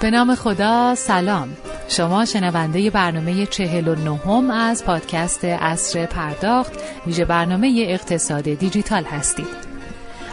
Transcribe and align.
به 0.00 0.10
نام 0.10 0.34
خدا 0.34 0.94
سلام. 0.94 1.48
شما 1.88 2.24
شنونده 2.24 2.90
برنامه 2.90 3.46
چهل 3.46 3.88
و 3.88 3.94
نهم 3.94 4.50
از 4.50 4.84
پادکست 4.84 5.44
اصر 5.44 6.06
پرداخت 6.06 6.72
ویژه 7.06 7.24
برنامه 7.24 7.84
اقتصاد 7.88 8.42
دیجیتال 8.42 9.04
هستید. 9.04 9.66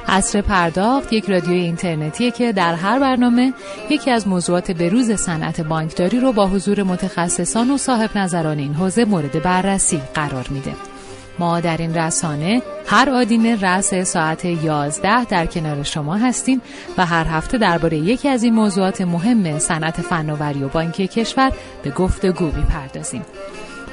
اصر 0.07 0.41
پرداخت 0.41 1.13
یک 1.13 1.29
رادیو 1.29 1.51
اینترنتیه 1.51 2.31
که 2.31 2.51
در 2.51 2.75
هر 2.75 2.99
برنامه 2.99 3.53
یکی 3.89 4.11
از 4.11 4.27
موضوعات 4.27 4.71
بروز 4.71 5.11
صنعت 5.11 5.61
بانکداری 5.61 6.19
رو 6.19 6.31
با 6.31 6.47
حضور 6.47 6.83
متخصصان 6.83 7.71
و 7.71 7.77
صاحب 7.77 8.17
نظران 8.17 8.59
این 8.59 8.73
حوزه 8.73 9.05
مورد 9.05 9.43
بررسی 9.43 10.01
قرار 10.13 10.47
میده. 10.49 10.92
ما 11.39 11.59
در 11.59 11.77
این 11.77 11.95
رسانه 11.95 12.61
هر 12.87 13.09
آدینه 13.09 13.61
رأس 13.61 13.93
ساعت 13.93 14.45
11 14.45 15.25
در 15.25 15.45
کنار 15.45 15.83
شما 15.83 16.15
هستیم 16.15 16.61
و 16.97 17.05
هر 17.05 17.25
هفته 17.25 17.57
درباره 17.57 17.97
یکی 17.97 18.29
از 18.29 18.43
این 18.43 18.53
موضوعات 18.53 19.01
مهم 19.01 19.59
صنعت 19.59 20.01
فناوری 20.01 20.63
و 20.63 20.67
بانکی 20.67 21.07
کشور 21.07 21.51
به 21.83 21.89
گفتگو 21.89 22.45
می‌پردازیم. 22.45 23.25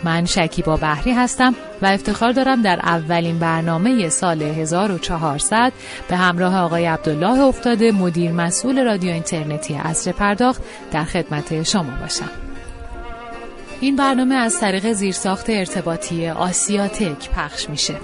من 0.04 0.24
شکیبا 0.24 0.76
بحری 0.76 1.12
هستم 1.12 1.54
و 1.82 1.86
افتخار 1.86 2.32
دارم 2.32 2.62
در 2.62 2.80
اولین 2.82 3.38
برنامه 3.38 4.08
سال 4.08 4.42
1400 4.42 5.72
به 6.08 6.16
همراه 6.16 6.56
آقای 6.58 6.86
عبدالله 6.86 7.40
افتاده 7.40 7.92
مدیر 7.92 8.32
مسئول 8.32 8.84
رادیو 8.84 9.12
اینترنتی 9.12 9.74
اصر 9.74 10.12
پرداخت 10.12 10.62
در 10.92 11.04
خدمت 11.04 11.62
شما 11.62 11.90
باشم. 12.00 12.49
این 13.80 13.96
برنامه 13.96 14.34
از 14.34 14.60
طریق 14.60 14.92
زیرساخت 14.92 15.50
ارتباطی 15.50 16.28
آسیاتک 16.28 17.30
پخش 17.30 17.70
میشه. 17.70 17.96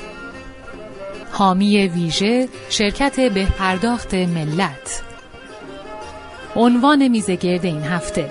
حامی 1.31 1.89
ویژه 1.89 2.49
شرکت 2.71 3.21
بهپرداخت 3.21 4.15
ملت. 4.15 5.03
عنوان 6.57 7.09
میزگرد 7.09 7.65
این 7.65 7.83
هفته. 7.83 8.31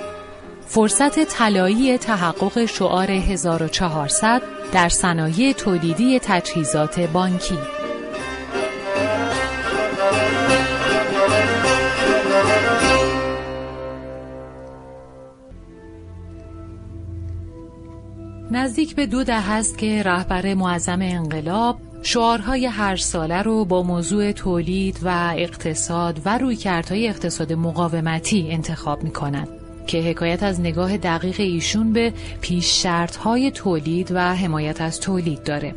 فرصت 0.67 1.23
طلایی 1.23 1.97
تحقق 1.97 2.65
شعار 2.65 3.11
1400 3.11 4.41
در 4.73 4.89
صنایع 4.89 5.53
تولیدی 5.53 6.19
تجهیزات 6.19 6.99
بانکی. 6.99 7.57
نزدیک 18.51 18.95
به 18.95 19.05
دو 19.05 19.23
ده 19.23 19.51
است 19.51 19.77
که 19.77 20.03
رهبر 20.03 20.53
معظم 20.53 20.99
انقلاب 21.01 21.77
شعارهای 22.03 22.65
هر 22.65 22.95
ساله 22.95 23.41
رو 23.41 23.65
با 23.65 23.83
موضوع 23.83 24.31
تولید 24.31 24.99
و 25.03 25.33
اقتصاد 25.37 26.21
و 26.25 26.37
رویکردهای 26.37 27.07
اقتصاد 27.07 27.53
مقاومتی 27.53 28.47
انتخاب 28.51 29.03
می 29.03 29.11
کنند 29.11 29.47
که 29.87 30.01
حکایت 30.01 30.43
از 30.43 30.59
نگاه 30.59 30.97
دقیق 30.97 31.39
ایشون 31.39 31.93
به 31.93 32.13
پیش 32.41 32.85
های 33.23 33.51
تولید 33.51 34.11
و 34.11 34.35
حمایت 34.35 34.81
از 34.81 34.99
تولید 34.99 35.43
داره. 35.43 35.75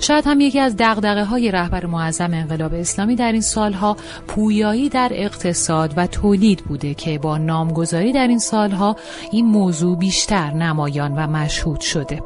شاید 0.00 0.26
هم 0.26 0.40
یکی 0.40 0.58
از 0.58 0.76
دقدقه 0.76 1.24
های 1.24 1.50
رهبر 1.50 1.86
معظم 1.86 2.34
انقلاب 2.34 2.74
اسلامی 2.74 3.16
در 3.16 3.32
این 3.32 3.40
سالها 3.40 3.96
پویایی 4.26 4.88
در 4.88 5.10
اقتصاد 5.12 5.94
و 5.96 6.06
تولید 6.06 6.64
بوده 6.64 6.94
که 6.94 7.18
با 7.18 7.38
نامگذاری 7.38 8.12
در 8.12 8.26
این 8.26 8.38
سالها 8.38 8.96
این 9.32 9.46
موضوع 9.46 9.98
بیشتر 9.98 10.50
نمایان 10.50 11.12
و 11.12 11.26
مشهود 11.26 11.80
شده 11.80 12.22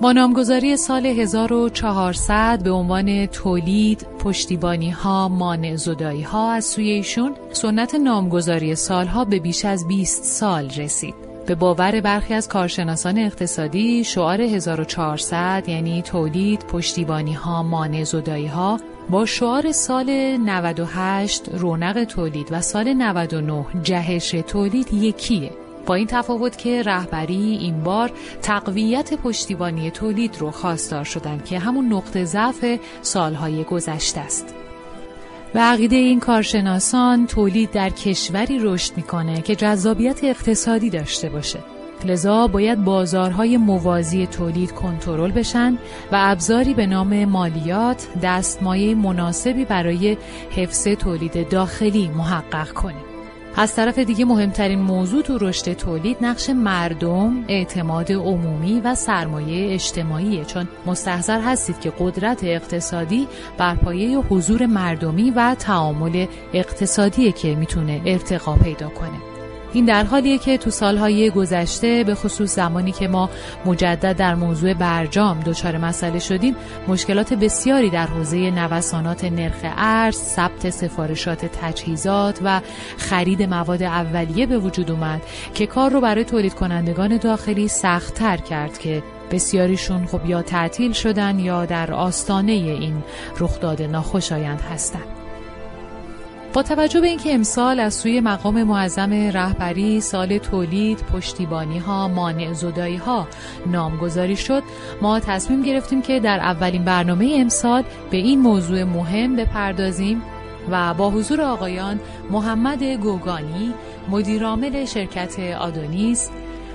با 0.00 0.12
نامگذاری 0.12 0.76
سال 0.76 1.06
1400 1.06 2.62
به 2.62 2.70
عنوان 2.70 3.26
تولید، 3.26 4.06
پشتیبانی 4.18 4.90
ها، 4.90 5.28
مانع 5.28 5.76
زدایی 5.76 6.22
ها 6.22 6.52
از 6.52 6.64
سوی 6.64 7.04
سنت 7.52 7.94
نامگذاری 7.94 8.74
سالها 8.74 9.24
به 9.24 9.38
بیش 9.38 9.64
از 9.64 9.88
20 9.88 10.24
سال 10.24 10.70
رسید. 10.70 11.29
به 11.50 11.56
باور 11.56 12.00
برخی 12.00 12.34
از 12.34 12.48
کارشناسان 12.48 13.18
اقتصادی 13.18 14.04
شعار 14.04 14.40
1400 14.40 15.64
یعنی 15.66 16.02
تولید، 16.02 16.60
پشتیبانی 16.66 17.32
ها، 17.32 17.62
مانع 17.62 18.04
زدایی 18.04 18.46
ها 18.46 18.80
با 19.10 19.26
شعار 19.26 19.72
سال 19.72 20.10
98 20.10 21.48
رونق 21.48 22.04
تولید 22.04 22.48
و 22.50 22.60
سال 22.60 22.92
99 22.92 23.64
جهش 23.82 24.30
تولید 24.30 24.92
یکیه 24.92 25.50
با 25.86 25.94
این 25.94 26.06
تفاوت 26.06 26.58
که 26.58 26.82
رهبری 26.82 27.58
این 27.60 27.82
بار 27.82 28.12
تقویت 28.42 29.14
پشتیبانی 29.14 29.90
تولید 29.90 30.38
رو 30.38 30.50
خواستار 30.50 31.04
شدن 31.04 31.38
که 31.44 31.58
همون 31.58 31.92
نقطه 31.92 32.24
ضعف 32.24 32.78
سالهای 33.02 33.64
گذشته 33.64 34.20
است. 34.20 34.59
و 35.54 35.58
عقیده 35.58 35.96
این 35.96 36.20
کارشناسان 36.20 37.26
تولید 37.26 37.70
در 37.70 37.90
کشوری 37.90 38.58
رشد 38.62 38.96
می‌کنه 38.96 39.42
که 39.42 39.56
جذابیت 39.56 40.24
اقتصادی 40.24 40.90
داشته 40.90 41.28
باشه. 41.28 41.58
لذا 42.04 42.46
باید 42.46 42.84
بازارهای 42.84 43.56
موازی 43.56 44.26
تولید 44.26 44.72
کنترل 44.72 45.30
بشن 45.30 45.78
و 46.12 46.16
ابزاری 46.18 46.74
به 46.74 46.86
نام 46.86 47.24
مالیات 47.24 48.08
دستمایه 48.22 48.94
مناسبی 48.94 49.64
برای 49.64 50.16
حفظ 50.50 50.88
تولید 50.88 51.48
داخلی 51.48 52.08
محقق 52.08 52.72
کنیم. 52.72 53.09
از 53.56 53.74
طرف 53.74 53.98
دیگه 53.98 54.24
مهمترین 54.24 54.78
موضوع 54.78 55.22
تو 55.22 55.38
رشد 55.38 55.72
تولید 55.72 56.16
نقش 56.20 56.50
مردم، 56.50 57.44
اعتماد 57.48 58.12
عمومی 58.12 58.80
و 58.80 58.94
سرمایه 58.94 59.74
اجتماعیه 59.74 60.44
چون 60.44 60.68
مستحضر 60.86 61.40
هستید 61.40 61.80
که 61.80 61.92
قدرت 61.98 62.44
اقتصادی 62.44 63.28
بر 63.58 63.74
پایه 63.74 64.18
حضور 64.18 64.66
مردمی 64.66 65.30
و 65.30 65.54
تعامل 65.58 66.26
اقتصادیه 66.52 67.32
که 67.32 67.54
می‌تونه 67.54 68.00
ارتقا 68.06 68.54
پیدا 68.54 68.88
کنه. 68.88 69.29
این 69.72 69.84
در 69.84 70.04
حالیه 70.04 70.38
که 70.38 70.58
تو 70.58 70.70
سالهای 70.70 71.30
گذشته 71.30 72.04
به 72.04 72.14
خصوص 72.14 72.54
زمانی 72.54 72.92
که 72.92 73.08
ما 73.08 73.30
مجدد 73.66 74.16
در 74.16 74.34
موضوع 74.34 74.74
برجام 74.74 75.40
دچار 75.40 75.78
مسئله 75.78 76.18
شدیم 76.18 76.56
مشکلات 76.88 77.34
بسیاری 77.34 77.90
در 77.90 78.06
حوزه 78.06 78.50
نوسانات 78.50 79.24
نرخ 79.24 79.60
ارز، 79.76 80.16
ثبت 80.16 80.70
سفارشات 80.70 81.46
تجهیزات 81.46 82.38
و 82.44 82.60
خرید 82.96 83.42
مواد 83.42 83.82
اولیه 83.82 84.46
به 84.46 84.58
وجود 84.58 84.90
اومد 84.90 85.22
که 85.54 85.66
کار 85.66 85.90
رو 85.90 86.00
برای 86.00 86.24
تولید 86.24 86.54
کنندگان 86.54 87.16
داخلی 87.16 87.68
سختتر 87.68 88.36
کرد 88.36 88.78
که 88.78 89.02
بسیاریشون 89.30 90.06
خب 90.06 90.26
یا 90.26 90.42
تعطیل 90.42 90.92
شدن 90.92 91.38
یا 91.38 91.66
در 91.66 91.92
آستانه 91.92 92.52
این 92.52 93.02
رخداد 93.40 93.82
ناخوشایند 93.82 94.60
هستند. 94.60 95.19
با 96.52 96.62
توجه 96.62 97.00
به 97.00 97.06
اینکه 97.06 97.34
امسال 97.34 97.80
از 97.80 97.94
سوی 97.94 98.20
مقام 98.20 98.62
معظم 98.62 99.12
رهبری 99.12 100.00
سال 100.00 100.38
تولید 100.38 100.98
پشتیبانی 100.98 101.78
ها 101.78 102.08
مانع 102.08 102.52
زدایی 102.52 102.96
ها 102.96 103.28
نامگذاری 103.66 104.36
شد 104.36 104.62
ما 105.02 105.20
تصمیم 105.20 105.62
گرفتیم 105.62 106.02
که 106.02 106.20
در 106.20 106.38
اولین 106.38 106.84
برنامه 106.84 107.36
امسال 107.38 107.84
به 108.10 108.16
این 108.16 108.40
موضوع 108.40 108.84
مهم 108.84 109.36
بپردازیم 109.36 110.22
و 110.70 110.94
با 110.94 111.10
حضور 111.10 111.40
آقایان 111.40 112.00
محمد 112.30 112.82
گوگانی 112.82 113.74
مدیرعامل 114.08 114.84
شرکت 114.84 115.40
آدونیس 115.60 116.30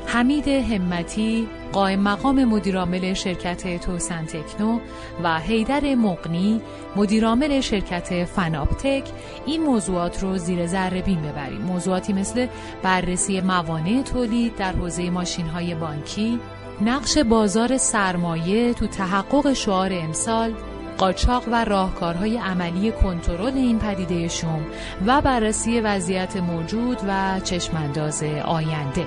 حمید 0.06 0.48
همتی 0.48 1.48
قائم 1.74 2.00
مقام 2.00 2.44
مدیرعامل 2.44 3.14
شرکت 3.14 3.86
توسن 3.86 4.26
تکنو 4.26 4.80
و 5.24 5.40
حیدر 5.40 5.96
مقنی 5.96 6.62
مدیرعامل 6.96 7.62
شرکت 7.62 8.26
فناپتک. 8.26 9.04
این 9.46 9.64
موضوعات 9.64 10.24
رو 10.24 10.38
زیر 10.38 10.68
ذره 10.68 11.02
بین 11.02 11.22
ببریم. 11.22 11.62
موضوعاتی 11.62 12.14
مثل 12.14 12.48
بررسی 12.84 13.42
موانع 13.42 14.02
تولید 14.02 14.56
در 14.56 14.72
حوزه 14.72 15.10
ماشین 15.10 15.48
های 15.48 15.76
بانکی 15.76 16.40
نقش 16.82 17.18
بازار 17.18 17.78
سرمایه 17.78 18.74
تو 18.74 18.88
تحقق 18.88 19.54
شعار 19.54 19.90
امسال 19.94 20.54
قاچاق 20.98 21.44
و 21.52 21.66
راهکارهای 21.66 22.38
عملی 22.38 22.92
کنترل 22.92 23.54
این 23.54 23.80
پدیده 23.80 24.28
شوم 24.28 24.66
و 25.06 25.22
بررسی 25.22 25.82
وضعیت 25.82 26.38
موجود 26.38 26.98
و 27.08 27.40
چشمانداز 27.40 28.24
آینده. 28.46 29.06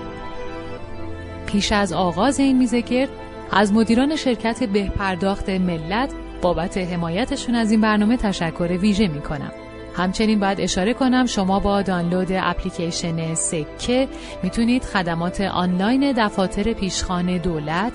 پیش 1.48 1.72
از 1.72 1.92
آغاز 1.92 2.40
این 2.40 2.58
میزه 2.58 3.08
از 3.50 3.72
مدیران 3.72 4.16
شرکت 4.16 4.64
بهپرداخت 4.64 5.48
ملت 5.48 6.12
بابت 6.42 6.78
حمایتشون 6.78 7.54
از 7.54 7.70
این 7.70 7.80
برنامه 7.80 8.16
تشکر 8.16 8.78
ویژه 8.80 9.08
می 9.08 9.20
کنم. 9.20 9.52
همچنین 9.96 10.40
باید 10.40 10.60
اشاره 10.60 10.94
کنم 10.94 11.26
شما 11.26 11.60
با 11.60 11.82
دانلود 11.82 12.28
اپلیکیشن 12.30 13.34
سکه 13.34 14.08
می‌تونید 14.42 14.84
خدمات 14.84 15.40
آنلاین 15.40 16.12
دفاتر 16.12 16.72
پیشخان 16.72 17.38
دولت، 17.38 17.92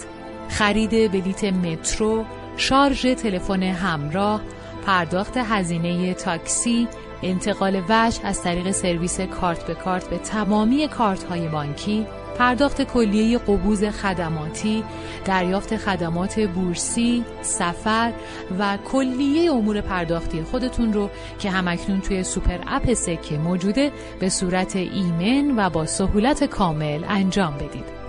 خرید 0.50 1.12
بلیت 1.12 1.44
مترو، 1.44 2.26
شارژ 2.58 3.08
تلفن 3.08 3.64
همراه، 3.64 4.42
پرداخت 4.86 5.38
هزینه 5.38 6.14
تاکسی، 6.14 6.88
انتقال 7.24 7.82
وجه 7.90 8.20
از 8.24 8.44
طریق 8.44 8.72
سرویس 8.72 9.22
کارت 9.22 9.68
به 9.68 9.74
کارت 9.74 10.10
به 10.10 10.18
تمامی 10.18 10.88
کارت 10.88 11.24
های 11.24 11.48
بانکی، 11.48 12.06
پرداخت 12.38 12.82
کلیه 12.82 13.38
قبوض 13.38 13.84
خدماتی، 13.84 14.84
دریافت 15.26 15.78
خدمات 15.78 16.40
بورسی، 16.40 17.24
سفر 17.42 18.12
و 18.60 18.78
کلیه 18.86 19.52
امور 19.52 19.82
پرداختی 19.82 20.44
خودتون 20.44 20.94
رو 20.94 21.10
که 21.40 21.50
هم‌اکنون 21.50 22.02
توی 22.02 22.24
super 22.24 22.58
app 22.68 22.94
سکه 22.94 23.38
موجوده 23.38 23.92
به 24.20 24.30
صورت 24.30 24.76
ایمن 24.76 25.54
و 25.58 25.70
با 25.70 25.86
سهولت 25.86 26.44
کامل 26.44 27.04
انجام 27.10 27.54
بدید. 27.56 28.04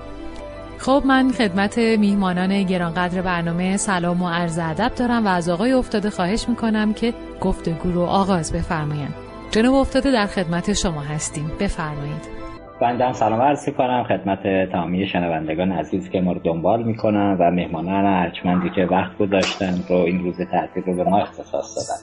خب 0.78 1.02
من 1.06 1.32
خدمت 1.32 1.78
میهمانان 1.78 2.62
گرانقدر 2.62 3.22
برنامه 3.22 3.76
سلام 3.76 4.22
و 4.22 4.28
عرض 4.28 4.58
ادب 4.58 4.94
دارم 4.94 5.26
و 5.26 5.28
از 5.28 5.48
آقای 5.48 5.72
افتاده 5.72 6.10
خواهش 6.10 6.48
می‌کنم 6.48 6.94
که 6.94 7.14
گفتگو 7.40 7.92
رو 7.92 8.02
آغاز 8.02 8.52
بفرمایند. 8.52 9.14
جناب 9.50 9.74
افتاده 9.74 10.10
در 10.10 10.26
خدمت 10.26 10.72
شما 10.72 11.00
هستیم. 11.00 11.52
بفرمایید. 11.60 12.43
بنده 12.80 13.12
سلام 13.12 13.40
عرض 13.40 13.68
کنم 13.68 14.04
خدمت 14.04 14.70
تمامی 14.72 15.06
شنوندگان 15.06 15.72
عزیز 15.72 16.10
که 16.10 16.20
ما 16.20 16.32
رو 16.32 16.40
دنبال 16.44 16.82
می‌کنن 16.82 17.36
و 17.40 17.50
مهمانان 17.50 18.06
ارجمندی 18.06 18.70
که 18.70 18.84
وقت 18.84 19.18
گذاشتن 19.18 19.74
رو 19.88 19.96
این 19.96 20.24
روز 20.24 20.40
تعطیل 20.40 20.82
رو 20.82 20.96
به 20.96 21.04
ما 21.04 21.18
اختصاص 21.18 21.76
دادن. 21.76 22.00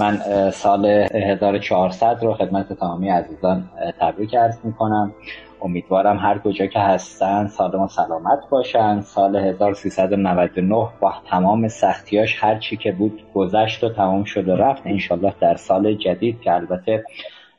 من 0.00 0.50
سال 0.50 0.86
1400 0.86 2.18
رو 2.22 2.34
خدمت 2.34 2.72
تمامی 2.72 3.08
عزیزان 3.08 3.64
تبریک 4.00 4.34
عرض 4.34 4.64
می‌کنم. 4.64 5.12
امیدوارم 5.62 6.18
هر 6.18 6.38
کجا 6.38 6.66
که 6.66 6.78
هستن 6.78 7.46
سالم 7.46 7.80
و 7.80 7.88
سلامت 7.88 8.38
باشن. 8.50 9.00
سال 9.00 9.36
1399 9.36 10.88
با 11.00 11.14
تمام 11.30 11.68
سختیاش 11.68 12.44
هر 12.44 12.58
چی 12.58 12.76
که 12.76 12.92
بود 12.92 13.22
گذشت 13.34 13.84
و 13.84 13.88
تمام 13.88 14.24
شد 14.24 14.48
و 14.48 14.56
رفت. 14.56 14.82
انشالله 14.86 15.34
در 15.40 15.54
سال 15.54 15.94
جدید 15.94 16.40
که 16.40 16.52
البته 16.52 17.04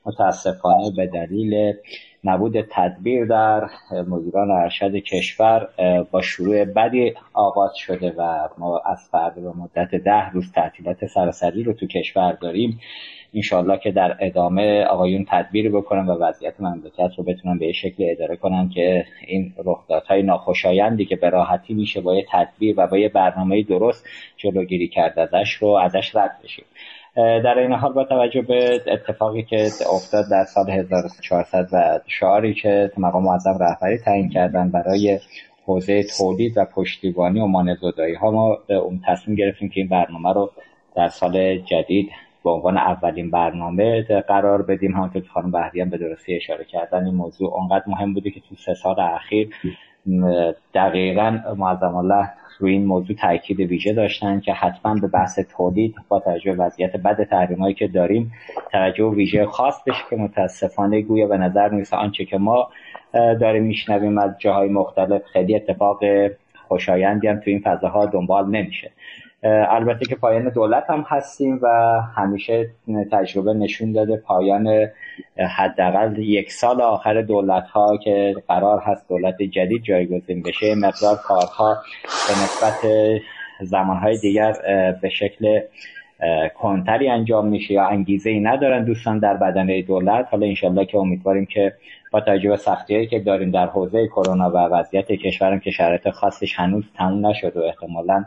متاسفانه 0.05 0.91
به 0.95 1.07
دلیل 1.07 1.73
نبود 2.23 2.61
تدبیر 2.61 3.25
در 3.25 3.69
مدیران 4.07 4.51
ارشد 4.51 4.95
کشور 4.95 5.67
با 6.11 6.21
شروع 6.21 6.65
بدی 6.65 7.13
آغاز 7.33 7.75
شده 7.75 8.13
و 8.17 8.49
ما 8.57 8.81
از 8.85 9.09
فردا 9.11 9.41
به 9.41 9.57
مدت 9.57 9.95
ده 9.95 10.29
روز 10.29 10.51
تعطیلات 10.51 11.05
سراسری 11.05 11.63
رو 11.63 11.73
تو 11.73 11.87
کشور 11.87 12.31
داریم. 12.31 12.79
انشالله 13.33 13.77
که 13.77 13.91
در 13.91 14.17
ادامه 14.19 14.83
آقایون 14.83 15.25
تدبیر 15.29 15.71
بکنن 15.71 16.07
و 16.07 16.11
وضعیت 16.11 16.53
مملکت 16.59 17.11
رو 17.17 17.23
بتونن 17.23 17.57
به 17.57 17.71
شکل 17.71 18.07
اداره 18.11 18.35
کنن 18.35 18.69
که 18.69 19.05
این 19.27 19.53
رخدادهای 19.65 20.23
ناخوشایندی 20.23 21.05
که 21.05 21.15
به 21.15 21.29
راحتی 21.29 21.73
میشه 21.73 22.01
با 22.01 22.15
یه 22.15 22.25
تدبیر 22.31 22.75
و 22.77 22.87
با 22.87 22.97
یه 22.97 23.09
برنامه 23.09 23.63
درست 23.63 24.05
جلوگیری 24.37 24.87
کرد 24.87 25.19
ازش 25.19 25.53
رو 25.53 25.67
ازش 25.67 26.15
رد 26.15 26.39
بشیم 26.43 26.65
در 27.17 27.59
این 27.59 27.73
حال 27.73 27.93
با 27.93 28.03
توجه 28.03 28.41
به 28.41 28.81
اتفاقی 28.87 29.43
که 29.43 29.69
افتاد 29.95 30.25
در 30.31 30.43
سال 30.43 30.69
1400 30.69 31.69
و 31.73 31.99
شعاری 32.07 32.53
که 32.53 32.91
مقام 32.97 33.23
معظم 33.23 33.57
رهبری 33.59 33.97
تعیین 33.97 34.29
کردن 34.29 34.69
برای 34.69 35.19
حوزه 35.65 36.03
تولید 36.17 36.57
و 36.57 36.65
پشتیبانی 36.65 37.39
و 37.39 37.45
مانزدایی 37.45 38.15
ها 38.15 38.31
ما 38.31 38.57
اون 38.69 39.01
تصمیم 39.07 39.37
گرفتیم 39.37 39.69
که 39.69 39.79
این 39.79 39.89
برنامه 39.89 40.33
رو 40.33 40.51
در 40.95 41.07
سال 41.09 41.57
جدید 41.57 42.09
به 42.43 42.49
عنوان 42.49 42.77
اولین 42.77 43.31
برنامه 43.31 44.03
قرار 44.27 44.61
بدیم. 44.61 44.93
همونطور 44.93 45.21
که 45.21 45.27
خانم 45.27 45.51
بهریان 45.51 45.89
به 45.89 45.97
درستی 45.97 46.35
اشاره 46.35 46.63
کردن 46.63 47.05
این 47.05 47.15
موضوع 47.15 47.53
اونقدر 47.53 47.83
مهم 47.87 48.13
بوده 48.13 48.31
که 48.31 48.39
تو 48.39 48.55
سه 48.55 48.73
سال 48.73 48.99
اخیر 48.99 49.49
دقیقا 50.73 51.39
معظم 51.57 51.95
الله 51.95 52.29
روی 52.59 52.71
این 52.71 52.85
موضوع 52.85 53.15
تاکید 53.15 53.59
ویژه 53.59 53.93
داشتن 53.93 54.39
که 54.39 54.53
حتما 54.53 54.95
به 54.95 55.07
بحث 55.07 55.39
تولید 55.39 55.95
با 56.07 56.19
توجه 56.19 56.51
وضعیت 56.51 56.97
بد 56.97 57.23
تحریمایی 57.23 57.73
که 57.73 57.87
داریم 57.87 58.31
توجه 58.71 59.05
ویژه 59.05 59.45
خاص 59.45 59.83
بشه 59.83 60.03
که 60.09 60.15
متاسفانه 60.15 61.01
گویا 61.01 61.27
به 61.27 61.37
نظر 61.37 61.69
می‌رسه 61.69 61.97
آنچه 61.97 62.25
که 62.25 62.37
ما 62.37 62.69
داریم 63.13 63.63
میشنویم 63.63 64.17
از 64.17 64.31
جاهای 64.39 64.69
مختلف 64.69 65.21
خیلی 65.25 65.55
اتفاق 65.55 66.03
خوشایندی 66.67 67.27
هم 67.27 67.39
تو 67.39 67.49
این 67.49 67.59
فضاها 67.59 68.05
دنبال 68.05 68.49
نمیشه. 68.49 68.91
البته 69.43 70.05
که 70.05 70.15
پایان 70.15 70.49
دولت 70.49 70.89
هم 70.89 71.05
هستیم 71.07 71.59
و 71.61 71.67
همیشه 72.15 72.69
تجربه 73.11 73.53
نشون 73.53 73.91
داده 73.91 74.17
پایان 74.17 74.87
حداقل 75.57 76.17
یک 76.17 76.51
سال 76.51 76.81
آخر 76.81 77.21
دولت 77.21 77.63
ها 77.63 77.97
که 77.97 78.35
قرار 78.47 78.81
هست 78.85 79.09
دولت 79.09 79.41
جدید 79.41 79.83
جایگزین 79.83 80.43
بشه 80.43 80.75
مقدار 80.75 81.15
کارها 81.15 81.77
به 82.03 82.43
نسبت 82.43 82.91
زمانهای 83.61 84.17
دیگر 84.17 84.53
به 85.01 85.09
شکل 85.09 85.59
کنتری 86.55 87.09
انجام 87.09 87.47
میشه 87.47 87.73
یا 87.73 87.87
انگیزه 87.87 88.29
ای 88.29 88.39
ندارن 88.39 88.83
دوستان 88.83 89.19
در 89.19 89.37
بدنه 89.37 89.81
دولت. 89.81 90.27
حالا 90.31 90.45
انشالله 90.45 90.85
که 90.85 90.97
امیدواریم 90.97 91.45
که 91.45 91.73
با 92.11 92.21
توجه 92.21 92.49
به 92.49 92.57
سختی 92.57 93.07
که 93.07 93.19
داریم 93.19 93.51
در 93.51 93.65
حوزه 93.67 94.07
کرونا 94.07 94.49
و 94.49 94.57
وضعیت 94.57 95.11
کشورم 95.11 95.59
که 95.59 95.71
شرایط 95.71 96.09
خاصش 96.09 96.59
هنوز 96.59 96.83
تموم 96.97 97.27
نشد 97.27 97.57
و 97.57 97.59
احتمالا 97.59 98.25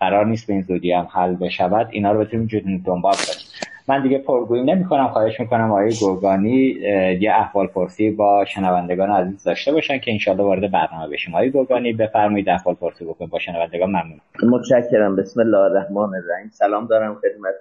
قرار 0.00 0.26
نیست 0.26 0.46
به 0.46 0.52
این 0.52 0.62
زودی 0.62 0.92
هم 0.92 1.08
حل 1.12 1.34
بشود 1.34 1.88
اینا 1.90 2.12
رو 2.12 2.20
بتونیم 2.20 2.82
دنبال 2.86 3.14
کنیم. 3.14 3.70
من 3.90 4.02
دیگه 4.02 4.18
پرگویی 4.18 4.62
نمی 4.62 4.84
کنم 4.84 5.08
خواهش 5.08 5.40
می‌کنم 5.40 5.70
آقای 5.70 5.92
گرگانی 6.00 6.76
یه 7.20 7.32
احوال 7.34 7.66
پرسی 7.66 8.10
با 8.10 8.44
شنوندگان 8.44 9.10
عزیز 9.10 9.44
داشته 9.44 9.72
باشن 9.72 9.98
که 9.98 10.12
انشالله 10.12 10.42
وارد 10.42 10.72
برنامه 10.72 11.08
بشیم. 11.12 11.34
آقای 11.34 11.50
گرگانی 11.50 11.92
بفرمایید 11.92 12.48
احوال 12.48 12.74
پرسی 12.74 13.04
بکن 13.04 13.26
با 13.26 13.38
شنوندگان. 13.38 13.88
ممنون. 13.88 14.20
متشکرم. 14.42 15.16
بسم 15.16 15.40
الله 15.40 15.58
الرحمن 15.58 16.14
الرحیم. 16.14 16.50
سلام 16.52 16.86
دارم 16.86 17.14
خدمت 17.14 17.54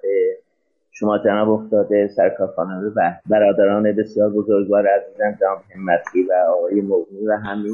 شما 0.92 1.18
جناب 1.18 1.50
افتاده 1.50 2.08
سرکار 2.08 2.48
خانم 2.48 2.94
و 2.96 3.14
برادران 3.30 3.96
بسیار 3.96 4.30
بزرگوار 4.30 4.88
عزیزم 4.88 5.38
جناب 5.42 5.58
همتی 5.76 6.24
و 6.24 6.34
آقای 6.58 6.82
مغنی 6.82 7.28
و 7.28 7.38
همه 7.38 7.70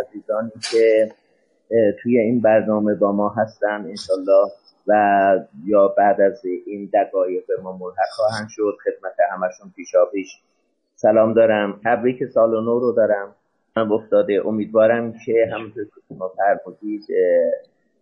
عزیزانی 0.00 0.50
که 0.70 1.08
توی 2.02 2.18
این 2.18 2.40
برنامه 2.40 2.94
با 2.94 3.12
ما 3.12 3.28
هستن. 3.28 3.84
انشالله 3.88 4.50
و 4.86 4.92
یا 5.64 5.88
بعد 5.88 6.20
از 6.20 6.44
این 6.66 6.90
دقایق 6.94 7.44
به 7.48 7.62
ما 7.62 7.72
ملحق 7.72 8.10
خواهند 8.10 8.48
شد. 8.50 8.76
خدمت 8.84 9.16
همشون 9.32 9.72
پیشا 9.76 10.04
پیش. 10.12 10.42
سلام 10.94 11.34
دارم. 11.34 11.80
تبریک 11.84 12.24
سال 12.24 12.50
نو 12.50 12.78
رو 12.78 12.92
دارم. 12.92 13.34
من 13.76 13.92
افتاده. 13.92 14.42
امیدوارم 14.46 15.12
که 15.26 15.50
همونطور 15.52 15.84
که 15.84 16.00
شما 16.08 16.32
فرمودید 16.36 17.04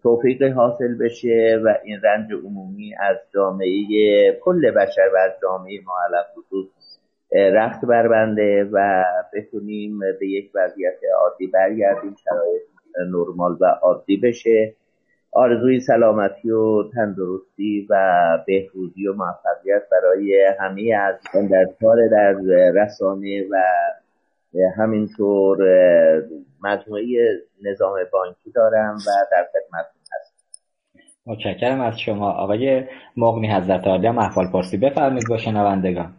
توفیق 0.02 0.42
حاصل 0.42 0.94
بشه 0.94 1.60
و 1.64 1.74
این 1.84 2.00
رنج 2.02 2.32
عمومی 2.32 2.94
از 3.00 3.16
جامعه 3.34 3.82
کل 4.40 4.70
بشر 4.70 5.10
و 5.14 5.16
از 5.16 5.32
جامعه 5.42 5.80
ما 5.84 5.92
علم 6.08 6.24
خصوص 6.36 6.66
رخت 7.32 7.84
بربنده 7.84 8.68
و 8.72 9.04
بتونیم 9.34 9.98
به 10.20 10.28
یک 10.28 10.50
وضعیت 10.54 10.98
عادی 11.20 11.46
برگردیم 11.46 12.16
شرایط 12.24 12.62
نرمال 13.12 13.56
و 13.60 13.64
عادی 13.82 14.16
بشه. 14.16 14.74
آرزوی 15.32 15.80
سلامتی 15.80 16.50
و 16.50 16.82
تندرستی 16.94 17.86
و 17.90 17.94
بهروزی 18.46 19.06
و 19.06 19.12
موفقیت 19.12 19.82
برای 19.92 20.48
همه 20.60 20.94
از 20.94 21.14
در 21.50 21.66
کار 21.80 22.08
در 22.08 22.32
رسانه 22.74 23.44
و 23.50 23.62
همینطور 24.76 25.58
مجموعه 26.62 27.04
نظام 27.62 27.98
بانکی 28.12 28.50
دارم 28.54 28.94
و 28.94 29.10
در 29.32 29.46
خدمت 29.52 29.86
هستم. 30.12 30.34
متشکرم 31.26 31.80
از 31.80 32.00
شما. 32.00 32.32
آقای 32.32 32.84
مغنی 33.16 33.52
حضرت 33.52 33.86
عالی 33.86 34.06
هم 34.06 34.18
احوال 34.18 34.46
پرسی. 34.46 34.76
بفرمایید 34.76 35.28
با 35.28 35.36
شنوندگان. 35.38 36.12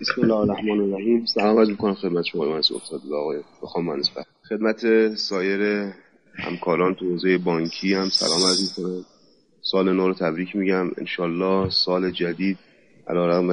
بسم 0.00 0.22
الله 0.22 0.34
الرحمن 0.34 0.80
الرحیم. 0.80 1.24
سلام 1.24 1.58
عرض 1.58 1.70
می‌کنم 1.70 1.94
خدمت 1.94 2.24
شما 2.24 2.44
من 2.44 2.56
افتاد 2.56 3.00
آقای 3.14 3.38
بخوام 3.62 4.02
خدمت 4.48 5.08
سایر 5.14 5.60
همکاران 6.38 6.94
تو 6.94 7.04
حوزه 7.04 7.38
بانکی 7.38 7.94
هم 7.94 8.08
سلام 8.08 8.42
عرض 8.48 8.78
می‌کنم. 8.78 9.04
سال 9.62 9.92
نو 9.92 10.08
رو 10.08 10.14
تبریک 10.14 10.56
میگم. 10.56 10.90
انشالله 10.98 11.70
سال 11.70 12.10
جدید 12.10 12.58
علیرغم 13.08 13.50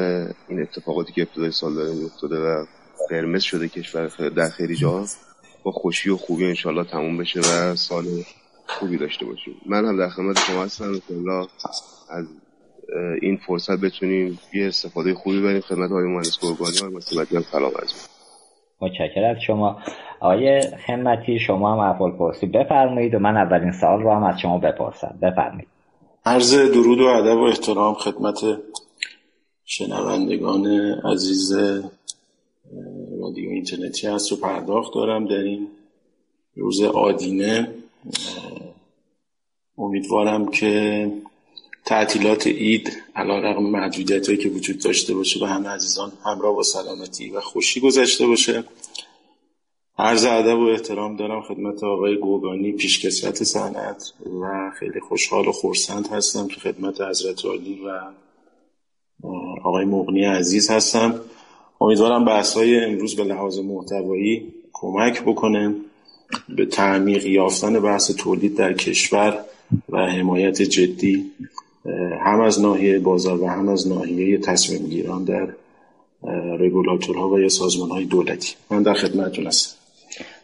این 0.49 0.61
اتفاقاتی 0.61 1.13
که 1.13 1.21
ابتدای 1.21 1.51
سال 1.51 1.73
داره 1.73 1.93
میافتاده 1.93 2.39
و 2.39 2.65
قرمز 3.09 3.43
شده 3.43 3.67
کشور 3.67 4.07
در 4.29 4.49
خیلی 4.49 4.75
جا 4.75 5.05
با 5.63 5.71
خوشی 5.71 6.09
و 6.09 6.17
خوبی 6.17 6.45
انشالله 6.45 6.83
تموم 6.83 7.17
بشه 7.17 7.39
و 7.39 7.75
سال 7.75 8.05
خوبی 8.67 8.97
داشته 8.97 9.25
باشیم. 9.25 9.55
من 9.65 9.85
هم 9.85 9.97
در 9.97 10.09
خدمت 10.09 10.39
شما 10.39 10.63
هستم. 10.63 10.83
انشالله 10.83 11.47
از 12.09 12.25
این 13.21 13.39
فرصت 13.47 13.79
بتونیم 13.79 14.39
یه 14.53 14.67
استفاده 14.67 15.13
خوبی 15.13 15.41
بریم. 15.41 15.61
خدمت 15.61 15.91
های 15.91 16.03
مهندس 16.03 16.39
گرگانی 16.41 16.95
و 16.95 17.41
سلام 17.41 17.71
عرض 17.81 17.93
متشکرم. 18.81 19.29
از 19.29 19.37
شما 19.47 19.79
آقای 20.21 20.61
همتی 20.87 21.39
شما 21.39 21.73
هم 21.73 21.79
احوال 21.79 22.11
پرسی. 22.11 22.45
بفرمایید 22.45 23.15
و 23.15 23.19
من 23.19 23.37
اولین 23.37 23.71
سال 23.71 24.01
رو 24.01 24.11
هم 24.11 24.23
از 24.23 24.39
شما 24.39 24.57
بپرسم. 24.57 25.19
بفرمایید. 25.21 25.67
عرض 26.25 26.55
درود 26.55 27.01
و 27.01 27.05
ادب 27.05 27.37
و 27.37 27.43
احترام 27.43 27.93
خدمت 27.93 28.39
شنوندگان 29.65 30.67
عزیز 31.05 31.51
رادیو 33.21 33.49
اینترنتی 33.49 34.07
هست 34.07 34.31
و 34.31 34.35
پرداخت 34.35 34.93
دارم 34.93 35.25
در 35.25 35.35
این 35.35 35.67
روز 36.55 36.81
آدینه. 36.81 37.67
امیدوارم 39.77 40.51
که 40.51 41.11
تعطیلات 41.85 42.47
عید 42.47 42.91
علا 43.15 43.39
رقم 43.39 43.63
محدودیت 43.63 44.27
هایی 44.27 44.37
که 44.37 44.49
وجود 44.49 44.79
داشته 44.79 45.13
باشه 45.13 45.43
و 45.43 45.47
همه 45.47 45.69
عزیزان 45.69 46.11
همراه 46.25 46.55
با 46.55 46.63
سلامتی 46.63 47.29
و 47.29 47.41
خوشی 47.41 47.79
گذشته 47.79 48.27
باشه. 48.27 48.63
عرض 49.97 50.25
ادب 50.25 50.59
و 50.59 50.63
احترام 50.63 51.15
دارم 51.15 51.41
خدمت 51.41 51.83
آقای 51.83 52.17
گوگانی 52.17 52.71
پیشکسوت 52.71 53.43
صنعت 53.43 54.13
و 54.41 54.71
خیلی 54.79 54.99
خوشحال 54.99 55.47
و 55.47 55.51
خورسند 55.51 56.07
هستم 56.07 56.47
که 56.47 56.59
خدمت 56.59 57.01
حضرت 57.01 57.45
عالی 57.45 57.81
و 57.85 58.01
آقای 59.63 59.85
مغنی 59.85 60.23
عزیز 60.23 60.69
هستم. 60.69 61.21
امیدوارم 61.81 62.25
بحث 62.25 62.53
های 62.53 62.85
امروز 62.85 63.15
به 63.15 63.23
لحاظ 63.23 63.59
محتوایی 63.59 64.53
کمک 64.73 65.21
بکنه 65.21 65.75
به 66.49 66.65
تعمیق 66.65 67.25
یافتن 67.25 67.79
بحث 67.79 68.11
تولید 68.11 68.55
در 68.55 68.73
کشور 68.73 69.39
و 69.89 69.97
حمایت 69.97 70.61
جدی 70.61 71.31
هم 72.25 72.41
از 72.41 72.61
ناحیه 72.61 72.99
بازار 72.99 73.43
و 73.43 73.47
هم 73.47 73.69
از 73.69 73.87
ناحیه 73.87 74.37
تصمیم 74.37 74.87
گیران 74.87 75.23
در 75.23 75.47
رگولاتورها 76.59 77.29
و 77.29 77.39
یا 77.39 77.49
سازمان 77.49 77.89
های 77.89 78.05
دولتی. 78.05 78.55
من 78.69 78.83
در 78.83 78.93
خدمتتون 78.93 79.47
هستم. 79.47 79.80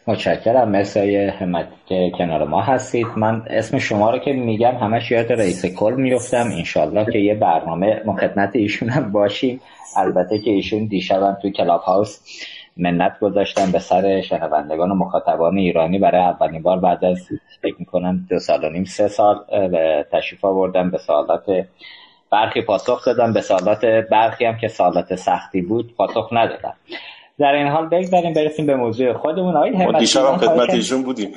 متشکرم. 0.08 0.68
مرسی 0.68 1.16
همت 1.16 1.68
که 1.86 2.12
کنار 2.18 2.44
ما 2.44 2.62
هستید. 2.62 3.06
من 3.16 3.42
اسم 3.50 3.78
شما 3.78 4.10
رو 4.10 4.18
که 4.18 4.32
میگم 4.32 4.76
همش 4.76 5.10
یاد 5.10 5.32
رئیس 5.32 5.66
کل 5.66 5.94
میفتم 5.96 6.46
انشالله 6.56 7.12
که 7.12 7.18
یه 7.18 7.34
برنامه 7.34 8.02
مخدمت 8.06 8.56
ایشون 8.56 8.88
هم 8.88 9.12
باشیم. 9.12 9.60
البته 9.96 10.38
که 10.38 10.50
ایشون 10.50 10.86
دیشب 10.86 11.38
توی 11.42 11.50
Clubhouse 11.50 12.20
منت 12.76 13.20
گذاشتن 13.20 13.72
به 13.72 13.78
سر 13.78 14.20
شنوندگان 14.20 14.90
و 14.90 14.94
مخاطبان 14.94 15.58
ایرانی. 15.58 15.98
برای 15.98 16.20
اولین 16.20 16.62
بار 16.62 16.78
بعد 16.78 17.04
از 17.04 17.28
فکر 17.62 17.76
می‌کنم 17.78 18.26
دو 18.30 18.38
سال 18.38 18.64
و 18.64 18.70
نیم 18.70 18.84
سه 18.84 19.08
سال 19.08 19.36
تشریف 20.12 20.44
آوردن 20.44 20.90
به 20.90 20.98
سوالات 20.98 21.66
برخی 22.30 22.62
پاسخ 22.62 23.04
دادن. 23.06 23.32
به 23.32 23.40
سوالات 23.40 23.84
برخی 24.10 24.44
هم 24.44 24.56
که 24.56 24.68
سوالات 24.68 25.14
سختی 25.14 25.62
بود 25.62 25.94
پاسخ 25.96 26.28
ندادن. 26.32 26.72
در 27.38 27.52
این 27.52 27.66
حال 27.66 27.88
بگذاریم 27.88 28.32
برسیم 28.32 28.66
به 28.66 28.76
موضوع 28.76 29.12
خودمون. 29.12 29.56
آقای 29.56 29.76
همتی 29.76 29.98
دیشب 29.98 30.24
هم 30.24 30.36
خدمت 30.36 30.70
ایشون 30.70 31.02
بودیم. 31.02 31.28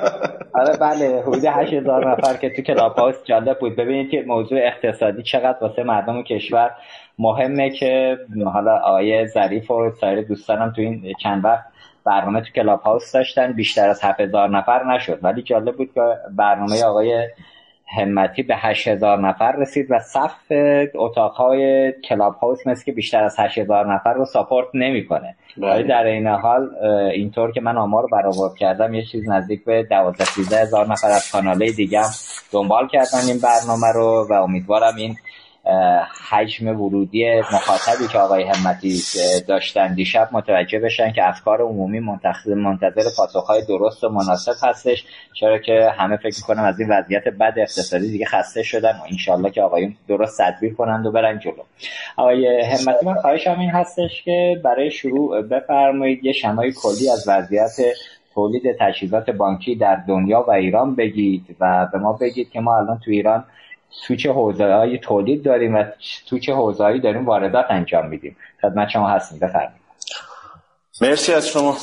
آره 0.60 0.76
بله 0.80 1.22
حدود 1.26 1.44
8000 1.44 2.10
نفر 2.10 2.36
که 2.36 2.50
تو 2.50 2.62
Clubhouse 2.62 3.16
جالب 3.24 3.58
بود. 3.58 3.76
ببینید 3.76 4.10
که 4.10 4.24
موضوع 4.26 4.58
اقتصادی 4.62 5.22
چقدر 5.22 5.58
واسه 5.60 5.82
مردم 5.82 6.22
کشور 6.22 6.70
مهمه 7.18 7.70
که 7.70 8.18
حالا 8.52 8.78
آقای 8.78 9.26
ظریف 9.26 9.70
و 9.70 9.90
سایر 10.00 10.22
دوستانم 10.22 10.72
تو 10.76 10.82
این 10.82 11.14
چند 11.22 11.44
وقت 11.44 11.64
برنامه 12.04 12.40
تو 12.40 12.50
Clubhouse 12.54 13.12
داشتن. 13.12 13.52
بیشتر 13.52 13.88
از 13.88 14.04
7000 14.04 14.50
نفر 14.50 14.94
نشد. 14.94 15.18
ولی 15.22 15.42
جالب 15.42 15.76
بود 15.76 15.92
که 15.94 16.00
برنامه 16.36 16.84
آقای 16.84 17.28
همتی 17.96 18.42
به 18.42 18.56
8000 18.56 19.18
نفر 19.18 19.52
رسید 19.52 19.86
و 19.90 19.98
صف 19.98 20.52
اتاقهای 20.94 21.92
Clubhouse 22.08 22.66
مثل 22.66 22.84
که 22.84 22.92
بیشتر 22.92 23.24
از 23.24 23.36
8000 23.38 23.94
نفر 23.94 24.12
رو 24.12 24.24
support 24.24 24.66
نمی‌کنه 24.74 25.36
ولی 25.56 25.70
بله. 25.70 25.82
در 25.82 26.04
این 26.04 26.26
حال 26.26 26.70
اینطور 27.14 27.52
که 27.52 27.60
من 27.60 27.76
آمار 27.76 28.02
رو 28.02 28.08
برآورد 28.12 28.54
کردم 28.58 28.94
یه 28.94 29.02
چیز 29.02 29.28
نزدیک 29.28 29.64
به 29.64 29.82
12 29.82 30.24
13 30.24 30.56
هزار 30.56 30.86
نفر 30.86 31.08
از 31.08 31.30
کانالهای 31.32 31.72
دیگه 31.72 32.00
هم 32.00 32.10
دنبال 32.52 32.88
کردن 32.88 33.26
این 33.28 33.38
برنامه 33.40 33.92
رو 33.94 34.26
و 34.30 34.32
امیدوارم 34.32 34.96
این 34.96 35.16
حجم 36.30 36.80
ورودی 36.80 37.40
مخاطبی 37.40 38.08
که 38.12 38.18
آقای 38.18 38.42
همتی 38.42 39.00
داشتن 39.48 39.94
دیشب 39.94 40.28
متوجه 40.32 40.78
بشن 40.78 41.12
که 41.12 41.28
افکار 41.28 41.60
عمومی 41.60 42.00
منتظر 42.46 43.04
پاسخهای 43.16 43.62
درست 43.68 44.04
و 44.04 44.08
مناسب 44.08 44.52
هستش 44.62 45.04
چرا 45.34 45.58
که 45.58 45.90
همه 45.98 46.16
فکر 46.16 46.42
کنم 46.42 46.64
از 46.64 46.80
این 46.80 46.88
وضعیت 46.88 47.28
بد 47.28 47.54
اقتصادی 47.56 48.10
دیگه 48.10 48.26
خسته 48.26 48.62
شدن 48.62 48.90
و 48.90 49.02
انشالله 49.10 49.50
که 49.50 49.62
آقایون 49.62 49.96
درست 50.08 50.42
تدبیر 50.42 50.74
کنند 50.74 51.06
و 51.06 51.12
برن 51.12 51.38
جلو. 51.38 51.62
آقای 52.16 52.62
همتی 52.62 53.06
من 53.06 53.14
خواهشم 53.14 53.60
این 53.60 53.70
هستش 53.70 54.22
که 54.22 54.60
برای 54.64 54.90
شروع 54.90 55.42
بفرمایید 55.42 56.24
یه 56.24 56.32
شمای 56.32 56.72
کلی 56.72 57.10
از 57.10 57.28
وضعیت 57.28 57.76
تولید 58.34 58.62
تجهیزات 58.80 59.30
بانکی 59.30 59.76
در 59.76 59.96
دنیا 60.08 60.44
و 60.48 60.50
ایران 60.50 60.94
بگید 60.94 61.56
و 61.60 61.88
به 61.92 61.98
ما 61.98 62.12
بگید 62.12 62.50
که 62.50 62.60
ما 62.60 62.76
الان 62.76 62.98
تو 63.04 63.10
ایران 63.10 63.44
تو 64.06 64.16
چه 64.16 64.32
حوزه 64.32 64.64
های 64.64 64.98
تولید 64.98 65.44
داریم 65.44 65.74
و 65.74 65.84
تو 66.26 66.38
چه 66.38 66.54
حوزه 66.54 66.84
هایی 66.84 67.00
داریم 67.00 67.26
واردات 67.26 67.66
انجام 67.68 68.08
میدیم. 68.08 68.36
خدمت 68.62 68.88
شما 68.88 69.08
هستیم 69.08 69.38
بفرمایید. 69.38 69.82
مرسی 71.00 71.32
از 71.32 71.48
شما. 71.48 71.76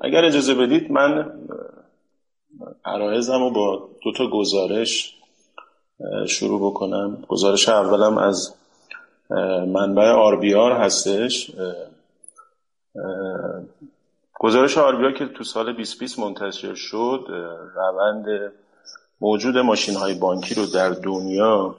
اگر 0.00 0.24
اجازه 0.24 0.54
بدید 0.54 0.90
من 0.90 1.32
عرایزم 2.84 3.38
رو 3.38 3.50
با 3.50 3.88
دو 4.02 4.12
تا 4.12 4.30
گزارش 4.30 5.16
شروع 6.28 6.70
بکنم. 6.70 7.24
گزارش 7.28 7.68
اولم 7.68 8.18
از 8.18 8.54
منبع 9.66 10.08
آربیار 10.08 10.72
هستش. 10.72 11.50
گزارش 14.34 14.78
آربیار 14.78 15.12
که 15.12 15.26
تو 15.26 15.44
سال 15.44 15.72
2020 15.72 16.18
منتشر 16.18 16.74
شد 16.74 17.26
روند 17.74 18.52
موجود 19.24 19.58
ماشین 19.58 19.94
های 19.94 20.14
بانکی 20.14 20.54
رو 20.54 20.66
در 20.66 20.90
دنیا 20.90 21.74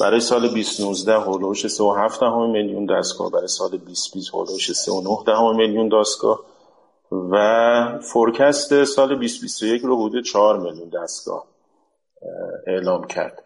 برای 0.00 0.20
سال 0.20 0.40
2019 0.48 1.12
هولوش 1.12 1.66
3.7 1.66 2.22
میلیون 2.52 2.86
دستگاه 2.86 3.30
برای 3.30 3.48
سال 3.48 3.70
2020 3.70 4.34
هولوش 4.34 4.70
3.9 4.70 5.56
میلیون 5.56 6.00
دستگاه 6.00 6.40
و 7.12 7.98
فورکست 8.12 8.84
سال 8.84 9.08
2021 9.08 9.82
رو 9.82 10.06
حدود 10.06 10.24
4 10.24 10.60
میلیون 10.60 10.88
دستگاه 10.88 11.44
اعلام 12.66 13.06
کرد. 13.06 13.44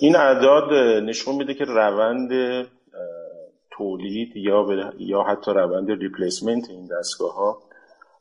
این 0.00 0.16
اعداد 0.16 0.72
نشون 1.02 1.34
میده 1.34 1.54
که 1.54 1.64
روند 1.64 2.30
تولید 3.70 4.36
یا 4.36 4.66
یا 4.98 5.22
حتی 5.22 5.50
روند 5.50 5.90
ریپلیسمنت 5.90 6.70
این 6.70 6.86
دستگاه 6.86 7.34
ها 7.34 7.58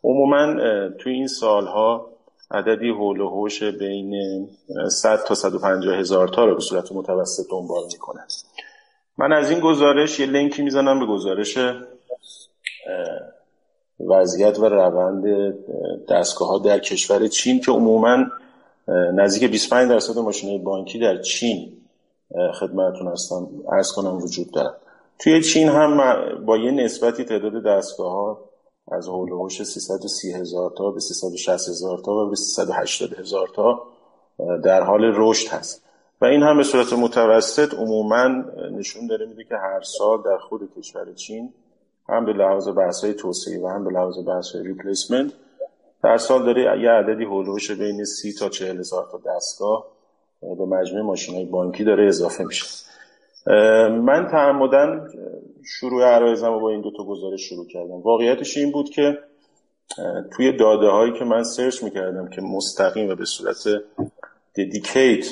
عموما 0.04 0.56
تو 0.90 1.10
این 1.10 1.28
سالها 1.28 2.19
عددی 2.52 2.90
حول 2.90 3.20
و 3.20 3.30
حوش 3.30 3.64
بین 3.64 4.50
100 4.90 5.24
تا 5.24 5.36
150 5.36 5.96
هزار 5.96 6.28
تا 6.28 6.46
رو 6.46 6.56
به 6.56 6.62
صورت 6.62 6.92
متوسط 6.92 7.44
دنبال 7.52 7.84
می‌کنه. 7.94 8.22
من 9.18 9.34
از 9.34 9.52
این 9.52 9.60
گزارش 9.60 10.20
یه 10.20 10.26
لینکی 10.26 10.62
می‌زنم 10.62 11.00
به 11.00 11.06
گزارش 11.06 11.58
وضعیت 14.00 14.60
و 14.60 14.66
روند 14.66 15.56
دستگاه 16.10 16.48
ها 16.50 16.60
در 16.60 16.80
کشور 16.80 17.28
چین 17.28 17.60
که 17.60 17.72
عموما 17.72 18.18
نزدیک 19.14 19.52
25 19.52 19.90
درصد 19.90 20.18
ماشین 20.18 20.64
بانکی 20.64 21.00
در 21.00 21.22
چین 21.22 21.74
خدمتون 22.60 23.08
هستم. 23.08 23.48
ارز 23.72 23.92
کنم 23.92 24.18
وجود 24.18 24.52
دارن 24.52 24.74
توی 25.20 25.42
چین 25.42 25.70
هم 25.70 26.46
با 26.46 26.58
یه 26.58 26.72
نسبتی 26.72 27.24
تعداد 27.24 27.64
دستگاه 27.66 28.12
ها 28.12 28.49
از 28.92 29.08
هوش 29.08 29.64
330 29.64 30.34
هزار 30.34 30.74
تا 30.78 30.92
به 30.92 31.00
360 31.00 31.70
هزار 31.70 31.98
تا 31.98 32.12
و 32.12 32.30
به 32.30 32.36
380 32.36 33.14
هزار 33.14 33.48
تا 33.56 33.84
در 34.64 34.84
حال 34.84 35.02
رشد 35.16 35.48
هست. 35.48 35.84
و 36.22 36.26
این 36.26 36.44
هم 36.44 36.58
به 36.58 36.64
صورت 36.64 36.94
متوسط 36.94 37.74
عموما 37.74 38.28
نشون 38.72 39.08
داره 39.08 39.26
میده 39.26 39.44
که 39.44 39.56
هر 39.56 39.82
سال 39.82 40.22
در 40.22 40.38
خود 40.38 40.70
کشور 40.78 41.14
چین 41.14 41.54
هم 42.10 42.26
به 42.26 42.34
لحاظ 42.34 42.70
بحث 42.70 43.04
های 43.04 43.14
توسعه 43.14 43.64
و 43.64 43.68
هم 43.68 43.84
به 43.84 43.92
لحاظ 43.92 44.28
بحث 44.28 44.56
های 44.56 44.64
ریپلیسمنت 44.64 45.32
در 46.04 46.18
سال 46.18 46.46
داره 46.46 46.82
یه 46.82 46.90
عددی 46.90 47.24
هولوش 47.24 47.72
بین 47.72 48.06
30 48.06 48.34
تا 48.34 48.50
40 48.50 48.80
هزار 48.80 49.08
تا 49.12 49.20
دستگاه 49.36 49.86
به 50.42 50.66
مجموع 50.66 51.02
ماشین 51.02 51.36
های 51.36 51.46
بانکی 51.46 51.84
داره 51.84 52.08
اضافه 52.08 52.44
میشه. 52.44 52.66
من 53.90 54.28
تعمدن 54.32 55.08
شروع 55.66 56.04
عرایزم 56.04 56.54
رو 56.54 56.60
با 56.60 56.70
این 56.70 56.82
دوتا 56.82 57.04
گزارش 57.04 57.42
شروع 57.42 57.68
کردم. 57.68 58.02
واقعیتش 58.02 58.58
این 58.58 58.72
بود 58.72 58.90
که 58.90 59.18
توی 60.36 60.58
داده 60.58 60.88
هایی 60.88 61.14
که 61.14 61.26
من 61.26 61.44
سرچ 61.44 61.84
می‌کردم 61.84 62.30
که 62.30 62.42
مستقیم 62.42 63.10
و 63.10 63.16
به 63.16 63.26
صورت 63.26 63.68
ددیکیت 64.58 65.26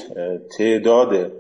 تعداد 0.58 1.32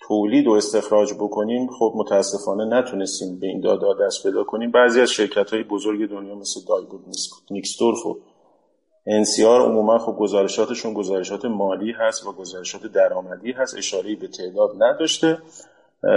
تولید 0.00 0.46
و 0.46 0.50
استخراج 0.50 1.14
بکنیم 1.14 1.66
خب 1.66 1.92
متاسفانه 1.96 2.64
نتونستیم 2.64 3.38
به 3.38 3.46
این 3.46 3.60
داده 3.60 4.04
دست 4.06 4.22
پیدا 4.22 4.44
کنیم. 4.44 4.70
بعضی 4.70 5.00
از 5.00 5.10
شرکت 5.10 5.50
های 5.50 5.62
بزرگ 5.62 6.10
دنیا 6.10 6.34
مثل 6.34 6.60
دایگود 6.68 7.04
نیکستورف 7.50 8.06
و 8.06 8.18
انسیار 9.06 9.60
عموما 9.60 9.98
خب 9.98 10.16
گزارشاتشون 10.18 10.94
گزارشات 10.94 11.44
مالی 11.44 11.92
هست 11.92 12.26
و 12.26 12.32
گزارشات 12.32 12.86
درآمدی 12.86 13.52
هست 13.52 13.78
اشاره 13.78 14.16
به 14.16 14.28
تعداد 14.28 14.70
نداشته. 14.82 15.38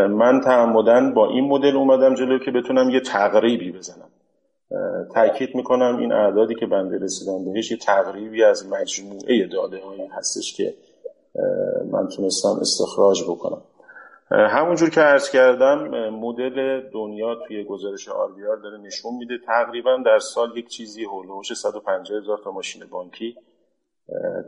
من 0.09 0.41
تعمدن 0.41 1.13
با 1.13 1.29
این 1.29 1.47
مدل 1.47 1.75
اومدم 1.75 2.15
جلو 2.15 2.39
که 2.39 2.51
بتونم 2.51 2.89
یه 2.89 2.99
تقریبی 2.99 3.71
بزنم. 3.71 4.09
تاکید 5.13 5.55
می‌کنم 5.55 5.97
این 5.97 6.11
اعدادی 6.11 6.55
که 6.55 6.65
بنده 6.65 6.97
رسیدم 6.97 7.45
بهش 7.45 7.71
یه 7.71 7.77
تقریبی 7.77 8.43
از 8.43 8.69
مجموعه 8.69 9.47
داده 9.47 9.79
هایی 9.79 10.07
هستش 10.07 10.53
که 10.53 10.73
من 11.91 12.07
تونستم 12.07 12.57
استخراج 12.61 13.23
بکنم. 13.23 13.61
همونجور 14.31 14.89
که 14.89 15.01
عرض 15.01 15.29
کردم 15.29 16.09
مدل 16.09 16.81
دنیا 16.93 17.35
توی 17.47 17.63
گزارش 17.63 18.09
آر 18.09 18.29
داره 18.63 18.77
نشون 18.77 19.13
میده 19.19 19.37
تقریبا 19.45 19.97
در 20.05 20.19
سال 20.19 20.57
یک 20.57 20.67
چیزی 20.67 21.03
هولوش 21.03 21.53
150 21.53 22.17
هزار 22.17 22.39
تا 22.43 22.51
ماشین 22.51 22.83
بانکی 22.91 23.35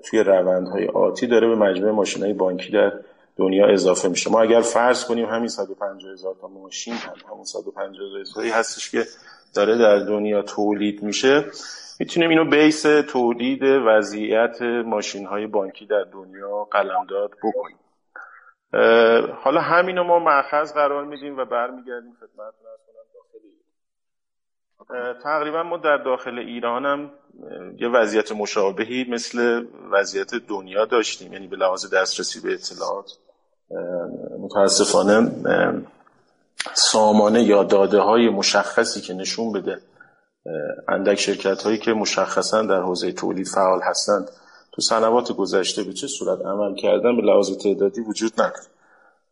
توی 0.03 0.20
روندهای 0.20 0.88
آتی 0.88 1.27
داره 1.27 1.48
به 1.48 1.56
مجموعه 1.56 1.91
ماشین 1.91 2.24
های 2.24 2.34
بانکی 2.34 2.72
در 2.72 2.94
دنیا 3.38 3.67
اضافه 3.67 4.10
میشه. 4.10 4.32
ما 4.32 4.41
اگر 4.41 4.62
فرض 4.62 5.06
کنیم 5.06 5.25
همین 5.25 5.48
150 5.48 6.12
هزار 6.12 6.36
تا 6.41 6.48
ماشین 6.48 6.94
هم 6.94 7.13
همون 7.32 7.44
150 7.44 8.22
هزاری 8.22 8.50
هستش 8.50 8.91
که 8.91 9.06
داره 9.56 9.77
در 9.77 10.00
دنیا 10.00 10.41
تولید 10.41 11.03
میشه. 11.03 11.46
می‌تونیم 12.00 12.29
اینو 12.29 12.50
بیس 12.50 12.82
تولید 12.82 13.63
وضعیت 13.63 14.62
ماشین 14.62 15.25
های 15.25 15.48
بانکی 15.48 15.86
در 15.86 16.03
دنیا 16.13 16.63
قلمداد 16.72 17.32
بکنیم. 17.44 17.77
حالا 19.44 19.62
همینو 19.62 20.03
ما 20.03 20.20
معخذ 20.20 20.74
قرار 20.74 21.06
میدیم 21.06 21.38
و 21.38 21.46
برمیگردیم 21.46 22.13
خدمتتون 22.20 22.67
تقریبا 25.24 25.63
ما 25.63 25.77
در 25.77 25.98
داخل 25.98 26.39
ایران 26.39 26.86
هم 26.86 27.12
یه 27.77 27.88
وضعیت 27.88 28.32
مشابهی 28.32 29.06
مثل 29.10 29.65
وضعیت 29.91 30.36
دنیا 30.36 30.86
داشتیم. 30.86 31.34
یعنی 31.34 31.48
به 31.48 31.56
لحاظ 31.56 31.94
دسترسی 31.94 32.41
به 32.41 32.53
اطلاعات. 32.53 33.12
متاسفانه 34.39 35.31
سامانه 36.74 37.43
یا 37.43 37.63
داده 37.63 38.00
های 38.00 38.29
مشخصی 38.29 39.01
که 39.01 39.13
نشون 39.13 39.51
بده 39.51 39.77
اندک 40.88 41.19
شرکت 41.19 41.63
هایی 41.63 41.77
که 41.77 41.93
مشخصا 41.93 42.62
در 42.62 42.81
حوزه 42.81 43.12
تولید 43.12 43.47
فعال 43.47 43.79
هستند 43.83 44.29
تو 44.71 44.81
سنوات 44.81 45.31
گذشته 45.31 45.83
به 45.83 45.93
چه 45.93 46.07
صورت 46.07 46.45
عمل 46.45 46.75
کردن 46.75 47.15
به 47.15 47.21
لحاظ 47.21 47.57
تعدادی 47.57 48.01
وجود 48.01 48.33
نداره. 48.33 48.67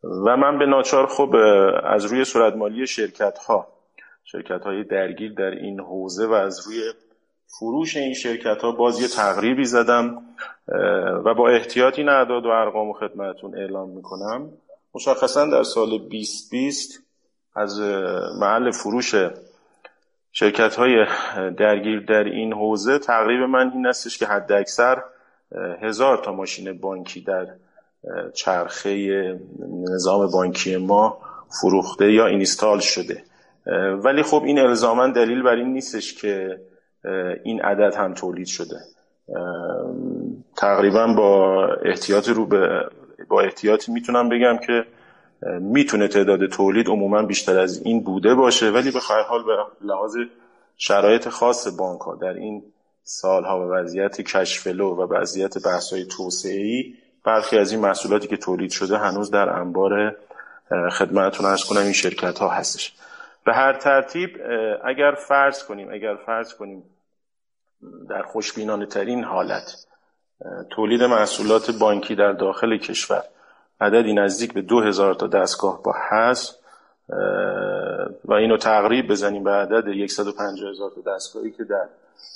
و 0.04 0.38
من 0.38 0.60
به 0.60 0.66
ناچار 0.66 1.08
خب 1.08 1.36
از 1.84 2.06
روی 2.06 2.26
صورت 2.26 2.56
مالی 2.56 2.88
شرکت 2.88 3.38
ها 3.38 3.68
شرکت 4.24 4.64
های 4.64 4.84
درگیر 4.84 5.34
در 5.34 5.52
این 5.52 5.80
حوزه 5.80 6.28
و 6.28 6.32
از 6.32 6.68
روی 6.68 6.94
فروش 7.60 7.98
این 7.98 8.14
شرکت 8.14 8.62
ها 8.62 8.72
باز 8.72 9.02
یه 9.02 9.08
تقریبی 9.08 9.66
زدم 9.66 10.22
و 11.26 11.34
با 11.34 11.50
احتیاط 11.50 12.00
این 12.00 12.10
اعداد 12.10 12.46
و 12.46 12.50
ارقام 12.50 12.90
و 12.90 12.94
خدمتون 12.94 13.58
اعلام 13.58 13.90
می‌کنم. 13.90 14.50
مشخصا 14.96 15.46
در 15.46 15.64
سال 15.64 15.90
2020 15.90 17.04
از 17.56 17.80
محل 18.40 18.72
فروش 18.72 19.16
شرکت 20.32 20.76
های 20.76 21.06
درگیر 21.58 22.00
در 22.00 22.24
این 22.24 22.54
حوزه 22.54 23.00
تقریب 23.00 23.40
من 23.42 23.72
این 23.72 23.88
استش 23.88 24.18
که 24.18 24.26
حد 24.26 24.52
اکثر 24.52 25.04
هزار 25.82 26.18
تا 26.18 26.32
ماشین 26.32 26.80
بانکی 26.80 27.22
در 27.22 27.48
چرخه 28.34 29.40
نظام 29.94 30.32
بانکی 30.32 30.78
ما 30.78 31.18
فروخته 31.62 32.14
یا 32.14 32.28
اینستال 32.28 32.80
شده. 32.80 33.24
ولی 34.04 34.24
خب 34.24 34.44
این 34.46 34.60
الزاما 34.60 35.08
دلیل 35.08 35.42
بر 35.42 35.56
این 35.56 35.74
نیستش 35.74 36.14
که 36.14 36.60
این 37.44 37.62
عدد 37.62 37.96
هم 37.96 38.14
تولید 38.14 38.48
شده. 38.48 38.80
تقریبا 40.58 41.08
با 41.08 41.68
احتیاط 41.86 42.30
رو 42.30 42.46
به 42.46 42.90
با 43.28 43.42
احتیاطی 43.42 43.92
می‌تونم 43.92 44.30
بگم 44.30 44.58
که 44.68 44.86
می‌تونه 45.60 46.08
تعداد 46.08 46.46
تولید 46.46 46.88
عموما 46.88 47.24
بیشتر 47.24 47.60
از 47.60 47.82
این 47.86 48.04
بوده 48.04 48.36
باشه 48.36 48.70
ولی 48.70 48.92
به 48.92 49.00
حال 49.28 49.44
به 49.44 49.52
لحاظ 49.82 50.18
شرایط 50.78 51.30
خاص 51.30 51.68
بانک 51.78 52.02
ها 52.02 52.16
در 52.16 52.34
این 52.34 52.64
سالها 53.04 53.60
و 53.60 53.72
وضعیت 53.72 54.22
کشفلو 54.22 54.96
و 54.96 55.14
وضعیت 55.14 55.66
بحث 55.66 55.94
های 55.94 56.06
توسعه 56.06 56.62
ای 56.62 56.94
برخی 57.26 57.58
از 57.58 57.72
این 57.72 57.82
محصولاتی 57.82 58.28
که 58.28 58.38
تولید 58.38 58.72
شده 58.72 58.98
هنوز 58.98 59.32
در 59.32 59.50
انبار 59.50 60.16
خدمتتون 60.92 61.46
ارز 61.46 61.64
کنم 61.64 61.82
این 61.82 61.92
شرکت 61.92 62.40
ها 62.40 62.50
هستش. 62.50 62.94
به 63.46 63.54
هر 63.54 63.74
ترتیب 63.74 64.30
اگر 64.86 65.12
فرض 65.28 65.64
کنیم 65.64 65.90
اگر 65.92 66.16
فرض 66.26 66.54
کنیم 66.54 66.84
در 68.10 68.22
خوشبینانه 68.22 68.86
ترین 68.86 69.24
حالت. 69.24 69.86
تولید 70.70 71.04
محصولات 71.04 71.72
بانکی 71.72 72.16
در 72.16 72.32
داخل 72.32 72.78
کشور 72.78 73.24
عددی 73.82 74.14
نزدیک 74.14 74.54
به 74.54 74.62
دو 74.62 74.82
هزار 74.82 75.14
تا 75.14 75.28
دستگاه 75.28 75.84
با 75.84 75.96
هست 75.98 76.60
و 78.26 78.34
اینو 78.34 78.58
تقریب 78.58 79.08
بزنیم 79.08 79.44
به 79.44 79.52
عدد 79.52 80.08
150 80.08 80.70
هزار 80.70 80.92
تا 80.96 81.16
دستگاهی 81.16 81.52
که 81.52 81.64
در 81.64 81.88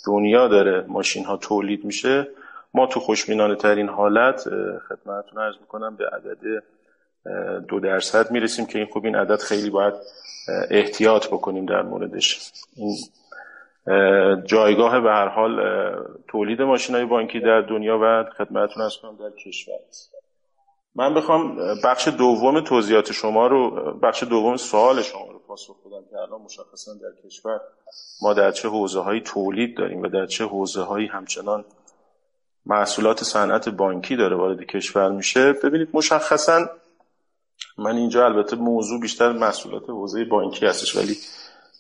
دنیا 0.05 0.47
داره 0.47 0.85
ماشین 0.87 1.25
ها 1.25 1.37
تولید 1.37 1.85
میشه. 1.85 2.27
ما 2.73 2.87
تو 2.87 2.99
خوشبینانه 2.99 3.55
ترین 3.55 3.89
حالت 3.89 4.43
خدمتتون 4.89 5.37
ارز 5.37 5.55
می‌کنم 5.61 5.95
به 5.95 6.09
عدد 6.09 6.63
دو 7.67 7.79
درصد 7.79 8.31
می‌رسیم 8.31 8.65
که 8.65 8.77
این 8.77 8.87
خوب 8.87 9.05
این 9.05 9.15
عدد 9.15 9.39
خیلی 9.39 9.69
باید 9.69 9.93
احتیاط 10.69 11.27
بکنیم 11.27 11.65
در 11.65 11.81
موردش. 11.81 12.51
این 12.75 12.95
جایگاه 14.45 14.99
به 14.99 15.09
هر 15.09 15.27
حال 15.27 15.59
تولید 16.27 16.61
ماشین 16.61 16.95
های 16.95 17.05
بانکی 17.05 17.39
در 17.39 17.61
دنیا 17.61 17.99
و 18.01 18.25
خدمتتون 18.37 18.83
از 18.83 18.97
کنم 19.01 19.15
در 19.15 19.29
کشور 19.45 19.75
من 20.95 21.13
بخوام 21.13 21.57
بخش 21.83 22.07
دوم 22.07 22.61
توضیحات 22.61 23.11
شما 23.11 23.47
رو 23.47 23.69
بخش 24.03 24.23
دوم 24.23 24.57
سوال 24.57 25.01
شما 25.01 25.31
رو 25.31 25.39
پاسخ 25.39 25.75
بدم 25.85 26.09
که 26.09 26.17
الان 26.17 26.41
مشخصا 26.41 26.93
در 26.93 27.29
کشور 27.29 27.59
ما 28.21 28.33
در 28.33 28.51
چه 28.51 28.67
حوزه 28.67 28.99
هایی 28.99 29.21
تولید 29.21 29.77
داریم 29.77 30.01
و 30.01 30.07
در 30.07 30.25
چه 30.25 30.45
حوزه 30.45 30.81
هایی 30.81 31.07
همچنان 31.07 31.65
محصولات 32.65 33.23
صنعت 33.23 33.69
بانکی 33.69 34.15
داره 34.15 34.35
وارد 34.35 34.63
کشور 34.63 35.11
میشه. 35.11 35.53
ببینید 35.53 35.89
مشخصا 35.93 36.69
من 37.77 37.95
اینجا 37.95 38.25
البته 38.25 38.55
موضوع 38.55 38.99
بیشتر 38.99 39.31
محصولات 39.31 39.89
حوزه 39.89 40.25
بانکی 40.25 40.65
هستش 40.65 40.95
ولی 40.95 41.15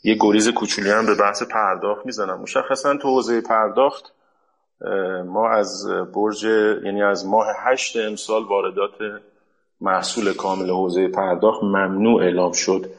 یه 0.03 0.17
گریز 0.19 0.49
کوچولی 0.49 0.89
هم 0.89 1.05
به 1.05 1.15
بحث 1.15 1.43
پرداخت 1.43 2.05
می‌زنم. 2.05 2.41
مشخصا 2.41 2.97
تو 2.97 3.07
حوزه 3.07 3.41
پرداخت 3.41 4.13
ما 5.25 5.49
از 5.49 5.87
برج 6.13 6.43
یعنی 6.83 7.03
از 7.03 7.27
ماه 7.27 7.47
هشت 7.57 7.97
امسال 7.97 8.43
واردات 8.43 8.91
محصول 9.81 10.33
کامل 10.33 10.69
حوزه 10.69 11.07
پرداخت 11.07 11.63
ممنوع 11.63 12.21
اعلام 12.21 12.51
شد 12.51 12.89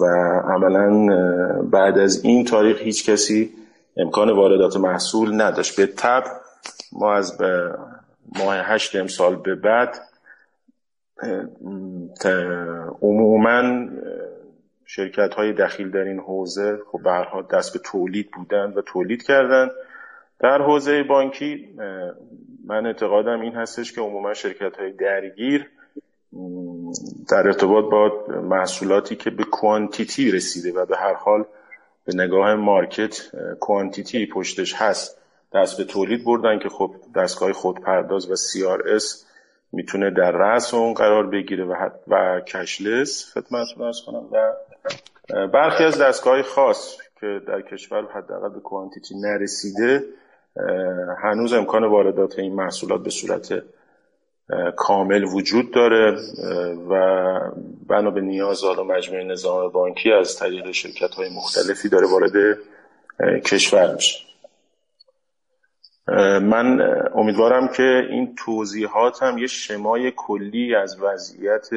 و 0.00 0.04
عملا 0.44 1.06
بعد 1.62 1.98
از 1.98 2.24
این 2.24 2.44
تاریخ 2.44 2.80
هیچ 2.80 3.10
کسی 3.10 3.52
امکان 3.96 4.30
واردات 4.30 4.76
محصول 4.76 5.42
نداشت. 5.42 5.76
به 5.76 5.86
تب 5.86 6.24
ما 6.92 7.14
از 7.14 7.38
ماه 8.38 8.56
هشت 8.56 8.96
امسال 8.96 9.36
به 9.36 9.54
بعد 9.54 10.00
عموما 13.02 13.88
شرکت 14.90 15.34
های 15.34 15.52
دخیل 15.52 15.90
در 15.90 16.04
این 16.04 16.18
حوزه 16.18 16.78
خب 16.92 17.02
برها 17.02 17.42
دست 17.42 17.72
به 17.72 17.78
تولید 17.78 18.30
بودن 18.30 18.72
و 18.76 18.82
تولید 18.82 19.22
کردن. 19.22 19.68
در 20.40 20.62
حوزه 20.62 21.02
بانکی 21.02 21.68
من 22.66 22.86
اعتقادم 22.86 23.40
این 23.40 23.54
هستش 23.54 23.92
که 23.92 24.00
عموما 24.00 24.34
شرکت 24.34 24.76
های 24.76 24.92
درگیر 24.92 25.70
در 27.30 27.46
ارتباط 27.46 27.84
با 27.84 28.26
محصولاتی 28.42 29.16
که 29.16 29.30
به 29.30 29.44
کوانتیتی 29.44 30.30
رسیده 30.30 30.80
و 30.80 30.86
به 30.86 30.96
هر 30.96 31.14
حال 31.14 31.44
به 32.04 32.14
نگاه 32.14 32.54
مارکت 32.54 33.22
کوانتیتی 33.60 34.26
پشتش 34.26 34.74
هست 34.74 35.18
دست 35.54 35.78
به 35.78 35.84
تولید 35.84 36.24
بردن 36.24 36.58
که 36.58 36.68
خب 36.68 36.94
دستگاه 37.16 37.52
خودپرداز 37.52 38.30
و 38.30 38.36
CRS 38.36 39.04
می‌تونه 39.72 40.10
در 40.10 40.30
رأس 40.30 40.74
اون 40.74 40.94
قرار 40.94 41.26
بگیره 41.26 41.64
و, 41.64 41.90
و 42.08 42.40
کشلس 42.40 43.32
خدمتتون 43.34 43.82
ارز 43.82 44.00
کنم 44.06 44.28
و 44.32 44.52
برخی 45.52 45.84
از 45.84 45.98
دستگاه 45.98 46.42
خاص 46.42 46.96
که 47.20 47.40
در 47.46 47.60
کشور 47.60 48.06
حداقل 48.14 48.48
به 48.48 48.60
کوانتیتی 48.60 49.14
نرسیده 49.20 50.04
هنوز 51.22 51.52
امکان 51.52 51.84
واردات 51.84 52.38
این 52.38 52.54
محصولات 52.54 53.02
به 53.02 53.10
صورت 53.10 53.62
کامل 54.76 55.24
وجود 55.24 55.70
داره 55.70 56.18
و 56.90 57.40
بنا 57.88 58.10
به 58.10 58.20
نیاز 58.20 58.64
و 58.64 58.84
مجموعه 58.84 59.24
نظام 59.24 59.68
بانکی 59.68 60.12
از 60.12 60.36
طریق 60.36 60.70
شرکت 60.70 61.14
های 61.14 61.28
مختلفی 61.30 61.88
داره 61.88 62.06
وارد 62.06 62.58
کشور 63.44 63.94
میشه. 63.94 64.18
من 66.42 66.80
امیدوارم 67.14 67.68
که 67.68 68.02
این 68.10 68.34
توضیحات 68.44 69.22
هم 69.22 69.38
یه 69.38 69.46
شمای 69.46 70.12
کلی 70.16 70.74
از 70.74 70.96
وضعیت 71.00 71.68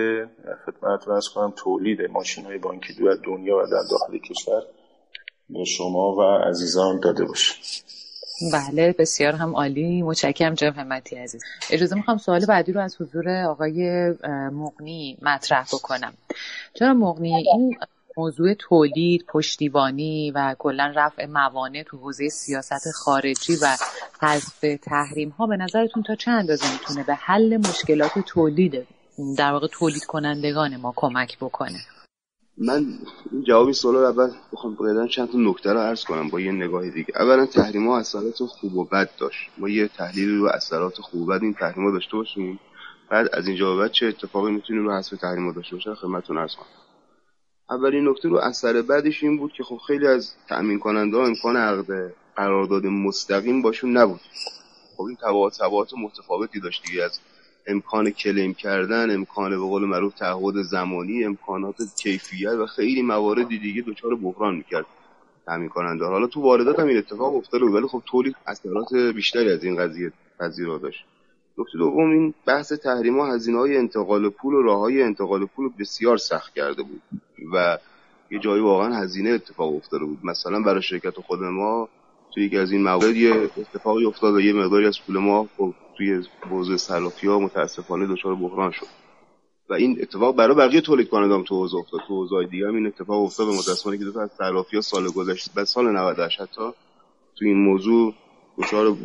خدمت 0.65 1.08
از 1.08 1.30
کنم 1.30 1.54
تولید 1.56 2.02
ماشین 2.02 2.46
های 2.46 2.58
بانکی 2.58 2.94
در 2.94 3.17
دنیا 3.24 3.58
و 3.58 3.62
در 3.62 3.84
داخل 3.91 4.17
کشور 4.17 4.62
به 5.50 5.63
شما 5.63 6.15
و 6.15 6.22
عزیزان 6.22 7.00
داده 7.00 7.26
باشه. 7.26 7.56
بله 8.54 8.96
بسیار 9.00 9.34
هم 9.34 9.56
عالی. 9.56 10.02
متشکرم 10.02 10.54
جناب 10.54 10.76
همتی 10.76 11.15
عزیز. 11.15 11.44
اجازه 11.72 11.96
می‌خوام 11.96 12.17
سوال 12.17 12.46
بعدی 12.46 12.72
رو 12.72 12.82
از 12.82 13.02
حضور 13.02 13.30
آقای 13.30 14.10
مقنی 14.52 15.17
مطرح 15.22 15.65
بکنم. 15.74 16.13
چرا 16.74 16.94
مقنی 16.94 17.36
این 17.36 17.78
موضوع 18.21 18.53
تولید، 18.53 19.25
پشتیبانی 19.27 20.31
و 20.36 20.55
کلا 20.60 20.93
رفع 20.95 21.25
موانع 21.25 21.84
تو 21.84 21.97
حوزه 21.97 22.29
سیاست 22.29 22.91
خارجی 22.91 23.55
و 23.55 23.77
حذف 24.21 24.65
تحریم 24.81 25.29
ها 25.29 25.47
به 25.47 25.57
نظرتون 25.57 26.03
تا 26.03 26.15
چه 26.15 26.31
اندازه 26.31 26.71
می‌تونه 26.73 27.03
به 27.03 27.15
حل 27.15 27.57
مشکلات 27.57 28.19
تولید 28.25 28.88
در 29.38 29.51
واقع 29.51 29.67
تولید 29.71 30.05
کنندگان 30.05 30.77
ما 30.77 30.93
کمک 30.95 31.38
بکنه؟ 31.38 31.79
من 32.57 32.86
این 33.31 33.43
جوابی 33.43 33.73
سوال 33.73 33.95
اول 33.95 34.29
بخوام 34.53 34.75
بقیدن 34.75 35.07
چند 35.07 35.31
تا 35.31 35.38
نکته 35.38 35.73
رو 35.73 35.79
عرض 35.79 36.03
کنم 36.03 36.29
با 36.29 36.39
یه 36.39 36.51
نگاه 36.51 36.89
دیگه. 36.89 37.13
اولا 37.15 37.45
تحریم 37.45 37.88
ها 37.88 37.99
اثرات 37.99 38.43
خوب 38.43 38.75
و 38.75 38.86
بد 38.86 39.10
داشت. 39.17 39.49
ما 39.57 39.69
یه 39.69 39.88
تحلیل 39.88 40.29
رو 40.29 40.45
اثرات 40.45 41.01
خوب 41.01 41.21
و 41.21 41.25
بد 41.25 41.43
این 41.43 41.53
تحریم 41.53 41.86
ها 41.86 41.91
داشته 41.91 42.17
باشیم. 42.17 42.60
بعد 43.10 43.27
از 43.34 43.47
اینجا 43.47 43.75
به 43.75 43.81
بعد 43.81 43.91
چه 43.91 44.05
اتفاقی 44.05 44.51
می‌تونیم 44.51 44.84
رو 44.86 44.93
حذف 44.93 45.17
تحریم 45.17 45.53
داشته 45.53 45.75
باشن 45.75 45.93
خدمتتون 45.93 46.38
عرض 46.38 46.55
کنم. 46.55 46.65
اولین 47.71 48.07
نکته 48.07 48.29
رو 48.29 48.38
اثر 48.38 48.81
بعدش 48.81 49.23
این 49.23 49.38
بود 49.38 49.53
که 49.53 49.63
خب 49.63 49.77
خیلی 49.88 50.07
از 50.07 50.34
تأمین 50.49 50.79
کننده 50.79 51.17
ها 51.17 51.25
امکان 51.25 51.57
عقد 51.57 52.13
قرارداد 52.36 52.86
مستقیم 52.86 53.62
باشون 53.62 53.97
نبود. 53.97 54.21
خب 54.97 55.03
این 55.03 55.15
تبعات 55.15 55.93
متفاوتی 55.93 56.60
داشت 56.60 56.84
دیگه. 56.86 57.03
از 57.03 57.19
امکان 57.67 58.10
کلیم 58.10 58.53
کردن 58.53 59.15
امکان 59.15 59.49
به 59.49 59.57
قول 59.57 59.86
معروف 59.86 60.13
تعهد 60.13 60.62
زمانی 60.62 61.23
امکانات 61.23 61.75
کیفیت 61.97 62.51
و 62.51 62.65
خیلی 62.65 63.01
موارد 63.01 63.47
دیگه 63.47 63.81
دچار 63.81 64.15
بحران 64.15 64.55
می‌کرد 64.55 64.86
تامین 65.45 65.69
کننده 65.69 66.05
حالا 66.05 66.27
تو 66.27 66.41
واردات 66.41 66.79
هم 66.79 66.88
این 66.88 66.97
اتفاق 66.97 67.36
افتاده 67.36 67.65
ولی 67.65 67.88
خب 67.88 68.03
تولید 68.05 68.36
اثرات 68.47 68.93
بیشتری 68.93 69.51
از 69.51 69.63
این 69.63 69.75
قضیه 69.75 70.12
پذیرا 70.39 70.77
داشت. 70.77 71.05
نکته 71.62 71.78
دوم 71.78 72.12
این 72.12 72.34
بحث 72.45 72.74
تحریم 72.74 73.19
ها 73.19 73.34
هزینه 73.34 73.58
های 73.58 73.78
انتقال 73.78 74.30
پول 74.30 74.54
و 74.54 74.62
راه 74.62 74.80
های 74.80 75.04
انتقال 75.04 75.45
پول 75.45 75.69
بسیار 75.80 76.17
سخت 76.17 76.54
کرده 76.54 76.84
بود 76.84 77.02
و 77.54 77.78
یه 78.32 78.39
جایی 78.39 78.62
واقعا 78.62 78.95
هزینه 78.95 79.30
اتفاق 79.30 79.76
افتاده 79.76 80.06
بود. 80.06 80.19
مثلا 80.24 80.62
برای 80.62 80.82
شرکت 80.82 81.19
خود 81.19 81.39
ما 81.43 81.89
توی 82.34 82.45
یکی 82.45 82.58
از 82.58 82.71
این 82.71 82.84
موارد 82.84 83.15
یه 83.15 83.50
اتفاقی 83.58 84.06
افتاد 84.06 84.36
و 84.36 84.41
یه 84.41 84.54
مقداری 84.54 84.86
از 84.86 84.97
پول 85.08 85.17
ما 85.17 85.47
خب 85.58 85.74
توی 85.97 86.24
حوزه 86.50 86.78
صرافی 86.78 87.28
ها 87.28 87.39
متاسفانه 87.39 88.08
دچار 88.08 88.36
بحران 88.36 88.71
شد. 88.71 88.88
و 89.69 89.74
این 89.74 89.97
اتفاق 90.02 90.36
برای 90.36 90.56
بقیه 90.56 90.82
تولید 90.82 91.10
کنندگان 91.10 91.43
تو 91.43 91.56
حوزه 91.56 91.78
افتاد. 91.78 92.02
تو 92.08 92.15
حوزه 92.15 92.47
دیگه 92.47 92.67
هم 92.67 92.76
این 92.76 92.88
اتفاق 92.88 93.24
افتاد 93.24 93.47
به 93.47 93.54
متاسفانه 93.54 93.97
که 93.97 94.04
دو 94.04 94.12
تا 94.12 94.21
از 94.21 94.30
صرافی 94.38 94.76
ها 94.76 94.82
سال 94.82 95.10
گذشته 95.10 95.52
بعد 95.56 95.65
سال 95.65 95.91
98 95.91 96.41
حتی 96.41 96.71
تو 97.36 97.45
این 97.45 97.58
موضوع 97.58 98.13
دچار 98.57 98.97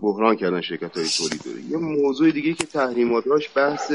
بحران 0.00 0.36
کردن 0.36 0.60
شرکت 0.60 0.96
های 0.96 1.06
تولیدی. 1.08 1.70
یه 1.70 1.76
موضوع 1.76 2.30
دیگه 2.30 2.54
که 2.54 2.64
تحریمات 2.64 3.24
داشت 3.24 3.54
بحث 3.54 3.92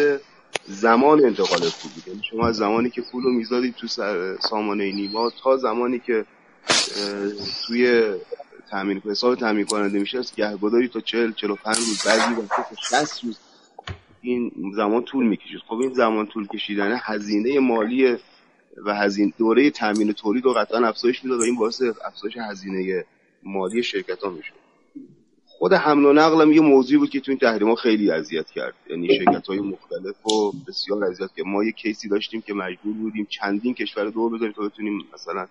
زمان 0.68 1.26
انتقال 1.26 1.60
پول 1.60 1.92
بود. 1.96 2.08
یعنی 2.08 2.22
شما 2.32 2.48
از 2.48 2.56
زمانی 2.56 2.90
که 2.90 3.02
پول 3.02 3.24
رو 3.24 3.32
میزادید 3.32 3.76
تو 3.76 3.88
سامانه 4.50 4.92
نیما 4.92 5.32
تا 5.44 5.58
زمانی 5.58 6.00
که 6.00 6.26
توی 7.68 8.14
تامین 8.72 9.02
حساب 9.06 9.36
تامین 9.36 9.66
کننده 9.66 10.00
میشه 10.00 10.18
از 10.18 10.36
گهگداری 10.36 10.88
تا 10.88 11.00
40 11.00 11.32
45 11.32 11.78
روز 11.78 12.04
بعضی 12.06 12.34
وقتا 12.34 12.64
تا 12.70 13.06
60 13.06 13.24
روز 13.24 13.38
این 14.22 14.52
زمان 14.76 15.04
طول 15.04 15.26
می‌کشید. 15.26 15.60
خب 15.68 15.76
این 15.76 15.94
زمان 15.94 16.28
طول 16.28 16.48
کشیدن 16.48 17.00
هزینه 17.04 17.60
مالی 17.60 18.18
و 18.86 18.96
هزینه 18.96 19.34
دوره 19.38 19.70
تامین 19.70 20.14
تولید 20.14 20.46
رو 20.46 20.54
قطعا 20.54 20.88
افزایش 20.88 21.24
می‌داد 21.24 21.40
و 21.40 21.44
این 21.44 21.56
باعث 21.56 21.82
افزایش 22.06 22.38
هزینه 22.38 23.06
مالی 23.44 23.84
شرکت 23.84 24.24
ها 24.24 24.30
می‌شد. 24.30 24.65
خود 25.66 25.74
حمل 25.74 26.06
و 26.06 26.14
نقل 26.14 26.42
هم 26.42 26.52
یه 26.52 26.62
موضوعی 26.62 26.98
بود 26.98 27.10
که 27.10 27.20
تو 27.20 27.32
این 27.32 27.40
تحریم 27.40 27.76
خیلی 27.76 28.12
اذیت 28.12 28.50
کرد. 28.50 28.74
یعنی 28.90 29.08
شرکت 29.18 29.48
های 29.48 29.60
مختلف 29.60 30.28
و 30.28 30.52
بسیار 30.68 31.04
اذیت 31.04 31.30
کرد. 31.38 31.46
ما 31.46 31.64
یه 31.64 31.72
کیسی 31.72 32.10
داشتیم 32.10 32.42
که 32.42 32.54
مجبور 32.54 32.94
بودیم 32.94 33.28
چندین 33.30 33.74
کشور 33.74 34.06
دور 34.06 34.32
بذاریم 34.36 34.54
تا 34.54 34.64
بتونیم 34.64 35.06
مثلا 35.14 35.48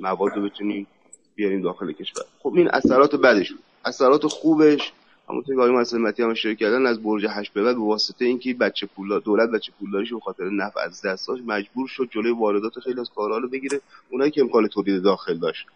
مواد 0.00 0.32
رو 0.36 0.42
بتونیم 0.42 0.86
بیاریم 1.34 1.62
داخل 1.62 1.92
کشور. 1.92 2.24
خب 2.38 2.54
این 2.56 2.68
اثرات 2.68 3.14
بدش 3.14 3.50
بود. 3.52 3.62
اثرات 3.84 4.26
خوبش 4.26 4.92
همونطور 5.28 5.54
که 5.54 5.60
آقای 5.60 5.72
مسلمتی 5.72 6.22
هم 6.22 6.30
اشاره 6.30 6.54
کردن 6.54 6.86
از 6.86 7.02
برج 7.02 7.26
هشت 7.30 7.52
به 7.52 7.62
بعد 7.62 7.74
به 7.74 7.82
واسطه 7.82 8.24
اینکه 8.24 8.54
بچه 8.54 8.86
پول 8.86 9.20
دولت 9.20 9.50
بچه 9.50 9.72
پولداریش 9.80 10.12
به 10.12 10.20
خاطر 10.20 10.44
نفع 10.44 10.80
از 10.80 11.02
دستاش 11.02 11.40
مجبور 11.46 11.88
شد 11.88 12.08
جلوی 12.10 12.32
واردات 12.32 12.78
خیلی 12.78 13.00
از 13.00 13.10
کارها 13.16 13.38
رو 13.38 13.48
بگیره. 13.48 13.80
اونایی 14.10 14.30
که 14.30 14.40
امکان 14.40 14.68
تولید 14.68 15.02
داخل 15.02 15.38
داشت. 15.38 15.66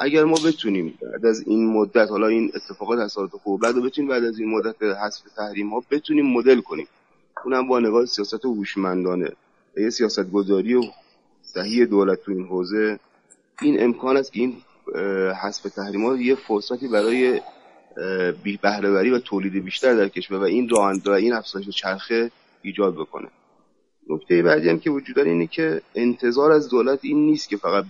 اگر 0.00 0.24
ما 0.24 0.36
بتونیم 0.46 0.98
بعد 1.12 1.26
از 1.26 1.44
این 1.46 1.72
مدت 1.72 2.10
حالا 2.10 2.26
این 2.26 2.52
اتفاقات 2.54 2.98
اثرات 2.98 3.30
خوب 3.30 3.60
بعد 3.60 3.82
بتونیم 3.82 4.10
بعد 4.10 4.24
از 4.24 4.38
این 4.38 4.50
مدت 4.50 4.82
حذف 4.82 5.22
تحریم 5.36 5.70
ها 5.70 5.82
بتونیم 5.90 6.26
مدل 6.26 6.60
کنیم. 6.60 6.86
اونم 7.44 7.68
با 7.68 7.80
نگاه 7.80 8.06
سیاست 8.06 8.44
هوشمندانه 8.44 9.32
یه 9.76 9.90
سیاست 9.90 10.30
گذاری 10.30 10.74
و 10.74 10.82
صحیح 11.42 11.84
دولت 11.84 12.22
تو 12.22 12.32
این 12.32 12.46
حوزه. 12.46 12.98
این 13.62 13.82
امکان 13.82 14.16
است 14.16 14.32
که 14.32 14.40
این 14.40 14.56
حذف 15.42 15.62
تحریم 15.62 16.20
یه 16.20 16.34
فرصتی 16.34 16.88
برای 16.88 17.40
بهرهوری 18.62 19.10
و 19.10 19.18
تولید 19.18 19.64
بیشتر 19.64 19.94
در 19.94 20.08
کشور 20.08 20.38
و 20.38 20.42
این 20.42 20.68
راه 20.68 20.92
و 21.06 21.10
این 21.10 21.32
افزایش 21.32 21.68
چرخه 21.68 22.30
ایجاد 22.62 22.94
بکنه. 22.94 23.28
نکته 24.08 24.42
بعدی 24.42 24.68
هم 24.68 24.78
که 24.78 24.90
وجود 24.90 25.16
داره 25.16 25.30
اینه 25.30 25.46
که 25.46 25.82
انتظار 25.94 26.52
از 26.52 26.68
دولت 26.68 26.98
این 27.02 27.26
نیست 27.26 27.48
که 27.48 27.56
فقط 27.56 27.84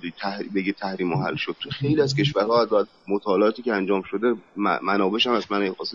بگه 0.54 0.72
تحریم 0.72 1.14
حل 1.14 1.36
شد. 1.36 1.56
تو 1.60 1.70
خیلی 1.70 2.00
از 2.00 2.14
کشورها 2.14 2.62
از 2.62 2.86
مطالعاتی 3.08 3.62
که 3.62 3.72
انجام 3.72 4.02
شده 4.02 4.34
منابعش 4.82 5.26
هم 5.26 5.32
از 5.32 5.52
من 5.52 5.72
خاص 5.72 5.94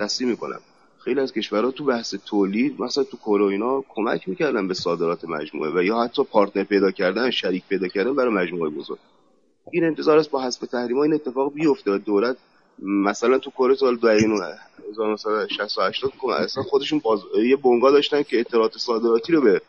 تصدیق 0.00 0.28
می‌کنم 0.28 0.60
خیلی 0.98 1.20
از 1.20 1.32
کشورها 1.32 1.70
تو 1.70 1.84
بحث 1.84 2.14
تولید 2.26 2.80
مثلا 2.80 3.04
تو 3.04 3.16
کرونا 3.16 3.84
کمک 3.88 4.28
می‌کردن 4.28 4.68
به 4.68 4.74
صادرات 4.74 5.24
مجموعه 5.24 5.70
و 5.74 5.82
یا 5.82 6.02
حتی 6.02 6.24
پارتنر 6.24 6.64
پیدا 6.64 6.90
کردن 6.90 7.30
شریک 7.30 7.62
پیدا 7.68 7.88
کردن 7.88 8.14
برای 8.14 8.34
مجموعه 8.34 8.70
بزرگ. 8.70 8.98
این 9.70 9.84
انتظار 9.84 10.18
است 10.18 10.30
با 10.30 10.42
حذف 10.42 10.60
تحریم 10.60 10.98
این 10.98 11.14
اتفاق 11.14 11.54
بیفته 11.54 11.98
دولت 11.98 12.36
مثلا 12.82 13.38
تو 13.38 13.50
کره 13.50 13.74
سال 13.74 13.98
1960 14.90 16.04
اصلا 16.38 16.62
خودشون 16.62 16.98
باز... 16.98 17.20
یه 17.48 17.56
بنگاه 17.56 17.92
داشتن 17.92 18.22
که 18.22 18.40
اطلاعات 18.40 18.78
صادراتی 18.78 19.32
رو 19.32 19.40
به 19.40 19.62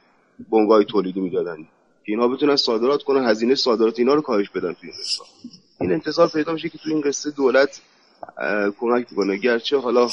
بنگاه 0.52 0.84
تولیدی 0.84 1.20
می‌دادن. 1.20 1.68
که 2.06 2.12
اینها 2.12 2.28
بتونن 2.28 2.56
صادرات 2.56 3.04
کنن 3.04 3.26
هزینه 3.26 3.56
صادرات 3.56 4.00
اینا 4.00 4.14
رو 4.14 4.22
کاهش 4.22 4.50
بدن 4.50 4.74
تو 4.74 4.80
این 4.82 4.92
قصه 4.92 5.24
این 5.82 5.92
انتظار 5.92 6.28
پیدا 6.28 6.54
میشه 6.54 6.70
که 6.70 6.78
تو 6.78 6.90
این 6.90 7.02
قصه 7.02 7.32
دولت 7.32 7.82
کمک 8.80 9.16
کنه 9.16 9.38
گرچه 9.38 9.78
حالا 9.78 10.10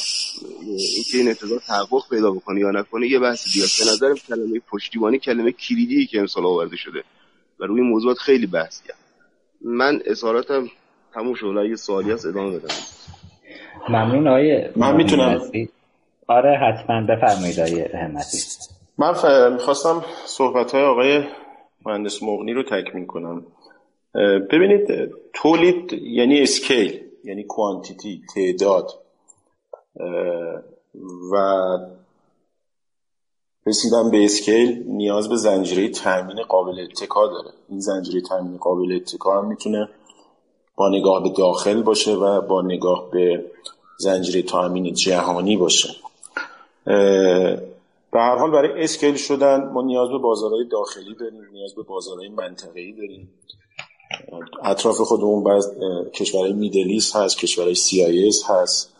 اینکه 0.66 1.18
این 1.18 1.28
انتظار 1.28 1.58
تحقق 1.58 2.08
پیدا 2.10 2.30
بکنه 2.30 2.60
یا 2.60 2.70
نکنه 2.70 3.08
یه 3.08 3.18
بحث 3.18 3.44
دیگه 3.44 3.66
به 3.78 3.92
نظرم 3.92 4.14
کلمه 4.14 4.60
پشتیبانی 4.70 5.18
کلمه 5.18 5.52
کلیدی 5.52 6.06
که 6.06 6.20
امسال 6.20 6.46
آورده 6.46 6.76
شده 6.76 7.04
و 7.60 7.64
روی 7.64 7.80
موضوعات 7.80 8.18
خیلی 8.18 8.46
بحث 8.46 8.82
کرد 8.82 8.98
من 9.64 10.02
اظهاراتم 10.04 10.70
تموم 11.14 11.34
شد. 11.34 11.64
یه 11.70 11.76
سوالی 11.76 12.10
هست 12.10 12.26
ادامه 12.26 12.58
بدم. 12.58 12.74
ممنون 13.88 14.28
آقای 14.28 14.68
من 14.76 14.96
می‌تونم. 14.96 15.40
آره 16.26 16.58
حتما. 16.58 17.00
بفرمایید 17.00 17.60
آقای 17.60 17.80
همتی 17.80 18.38
من 18.98 19.12
ف... 19.12 19.24
می‌خواستم 19.52 20.04
صحبت 20.26 20.72
های 20.74 20.84
آقای 20.84 21.24
مهندس 21.86 22.22
مغنی 22.22 22.52
رو 22.52 22.62
تکمیل 22.62 23.06
کنم. 23.06 23.46
ببینید 24.50 25.14
تولید 25.32 25.92
یعنی 25.92 26.42
scale 26.42 27.00
یعنی 27.24 27.44
quantity 27.44 28.22
تعداد. 28.34 28.90
و 31.32 31.36
رسیدن 33.66 34.10
به 34.10 34.24
scale 34.24 34.84
نیاز 34.86 35.28
به 35.28 35.36
زنجیره 35.36 35.88
تامین 35.88 36.42
قابل 36.42 36.80
اتکا 36.80 37.26
داره. 37.26 37.50
این 37.68 37.80
زنجیره 37.80 38.20
تامین 38.20 38.56
قابل 38.56 38.92
اتکا 38.92 39.40
هم 39.40 39.48
می‌تونه 39.48 39.88
با 40.82 40.88
نگاه 40.88 41.22
به 41.22 41.28
داخل 41.28 41.82
باشه 41.82 42.14
و 42.14 42.40
با 42.40 42.62
نگاه 42.62 43.10
به 43.10 43.44
زنجیره 43.98 44.42
تامین 44.42 44.94
جهانی 44.94 45.56
باشه. 45.56 45.88
به 48.12 48.20
هر 48.20 48.36
حال 48.38 48.50
برای 48.50 48.84
scale 48.84 49.16
شدن 49.16 49.70
ما 49.72 49.82
نیاز 49.82 50.08
به 50.08 50.18
بازارهای 50.18 50.64
داخلی 50.68 51.14
داریم 51.20 51.42
نیاز 51.52 51.74
به 51.74 51.82
بازارهای 51.82 52.28
منطقه‌ای 52.28 52.92
داریم. 52.92 53.28
اطراف 54.62 54.96
خودمون 54.96 55.44
بعض 55.44 55.70
کشورهای 56.14 56.52
Middle 56.52 56.91
East 56.91 57.16
هست 57.16 57.38
کشورهای 57.38 57.74
CIS 57.74 58.44
هست. 58.50 58.92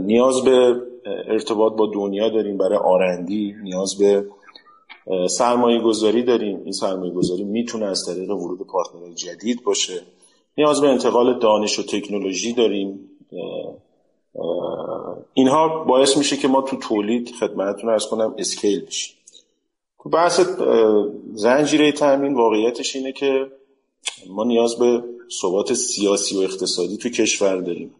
نیاز 0.00 0.44
به 0.44 0.82
ارتباط 1.28 1.72
با 1.72 1.86
دنیا 1.94 2.28
داریم 2.28 2.58
برای 2.58 2.78
R&D 2.78 3.54
نیاز 3.62 3.98
به 3.98 4.24
سرمایه 5.28 5.80
گذاری 5.80 6.22
داریم. 6.22 6.60
این 6.64 6.72
سرمایه 6.72 7.12
گذاری 7.12 7.44
می‌تونه 7.44 7.86
از 7.86 8.06
طریق 8.06 8.30
ورود 8.30 8.66
partner 8.66 9.03
های 9.03 9.14
جدید 9.14 9.64
باشه. 9.64 10.00
نیاز 10.58 10.80
به 10.80 10.88
انتقال 10.88 11.38
دانش 11.38 11.78
و 11.78 11.82
تکنولوژی 11.82 12.52
داریم. 12.52 13.10
اینها 15.34 15.84
باعث 15.84 16.16
میشه 16.16 16.36
که 16.36 16.48
ما 16.48 16.62
تو 16.62 16.76
تولید 16.76 17.30
خدمتتون 17.40 17.90
عرض 17.90 18.06
کنم 18.06 18.34
scale 18.38 18.80
بشیم. 18.80 19.14
تو 20.02 20.08
بحث 20.08 20.40
زنجیره 21.34 21.92
تامین 21.92 22.34
واقعیتش 22.34 22.96
اینه 22.96 23.12
که 23.12 23.46
ما 24.28 24.44
نیاز 24.44 24.78
به 24.78 25.02
ثبات 25.40 25.74
سیاسی 25.74 26.36
و 26.36 26.40
اقتصادی 26.40 26.96
تو 26.96 27.08
کشور 27.08 27.56
داریم. 27.56 27.94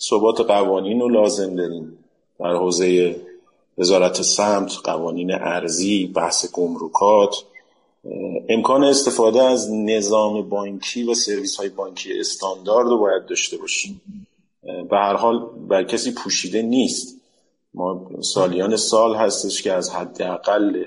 ثبات 0.00 0.40
قوانین 0.40 1.00
رو 1.00 1.08
لازم 1.08 1.56
داریم. 1.56 1.98
در 2.40 2.54
حوزه 2.54 3.16
وزارت 3.78 4.22
سمت 4.22 4.72
قوانین 4.84 5.34
ارزی 5.34 6.06
بحث 6.06 6.52
گمرکات. 6.52 7.44
امکان 8.48 8.84
استفاده 8.84 9.42
از 9.42 9.72
نظام 9.72 10.48
بانکی 10.48 11.02
و 11.04 11.14
سرویس 11.14 11.56
های 11.56 11.68
بانکی 11.68 12.20
استاندارد 12.20 12.88
رو 12.88 12.98
باید 12.98 13.26
داشته 13.26 13.56
باشیم. 13.56 14.00
به 14.90 14.96
هر 14.96 15.16
حال 15.16 15.46
بر 15.68 15.84
کسی 15.84 16.12
پوشیده 16.12 16.62
نیست. 16.62 17.16
ما 17.74 18.10
سالیان 18.20 18.76
سال 18.76 19.14
هستش 19.14 19.62
که 19.62 19.72
از 19.72 19.90
حداقل 19.90 20.84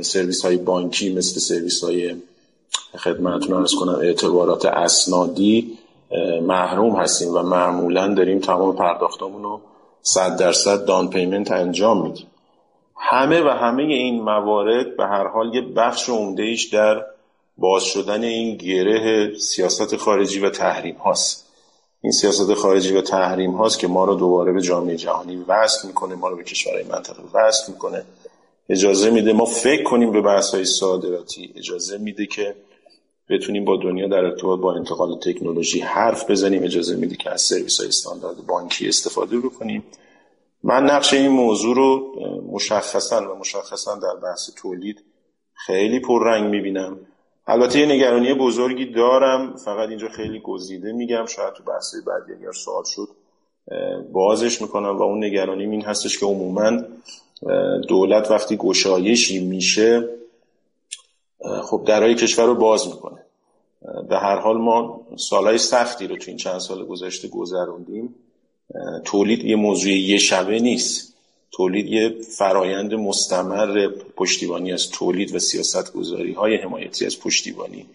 سرویس 0.00 0.44
های 0.44 0.56
بانکی 0.56 1.14
مثل 1.14 1.40
سرویس 1.40 1.84
های 1.84 2.16
خدمتتون 2.98 3.56
ارز 3.56 3.74
کنم 3.74 3.94
اعتبارات 3.94 4.64
اسنادی 4.64 5.78
محروم 6.42 6.96
هستیم 6.96 7.34
و 7.34 7.42
معمولا 7.42 8.14
داریم 8.14 8.38
تمام 8.38 8.76
پرداختامون 8.76 9.42
رو 9.42 9.60
صد 10.02 10.36
درصد 10.36 10.84
دان 10.84 11.10
پیمنت 11.10 11.50
انجام 11.50 12.02
میدیم. 12.02 12.26
همه 13.02 13.40
و 13.42 13.48
همه 13.48 13.82
این 13.82 14.22
موارد 14.22 14.96
به 14.96 15.06
هر 15.06 15.26
حال 15.26 15.54
یه 15.54 15.60
بخش 15.60 16.08
عمده 16.08 16.56
در 16.72 17.04
باز 17.58 17.84
شدن 17.84 18.24
این 18.24 18.56
گره 18.56 19.34
سیاست 19.38 19.96
خارجی 19.96 20.40
و 20.40 20.50
تحریم 20.50 20.94
هاست. 20.94 21.46
این 22.02 22.12
سیاست 22.12 22.54
خارجی 22.54 22.96
و 22.96 23.00
تحریم 23.00 23.50
هاست 23.50 23.78
که 23.78 23.86
ما 23.88 24.04
رو 24.04 24.14
دوباره 24.14 24.52
به 24.52 24.60
جامعه 24.60 24.96
جهانی 24.96 25.44
وصل 25.48 25.88
می‌کنه 25.88 26.14
ما 26.14 26.28
رو 26.28 26.36
به 26.36 26.44
کشورهای 26.44 26.84
منطقه 26.84 27.22
وصل 27.34 27.72
می‌کنه. 27.72 28.04
اجازه 28.68 29.10
میده 29.10 29.32
ما 29.32 29.44
فکر 29.44 29.82
کنیم 29.82 30.12
به 30.12 30.20
بحث 30.20 30.54
های 30.54 30.64
صادراتی. 30.64 31.52
اجازه 31.56 31.98
میده 31.98 32.26
که 32.26 32.54
بتونیم 33.28 33.64
با 33.64 33.76
دنیا 33.76 34.08
در 34.08 34.24
ارتباط 34.24 34.60
با 34.60 34.74
انتقال 34.74 35.18
تکنولوژی 35.18 35.80
حرف 35.80 36.30
بزنیم. 36.30 36.64
اجازه 36.64 36.96
میده 36.96 37.16
که 37.16 37.30
از 37.30 37.40
سرویس 37.42 37.78
های 37.78 37.88
استاندارد 37.88 38.46
بانکی 38.46 38.88
استفاده 38.88 39.38
بکنیم. 39.38 39.84
من 40.62 40.84
نقش 40.84 41.14
این 41.14 41.28
موضوع 41.28 41.76
رو 41.76 42.14
مشخصا 42.52 43.34
و 43.34 43.38
مشخصا 43.38 43.94
در 43.94 44.14
بحث 44.22 44.50
تولید 44.56 45.04
خیلی 45.54 46.00
پررنگ 46.00 46.50
می‌بینم. 46.50 46.98
البته 47.46 47.78
یه 47.78 47.86
نگرانی 47.86 48.34
بزرگی 48.34 48.86
دارم 48.86 49.56
فقط 49.56 49.88
اینجا 49.88 50.08
خیلی 50.08 50.40
گزیده 50.40 50.92
میگم 50.92 51.26
شاید 51.26 51.54
تو 51.54 51.62
بحث 51.62 51.94
بعدی 52.06 52.32
اگر 52.32 52.52
سوال 52.52 52.84
شد 52.84 53.08
بازش 54.12 54.62
می‌کنم 54.62 54.98
و 54.98 55.02
اون 55.02 55.24
نگرانی 55.24 55.62
این 55.62 55.82
هستش 55.82 56.18
که 56.18 56.26
عموما 56.26 56.82
دولت 57.88 58.30
وقتی 58.30 58.56
گشایشی 58.56 59.46
میشه 59.46 60.08
خب 61.62 61.82
درهای 61.86 62.14
کشور 62.14 62.46
رو 62.46 62.54
باز 62.54 62.88
می‌کنه. 62.88 63.24
به 64.08 64.18
هر 64.18 64.36
حال 64.36 64.58
ما 64.58 65.00
سالهای 65.16 65.58
سختی 65.58 66.06
رو 66.06 66.16
تو 66.16 66.24
این 66.26 66.36
چند 66.36 66.58
سال 66.58 66.84
گذشته 66.84 67.28
گذروندیم. 67.28 68.14
تولید 69.04 69.44
یه 69.44 69.56
موضوع 69.56 69.92
یه 69.92 70.18
شبه 70.18 70.58
نیست. 70.58 71.14
تولید 71.52 71.86
یه 71.86 72.14
فرایند 72.38 72.94
مستمر 72.94 73.88
پشتیبانی 74.16 74.72
از 74.72 74.90
تولید 74.90 75.34
و 75.34 75.38
سیاست 75.38 75.92
گذاری 75.92 76.32
های 76.32 76.56
حمایتی 76.56 77.06
از 77.06 77.20
پشتیبانی. 77.20 77.86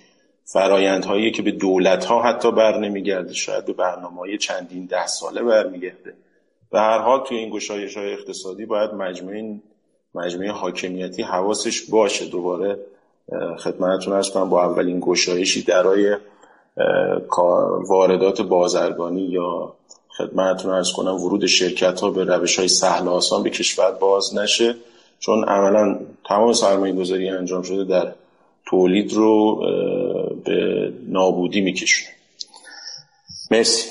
فرایندهایی 0.46 1.32
که 1.32 1.42
به 1.42 1.52
دولت 1.52 2.06
ها 2.06 2.24
حتی 2.24 2.52
بر 2.52 2.80
نمیگرده 2.80 3.34
شاید 3.34 3.66
به 3.66 3.74
برنامه 3.74 4.20
های 4.20 4.38
چندین 4.38 4.86
ده 4.86 5.08
ساله 5.08 5.44
برمیگرده. 5.44 6.14
به 6.72 6.80
هر 6.80 6.98
حال 6.98 7.24
توی 7.24 7.38
این 7.38 7.50
گشایش 7.50 7.98
های 7.98 8.14
اقتصادی 8.14 8.66
باید 8.66 8.92
مجموعه 8.92 9.60
مجموعه 10.16 10.52
حاکمیتی 10.52 11.22
حواسش 11.22 11.82
باشه. 11.82 12.26
دوباره 12.26 12.80
خدمتتون 13.58 14.14
ارز 14.14 14.30
کنم 14.30 14.50
با 14.50 14.64
اولین 14.64 15.00
گشایشی 15.00 15.64
درای 15.64 16.18
واردات 17.88 18.42
بازرگانی 18.42 19.22
یا 19.22 19.74
خدمتتون 20.18 20.72
ارز 20.72 20.92
کنم 20.92 21.16
ورود 21.16 21.46
شرکت 21.46 22.00
ها 22.00 22.10
به 22.10 22.24
روش 22.24 22.60
های 22.60 22.68
سهل 22.68 23.08
آسان 23.08 23.44
به 23.44 23.50
کشور 23.50 23.92
باز 23.92 24.36
نشه. 24.38 24.76
چون 25.20 25.44
عملا 25.44 26.00
تمام 26.26 26.54
سرمایه 26.54 26.94
گذاری 26.94 27.30
انجام 27.30 27.62
شده 27.62 27.84
در 27.84 28.12
تولید 28.66 29.14
رو 29.14 29.56
به 30.46 30.92
نابودی 31.08 31.62
میکشونه 31.62 32.10
مرسی. 33.52 33.90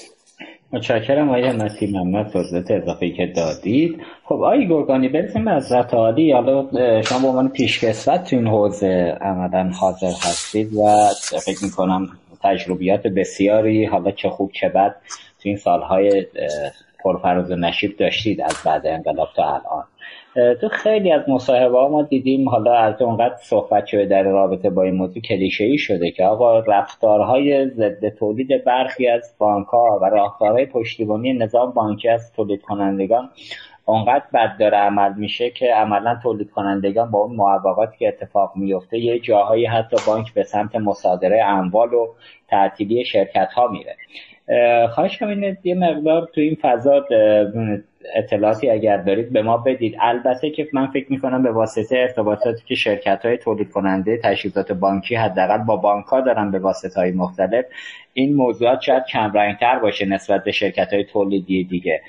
متشکرم 0.72 1.28
آقای 1.28 1.52
مسیح 1.52 1.92
محمد 1.92 2.32
توضیحات 2.32 2.70
اضافه 2.70 3.10
که 3.10 3.26
دادید. 3.36 4.00
خب 4.24 4.34
آقای 4.34 4.68
گرگانی 4.68 5.08
برسیم 5.08 5.48
از 5.48 5.72
عالی 5.72 6.32
حالا 6.32 6.66
شما 7.02 7.18
به 7.18 7.28
عنوان 7.28 7.48
پیشکسوت 7.48 8.24
تو 8.24 8.36
این 8.36 8.46
حوزه 8.46 9.18
عملا 9.20 9.70
حاضر 9.80 10.06
هستید 10.06 10.74
و 10.74 11.08
فکر 11.46 11.64
می‌کنم 11.64 12.08
تجربیات 12.42 13.02
بسیاری 13.06 13.84
حالا 13.84 14.10
چه 14.10 14.28
خوب 14.28 14.50
چه 14.60 14.68
بد 14.68 14.96
تو 15.44 15.48
این 15.48 15.56
سالهای 15.56 16.26
پرفراز 17.04 17.50
و 17.50 17.56
نشیب 17.56 17.96
داشتید 17.96 18.40
از 18.40 18.62
بعد 18.64 18.86
انقلاب 18.86 19.28
تا 19.36 19.44
الان. 19.44 19.84
تو 20.60 20.68
خیلی 20.68 21.12
از 21.12 21.28
مصاحبه 21.28 21.78
ها 21.78 21.88
ما 21.88 22.02
دیدیم 22.02 22.48
حالا 22.48 22.74
از 22.74 23.02
اونقدر 23.02 23.36
صحبت 23.36 23.86
شده 23.86 24.04
در 24.04 24.22
رابطه 24.22 24.70
با 24.70 24.82
این 24.82 24.94
موضوع 24.94 25.22
کلیشه 25.22 25.64
ای 25.64 25.78
شده 25.78 26.10
که 26.10 26.24
آقا 26.24 26.58
رفتارهای 26.58 27.68
ضد 27.68 28.08
تولید 28.08 28.64
برخی 28.64 29.08
از 29.08 29.34
بانک 29.38 29.66
ها 29.66 29.98
و 30.02 30.04
راهکارهای 30.04 30.66
پشتیبانی 30.66 31.32
نظام 31.32 31.70
بانکی 31.70 32.08
از 32.08 32.32
تولید 32.32 32.62
کنندگان 32.62 33.30
اونقدر 33.86 34.24
بد 34.34 34.56
داره 34.58 34.78
عمل 34.78 35.14
میشه 35.16 35.50
که 35.50 35.74
عملا 35.74 36.18
تولید 36.22 36.50
کنندگان 36.50 37.10
با 37.10 37.18
اون 37.18 37.36
معوقاتی 37.36 37.96
که 37.98 38.08
اتفاق 38.08 38.52
میفته 38.56 38.98
یه 38.98 39.18
جاهایی 39.18 39.66
حتی 39.66 39.96
بانک 40.06 40.34
به 40.34 40.42
سمت 40.42 40.76
مصادره 40.76 41.44
اموال 41.44 41.94
و 41.94 42.06
تعطیلی 42.48 43.04
شرکت 43.04 43.52
ها 43.52 43.68
میره. 43.68 43.96
خواهش 44.90 45.18
کنم 45.18 45.56
یه 45.64 45.74
مقدار 45.74 46.28
تو 46.34 46.40
این 46.40 46.56
فضا 46.62 47.04
اطلاعاتی 48.14 48.70
اگر 48.70 48.96
دارید 48.96 49.32
به 49.32 49.42
ما 49.42 49.56
بدید. 49.56 49.96
البته 50.00 50.50
که 50.50 50.68
من 50.72 50.86
فکر 50.86 51.12
می‌کنم 51.12 51.42
به 51.42 51.50
واسطه 51.50 51.98
ارتباطاتی 51.98 52.62
که 52.66 52.74
شرکت 52.74 53.26
های 53.26 53.36
تولید 53.36 53.70
کننده 53.70 54.20
تشریفات 54.22 54.72
بانکی 54.72 55.14
حداقل 55.14 55.58
با 55.58 55.76
بانک 55.76 56.06
ها 56.06 56.20
دارن 56.20 56.50
به 56.50 56.58
واسطه 56.58 57.00
های 57.00 57.12
مختلف 57.12 57.64
این 58.12 58.36
موضوعات 58.36 58.80
شاید 58.80 59.04
کم 59.04 59.32
تر 59.60 59.78
باشه 59.78 60.06
نسبت 60.06 60.44
به 60.44 60.52
شرکت 60.52 60.92
های 60.92 61.04
تولیدی 61.04 61.64
دیگه. 61.64 62.00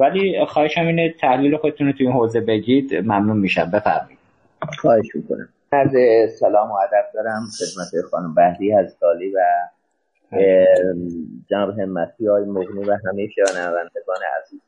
ولی 0.00 0.44
خواهش 0.44 0.78
اینه 0.78 1.14
تحلیل 1.20 1.56
خودتون 1.56 1.86
رو 1.86 1.92
تو 1.92 2.04
این 2.04 2.12
حوزه 2.12 2.40
بگید 2.40 2.94
ممنون 2.94 3.36
میشم. 3.36 3.70
بفرمایید. 3.70 4.18
خواهش 4.78 5.06
می‌کنم. 5.14 5.48
عرض 5.72 5.92
سلام 6.40 6.70
و 6.70 6.74
ادب 6.74 7.04
دارم 7.14 7.42
خدمت 7.58 8.04
خانم 8.10 8.34
بهری 8.34 8.74
از 8.74 8.96
سالی 9.00 9.30
و 9.30 9.38
جناب 11.50 11.78
همتی 11.78 12.26
های 12.26 12.44
مغنی 12.44 12.84
و 12.84 12.98
همه 13.06 13.28
شنوندگان 13.28 14.18
عزیز. 14.38 14.60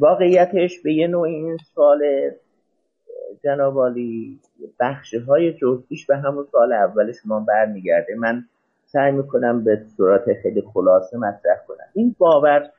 واقعیتش 0.00 0.80
به 0.80 0.92
یه 0.92 1.06
نوع 1.06 1.28
این 1.28 1.58
سال 1.74 2.30
جنابالی 3.44 4.40
بخش 4.80 5.14
های 5.14 5.52
جزئیش 5.52 6.06
به 6.06 6.16
همون 6.16 6.46
سال 6.52 6.72
اول 6.72 7.12
شما 7.12 7.40
برمیگرده. 7.40 8.14
من 8.14 8.44
سعی 8.86 9.12
می‌کنم 9.12 9.64
به 9.64 9.82
صورت 9.96 10.32
خیلی 10.42 10.62
خلاصه 10.74 11.18
مطرح 11.18 11.56
کنم. 11.68 11.86
این 11.94 12.16
باور 12.18 12.70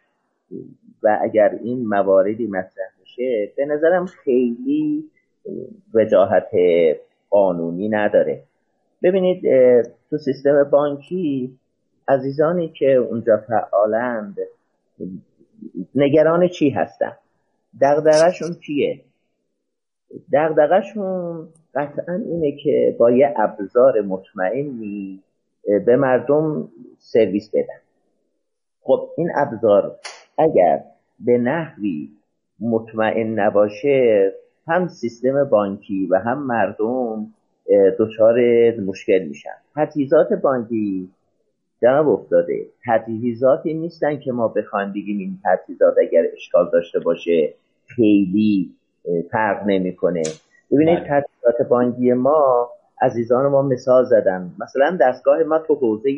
و 1.03 1.19
اگر 1.21 1.59
این 1.63 1.87
مواردی 1.87 2.47
مطرح 2.47 2.91
میشه 2.99 3.51
به 3.57 3.65
نظرم 3.65 4.05
خیلی 4.05 5.11
وجاهت 5.93 6.49
قانونی 7.29 7.89
نداره. 7.89 8.43
ببینید 9.03 9.41
تو 10.09 10.17
سیستم 10.17 10.63
بانکی 10.63 11.57
عزیزانی 12.07 12.69
که 12.69 12.93
اونجا 12.93 13.37
فعالند 13.37 14.37
نگران 15.95 16.47
چی 16.47 16.69
هستن؟ 16.69 17.13
دغدغه‌شون 17.81 18.53
چیه 18.65 19.01
دغدغه‌شون 20.33 21.47
قطعا 21.75 22.15
اینه 22.15 22.51
که 22.63 22.95
با 22.99 23.11
یه 23.11 23.33
ابزار 23.37 24.01
مطمئنی 24.01 25.23
به 25.85 25.95
مردم 25.95 26.69
سرویس 26.97 27.49
بدن. 27.53 27.81
خب 28.81 29.09
این 29.17 29.31
ابزار 29.35 29.95
اگر 30.37 30.83
به 31.19 31.37
نحوی 31.37 32.09
مطمئن 32.59 33.39
نباشه 33.39 34.31
هم 34.67 34.87
سیستم 34.87 35.43
بانکی 35.43 36.07
و 36.11 36.15
هم 36.15 36.47
مردم 36.47 37.33
دچار 37.99 38.35
مشکل 38.71 39.23
میشن. 39.23 39.55
تجهیزات 39.75 40.33
بانکی 40.33 41.09
جناب 41.81 42.09
افتاده. 42.09 42.65
تجهیزاتی 42.85 43.73
نیستن 43.73 44.19
که 44.19 44.31
ما 44.31 44.47
بخوایم 44.47 44.89
بگیم 44.89 45.17
این 45.17 45.37
تجهیزات 45.45 45.95
اگر 46.01 46.23
اشکال 46.33 46.69
داشته 46.73 46.99
باشه 46.99 47.53
خیلی 47.85 48.71
فرق 49.31 49.63
نمی‌کنه. 49.65 50.23
ببینید 50.71 50.99
بله. 50.99 51.07
تجهیزات 51.07 51.67
بانکی 51.69 52.13
ما 52.13 52.69
عزیزان 53.01 53.47
ما 53.47 53.61
مثال 53.61 54.05
زدن. 54.05 54.51
مثلا 54.59 54.97
دستگاه 55.01 55.43
ما 55.43 55.59
تو 55.59 55.75
حوزه 55.75 56.11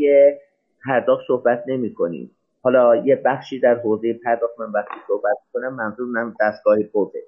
پرداخت 0.86 1.28
صحبت 1.28 1.64
نمی 1.68 1.94
کنیم 1.94 2.32
حالا 2.62 2.96
یه 2.96 3.22
بخشی 3.26 3.60
در 3.60 3.76
حوزه 3.76 4.14
پرداخت 4.14 4.60
من 4.60 4.72
وقتی 4.72 4.96
صحبت 5.08 5.38
کنم 5.54 5.74
منظورم 5.76 6.36
دستگاه 6.42 6.84
پوزه 6.84 7.20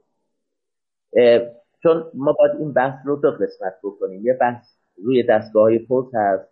چون 1.84 2.04
ما 2.13 2.34
باید 2.39 2.52
این 2.60 2.74
بحث 2.74 3.00
رو 3.06 3.15
دو 3.15 3.32
قسمت 3.32 3.74
بکنیم. 3.84 4.26
یه 4.26 4.34
بحث 4.34 4.65
روی 5.04 5.24
دستگاه 5.24 5.63
های 5.63 5.80
پوز 5.80 6.06
هست. 6.15 6.50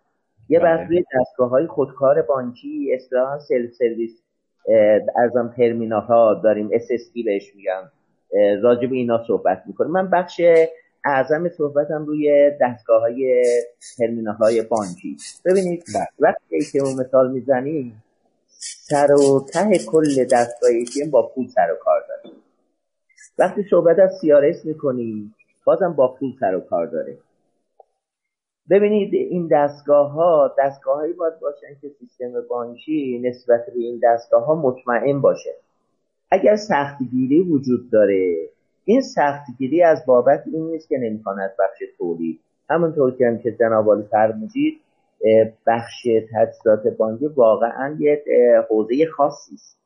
یه 0.49 0.59
بحث 0.59 0.79
بله. 0.79 0.87
روی 0.87 1.03
دستگاه 1.19 1.49
های 1.49 1.67
خودکار 1.67 2.21
بانکی 2.21 2.91
اصطلاحا 2.93 3.39
سل 3.39 3.67
سرویس 3.67 4.21
ارزم 5.15 5.53
ترمینال 5.57 6.01
ها 6.01 6.41
داریم 6.43 6.69
SSD 6.69 7.25
بهش 7.25 7.55
میگم 7.55 7.83
راجع 8.61 8.87
به 8.87 8.95
اینا 8.95 9.23
صحبت 9.27 9.63
می‌کنیم. 9.65 9.91
من 9.91 10.09
بخش 10.09 10.41
اعظم 11.05 11.49
صحبتم 11.49 12.05
روی 12.05 12.51
دستگاه 12.61 13.01
های 13.01 13.43
ترمینال 13.97 14.35
های 14.35 14.61
بانکی. 14.61 15.17
ببینید 15.45 15.83
بله. 15.95 16.07
وقتی 16.19 16.59
که 16.71 16.81
مثال 16.99 17.31
می‌زنیم 17.31 18.03
سر 18.87 19.11
و 19.11 19.45
ته 19.53 19.77
کل 19.85 20.25
دستگاه 20.31 20.71
با 21.11 21.27
پول 21.35 21.47
سر 21.47 21.71
و 21.71 21.75
کار 21.75 22.01
داره 22.07 22.35
وقتی 23.39 23.63
صحبت 23.69 23.99
از 23.99 24.21
CRS 24.21 24.65
می‌کنیم 24.65 25.35
بازم 25.65 25.93
با 25.93 26.15
پول 26.19 26.31
سر 26.39 26.55
و 26.55 26.59
کار 26.59 26.87
داره. 26.87 27.17
ببینید 28.69 29.13
این 29.13 29.47
دستگاه 29.51 30.11
ها 30.11 30.55
دستگاه 30.57 30.95
هایی 30.95 31.13
باید 31.13 31.39
باشن 31.39 31.67
که 31.81 31.89
سیستم 31.99 32.41
بانکی 32.49 33.21
نسبت 33.23 33.65
به 33.65 33.79
این 33.79 33.99
دستگاه 34.03 34.45
ها 34.45 34.55
مطمئن 34.55 35.21
باشه. 35.21 35.55
اگر 36.31 36.55
سختگیری 36.55 37.41
وجود 37.41 37.89
داره 37.91 38.49
این 38.85 39.01
سختگیری 39.01 39.83
از 39.83 40.05
بابت 40.05 40.43
این 40.45 40.67
نیست 40.67 40.89
که 40.89 40.97
نمی‌خواند 40.97 41.51
بخش 41.59 41.83
تولید. 41.97 42.39
همونطور 42.69 43.17
که 43.17 43.27
هم 43.27 43.37
که 43.37 43.51
جناب 43.51 44.01
فرمودید 44.01 44.79
بخش 45.67 46.07
تجهیزات 46.33 46.87
بانکی 46.97 47.27
واقعا 47.27 47.97
یک 47.99 48.19
حوزه 48.69 49.05
خاصی 49.05 49.53
است. 49.53 49.78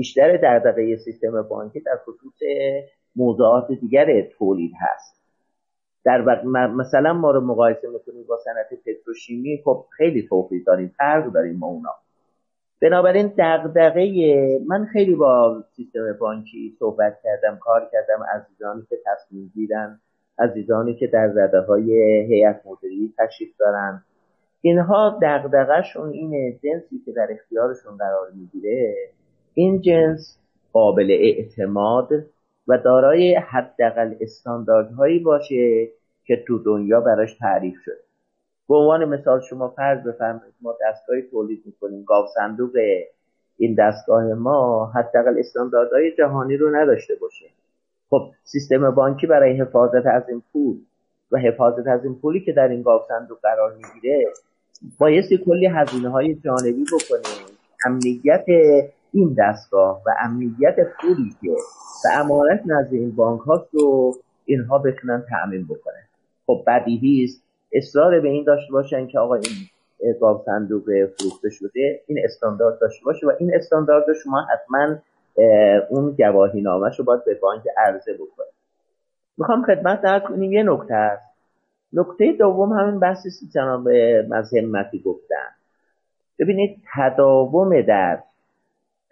بیشتر 0.00 0.36
دغدغه 0.36 0.96
سیستم 0.96 1.42
بانکی 1.42 1.80
در 1.80 1.98
خصوص 2.04 2.38
موضوعات 3.16 3.72
دیگر 3.72 4.22
تولید 4.38 4.72
هست. 4.80 5.20
در 6.04 6.26
وقت 6.26 6.44
مثلا 6.74 7.12
ما 7.12 7.30
رو 7.30 7.40
مقایسه 7.40 7.88
می‌کنیم 7.88 8.24
با 8.28 8.38
صنعت 8.44 8.80
پتروشیمی 8.86 9.62
خب 9.64 9.84
خیلی 9.90 10.28
توفیق 10.28 10.66
داریم 10.66 10.94
فرق 10.98 11.32
داریم 11.32 11.56
ما 11.56 11.66
اونا. 11.66 11.94
بنابراین 12.82 13.32
دغدغه 13.38 14.04
من 14.66 14.84
خیلی 14.84 15.14
با 15.14 15.64
سیستم 15.76 16.12
بانکی 16.20 16.76
صحبت 16.78 17.18
کردم 17.24 17.58
کار 17.58 17.88
کردم 17.92 18.24
عزیزانی 18.34 18.82
که 18.90 18.96
تصمیم 19.06 19.52
گیرن 19.54 20.00
عزیزانی 20.38 20.94
که 20.94 21.06
در 21.06 21.26
رده 21.26 21.60
های 21.60 21.92
هیئت 22.20 22.60
مدیری 22.66 23.14
تشریف 23.18 23.56
دارن. 23.58 24.04
اینها 24.60 25.18
دغدغهشون 25.22 26.10
اینه 26.10 26.52
جنسی 26.52 27.02
که 27.04 27.12
در 27.12 27.28
اختیارشون 27.30 27.96
قرار 27.96 28.30
می‌گیره 28.34 28.94
این 29.60 29.80
جنس 29.80 30.38
قابل 30.72 31.10
اعتماد 31.10 32.08
و 32.68 32.78
دارای 32.78 33.34
حداقل 33.34 34.14
استانداردهایی 34.20 35.18
باشه 35.18 35.88
که 36.24 36.44
تو 36.46 36.58
دنیا 36.58 37.00
براش 37.00 37.34
تعریف 37.34 37.74
شده. 37.84 38.00
به 38.68 38.74
عنوان 38.74 39.04
مثال 39.04 39.40
شما 39.40 39.68
فرض 39.68 40.06
بفرمایید 40.06 40.54
ما 40.62 40.76
دستگاهی 40.82 41.22
تولید 41.22 41.62
می‌کنیم 41.66 42.04
گاو 42.04 42.26
صندوق 42.26 42.78
این 43.56 43.74
دستگاه 43.74 44.24
ما 44.24 44.86
حداقل 44.94 45.38
استانداردهای 45.38 46.12
جهانی 46.18 46.56
رو 46.56 46.76
نداشته 46.76 47.14
باشه. 47.20 47.46
خب 48.10 48.30
سیستم 48.44 48.90
بانکی 48.90 49.26
برای 49.26 49.60
حفاظت 49.60 50.06
از 50.06 50.28
این 50.28 50.42
پول 50.52 50.76
و 51.32 51.38
حفاظت 51.38 51.86
از 51.86 52.04
این 52.04 52.14
پولی 52.14 52.40
که 52.40 52.52
در 52.52 52.68
این 52.68 52.82
گاو 52.82 53.02
صندوق 53.08 53.38
قرار 53.42 53.74
می‌گیره 53.74 54.24
بایستی 54.98 55.38
کلی 55.38 55.66
هزینه 55.66 56.08
های 56.08 56.34
جانبی 56.34 56.84
بکنیم 56.84 57.56
امنیت 57.86 58.44
این 59.12 59.36
دستگاه 59.38 60.02
و 60.06 60.10
امنیت 60.20 60.76
پولی 61.00 61.36
که 61.42 61.50
به 62.04 62.18
امانت 62.18 62.62
نزد 62.66 62.94
این 62.94 63.16
بانک 63.16 63.40
هاست 63.40 63.74
رو 63.74 64.14
اینها 64.44 64.78
بتونن 64.78 65.24
تأمین 65.28 65.64
بکنن. 65.64 66.04
خب 66.46 66.62
بدیهی 66.66 67.24
است. 67.24 67.42
اصرار 67.72 68.20
به 68.20 68.28
این 68.28 68.44
داشته 68.44 68.72
باشن 68.72 69.06
که 69.06 69.18
آقا 69.18 69.34
این 69.34 70.14
گاو 70.20 70.42
صندوق 70.46 70.84
فروخته 71.18 71.50
شده 71.50 72.00
این 72.06 72.18
استاندارد 72.24 72.80
داشته 72.80 73.04
باشه 73.04 73.26
و 73.26 73.32
این 73.38 73.54
استاندارد 73.54 74.08
رو 74.08 74.14
شما 74.14 74.40
حتما 74.42 74.96
اون 75.90 76.14
گواهی 76.18 76.60
نامش 76.60 76.98
رو 76.98 77.04
باید 77.04 77.24
به 77.24 77.34
بانک 77.34 77.62
عرضه 77.76 78.14
بکنید. 78.14 78.52
می‌خوام 79.38 79.62
خدمت 79.62 80.00
درد 80.00 80.24
کنیم 80.24 80.52
یه 80.52 80.62
نکته 80.62 80.94
هست. 80.94 81.30
نکته 81.92 82.32
دوم 82.32 82.72
همین 82.72 83.00
بحث 83.00 83.26
جناب 83.54 83.88
مذهمتی 84.28 84.98
گفتن 84.98 85.48
ببینید 86.38 86.82
تداوم 86.94 87.82
در 87.82 88.22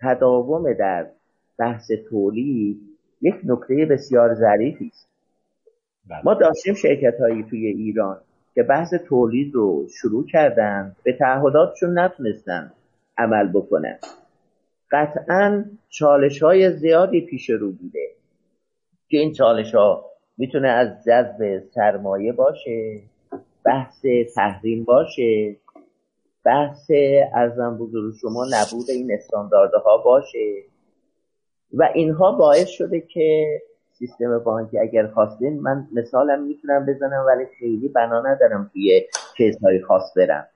تداوم 0.01 0.73
در 0.73 1.07
بحث 1.59 1.91
تولید 2.11 2.81
یک 3.23 3.35
نکته 3.45 3.87
بسیار 3.91 4.35
ظریفی 4.35 4.91
است 4.95 5.09
بله. 6.09 6.21
ما 6.25 6.35
داشتیم 6.35 6.75
شرکت 6.75 7.21
هایی 7.21 7.43
توی 7.43 7.67
ایران 7.67 8.21
که 8.55 8.63
بحث 8.63 8.95
تولید 8.95 9.55
رو 9.55 9.87
شروع 9.89 10.27
کردن 10.27 10.97
به 11.03 11.13
تعهداتشون 11.13 11.99
نتونستن 11.99 12.73
عمل 13.19 13.49
بکنن 13.49 13.99
قطعا 14.91 15.65
چالش 15.89 16.43
های 16.43 16.73
زیادی 16.73 17.21
پیش 17.21 17.51
رو 17.51 17.73
بوده 17.73 18.09
که 19.09 19.19
این 19.19 19.33
چالش 19.33 19.75
ها 19.75 20.05
می‌تونه 20.39 20.69
از 20.69 21.05
جذب 21.07 21.63
سرمایه 21.75 22.33
باشه 22.33 23.01
بحث 23.65 24.07
تحریم 24.35 24.85
باشه 24.85 25.57
بحث 26.49 26.91
ارزم 27.35 27.77
بزرگ 27.77 28.15
شما 28.21 28.47
نبود 28.53 28.91
این 28.91 29.13
استانداردها 29.13 29.97
باشه. 29.97 30.63
و 31.75 31.89
اینها 31.95 32.33
باعث 32.33 32.69
شده 32.69 33.01
که 33.01 33.61
سیستم 33.99 34.39
بانکی 34.39 34.79
اگر 34.79 35.07
خواستین 35.07 35.61
من 35.61 35.89
مثالم 35.93 36.43
می‌تونم 36.43 36.87
بزنم 36.87 37.25
ولی 37.27 37.47
خیلی 37.59 37.89
بنا 37.89 38.21
ندارم 38.21 38.71
توی 38.73 39.07
کیسهای 39.37 39.83
خاص 39.83 40.13
برم. 40.17 40.47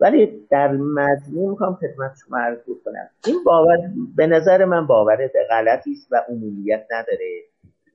ولی 0.00 0.46
در 0.50 0.72
مجموع 0.72 1.50
می‌خوام 1.50 1.74
خدمت 1.74 2.12
شما 2.26 2.38
عرض 2.38 2.58
کنم 2.84 3.10
این 3.26 3.44
باور 3.44 3.78
به 4.16 4.26
نظر 4.26 4.64
من 4.64 4.86
باور 4.86 5.30
غلطی 5.50 5.92
است 5.92 6.12
و 6.12 6.24
عمومیت 6.28 6.86
نداره 6.90 7.42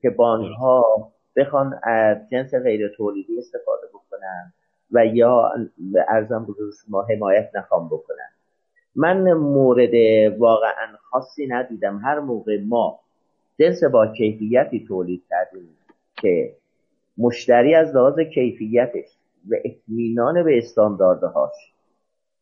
که 0.02 0.10
بانک 0.10 0.46
ها 0.60 1.12
بخوان 1.36 1.80
از 1.82 2.16
جنس 2.30 2.54
غیر 2.54 2.88
تولیدی 2.88 3.38
استفاده 3.38 3.86
بکنن. 3.86 4.52
و 4.92 5.06
یا 5.06 5.52
ارزم 6.08 6.44
بزرگ 6.44 6.72
شما 6.86 7.02
حمایت 7.02 7.50
نخوام 7.54 7.86
بکنن 7.86 8.30
من 8.96 9.32
مورد 9.32 9.94
واقعا 10.38 10.96
خاصی 11.10 11.46
ندیدم. 11.46 11.98
هر 11.98 12.20
موقع 12.20 12.58
ما 12.66 13.00
جنس 13.58 13.84
با 13.84 14.06
کیفیتی 14.06 14.84
تولید 14.88 15.22
کردیم 15.30 15.68
که 16.16 16.52
مشتری 17.18 17.74
از 17.74 17.94
لحاظ 17.94 18.20
کیفیتش 18.20 19.08
و 19.50 19.54
اطمینان 19.64 20.44
به 20.44 20.58
استانداردهاش 20.58 21.72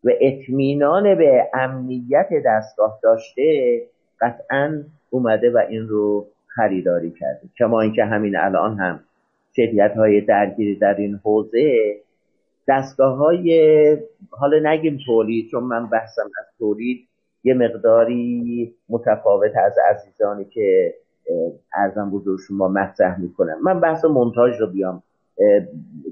و 0.04 0.11
اطمینان 0.20 1.14
به 1.14 1.48
امنیت 1.54 2.28
دستگاه 2.46 2.98
داشته 3.02 3.82
قطعا 4.20 4.85
اومده 5.11 5.50
و 5.50 5.59
این 5.68 5.88
رو 5.88 6.26
خریداری 6.46 7.11
کرده. 7.11 7.48
کما 7.59 7.80
اینکه 7.80 8.04
همین 8.04 8.37
الان 8.37 8.78
هم 8.78 9.00
شرکت 9.56 9.96
های 9.96 10.20
درگیری 10.20 10.74
در 10.74 10.94
این 10.94 11.20
حوزه 11.24 11.96
دستگاه 12.68 13.16
های 13.16 13.98
حالا 14.31 14.70
نگیم 14.70 14.98
تولید 15.07 15.50
چون 15.50 15.64
من 15.64 15.87
بحثم 15.87 16.31
از 16.38 16.46
تولید 16.59 17.09
یه 17.44 17.55
مقداری 17.55 18.74
متفاوت 18.88 19.57
از 19.57 19.72
عزیزانی 19.90 20.44
که 20.44 20.94
عرضم 21.74 22.11
به 22.11 22.20
حضور 22.20 22.38
شما 22.48 22.68
مطرح 22.68 23.20
می‌کنم 23.20 23.62
من 23.62 23.81
بحث 23.81 24.05
مونتاژ 24.05 24.61
رو 24.61 24.66
بیام. 24.66 25.02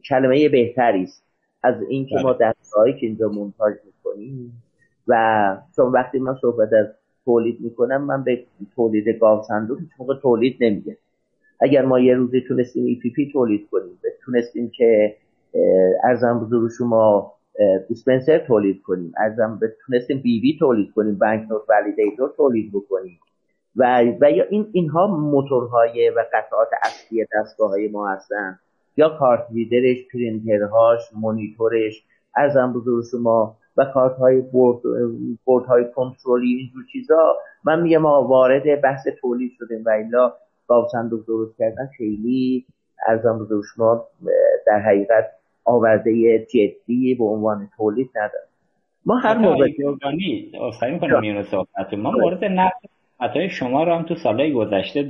کلمه 0.09 0.49
بهتری 0.49 1.03
است. 1.03 1.25
از 1.62 1.75
اینکه 1.88 2.17
ما 2.23 2.33
بله. 2.33 2.49
دستگاهی 2.51 2.93
که 2.93 3.07
اینجا 3.07 3.29
مونتاژ 3.29 3.75
می‌کنیم 3.87 4.62
و 5.09 5.57
چون 5.77 5.93
وقتی 5.93 6.19
من 6.19 6.35
صحبت 6.40 6.73
از 6.73 6.87
تولید 7.25 7.61
می‌کنم 7.61 8.05
من 8.05 8.25
به 8.25 8.45
تولید 8.77 9.09
گاو 9.09 9.43
صندوق 9.43 9.81
هیچ 9.81 9.90
موقع 9.99 10.14
تولید 10.23 10.57
نمیگم 10.61 10.97
اگر 11.61 11.85
ما 11.85 12.01
یه 12.01 12.14
روزی 12.14 12.40
تونستیم 12.40 12.85
EPP 12.85 13.31
تولید 13.33 13.69
کنیم 13.71 13.99
تونستیم 14.25 14.71
که 14.71 15.17
عرضم 16.05 16.40
به 16.40 16.51
حضور 16.51 16.71
شما 16.71 17.33
dispenser 17.88 18.38
تولید 18.38 18.83
کنیم. 18.83 19.12
عرضم 19.19 19.61
تونستیم 19.87 20.21
بی 20.23 20.57
تولید 20.59 20.93
کنیم 20.95 21.19
banknote 21.19 21.62
validator 21.69 22.33
تولید 22.37 22.73
بکنیم. 22.73 23.21
و, 23.77 24.01
و 24.21 24.31
یا 24.31 24.45
این 24.51 24.67
اینها 24.73 25.07
موتورهای 25.07 26.11
و 26.11 26.25
قطعات 26.33 26.69
اصلی 26.83 27.27
دستگاه 27.35 27.71
های 27.71 27.88
ما 27.88 28.09
هستن. 28.09 28.59
یا 28.97 29.09
کارت 29.09 29.47
ریدرش 29.55 29.99
پرینترهاش 30.12 31.01
مونیتورش 31.14 32.05
ارزم 32.37 32.73
بزرگ 32.73 33.05
شما. 33.11 33.57
و 33.77 33.85
کارت 33.85 34.17
های 34.17 34.40
بورد, 34.40 34.83
بورد 35.45 35.64
های 35.64 35.85
کنترلی 35.95 36.55
اینجور 36.55 36.85
چیزا. 36.93 37.37
من 37.64 37.83
میگم 37.83 37.99
ما 37.99 38.23
وارد 38.23 38.81
بحث 38.81 39.09
تولید 39.21 39.53
شدیم 39.59 39.83
و 39.87 39.90
الا 39.90 40.33
گاو 40.69 40.88
صندوق 40.93 41.27
درست 41.27 41.59
کردن 41.59 41.87
خیلی 41.97 42.67
ارزم 43.07 43.38
بزرگ 43.38 43.62
شما 43.75 44.07
در 44.67 44.79
حقیقت 44.79 45.31
آورده 45.64 46.46
جدی 46.46 47.14
به 47.14 47.24
عنوان 47.24 47.68
تولید 47.77 48.11
نداره. 48.16 48.48
ما 49.07 49.18
هر 49.18 49.38
موقع 49.38 49.68
ما 51.94 52.11
مورد 52.11 52.44
نقد 52.44 52.94
حتی 53.25 53.49
شما 53.49 53.85
رو 53.85 53.95
هم 53.95 54.03
تو 54.03 54.15
سالهای 54.15 54.53
گذشته 54.53 55.03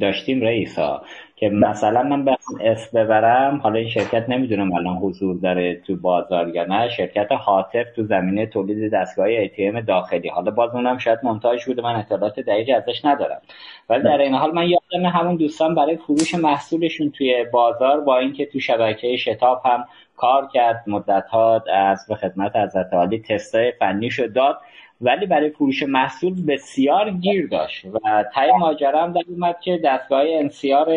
داشتیم 0.00 0.40
رئیسا 0.40 1.02
که 1.36 1.48
مثلا 1.48 2.02
من 2.02 2.24
به 2.24 2.36
اسم 2.60 3.04
ببرم 3.04 3.56
حالا 3.56 3.78
این 3.78 3.88
شرکت 3.88 4.28
نمی‌دونم 4.28 4.72
الان 4.72 4.96
حضور 4.96 5.36
داره 5.36 5.74
تو 5.86 5.96
بازار 5.96 6.48
یا 6.48 6.64
نه. 6.64 6.88
شرکت 6.88 7.32
حاطف 7.32 7.92
تو 7.96 8.02
زمینه 8.02 8.46
تولید 8.46 8.92
دستگاه 8.92 9.28
ام 9.58 9.80
داخلی. 9.80 10.28
حالا 10.28 10.50
باز 10.50 10.74
اونم 10.74 10.98
شاید 10.98 11.18
مونتاژ 11.22 11.64
بوده 11.64 11.82
من 11.82 11.96
اطلاعات 11.96 12.40
دقیقی 12.40 12.72
ازش 12.72 13.04
ندارم. 13.04 13.40
ولی 13.88 14.02
در 14.02 14.18
این 14.18 14.34
حال 14.34 14.52
من 14.54 14.68
یادم 14.68 15.06
همون 15.06 15.36
دوستان 15.36 15.74
برای 15.74 15.96
فروش 15.96 16.34
محصولشون 16.34 17.10
توی 17.10 17.44
بازار 17.52 18.00
با 18.00 18.18
اینکه 18.18 18.46
تو 18.46 18.60
شبکه 18.60 19.16
شتاب 19.16 19.62
هم 19.64 19.84
کار 20.16 20.48
کرد 20.54 20.84
مدت 20.86 21.26
ها 21.30 21.64
از 21.74 22.06
به 22.08 22.14
خدمت 22.14 22.56
حضرت 22.56 22.92
عالی 22.92 23.18
تستای 23.28 23.72
فنیشو 23.78 24.26
داد. 24.26 24.58
ولی 25.02 25.26
برای 25.26 25.50
فروش 25.50 25.82
محصول 25.82 26.46
بسیار 26.46 27.10
گیر 27.10 27.48
داشت 27.48 27.84
و 27.84 28.24
تای 28.34 28.52
ماجرا 28.52 29.02
هم 29.02 29.12
در 29.12 29.22
اومد 29.28 29.56
که 29.60 29.80
دستگاه 29.84 30.22
انسیار 30.28 30.88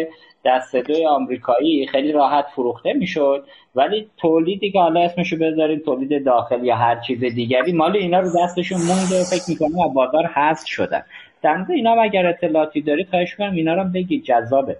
دست 0.46 0.76
دوی 0.76 1.06
آمریکایی 1.06 1.88
خیلی 1.88 2.12
راحت 2.12 2.46
فروخته 2.56 2.94
می‌شد. 2.94 3.46
ولی 3.76 4.10
تولیدی 4.18 4.72
که 4.72 4.80
حالا 4.80 5.02
اسمشو 5.02 5.38
بذاریم 5.38 5.80
تولید 5.86 6.26
داخل 6.26 6.64
یا 6.64 6.76
هر 6.76 7.00
چیز 7.00 7.20
دیگری 7.20 7.74
مال 7.74 7.98
اینا 7.98 8.20
رو 8.20 8.30
دستشون 8.44 8.78
مونده 8.78 9.24
فکر 9.24 9.44
می‌کنم 9.50 9.80
و 9.80 9.90
بازار 9.90 10.26
حذف 10.26 10.68
شدن. 10.68 11.04
در 11.42 11.66
اینا 11.70 12.02
اگر 12.02 12.26
اطلاعاتی 12.26 12.82
داری 12.82 13.06
خواهش 13.06 13.36
کنم 13.36 13.52
اینا 13.52 13.74
رو 13.74 13.84
بگی 13.84 14.22
جذابه. 14.22 14.78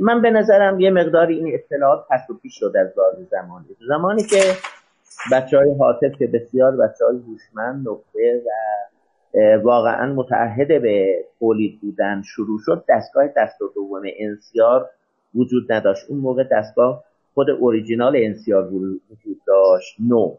من 0.00 0.22
به 0.22 0.30
نظرم 0.30 0.80
یه 0.80 0.90
مقداری 0.90 1.34
این 1.34 1.54
اطلاعات 1.54 2.04
پس 2.10 2.30
و 2.30 2.34
پیش 2.42 2.58
شد 2.58 2.72
از 2.80 2.88
زمانی. 3.30 3.66
زمانی 3.88 4.22
که 4.22 4.36
بچه 5.32 5.58
های 5.58 5.74
حاطف 5.78 6.18
که 6.18 6.26
بسیار 6.26 6.76
بچه 6.76 7.04
های 7.04 7.16
هوشمند 7.16 7.88
نقطه 7.88 8.42
و 8.46 8.50
واقعا 9.62 10.12
متعهد 10.12 10.68
به 10.82 11.24
تولید 11.38 11.80
بودن 11.80 12.22
شروع 12.22 12.58
شد 12.64 12.84
دستگاه 12.88 13.28
دست 13.36 13.62
و 13.62 13.72
دوم 13.74 14.02
انسیار 14.18 14.90
وجود 15.34 15.72
نداشت. 15.72 16.06
اون 16.08 16.18
موقع 16.20 16.44
دستگاه 16.52 17.04
خود 17.34 17.50
اوریجینال 17.50 18.16
انسیار 18.16 18.74
وجود 18.74 19.40
داشت 19.46 19.96
نو. 20.08 20.34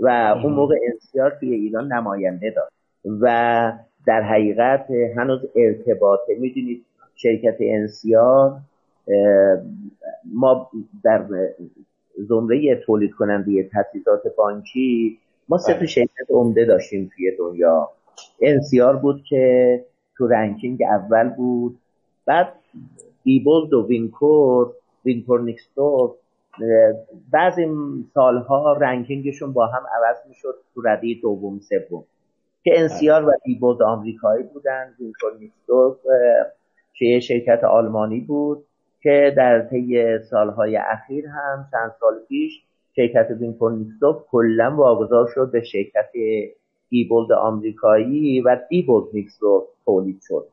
و 0.00 0.34
اون 0.44 0.52
موقع 0.52 0.74
انسیار 0.92 1.36
توی 1.40 1.54
ایران 1.54 1.92
نماینده 1.92 2.50
داشت. 2.50 2.72
و 3.20 3.72
در 4.06 4.22
حقیقت 4.22 4.90
هنوز 5.16 5.40
ارتباطه. 5.56 6.34
می‌دونید 6.38 6.84
شرکت 7.14 7.56
NCR 7.60 8.60
ما 10.34 10.70
در 11.04 11.26
زمره 12.18 12.76
تولید 12.86 13.14
کننده 13.14 13.70
تجهیزات 13.72 14.22
بانکی 14.36 15.18
ما 15.48 15.58
سه 15.58 15.72
تا 15.72 15.78
بله. 15.78 15.86
شرکت 15.86 16.30
عمده 16.30 16.64
داشتیم 16.64 17.10
توی 17.16 17.36
دنیا. 17.38 17.90
NCR 18.40 18.96
بود 18.96 19.22
که 19.28 19.84
تو 20.16 20.26
ranking 20.26 20.82
اول 20.82 21.28
بود. 21.28 21.78
بعد 22.26 22.52
Diebold 23.24 23.74
و 23.74 23.86
Wincor 23.86 24.72
Wincor 25.04 25.40
Nixdorf 25.40 26.14
بعضی 27.32 27.66
سالها 28.14 28.72
ranking 28.72 29.23
شون 29.23 29.52
با 29.52 29.66
هم 29.66 29.82
عوض 29.96 30.16
می‌شد 30.28 30.54
تو 30.74 30.82
رده 30.84 31.14
دوم 31.22 31.60
سوم. 31.60 32.04
که 32.64 32.80
NCR 32.80 33.28
و 33.28 33.32
Diebold 33.44 33.82
آمریکایی 33.82 34.44
بودن 34.44 34.94
Wincor 35.00 35.32
Nixdorf 35.40 35.96
که 36.94 37.20
شرکت 37.20 37.64
آلمانی 37.64 38.20
بود. 38.20 38.64
که 39.02 39.34
در 39.36 39.60
طی 39.60 40.18
سالهای 40.30 40.76
اخیر 40.76 41.26
هم 41.26 41.68
چند 41.72 41.92
سال 42.00 42.14
پیش 42.28 42.62
شرکت 42.96 43.26
Wincor 43.40 43.72
Nixdorf 43.72 44.24
کلا 44.30 44.76
واگذار 44.76 45.28
شد 45.34 45.50
به 45.52 45.62
شرکت 45.62 46.10
Diebold 46.90 47.32
آمریکایی 47.32 48.40
و 48.40 48.56
Diebold 48.68 49.08
Nixdorf 49.12 49.66
تولید 49.84 50.20
شد. 50.28 50.46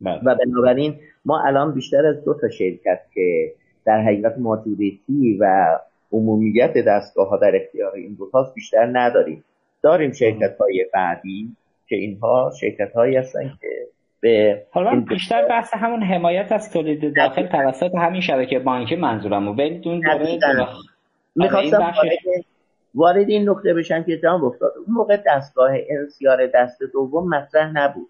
بله. 0.00 0.20
و 0.24 0.34
بنابراین 0.34 0.94
ما 1.24 1.40
الان 1.40 1.74
بیشتر 1.74 2.06
از 2.06 2.24
دو 2.24 2.34
تا 2.34 2.48
شرکت 2.48 3.00
که 3.14 3.52
در 3.84 4.02
حقیقت 4.02 4.38
majority 4.38 5.38
و 5.40 5.78
عمومیت 6.12 6.74
دستگاه 6.86 7.28
ها 7.28 7.36
در 7.36 7.52
اختیار 7.56 7.94
این 7.94 8.14
دو 8.14 8.30
بیشتر 8.54 8.90
نداریم. 8.92 9.44
داریم 9.82 10.12
شرکت 10.12 10.56
های 10.60 10.86
بعدی 10.94 11.56
که 11.88 11.96
اینها 11.96 12.52
شرکت 12.60 12.92
هایی 12.92 13.16
هستن 13.16 13.52
که 13.60 13.86
به 14.20 14.66
حالا 14.70 15.00
بیشتر 15.00 15.48
بحث 15.48 15.74
همون 15.74 16.02
حمایت 16.02 16.52
از 16.52 16.72
تولید 16.72 17.16
داخل 17.16 17.46
توسط 17.46 17.94
همین 17.94 18.20
شبکه 18.20 18.58
بانکی 18.58 18.96
منظورم 18.96 19.48
و 19.48 19.54
بدون 19.54 20.02
می‌خواستم 21.36 21.92
وارد 22.94 23.28
این 23.28 23.50
نکته 23.50 23.74
بشن 23.74 24.02
که 24.02 24.18
جان 24.18 24.40
افتاده 24.40 24.78
اون 24.78 24.96
موقع 24.96 25.16
دستگاه 25.26 25.70
انسیار 25.88 26.46
دست 26.46 26.78
دوم 26.92 27.28
مطرح 27.28 27.72
نبود. 27.72 28.08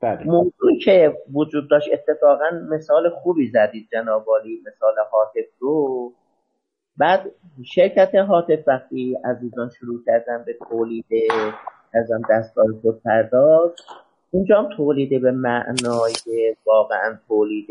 بله. 0.00 0.24
موضوعی 0.24 0.78
که 0.84 1.16
وجود 1.32 1.70
داشت 1.70 1.88
اتفاقا 1.92 2.50
مثال 2.70 3.10
خوبی 3.10 3.46
زدید 3.46 3.88
جناب 3.92 4.26
مثال 4.66 4.94
حاطف 5.10 5.48
رو. 5.58 6.12
بعد 6.96 7.30
شرکت 7.64 8.14
حاطف 8.14 8.58
وقتی 8.66 9.18
عزیزان 9.24 9.70
شروع 9.78 10.00
کردن 10.06 10.44
به 10.46 10.56
تولید 10.68 11.04
از 11.94 12.10
دستگاه 12.30 12.66
خود 12.82 13.02
پرداز 13.02 13.70
اونجا 14.36 14.62
هم 14.62 14.68
تولید 14.76 15.22
به 15.22 15.30
معنای 15.30 16.12
واقعا 16.66 17.18
تولید 17.28 17.66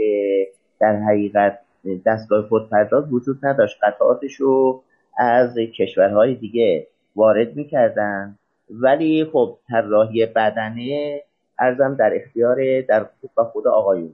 در 0.80 0.96
حقیقت 0.96 1.60
دستگاه 2.06 2.48
خودپرداز 2.48 3.14
وجود 3.14 3.46
نداشت. 3.46 3.78
قطعاتش 3.84 4.36
رو 4.36 4.84
از 5.18 5.58
کشورهای 5.58 6.36
دیگه 6.36 6.88
وارد 7.16 7.56
می‌کردن. 7.56 8.38
ولی 8.70 9.26
خب 9.26 9.58
طراحی 9.68 10.26
بدنه 10.26 11.22
ارزم 11.60 11.96
در 11.96 12.12
اختیار 12.16 12.82
در 12.82 13.06
خود 13.22 13.30
و 13.38 13.44
خود 13.44 13.68
آقایون. 13.68 14.14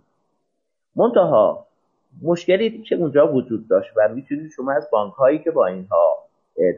منتها 0.95 1.68
مشکلی 2.24 2.82
که 2.82 2.95
اونجا 2.95 3.34
وجود 3.34 3.68
داشت 3.68 3.89
و 3.97 4.10
می‌تونید 4.16 4.52
شما 4.52 4.72
از 4.72 4.88
بانک 4.91 5.14
هایی 5.14 5.39
که 5.39 5.52
با 5.52 5.68
اینها 5.68 6.18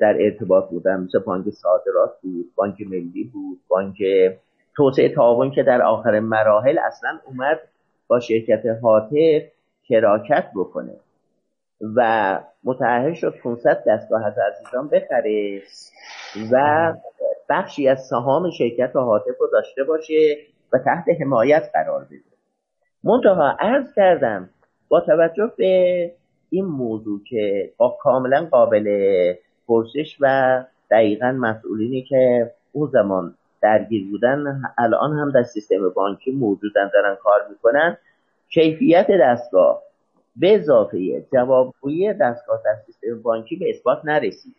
در 0.02 0.18
ارتباط 0.20 0.70
بودن 0.70 1.00
مثل 1.00 1.20
بانک 1.20 1.50
صادرات 1.50 2.22
بود 2.22 2.52
بانک 2.56 2.82
ملی 2.82 3.24
بود 3.34 3.60
بانک 3.68 3.98
توسعه 4.76 5.10
تعاون 5.10 5.52
که 5.52 5.64
در 5.64 5.82
آخر 5.82 6.20
مراحل 6.20 6.80
اصلا 6.80 7.20
اومد 7.26 7.60
با 8.08 8.20
شرکت 8.20 8.64
حاطف 8.82 9.44
شراکت 9.88 10.52
بکنه 10.56 10.94
و 11.96 12.40
متعهد 12.64 13.14
شد 13.14 13.36
500 13.44 13.84
دستگاه 13.88 14.26
از 14.26 14.34
عزیزان 14.40 14.88
بخره 14.88 15.62
و 16.52 16.94
بخشی 17.50 17.88
از 17.88 18.08
سهام 18.08 18.52
شرکت 18.52 18.96
حاطف 18.96 19.40
رو 19.40 19.48
داشته 19.52 19.84
باشه 19.84 20.38
و 20.74 20.78
تحت 20.78 21.06
حمایت 21.22 21.70
قرار 21.74 22.04
بده. 22.04 22.20
منتها 23.04 23.56
عرض 23.60 23.94
کردم 23.96 24.50
با 24.88 25.00
توجه 25.02 25.52
به 25.58 26.12
این 26.50 26.66
موضوع 26.66 27.20
که 27.30 27.74
کاملا 28.00 28.48
قابل 28.52 28.88
پرسش 29.68 30.18
و 30.20 30.64
دقیقا 30.92 31.32
مسئولینی 31.32 32.02
که 32.02 32.52
اون 32.72 32.90
زمان 32.94 33.36
درگیر 33.64 34.10
بودن 34.10 34.62
الان 34.78 35.14
هم 35.20 35.32
در 35.32 35.44
سیستم 35.44 35.90
بانکی 35.90 36.32
موجودن 36.32 36.92
دارن 36.94 37.16
کار 37.16 37.48
می‌کنن. 37.50 37.98
کیفیت 38.50 39.08
دستگاه 39.22 39.84
به 40.36 40.56
اضافه 40.56 41.26
جوابگویی 41.34 42.14
دستگاه 42.14 42.62
در 42.66 42.76
سیستم 42.86 43.22
بانکی 43.22 43.56
به 43.56 43.70
اثبات 43.70 44.02
نرسید. 44.04 44.56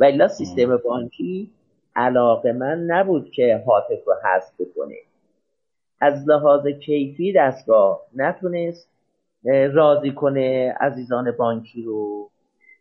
و 0.00 0.28
سیستم 0.28 0.76
بانکی 0.76 1.50
علاقه 1.96 2.52
من 2.52 2.78
نبود 2.78 3.30
که 3.30 3.62
حاطف 3.66 4.04
رو 4.06 4.14
حذف 4.24 4.60
بکنه. 4.60 4.96
از 6.00 6.28
لحاظ 6.28 6.66
کیفی 6.66 7.32
دستگاه 7.32 8.00
نتونست 8.16 8.88
راضی 9.72 10.10
کنه 10.10 10.74
عزیزان 10.80 11.30
بانکی 11.30 11.82
رو. 11.82 12.30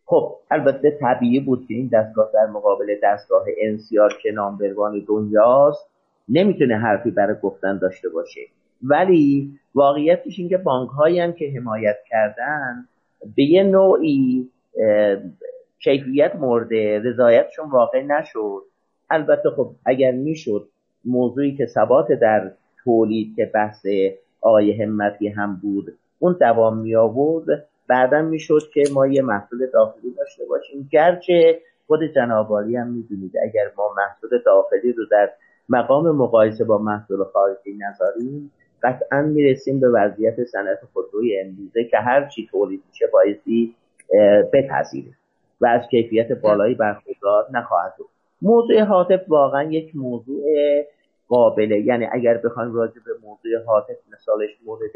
خب 0.06 0.36
البته 0.52 0.92
طبیعی 1.02 1.40
بود 1.40 1.66
که 1.68 1.74
این 1.74 1.90
دستگاه 1.94 2.30
در 2.34 2.46
مقابل 2.46 2.96
دستگاه 3.04 3.46
انسیار 3.62 4.14
که 4.24 4.32
نامبروان 4.32 5.06
دنیاست 5.08 5.90
نمی‌تونه 6.30 6.78
حرفی 6.78 7.12
برای 7.12 7.36
گفتن 7.44 7.78
داشته 7.78 8.10
باشه. 8.10 8.42
ولی 8.84 9.52
واقعیتش 9.76 10.40
این 10.40 10.50
که 10.50 10.58
بانک 10.58 10.90
هم 11.20 11.34
که 11.34 11.54
حمایت 11.56 11.98
کردن 12.10 12.86
به 13.36 13.44
یه 13.44 13.64
نوعی 13.64 14.50
کیفیت 15.80 16.36
مورد 16.36 16.74
رضایتشون 17.08 17.70
واقع 17.70 18.02
نشد. 18.02 18.62
البته 19.10 19.50
خب 19.50 19.72
اگر 19.86 20.12
می‌شد 20.12 20.68
موضوعی 21.06 21.56
که 21.56 21.66
ثبات 21.66 22.12
در 22.12 22.52
تولید 22.84 23.36
که 23.36 23.52
بحث 23.54 23.86
آقای 24.42 24.84
همتی 24.84 25.28
هم 25.28 25.60
بود 25.62 25.94
اون 26.20 26.38
دوام 26.40 26.78
می 26.78 26.96
آورد 26.96 27.66
بعدا 27.88 28.22
می‌شد 28.22 28.70
که 28.74 28.84
ما 28.94 29.08
یه 29.08 29.22
محصول 29.22 29.68
داخلی 29.74 30.14
داشته 30.18 30.46
باشیم. 30.46 30.90
گرچه 30.92 31.62
خود 31.88 32.04
جنابالی 32.04 32.76
هم 32.76 32.88
می‌دونید 32.88 33.32
اگر 33.44 33.72
ما 33.78 33.94
محصول 33.98 34.40
داخلی 34.46 34.92
رو 34.92 35.06
در 35.12 35.30
مقام 35.70 36.12
مقایسه 36.16 36.64
با 36.64 36.78
محصول 36.78 37.24
خارجی 37.24 37.78
نذاریم 37.78 38.52
قطعا 38.84 39.22
می‌رسیم 39.22 39.80
به 39.80 39.90
وضعیت 39.90 40.44
صنعت 40.44 40.80
خودروی 40.94 41.40
امروزه 41.40 41.84
که 41.84 41.98
هر 41.98 42.30
چی 42.30 42.48
تولید 42.52 42.84
میشه 42.90 43.08
بایستی 43.14 43.76
بپذیره 44.54 45.12
و 45.62 45.66
از 45.66 45.82
کیفیت 45.92 46.32
بالایی 46.32 46.76
برخوردار 46.76 47.48
نخواهد 47.54 47.94
بود. 47.98 48.08
موضوع 48.42 48.82
حاطف 48.82 49.22
واقعا 49.28 49.64
یک 49.64 49.96
موضوع 49.96 50.44
قابله. 51.28 51.80
یعنی 51.80 52.08
اگر 52.12 52.38
بخوایم 52.38 52.74
راجع 52.74 53.02
به 53.06 53.12
موضوع 53.24 53.64
حاطف 53.66 53.96
مثالش 54.14 54.50
مورد 54.66 54.92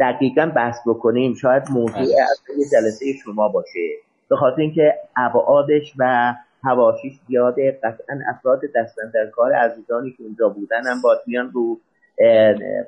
دقیقا 0.00 0.52
بحث 0.56 0.78
بکنیم 0.86 1.34
شاید 1.34 1.62
موضوع 1.70 1.94
بله. 1.94 2.22
اصلا 2.32 2.56
یه 2.58 2.64
جلسه 2.72 3.06
شما 3.24 3.48
باشه 3.48 3.88
به 4.28 4.36
خاطر 4.36 4.60
اینکه 4.60 4.94
ابعادش 5.16 5.92
و 5.98 6.34
هواشیش 6.64 7.12
زیاده 7.28 7.78
قطعا 7.82 8.18
افراد 8.28 8.60
دستن 8.76 9.10
در 9.14 9.26
کار 9.26 9.52
عزیزانی 9.52 10.10
که 10.10 10.22
اونجا 10.22 10.48
بودن 10.48 10.86
هم 10.86 11.02
باید 11.02 11.18
بیان 11.26 11.50
رو 11.50 11.80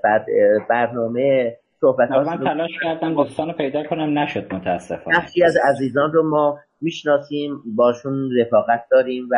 بعد 0.05 0.27
برنامه 0.69 1.57
صحبت 1.81 2.11
من 2.11 2.45
تلاش 2.45 2.71
کردم 2.83 3.15
دوستان 3.15 3.53
پیدا 3.53 3.85
کنم 3.85 4.19
نشد 4.19 4.55
متاسفانه 4.55 5.19
بخشی 5.19 5.45
از 5.45 5.57
عزیزان 5.57 6.13
رو 6.13 6.31
ما 6.31 6.59
می‌شناسیم 6.81 7.63
باشون 7.77 8.31
رفاقت 8.41 8.85
داریم 8.91 9.29
و 9.31 9.37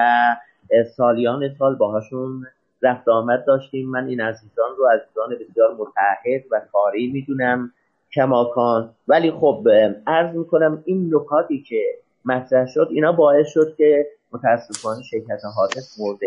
سالیان 0.97 1.55
سال 1.59 1.77
باهاشون 1.77 2.47
رفت 2.85 3.09
آمد 3.09 3.45
داشتیم. 3.45 3.91
من 3.91 4.07
این 4.07 4.21
عزیزان 4.21 4.71
رو 4.79 4.87
عزیزان 4.87 5.29
بسیار 5.31 5.75
متحد 5.75 6.45
و 6.51 6.61
کاری 6.73 7.13
می‌دونم. 7.13 7.73
کماکان. 8.13 8.91
ولی 9.09 9.31
خب 9.31 9.69
عرض 10.07 10.37
می‌کنم 10.37 10.83
این 10.85 11.15
نکاتی 11.15 11.63
که 11.63 11.83
مطرح 12.25 12.67
شد 12.67 12.89
اینا 12.91 13.13
باعث 13.13 13.47
شد 13.47 13.75
که 13.77 14.07
متاسفانه 14.33 15.03
شرکت 15.03 15.41
حادث 15.57 16.01
مورد 16.01 16.19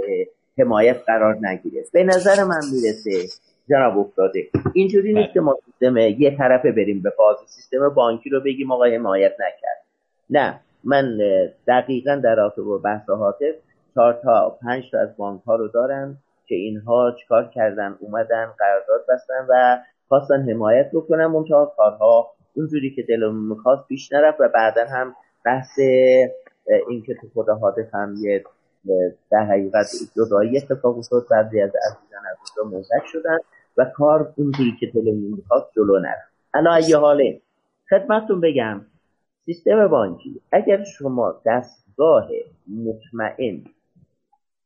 حمایت 0.58 0.98
قرار 1.06 1.38
نگیره. 1.42 1.84
به 1.94 2.04
نظر 2.04 2.44
من 2.44 2.62
می‌رسه 2.74 3.12
جناب 3.70 3.98
افتاده. 3.98 4.48
اینجوری 4.74 5.14
نیست 5.14 5.34
که 5.34 5.42
ما 5.42 5.58
سیستم 5.66 5.98
یه 5.98 6.38
طرفه 6.38 6.72
بریم 6.72 7.02
به 7.02 7.14
بازی 7.18 7.46
سیستم 7.48 7.90
بانکی 7.90 8.30
رو 8.30 8.40
بگیم 8.42 8.72
آقا 8.72 8.86
حمایت 8.86 9.34
نکرد. 9.34 9.84
نه 10.30 10.60
من 10.84 11.18
دقیقا 11.68 12.22
در 12.24 12.36
رابطه 12.36 12.62
با 12.62 12.78
بحث 12.78 13.10
حاطف 13.10 13.56
چهار 13.96 14.14
تا 14.24 14.58
پنج 14.62 14.92
تا 14.92 15.00
از 15.00 15.18
بانک 15.18 15.42
ها 15.42 15.56
رو 15.56 15.68
دارم. 15.68 16.18
که 16.48 16.56
اینها 16.56 17.12
چکار 17.12 17.50
کردن 17.56 17.98
اومدن 18.00 18.54
قرارداد 18.60 19.06
بستن 19.10 19.46
و 19.50 19.78
خواستن 20.08 20.50
حمایت 20.50 20.92
بکنن. 20.94 21.26
منتها 21.26 21.74
کارها 21.78 22.32
اونجوری 22.56 22.96
که 22.96 23.04
دلمون 23.04 23.56
می‌خواست 23.56 23.88
پیش 23.88 24.14
نرفت 24.14 24.42
و 24.42 24.48
بعدا 24.48 24.86
هم 24.86 25.16
بحث 25.46 25.80
اینکه 26.90 27.14
تو 27.22 27.28
خود 27.34 27.50
حادث 27.50 27.94
هم 27.94 28.16
یه 28.20 28.44
در 29.32 29.46
حقیقت 29.46 29.86
جدایی 30.16 30.58
اتفاق 30.58 30.98
افتاد. 30.98 31.28
بعضی 31.32 31.62
از 31.62 31.70
عزیزان 31.70 32.26
از 32.32 32.38
اونجا 32.58 32.78
موزک 32.78 33.06
شدن 33.06 33.38
و 33.78 33.86
کار 33.86 34.34
اونجوری 34.38 34.78
که 34.80 34.88
دلمون 34.88 35.34
می‌خواست 35.38 35.72
جلو 35.76 36.00
نرفت. 36.00 36.32
الان 36.54 36.82
یه 36.88 36.98
حاله 36.98 37.42
خدمتتون 37.90 38.42
بگم 38.42 38.82
سیستم 39.46 39.88
بانکی 39.88 40.42
اگر 40.52 40.84
شما 40.84 41.42
دستگاه 41.46 42.30
مطمئن 42.86 43.64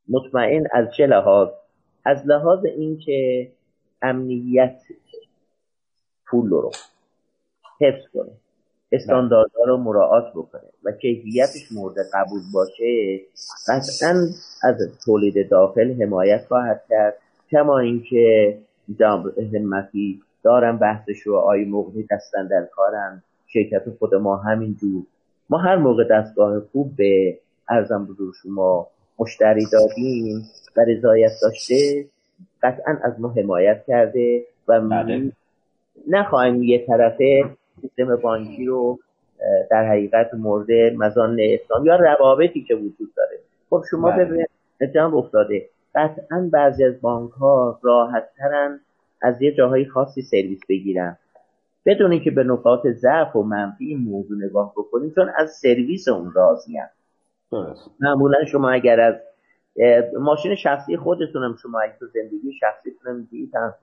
مطمئن 0.09 0.63
از 0.71 0.87
چه 0.97 1.05
لحاظ؟ 1.05 1.49
از 2.05 2.17
لحاظ 2.25 2.65
اینکه 2.65 3.51
امنیت 4.01 4.81
پول 6.25 6.49
رو 6.49 6.71
حفظ 7.81 8.07
کنه 8.13 8.31
استانداردها 8.91 9.63
رو 9.63 9.77
مراعات 9.77 10.33
بکنه 10.35 10.69
و 10.83 10.91
کیفیتش 10.91 11.71
مورد 11.71 11.95
قبول 12.13 12.41
باشه 12.53 13.19
قطعا 13.67 14.27
از 14.63 14.75
تولید 15.05 15.49
داخل 15.49 16.01
حمایت 16.01 16.45
خواهد 16.47 16.83
کرد. 16.89 17.13
کما 17.51 17.79
اینکه 17.79 18.57
همتی 19.53 20.21
دارم 20.43 20.77
بحثش 20.77 21.19
رو 21.19 21.35
آی 21.35 21.65
مغنی 21.65 22.07
دستن 22.11 22.47
در 22.47 22.65
کارن 22.65 23.23
شرکت 23.47 23.83
خود 23.99 24.15
ما 24.15 24.37
همینجور. 24.37 25.03
ما 25.49 25.57
هر 25.57 25.75
موقع 25.75 26.03
دستگاه 26.11 26.59
خوب 26.59 26.95
به 26.95 27.39
ارزم 27.69 28.05
بزرگ 28.05 28.33
شما 28.43 28.87
مشتری 29.19 29.65
دادیم 29.71 30.49
و 30.77 30.81
رضایت 30.81 31.31
داشته 31.41 32.05
قطعا 32.63 32.97
از 33.03 33.19
ما 33.19 33.33
حمایت 33.37 33.83
کرده 33.87 34.43
و 34.67 34.81
بله. 34.81 35.31
نخواهیم 36.07 36.63
یه 36.63 36.85
طرفه 36.87 37.43
سیستم 37.81 38.15
بانکی 38.15 38.65
رو 38.65 38.99
در 39.71 39.89
حقیقت 39.89 40.33
مورد 40.33 40.71
مزان 40.71 41.37
اسلام 41.41 41.85
یا 41.85 41.95
روابطی 41.95 42.63
که 42.63 42.75
وجود 42.75 43.13
داره 43.17 43.39
خب 43.69 43.83
شما 43.91 44.11
بله. 44.11 44.25
ببینید 44.25 44.49
جنب 44.93 45.15
افتاده 45.15 45.69
قطعا 45.95 46.49
بعضی 46.51 46.83
از 46.83 47.01
بانک 47.01 47.31
ها 47.31 47.79
راحت 47.83 48.29
ترن 48.37 48.79
از 49.21 49.41
یه 49.41 49.51
جاهای 49.51 49.85
خاصی 49.85 50.21
سرویس 50.21 50.59
بگیرن 50.69 51.17
بدون 51.85 52.19
که 52.19 52.31
به 52.31 52.43
نقاط 52.43 52.87
ضعف 52.87 53.35
و 53.35 53.43
منفی 53.43 53.85
این 53.85 53.97
موضوع 53.97 54.37
نگاه 54.45 54.73
بکنید 54.77 55.15
چون 55.15 55.31
از 55.37 55.51
سرویس 55.51 56.07
اون 56.07 56.33
راضی 57.51 57.91
معمولا 57.99 58.45
شما 58.45 58.69
اگر 58.69 58.99
از 58.99 59.15
ماشین 60.19 60.55
شخصی 60.55 60.97
خودتونم 60.97 61.55
شما 61.61 61.79
اگه 61.79 61.93
تو 61.99 62.07
زندگی 62.07 62.53
شخصیتونم 62.59 63.27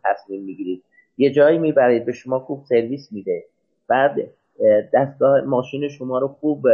تصمیم 0.05 0.45
می‌گیرید. 0.45 0.85
یه 1.19 1.31
جایی 1.31 1.59
می‌برید 1.59 2.07
به 2.07 2.13
شما 2.13 2.41
خوب 2.41 2.65
سرویس 2.65 3.13
میده. 3.13 3.45
بعد 3.89 4.17
دستگاه 4.95 5.41
ماشین 5.41 5.89
شما 5.89 6.19
رو 6.19 6.29
خوب 6.29 6.67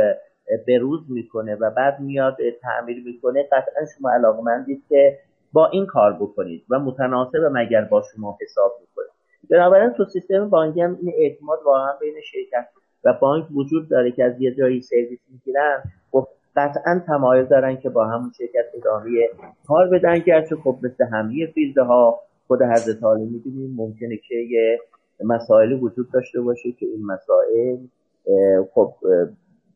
بروز 0.69 1.11
می‌کنه 1.11 1.55
و 1.55 1.71
بعد 1.71 2.01
میاد 2.01 2.37
تعمیر 2.63 3.03
می‌کنه. 3.05 3.43
قطعا 3.43 3.85
شما 3.99 4.11
علاقمندید 4.11 4.83
که 4.89 5.19
با 5.53 5.67
این 5.67 5.87
کار 5.87 6.13
بکنید 6.13 6.65
و 6.71 6.79
متناسب 6.79 7.51
مگر 7.53 7.85
با 7.85 8.03
شما 8.15 8.39
حساب 8.43 8.73
می‌کنید. 8.81 9.11
بنابراین 9.51 9.91
تو 9.91 10.05
سیستم 10.05 10.51
بانکی 10.51 10.81
هم 10.81 10.99
این 11.03 11.13
اعتماد 11.17 11.59
واقعا 11.65 11.93
بین 12.01 12.15
شرکت 12.25 12.69
و 13.05 13.13
بانک 13.13 13.47
وجود 13.55 13.89
داره 13.89 14.13
که 14.13 14.25
از 14.25 14.41
یه 14.41 14.55
جایی 14.55 14.83
سرویس 14.83 15.21
می‌گیرن. 15.33 15.83
قطعا 16.57 17.03
تمایل 17.07 17.45
دارن 17.45 17.77
که 17.77 17.89
با 17.89 18.07
همون 18.07 18.33
شرکت 18.39 18.65
ادامه 18.75 19.11
کار 19.67 19.89
بدن 19.89 20.19
گرچه 20.19 20.57
خب 20.57 20.79
مثل 20.83 21.05
همه 21.13 21.47
فیلدها 21.55 22.21
خود 22.47 22.63
حضرت 22.63 23.03
عالی 23.03 23.25
می‌دونیم 23.25 23.75
ممکنه 23.77 24.17
که 24.17 24.35
یه 24.35 24.79
مسائلی 25.25 25.75
وجود 25.75 26.11
داشته 26.13 26.41
باشه 26.41 26.73
که 26.73 26.87
این 26.87 27.07
مسائل 27.07 27.77
خب 28.75 28.95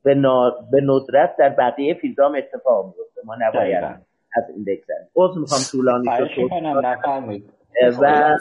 به, 0.04 0.14
به 0.72 0.80
ندرت 0.82 1.36
در 1.38 1.48
بقیه 1.48 1.94
فیلدام 1.94 2.34
اتفاق 2.34 2.86
میفته 2.86 3.20
ما 3.24 3.36
نباید 3.40 3.84
از 4.36 4.44
این 4.54 4.64
بگذاریم 4.64 5.08
عذر 5.16 5.40
می‌خوام 5.40 5.60
طولانی 5.70 6.08
شد. 6.18 6.42
و 8.00 8.36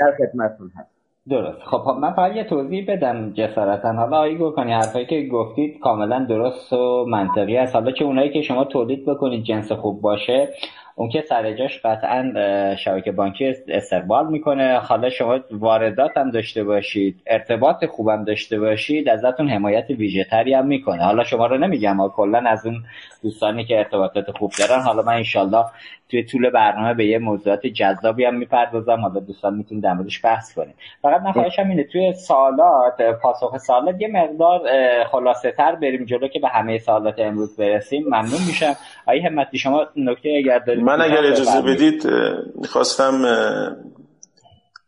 در 0.00 0.16
خدمتتون 0.18 0.70
هست 0.76 0.91
درست. 1.30 1.62
خب 1.64 1.96
من 2.00 2.12
فقط 2.12 2.36
یه 2.36 2.44
توضیح 2.44 2.84
بدم 2.88 3.32
جسارتا. 3.32 3.92
حالا 3.92 4.18
آیی 4.18 4.38
کنی 4.38 4.72
حرفایی 4.72 5.06
که 5.06 5.28
گفتید 5.32 5.78
کاملا 5.78 6.26
درست 6.28 6.72
و 6.72 7.04
منطقی 7.08 7.56
است. 7.56 7.74
حالا 7.74 7.90
که 7.90 8.04
اونایی 8.04 8.30
که 8.30 8.42
شما 8.42 8.64
تولید 8.64 9.06
بکنید 9.06 9.44
جنس 9.44 9.72
خوب 9.72 10.00
باشه. 10.00 10.48
اون 10.94 11.08
که 11.08 11.24
سر 11.28 11.52
جاش 11.52 11.80
قطعا 11.84 12.32
شبکه 12.74 13.12
بانکی 13.12 13.54
استقبال 13.68 14.26
می‌کنه. 14.26 14.78
حالا 14.78 15.10
شما 15.10 15.40
واردات 15.50 16.16
هم 16.16 16.30
داشته 16.30 16.64
باشید 16.64 17.22
ارتباط 17.26 17.84
خوبم 17.84 18.24
داشته 18.24 18.60
باشید 18.60 19.08
ازتون 19.08 19.48
حمایت 19.48 19.90
ویژه 19.90 20.26
هم 20.32 20.66
می‌کنه. 20.66 21.04
حالا 21.04 21.24
شما 21.24 21.46
رو 21.46 21.58
نمیگم 21.58 22.08
کلا 22.08 22.38
از 22.46 22.66
اون 22.66 22.82
دوستانی 23.22 23.64
که 23.64 23.78
ارتباطات 23.78 24.30
خوب 24.30 24.52
دارن 24.58 24.82
حالا 24.82 25.02
من 25.02 25.14
انشالله 25.14 25.64
توی 26.08 26.24
طول 26.24 26.50
برنامه 26.50 26.94
به 26.94 27.06
یه 27.06 27.18
موضوعات 27.18 27.66
جذابی 27.66 28.24
هم 28.24 28.34
می‌پردازم. 28.34 29.00
حالا 29.00 29.20
دوستان 29.20 29.54
می‌تونید 29.54 29.84
در 29.84 29.92
موردش 29.92 30.24
بحث 30.24 30.54
کنیم 30.54 30.74
فقط 31.02 31.20
من 31.20 31.32
خواهشم 31.32 31.68
اینه 31.68 31.84
توی 31.84 32.12
سوالات 32.12 33.02
پاسخ 33.22 33.56
سوالات 33.56 34.00
یه 34.00 34.08
مقدار 34.08 34.60
خلاصه 35.04 35.52
تر 35.52 35.74
بریم 35.74 36.04
جلو 36.04 36.28
که 36.28 36.38
به 36.38 36.48
همه 36.48 36.78
سوالات 36.78 37.18
امروز 37.18 37.56
برسیم. 37.56 38.04
ممنون 38.06 38.40
میشم. 38.46 38.72
آقای 39.06 39.20
همتی 39.20 39.58
شما 39.58 39.86
نکته 39.96 40.34
اگر 40.38 40.58
دارید 40.58 40.81
من 40.82 41.00
اگر 41.00 41.24
اجازه 41.24 41.62
بدید 41.62 42.06
می‌خواستم 42.54 43.22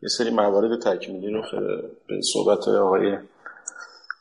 یه 0.03 0.09
سری 0.09 0.31
موارد 0.31 0.81
تکمیلی 0.83 1.33
رو 1.33 1.43
به 2.09 2.21
صحبت 2.23 2.69
آقای 2.69 3.19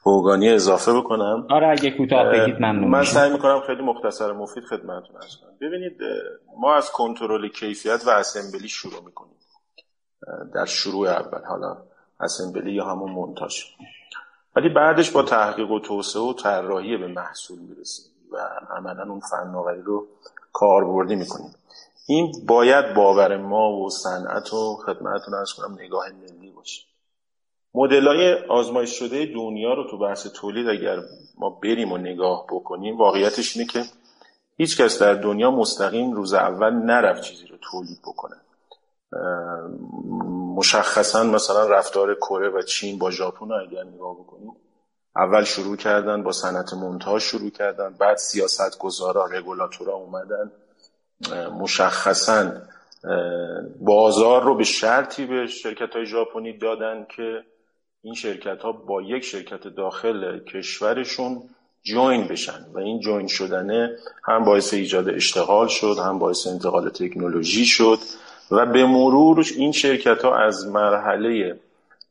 هوگانی 0.05 0.49
اضافه 0.49 0.93
بکنم. 0.93 1.47
آره 1.49 1.67
اگه 1.67 1.91
کوتاه 1.91 2.29
بگید 2.29 2.55
ممنون 2.55 2.87
من 2.87 3.03
سعی 3.03 3.31
می‌کنم 3.31 3.61
خیلی 3.67 3.81
مختصر 3.81 4.31
مفید 4.31 4.63
خدمتتون 4.63 5.15
ارز 5.15 5.35
کنم. 5.35 5.51
ببینید 5.61 5.97
ما 6.57 6.75
از 6.75 6.91
کنترل 6.91 7.47
کیفیت 7.47 8.03
و 8.07 8.09
اسمبلی 8.09 8.67
شروع 8.67 9.03
می‌کنیم. 9.05 9.33
در 10.53 10.65
شروع 10.65 11.07
اول 11.07 11.45
حالا 11.45 11.77
اسمبلی 12.19 12.71
یا 12.71 12.85
همون 12.85 13.11
مونتاژ 13.11 13.63
ولی 14.55 14.69
بعدش 14.69 15.11
با 15.11 15.23
تحقیق 15.23 15.71
و 15.71 15.79
توسعه 15.79 16.21
و 16.21 16.33
طراحی 16.33 16.97
به 16.97 17.07
محصول 17.07 17.59
می‌رسیم 17.59 18.05
و 18.31 18.37
عملا 18.77 19.03
اون 19.03 19.19
فناوری 19.19 19.81
رو 19.81 20.07
کاربردی 20.53 21.15
می‌کنیم. 21.15 21.55
این 22.05 22.45
باید 22.47 22.93
باور 22.93 23.37
ما 23.37 23.71
و 23.71 23.89
صنعت 23.89 24.53
و 24.53 24.75
خدمتتون 24.75 25.33
ارز 25.33 25.53
کنم 25.53 25.77
نگاه 25.79 26.05
ملی 26.09 26.51
باشه. 26.51 26.81
مدل 27.73 28.07
های 28.07 28.33
آزمایش 28.33 28.99
شده 28.99 29.25
دنیا 29.25 29.73
رو 29.73 29.83
تو 29.91 29.97
بحث 29.97 30.27
تولید 30.27 30.69
اگر 30.69 30.99
ما 31.37 31.49
بریم 31.49 31.91
و 31.91 31.97
نگاه 31.97 32.45
بکنیم 32.49 32.97
واقعیتش 32.97 33.57
اینه 33.57 33.69
که 33.69 33.83
هیچ 34.57 34.81
کس 34.81 35.01
در 35.01 35.13
دنیا 35.13 35.51
مستقیم 35.51 36.11
روز 36.11 36.33
اول 36.33 36.73
نرفت 36.73 37.21
چیزی 37.21 37.47
رو 37.47 37.57
تولید 37.71 37.99
بکنه. 38.01 38.35
مشخصا 40.55 41.23
مثلا 41.23 41.67
رفتار 41.67 42.15
کره 42.15 42.49
و 42.49 42.61
چین 42.61 42.99
با 42.99 43.11
ژاپن 43.11 43.51
اگر 43.51 43.83
نگاه 43.83 44.15
بکنیم 44.15 44.51
اول 45.15 45.43
شروع 45.43 45.75
کردن 45.77 46.23
با 46.23 46.31
صنعت 46.31 46.73
مونتاژ 46.73 47.23
شروع 47.23 47.49
کردن 47.49 47.93
بعد 47.99 48.17
سیاست 48.17 48.77
گذارا 48.79 49.25
رگولاتورا 49.25 49.93
اومدن. 49.93 50.51
مشخصا 51.59 52.51
بازار 53.79 54.43
رو 54.43 54.55
به 54.55 54.63
شرطی 54.63 55.25
به 55.25 55.47
شرکت 55.47 55.95
های 55.95 56.05
ژاپنی 56.05 56.57
دادن 56.57 57.05
که 57.15 57.43
این 58.03 58.13
شرکت 58.13 58.61
ها 58.61 58.71
با 58.71 59.01
یک 59.01 59.23
شرکت 59.23 59.67
داخل 59.67 60.39
کشورشون 60.39 61.41
جوین 61.83 62.27
بشن 62.27 62.65
و 62.73 62.77
این 62.77 62.99
جوین 62.99 63.27
شدنه 63.27 63.95
هم 64.23 64.43
باعث 64.43 64.73
ایجاد 64.73 65.09
اشتغال 65.09 65.67
شد 65.67 65.95
هم 66.05 66.19
باعث 66.19 66.47
انتقال 66.47 66.89
تکنولوژی 66.89 67.65
شد 67.65 67.99
و 68.51 68.65
به 68.65 68.85
مرور 68.85 69.45
این 69.57 69.71
شرکت 69.71 70.25
ها 70.25 70.37
از 70.37 70.67
مرحله 70.67 71.59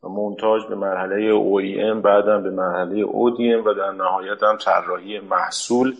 مونتاژ 0.03 0.67
به 0.67 0.75
مرحله 0.75 1.33
OEM 1.33 2.03
بعدم 2.03 2.43
به 2.43 2.51
مرحله 2.51 3.05
ODM 3.05 3.67
و 3.67 3.75
در 3.75 3.91
نهایت 3.91 4.43
هم 4.43 4.57
طراحی 4.57 5.21
محصول 5.21 5.97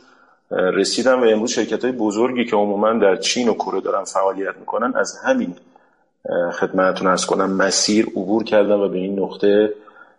رسیدن 0.53 1.15
و 1.15 1.25
امروز 1.25 1.51
شرکت 1.51 1.85
های 1.85 1.93
بزرگی 1.93 2.45
که 2.45 2.57
عموما 2.57 2.93
در 2.93 3.17
چین 3.17 3.49
و 3.49 3.55
کره 3.55 3.81
دارن 3.81 4.05
فعالیت 4.05 4.57
می‌کنن 4.57 4.93
از 4.97 5.19
همین 5.25 5.55
خدمتتون 6.53 7.07
ارز 7.07 7.27
کنم 7.27 7.57
مسیر 7.57 8.07
عبور 8.07 8.45
کردن 8.45 8.75
و 8.75 8.89
به 8.89 8.99
این 8.99 9.19
نقطه 9.19 9.75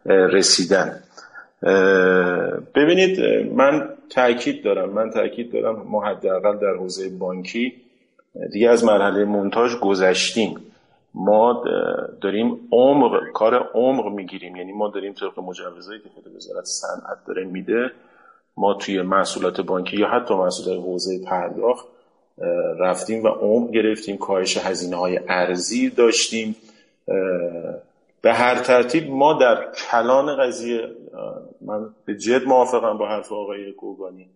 رسیدن. 0.06 1.00
ببینید 2.76 3.20
من 3.54 3.90
تاکید 4.10 4.64
دارم 4.64 4.90
من 4.90 5.12
تاکید 5.12 5.52
دارم 5.52 5.84
ما 5.88 6.06
حداقل 6.06 6.58
در 6.58 6.74
حوزه 6.74 7.10
بانکی 7.10 7.74
دیگه 8.52 8.70
از 8.70 8.84
مرحله 8.84 9.26
مونتاژ 9.26 9.76
گذشتیم. 9.76 10.56
ما 11.14 11.64
داریم 12.22 12.60
عمق 12.72 13.12
کار 13.34 13.70
عمق 13.74 14.14
می‌گیریم 14.14 14.56
یعنی 14.56 14.72
ما 14.72 14.90
داریم 14.90 15.14
طبق 15.14 15.40
مجوزایی 15.40 16.00
که 16.00 16.10
خود 16.16 16.36
وزارت 16.36 16.66
صنعت 16.66 17.18
داره 17.28 17.44
میده 17.46 17.92
ما 18.58 18.74
توی 18.74 19.02
محصولات 19.02 19.62
بانکی 19.62 19.98
یا 19.98 20.08
حتی 20.08 20.34
محصولات 20.34 20.80
حوزه 20.80 21.20
پرداخت 21.26 21.86
رفتیم 22.80 23.24
و 23.24 23.28
عمق 23.28 23.72
گرفتیم 23.72 24.18
کاهش 24.18 24.58
هزینه 24.58 24.96
های 24.96 25.20
ارزی 25.30 25.90
داشتیم. 25.90 26.56
به 28.22 28.34
هر 28.34 28.56
ترتیب 28.56 29.10
ما 29.10 29.34
در 29.34 29.72
کلان 29.72 30.36
قضیه 30.36 30.88
من 31.62 31.90
به 32.06 32.16
جد 32.16 32.48
موافقم 32.48 32.98
با 32.98 33.08
حرف 33.08 33.32
آقای 33.32 33.72
گوگانی 33.72 34.28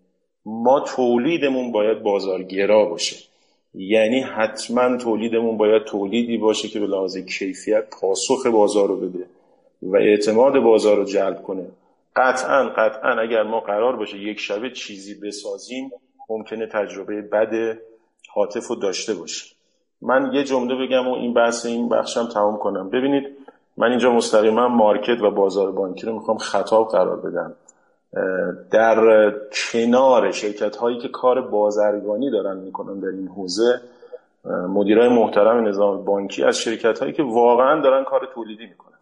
ما 0.46 0.80
تولیدمون 0.80 1.72
باید 1.72 2.04
بازارگرا 2.04 2.86
باشه. 2.86 3.16
یعنی 3.74 4.20
حتما 4.20 4.98
تولیدمون 4.98 5.58
باید 5.58 5.84
تولیدی 5.84 6.38
باشه 6.38 6.68
که 6.68 6.80
به 6.80 6.88
لحاظ 6.88 7.18
کیفیت 7.18 7.84
پاسخ 8.02 8.46
بازار 8.48 8.88
رو 8.88 8.96
بده 8.96 9.26
و 9.82 9.96
اعتماد 9.96 10.60
بازار 10.60 10.98
رو 10.98 11.04
جلب 11.04 11.44
کنه. 11.44 11.66
قطعا 12.18 12.70
قطعا 12.70 13.22
اگر 13.22 13.44
ما 13.44 13.60
قرار 13.60 13.96
باشه 13.96 14.18
یک 14.18 14.40
شبه 14.40 14.70
چیزی 14.70 15.28
بسازیم 15.28 15.92
ممکنه 16.30 16.68
تجربه 16.68 17.22
بد 17.22 17.78
حاطف 18.34 18.68
رو 18.68 18.76
داشته 18.76 19.14
باشه 19.14 19.56
من 20.02 20.34
یه 20.34 20.44
جمله 20.44 20.76
بگم 20.76 21.08
و 21.08 21.14
این 21.14 21.34
بحث 21.34 21.66
این 21.66 21.90
بخشم 21.90 22.28
تمام 22.28 22.58
کنم. 22.58 22.90
ببینید 22.90 23.38
من 23.78 23.90
اینجا 23.90 24.12
مستقیما 24.12 24.68
مارکت 24.68 25.22
و 25.22 25.32
بازار 25.32 25.72
بانکی 25.72 26.06
رو 26.06 26.14
می‌خوام 26.14 26.38
خطاب 26.38 26.90
قرار 26.90 27.16
بدم. 27.16 27.56
در 28.72 29.32
کنار 29.72 30.32
شرکت 30.32 30.76
هایی 30.76 30.98
که 30.98 31.08
کار 31.08 31.42
بازرگانی 31.42 32.32
دارن 32.32 32.58
می‌کنن 32.58 33.00
در 33.00 33.08
این 33.08 33.28
حوزه 33.28 33.82
مدیرای 34.46 35.10
محترم 35.10 35.68
نظام 35.68 36.06
بانکی 36.06 36.44
از 36.44 36.58
شرکت 36.58 37.00
هایی 37.00 37.14
که 37.14 37.24
واقعا 37.24 37.82
دارن 37.82 38.04
کار 38.04 38.30
تولیدی 38.36 38.66
می‌کنن. 38.66 38.97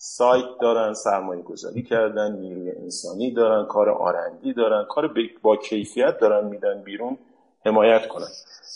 سایت 0.00 0.44
دارن 0.60 0.94
سرمایه 0.94 1.42
گذاری 1.42 1.82
کردن 1.82 2.32
نیروی 2.32 2.70
انسانی 2.70 3.30
دارن 3.30 3.66
کار 3.66 3.90
آرندی 3.90 4.52
دارن 4.52 4.84
کار 4.88 5.14
با 5.42 5.56
کیفیت 5.56 6.18
دارن 6.18 6.48
میدن 6.48 6.82
بیرون 6.82 7.18
حمایت 7.64 8.08
کنن. 8.08 8.28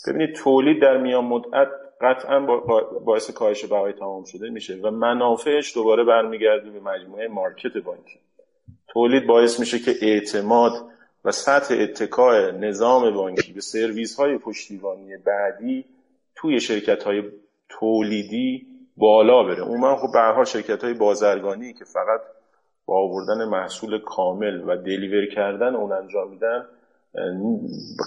ببینید 0.07 0.35
تولید 0.35 0.81
در 0.81 0.97
میان 0.97 1.25
مدت 1.25 1.67
قطعا 2.01 2.39
باعث 3.05 3.31
کاهش 3.31 3.65
بهای 3.65 3.93
تمام 3.93 4.23
شده 4.23 4.49
میشه 4.49 4.75
و 4.75 4.91
منافعش 4.91 5.75
دوباره 5.75 6.03
برمیگرده 6.03 6.69
به 6.69 6.79
مجموعه 6.79 7.27
مارکت 7.27 7.77
بانکی. 7.77 8.19
تولید 8.87 9.27
باعث 9.27 9.59
میشه 9.59 9.79
که 9.79 9.95
اعتماد 10.01 10.71
و 11.25 11.31
سطح 11.31 11.75
اتکاع 11.79 12.51
نظام 12.51 13.13
بانکی 13.13 13.53
به 13.53 13.61
سرویس 13.61 14.15
های 14.15 14.37
پشتیبانی 14.37 15.17
بعدی 15.17 15.85
توی 16.35 16.59
شرکت 16.59 17.03
های 17.03 17.23
تولیدی 17.69 18.72
بالا 18.97 19.43
بره. 19.43 19.65
من 19.65 19.95
خب 19.95 20.07
برها 20.13 20.45
شرکت 20.45 20.83
های 20.83 20.93
بازرگانی 20.93 21.73
که 21.73 21.85
فقط 21.85 22.21
با 22.85 22.97
آوردن 22.97 23.45
محصول 23.45 23.99
کامل 23.99 24.63
و 24.67 24.77
دلیور 24.77 25.25
کردن 25.25 25.75
اون 25.75 25.91
انجام 25.91 26.29
میدن 26.29 26.65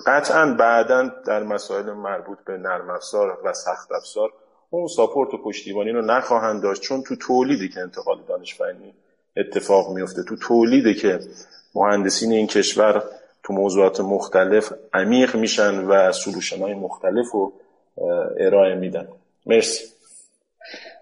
قطعا 0.06 0.54
بعدا 0.58 1.10
در 1.26 1.42
مسائل 1.42 1.92
مربوط 1.92 2.38
به 2.46 2.56
نرم 2.56 2.90
افزار 2.90 3.38
و 3.44 3.52
سخت 3.52 3.92
افزار 3.92 4.32
اون 4.70 4.86
ساپورت 4.86 5.34
و 5.34 5.42
پشتیبانی 5.42 5.90
رو 5.90 6.02
نخواهند 6.02 6.62
داشت. 6.62 6.82
چون 6.82 7.02
تو 7.02 7.16
تولیدی 7.16 7.68
که 7.68 7.80
انتقال 7.80 8.18
دانش 8.28 8.54
فنی 8.54 8.94
اتفاق 9.36 9.94
میفته 9.94 10.22
تو 10.22 10.36
تولیده 10.36 10.94
که 10.94 11.20
مهندسین 11.74 12.32
این 12.32 12.46
کشور 12.46 13.02
تو 13.42 13.52
موضوعات 13.52 14.00
مختلف 14.00 14.72
عمیق 14.94 15.36
میشن 15.36 15.84
و 15.84 16.12
سلوشن 16.12 16.62
های 16.62 16.74
مختلف 16.74 17.30
رو 17.32 17.52
ارائه 18.40 18.74
میدن. 18.74 19.08
مرسی. 19.46 19.95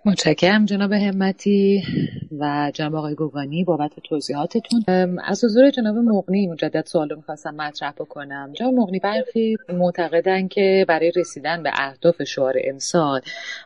متشکرم 0.07 0.64
جناب 0.64 0.92
همتی 0.92 1.82
و 2.38 2.70
جناب 2.74 2.94
آقای 2.94 3.14
گوگانی 3.14 3.64
بابت 3.64 3.92
توضیحاتتون. 4.09 4.84
از 5.24 5.44
حضور 5.44 5.70
جناب 5.70 5.96
مقنی 5.96 6.46
مجدد 6.46 6.86
سوال 6.86 7.09
رو 7.09 7.16
می‌خواستم 7.16 7.55
مطرح 7.55 7.90
بکنم. 7.90 8.52
جناب 8.52 8.74
مقنی 8.74 8.98
برخی 8.98 9.57
معتقدن 9.68 10.48
که 10.48 10.84
برای 10.88 11.12
رسیدن 11.16 11.62
به 11.62 11.70
اهداف 11.74 12.22
شعار 12.22 12.55
امسال 12.64 13.20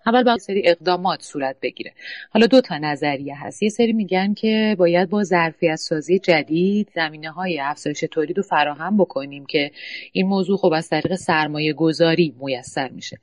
اول 0.07 0.23
باید 0.23 0.39
سری 0.39 0.63
اقدامات 0.65 1.23
صورت 1.23 1.57
بگیره. 1.63 1.93
حالا 2.31 2.47
دو 2.47 2.61
تا 2.61 2.79
نظریه 2.79 3.45
هست. 3.45 3.63
یه 3.63 3.69
سری 3.69 3.93
میگن 3.93 4.35
که 4.35 4.77
باید 4.79 5.11
با 5.11 5.25
ظرفیت 5.25 5.77
سازی 5.77 6.19
جدید 6.19 6.89
زمینه 6.95 7.31
های 7.31 7.61
افزایش 7.61 8.05
تولید 8.11 8.37
رو 8.37 8.43
فراهم 8.43 8.97
بکنیم 8.97 9.47
که 9.47 9.71
این 10.13 10.27
موضوع 10.27 10.57
خب 10.57 10.73
از 10.73 10.89
طریق 10.89 11.15
سرمایه 11.15 11.73
گذاری 11.73 12.35
میسر 12.41 12.89
میشه. 12.89 13.19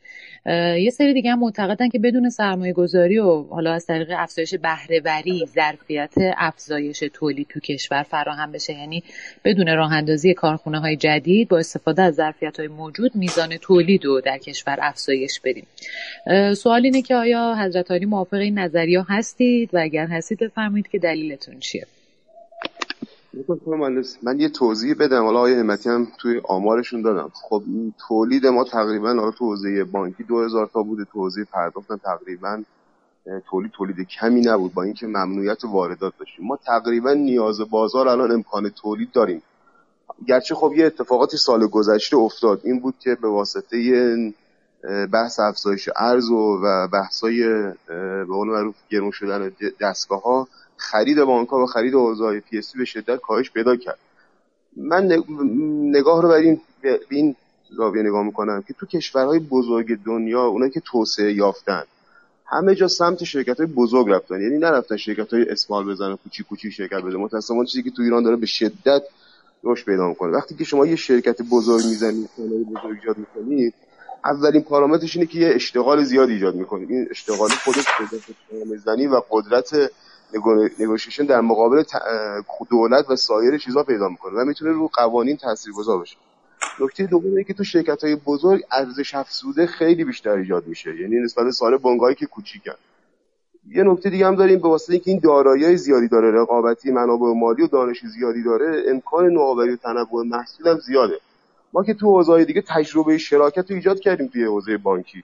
یه 0.80 0.89
سری 0.89 1.13
دیگه 1.13 1.36
معتقدن 1.36 1.89
که 1.89 1.99
بدون 1.99 2.30
سرمایه 2.30 2.74
گذاری 2.74 3.05
و 3.06 3.47
حالا 3.49 3.74
از 3.74 3.86
طریق 3.86 4.08
افزایش 4.18 4.56
بهرهوری 4.56 5.45
ظرفیت 5.56 6.14
افزایش 6.38 7.03
تولید 7.14 7.47
تو 7.47 7.60
کشور 7.60 8.03
فراهم 8.03 8.51
بشه. 8.51 8.74
یعنی 8.74 9.03
بدون 9.43 9.76
راه 9.76 9.93
اندازی 9.93 10.34
کارخونه 10.34 10.80
های 10.80 10.95
جدید 10.95 11.47
با 11.47 11.58
استفاده 11.58 12.01
از 12.01 12.16
ظرفیت 12.16 12.60
های 12.60 12.68
موجود 12.68 13.16
میزان 13.16 13.58
تولید 13.58 14.06
رو 14.06 14.22
در 14.22 14.38
کشور 14.38 14.78
افزایش 14.82 15.39
بدیم. 15.43 15.68
سوال 16.53 16.82
اینه 16.84 17.01
که 17.01 17.16
آیا 17.16 17.56
حضرت 17.60 17.91
عالی 17.91 18.06
موافق 18.06 18.34
این 18.34 18.60
نظریه 18.60 19.06
هستید؟ 19.10 19.70
و 19.74 19.78
اگر 19.78 20.08
هستید 20.08 20.39
بفرمایید 20.39 20.88
که 20.88 20.99
دلیلتون 20.99 21.60
چیه؟ 21.60 21.88
من 24.24 24.39
یه 24.39 24.49
توضیح 24.49 24.95
بدم. 24.99 25.24
حالا 25.24 25.38
آقای 25.38 25.53
همتی 25.53 25.89
هم 25.89 26.08
توی 26.20 26.41
آمارشون 26.43 27.01
دادم. 27.01 27.32
خب 27.34 27.64
تولید 28.08 28.47
ما 28.47 28.64
تقریبا 28.64 29.14
حالا 29.14 29.32
تو 29.32 29.45
حوزه 29.45 29.84
بانکی 29.84 30.24
2000 30.24 30.70
تا 30.74 30.84
بوده. 30.84 31.06
تو 31.06 31.20
حوزه 31.20 31.43
پرداختن 31.43 31.97
تقریبا 31.97 32.64
تولید 33.49 33.71
تولید 33.71 34.07
کمی 34.07 34.41
نبود 34.41 34.73
با 34.73 34.84
اینکه 34.84 35.07
ممنوعیت 35.07 35.65
واردات 35.65 36.13
داشتیم. 36.19 36.45
ما 36.45 36.59
تقریبا 36.65 37.13
نیاز 37.13 37.61
بازار 37.61 38.07
الان 38.07 38.32
امکان 38.32 38.69
تولید 38.69 39.11
داریم. 39.11 39.41
گرچه 40.28 40.55
خب 40.55 40.73
یه 40.76 40.86
اتفاقاتی 40.86 41.38
سال 41.38 41.67
گذشته 41.67 42.17
افتاد. 42.17 42.61
این 42.63 42.80
بود 42.80 42.95
که 42.99 43.15
به 43.21 43.28
واسطه 43.28 44.34
بحث 45.11 45.39
افزایش 45.39 45.89
ارز 45.95 46.30
و 46.30 46.88
بحثای 46.88 47.43
به 47.88 48.26
قول 48.26 48.47
معروف 48.47 48.76
گرون 48.89 49.11
شدن 49.11 49.51
دستگاه 49.82 50.21
ها 50.21 50.47
خرید 50.78 51.23
بانک 51.23 51.49
ها 51.49 51.63
و 51.63 51.65
خرید 51.65 51.93
حوزه 51.93 52.39
پی 52.39 52.57
اس 52.57 52.78
به 52.78 52.86
شدت 52.86 53.19
کاهش 53.21 53.51
پیدا 53.51 53.76
کرد. 53.76 53.97
من 54.78 55.23
نگاه 55.95 56.21
رو 56.21 56.30
بر 56.30 56.36
این 56.36 56.61
به 56.82 56.99
این 57.09 57.36
زاویه 57.69 58.03
نگاه 58.03 58.23
می‌کنم 58.23 58.61
که 58.67 58.73
تو 58.73 58.86
کشورهای 58.86 59.39
بزرگ 59.39 60.03
دنیا 60.03 60.45
اونایی 60.45 60.71
که 60.71 60.80
توسعه 60.80 61.34
یافتن 61.34 61.84
همه 62.46 62.76
جا 62.76 62.88
سمت 62.88 63.24
شرکت 63.24 63.58
های 63.58 63.66
بزرگ 63.66 64.10
رفتن. 64.10 64.41
یعنی 64.41 64.58
نرفتن 64.58 64.98
شرکت 64.98 65.34
های 65.34 65.50
اسمال 65.50 65.86
بزنن 65.86 66.16
کوچی 66.16 66.43
کوچی 66.43 66.72
شرکت 66.72 67.02
بزنن 67.02 67.22
متأسفانه 67.22 67.66
چیزی 67.66 67.84
که 67.84 67.91
تو 67.91 68.02
ایران 68.02 68.24
داره 68.24 68.36
به 68.36 68.46
شدت 68.46 69.04
رشد 69.64 69.86
پیدا 69.86 70.08
می‌کنه. 70.08 70.38
وقتی 70.38 70.56
که 70.56 70.64
شما 70.64 70.86
یه 70.86 70.96
شرکت 70.96 71.41
بزرگ 71.41 71.86
می‌زنید 71.86 72.30
بزرگ 72.72 72.98
ایجاد 73.02 73.18
می‌کنید 73.18 73.74
اولین 74.26 74.62
پارامترش 74.62 75.16
اینه 75.16 75.28
که 75.28 75.39
یه 75.39 75.48
اشتغال 75.56 76.04
زیاد 76.04 76.30
ایجاد 76.30 76.56
می‌کنید 76.56 76.91
این 76.91 77.08
اشتغال 77.12 77.50
خودش 77.50 77.86
می‌زنی 78.66 79.08
و 79.08 79.22
قدرت 79.30 79.91
نگوشیشن 80.80 81.26
در 81.26 81.41
مقابل 81.41 81.84
دولت 82.70 83.10
و 83.10 83.16
سایر 83.16 83.58
چیزها 83.58 83.84
پیدا 83.84 84.10
می‌کنه 84.10 84.41
و 84.41 84.46
می‌تونه 84.46 84.72
رو 84.72 84.89
قوانین 84.93 85.38
تاثیرگذار 85.38 85.98
باشه. 85.98 86.18
نکته 86.80 87.05
دوم 87.05 87.26
اینه 87.26 87.43
که 87.43 87.53
تو 87.53 87.63
شرکت 87.63 88.03
های 88.03 88.16
بزرگ 88.16 88.63
ارزش 88.72 89.16
افزوده 89.16 89.68
خیلی 89.68 90.03
بیشتر 90.03 90.32
ایجاد 90.32 90.68
میشه. 90.68 90.95
یعنی 90.95 91.16
نسبت 91.16 91.49
سال 91.49 91.78
بانگایی 91.78 92.16
که 92.16 92.26
کوچیکن 92.26 92.76
یه 93.70 93.84
نکته 93.84 94.09
دیگه 94.09 94.28
هم 94.28 94.36
داریم 94.36 94.59
به 94.59 94.68
واسطه 94.68 94.93
اینکه 94.93 95.11
این 95.11 95.20
دارایی 95.20 95.78
زیادی 95.78 96.07
داره 96.07 96.32
رقابتی 96.32 96.91
منابع 96.91 97.28
مالی 97.28 97.63
و 97.63 97.68
دانش 97.68 98.05
زیادی 98.05 98.43
داره 98.43 98.84
امکان 98.88 99.30
نوآوری 99.30 99.72
و 99.72 99.76
تنوع 99.76 100.26
محصول 100.26 100.68
هم 100.68 100.80
زیاده. 100.80 101.20
ما 101.74 101.84
که 101.84 101.93
تو 101.93 102.05
حوزه‌های 102.07 102.45
دیگه 102.45 102.63
تجربه 102.68 103.18
شراکت 103.18 103.72
رو 103.72 103.76
ایجاد 103.76 103.99
کردیم 103.99 104.28
توی 104.28 104.43
حوزه 104.43 104.78
بانکی. 104.78 105.24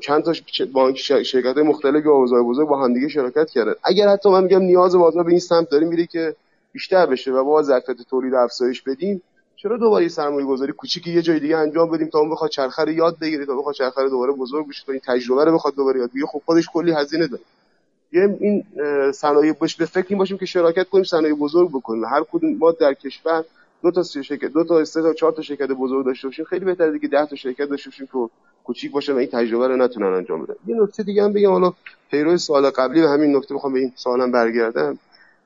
چند 0.00 0.22
تا 0.24 0.32
بانک 0.72 0.96
شرکت 0.98 1.56
مختلف 1.56 2.04
حوزه 2.04 2.42
بزرگ 2.42 2.68
با 2.68 2.84
همدیگه 2.84 3.08
شراکت 3.08 3.50
کردن. 3.50 3.74
اگر 3.84 4.08
حتی 4.08 4.30
من 4.30 4.42
میگم 4.42 4.62
نیاز 4.62 4.96
بازار 4.96 5.24
به 5.24 5.30
این 5.30 5.40
سمت 5.40 5.68
داره 5.68 5.86
میره 5.86 6.06
که 6.06 6.36
بیشتر 6.72 7.06
بشه 7.06 7.32
و 7.32 7.44
با 7.44 7.62
ظرفیت 7.62 7.96
تولید 8.10 8.34
افزایش 8.34 8.82
بدیم 8.82 9.22
چرا 9.64 9.76
دوباره 9.76 10.08
سرمایه 10.08 10.46
گذاری 10.46 10.72
کوچیکی 10.72 11.12
یه 11.12 11.22
جای 11.22 11.40
دیگه 11.40 11.56
انجام 11.56 11.90
بدیم 11.90 12.08
تا 12.08 12.18
اون 12.18 12.30
بخواد 12.30 12.50
چرخه 12.50 12.92
یاد 12.92 13.18
بگیره 13.18 13.46
تا 13.46 13.56
بخواد 13.56 13.74
چرخه 13.74 14.08
دوباره 14.08 14.32
بزرگ 14.32 14.68
بشه 14.68 14.82
تا 14.86 14.92
این 14.92 15.00
تجربه 15.04 15.44
رو 15.44 15.54
بخواد 15.54 15.74
دوباره 15.74 16.00
یاد 16.00 16.10
بگیره؟ 16.10 16.26
خب 16.26 16.42
خودش 16.44 16.68
کلی 16.72 16.92
هزینه 16.92 17.26
داره. 17.26 17.42
یه 18.12 18.36
این 18.40 18.64
صنایع 19.12 19.52
باش 19.52 19.76
به 19.76 19.84
فکر 19.86 20.06
این 20.08 20.18
باشیم 20.18 20.38
که 20.38 20.46
شراکت 20.46 20.88
کنیم 20.88 21.04
صنایع 21.04 21.34
بزرگ 21.34 21.68
بکنیم. 21.70 22.04
هر 22.04 22.24
کدوم 22.32 22.56
ما 22.56 22.72
در 22.72 22.94
کشور 22.94 23.44
دو 23.82 23.90
تا 23.90 24.02
شرکت 24.02 24.52
دو 24.52 24.64
تا 24.64 24.84
سه 24.84 25.02
تا 25.02 25.14
چهار 25.14 25.32
تا 25.32 25.42
شرکت 25.42 25.68
بزرگ 25.68 26.06
داشته 26.06 26.28
باشیم 26.28 26.44
خیلی 26.44 26.64
بهتره 26.64 26.92
دیگه 26.92 27.08
10 27.08 27.26
تا 27.26 27.36
شرکت 27.36 27.64
داشته 27.64 27.90
باشیم 27.90 28.06
که 28.06 28.30
کوچیک 28.64 28.92
باشه 28.92 29.12
و 29.12 29.16
این 29.16 29.28
تجربه 29.28 29.68
رو 29.68 29.76
نتونن 29.76 30.14
انجام 30.14 30.42
بدن. 30.42 30.54
یه 30.66 30.82
نکته 30.82 31.02
دیگه 31.02 31.22
هم 31.22 31.32
بگم 31.32 31.50
حالا 31.50 31.72
پیرو 32.10 32.36
سال 32.36 32.70
قبلی 32.70 33.02
و 33.02 33.08
همین 33.08 33.36
نکته 33.36 33.54
می‌خوام 33.54 33.72
به 33.72 33.78
این 33.78 33.92
سوالم 33.96 34.32
برگردم. 34.32 34.98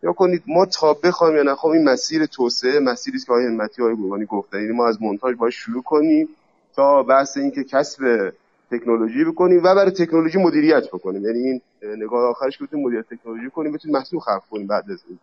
یا 0.02 0.12
کنید 0.12 0.42
ما 0.46 0.66
تا 0.66 0.94
بخوام 0.94 1.36
یا 1.36 1.42
نخوام 1.42 1.72
این 1.72 1.84
مسیر 1.84 2.26
توسعه 2.26 2.80
مسیری 2.80 3.18
که 3.18 3.32
آقای 3.32 3.46
همتی 3.46 3.82
های 3.82 4.26
گفتن. 4.26 4.60
یعنی 4.60 4.72
ما 4.72 4.88
از 4.88 5.02
مونتاژ 5.02 5.36
باید 5.36 5.52
شروع 5.52 5.82
کنیم 5.82 6.28
تا 6.76 7.02
بحث 7.02 7.36
اینکه 7.36 7.64
کسب 7.64 8.32
تکنولوژی 8.70 9.24
بکنیم 9.24 9.58
و 9.58 9.74
برای 9.74 9.90
تکنولوژی 9.90 10.38
مدیریت 10.38 10.88
بکنیم. 10.88 11.24
یعنی 11.24 11.38
این 11.38 11.60
نگاه 11.82 12.30
آخرش 12.30 12.58
که 12.58 12.64
بتونیم 12.64 12.86
مدیریت 12.86 13.06
تکنولوژی 13.08 13.50
کنیم 13.50 13.72
بتونیم 13.72 13.96
محصول 13.96 14.20
خلق 14.20 14.42
کنیم 14.50 14.66
بعد 14.66 14.90
از 14.90 15.04
این 15.08 15.18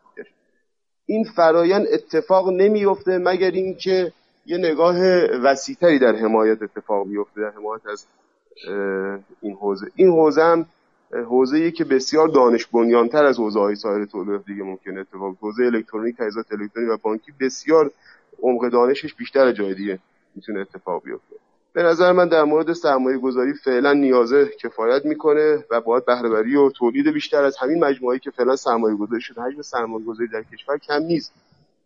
این 1.05 1.23
فرایند 1.23 1.87
اتفاق 1.91 2.49
نمیفته 2.49 3.17
مگر 3.17 3.51
اینکه 3.51 4.11
یه 4.45 4.57
نگاه 4.57 4.95
وسیعتری 5.43 5.99
در 5.99 6.15
حمایت 6.15 6.61
اتفاق 6.61 7.07
بیفته 7.07 7.41
در 7.41 7.51
حمایت 7.51 7.85
از 7.85 8.05
این 9.41 9.53
حوزه. 9.53 9.87
این 9.95 10.09
حوزه 10.09 10.43
هم 10.43 10.65
حوزه 11.23 11.71
که 11.71 11.83
بسیار 11.83 12.27
دانش 12.27 12.65
بنیانتر 12.65 13.25
از 13.25 13.37
حوزه 13.37 13.59
های 13.59 13.75
سایر 13.75 14.05
تولید 14.05 14.45
دیگه 14.45 14.63
ممکنه 14.63 14.99
اتفاق. 14.99 15.35
حوزه 15.41 15.63
الکترونیک 15.63 16.15
تجهیزات 16.15 16.45
الکترونیک 16.51 16.91
و 16.91 16.97
بانکی 16.97 17.33
بسیار 17.39 17.91
عمق 18.41 18.69
دانشش 18.69 19.13
بیشتر 19.13 19.51
جای 19.51 19.73
دیگه 19.73 19.99
می‌تونه 20.35 20.59
اتفاق 20.59 21.03
بیفته. 21.03 21.35
به 21.73 21.83
نظر 21.83 22.11
من 22.11 22.27
در 22.27 22.43
مورد 22.43 22.73
سرمایه 22.73 23.17
گذاری 23.17 23.53
فعلا 23.53 23.93
نیازه 23.93 24.45
کفایت 24.45 25.05
می‌کنه 25.05 25.63
و 25.71 25.81
باید 25.81 26.05
بهرهوری 26.05 26.55
و 26.55 26.69
تولید 26.69 27.07
بیشتر 27.07 27.43
از 27.43 27.57
همین 27.57 27.83
مجموعه‌ای 27.83 28.19
که 28.19 28.31
فعلا 28.31 28.55
سرمایه 28.55 28.95
گذاری 28.95 29.21
شده. 29.21 29.41
حجم 29.41 29.61
سرمایه 29.61 30.05
گذاری 30.05 30.29
در 30.29 30.43
کشور 30.43 30.77
کم 30.77 31.03
نیست. 31.03 31.33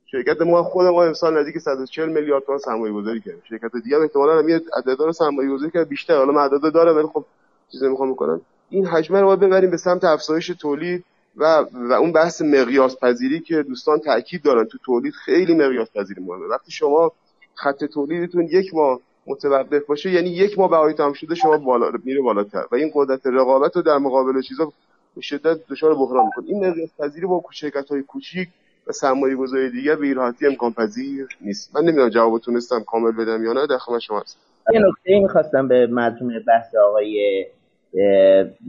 شرکت 0.05 0.41
ما 0.41 0.63
خود 0.63 0.85
ما 0.85 1.03
امسال 1.03 1.39
نزدیک 1.39 1.57
140 1.57 2.09
میلیارد 2.09 2.43
تومان 2.43 2.59
سرمایه 2.59 2.93
گذاری 2.93 3.19
کردیم. 3.19 3.41
شرکت 3.49 3.71
دیگه 3.83 3.97
احتمالاً 3.97 4.39
هم 4.39 4.61
عددا 4.77 5.11
سرمایه 5.11 5.49
گذاری 5.49 5.71
کرد 5.71 5.89
بیشتر. 5.89 6.17
حالا 6.17 6.31
من 6.31 6.45
عددا 6.45 6.69
داره 6.69 6.91
ولی 6.91 7.07
خب 7.07 7.25
چیزی 7.71 7.85
نمی‌خوام 7.85 8.11
بکنم. 8.11 8.41
این 8.69 8.85
حجم 8.85 9.15
رو 9.15 9.25
باید 9.25 9.39
ببریم 9.39 9.71
به 9.71 9.77
سمت 9.77 10.03
افزایش 10.03 10.47
تولید 10.47 11.03
و 11.37 11.65
و 11.73 11.93
اون 11.93 12.11
بحث 12.11 12.41
مقیاس 12.41 12.99
پذیری 12.99 13.39
که 13.39 13.63
دوستان 13.63 13.99
تاکید 13.99 14.41
دارن. 14.43 14.65
تو 14.65 14.77
تولید 14.85 15.13
خیلی 15.13 15.53
مقیاس 15.53 15.91
پذیری 15.95 16.21
مهمه. 16.21 16.45
وقتی 16.45 16.71
شما 16.71 17.11
خط 17.55 17.83
تولیدتون 17.83 18.43
یک 18.43 18.73
ماه 18.73 18.99
متوقف 19.27 19.85
باشه 19.85 20.11
یعنی 20.11 20.29
یک 20.29 20.59
ماه 20.59 20.69
بهای 20.69 20.93
تمام 20.93 21.13
شده 21.13 21.35
شما 21.35 21.57
بالا 21.57 21.91
میره 22.03 22.21
بالاتر. 22.21 22.65
و 22.71 22.75
این 22.75 22.91
قدرت 22.93 23.21
رقابت 23.25 23.75
رو 23.75 23.81
در 23.81 23.97
مقابل 23.97 24.41
چیزا 24.41 24.73
به 25.15 25.21
شدت 25.21 25.57
دچار 25.69 25.95
بحران 25.95 26.25
می‌کنه. 26.25 26.45
این 26.47 26.69
مقیاس 26.69 26.89
پذیری 26.99 27.27
با 27.27 27.43
شرکت 27.51 27.89
های 27.89 28.01
کوچیک 28.01 28.49
و 28.87 28.91
سرمایه 28.91 29.35
گذاری 29.35 29.69
دیگه 29.69 29.95
به 29.95 30.13
راحتی 30.13 30.47
امکان 30.47 30.73
پذیر 30.73 31.27
نیست. 31.41 31.75
من 31.75 31.81
نمی‌دونم 31.81 32.09
جواب 32.09 32.39
تونستم 32.39 32.83
کامل 32.83 33.11
بدم 33.11 33.45
یا 33.45 33.53
نه 33.53 33.67
در 33.67 33.77
شما 33.99 34.19
هستم. 34.19 34.39
یه 34.73 34.79
نکته 34.79 35.19
می‌خواستم 35.19 35.67
به 35.67 35.87
مجموع 35.87 36.33
بحث 36.47 36.75
آقای 36.75 37.45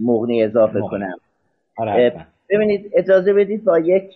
مغنی 0.02 0.42
اضافه 0.42 0.80
کنم. 0.80 1.20
آره 1.76 2.26
ببینید 2.50 2.90
اجازه 2.94 3.32
بدید 3.32 3.64
با 3.64 3.78
یک 3.78 4.10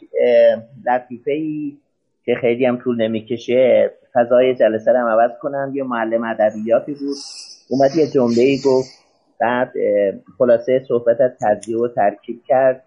لطیفه 0.86 1.30
ای 1.30 1.76
که 2.24 2.34
خیلی 2.34 2.66
هم 2.66 2.76
طول 2.76 3.02
نمی‌کشه 3.02 3.90
فضای 4.14 4.54
جلسه 4.54 4.92
رو 4.92 4.98
هم 4.98 5.06
عوض 5.06 5.38
کنم. 5.40 5.72
یه 5.74 5.82
معلم 5.82 6.24
ادبیاتی 6.24 6.92
بود. 6.92 7.16
اومد 7.70 7.90
یه 7.96 8.06
جمله 8.06 8.42
ای 8.42 8.58
گفت. 8.66 8.90
بعد 9.40 9.72
خلاصه 10.38 10.84
صحبت 10.88 11.20
از 11.20 11.30
تجزیه 11.40 11.78
و 11.78 11.88
ترکیب 11.88 12.42
کرد. 12.48 12.84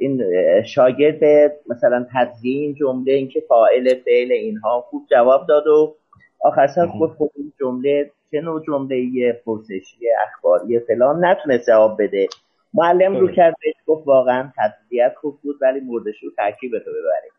این 0.00 0.22
شاگرد 0.62 1.52
مثلا 1.68 2.06
تجزیه 2.14 2.60
این 2.60 2.74
جمله 2.74 3.12
اینکه 3.12 3.42
فاعل 3.48 3.94
فعل 3.94 4.32
اینها 4.32 4.80
خوب 4.90 5.02
جواب 5.10 5.46
داد 5.46 5.66
و 5.66 5.94
آخر 6.40 6.66
سر 6.66 6.86
گفت 7.00 7.18
خب 7.18 7.30
این 7.36 7.52
جمله 7.60 8.10
چه 8.30 8.40
نوع 8.40 8.62
جمله 8.66 9.32
پرسشی 9.32 10.06
اخباری 10.26 10.80
فلان 10.80 11.24
نتونست 11.24 11.66
جواب 11.66 12.02
بده. 12.02 12.28
معلم 12.74 13.16
رو 13.16 13.28
کرد 13.28 13.54
بهش 13.62 13.74
گفت 13.86 14.06
واقعا 14.06 14.52
تجزیه 14.58 15.14
خوب 15.20 15.40
بود 15.42 15.56
ولی 15.62 15.80
مردش 15.80 16.22
رو 16.22 16.30
ترکیب 16.36 16.72
تو 16.78 16.90
ببرید 16.90 17.32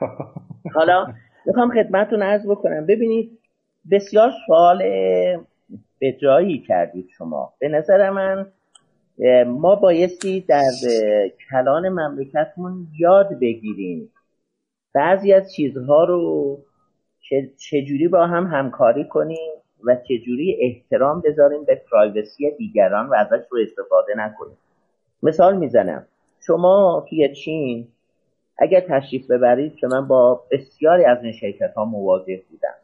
حالا 0.76 1.06
می‌خوام 1.46 1.70
خدمتتون 1.74 2.22
عرض 2.22 2.46
بکنم. 2.46 2.86
ببینید 2.86 3.38
بسیار 3.90 4.30
سوال 4.46 4.78
به 5.98 6.12
جایی 6.12 6.58
کردید 6.58 7.08
شما. 7.18 7.52
به 7.58 7.68
نظر 7.68 8.10
من 8.10 8.46
ما 9.46 9.74
بایستی 9.74 10.40
در 10.40 10.70
کلان 11.50 11.88
مملکتمون 11.88 12.86
یاد 12.98 13.38
بگیریم 13.40 14.12
بعضی 14.94 15.32
از 15.32 15.52
چیزها 15.54 16.04
رو 16.04 16.58
چجوری 17.70 18.08
با 18.08 18.26
هم 18.26 18.46
همکاری 18.46 19.04
کنیم. 19.08 19.61
و 19.86 19.96
چجوری 20.08 20.58
احترام 20.60 21.20
بذاریم 21.20 21.64
به 21.64 21.80
پرایوسی 21.90 22.50
دیگران 22.50 23.08
و 23.08 23.14
ازش 23.14 23.44
رو 23.50 23.58
استفاده 23.58 24.12
نکنیم. 24.16 24.56
مثال 25.22 25.56
می‌زنم. 25.56 26.06
شما 26.46 27.06
توی 27.08 27.34
چین 27.34 27.88
اگر 28.58 28.80
تشریف 28.80 29.30
ببرید 29.30 29.76
که 29.76 29.86
من 29.86 30.08
با 30.08 30.42
بسیاری 30.50 31.04
از 31.04 31.18
این 31.22 31.32
شرکت 31.32 31.74
ها 31.74 31.84
مواجه 31.84 32.42
بودم. 32.50 32.74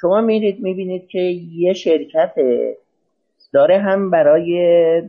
شما 0.00 0.20
میرید 0.20 0.62
می‌بینید 0.62 1.08
که 1.08 1.18
یه 1.52 1.72
شرکت 1.72 2.34
داره 3.52 3.78
هم 3.78 4.10
برای 4.10 5.02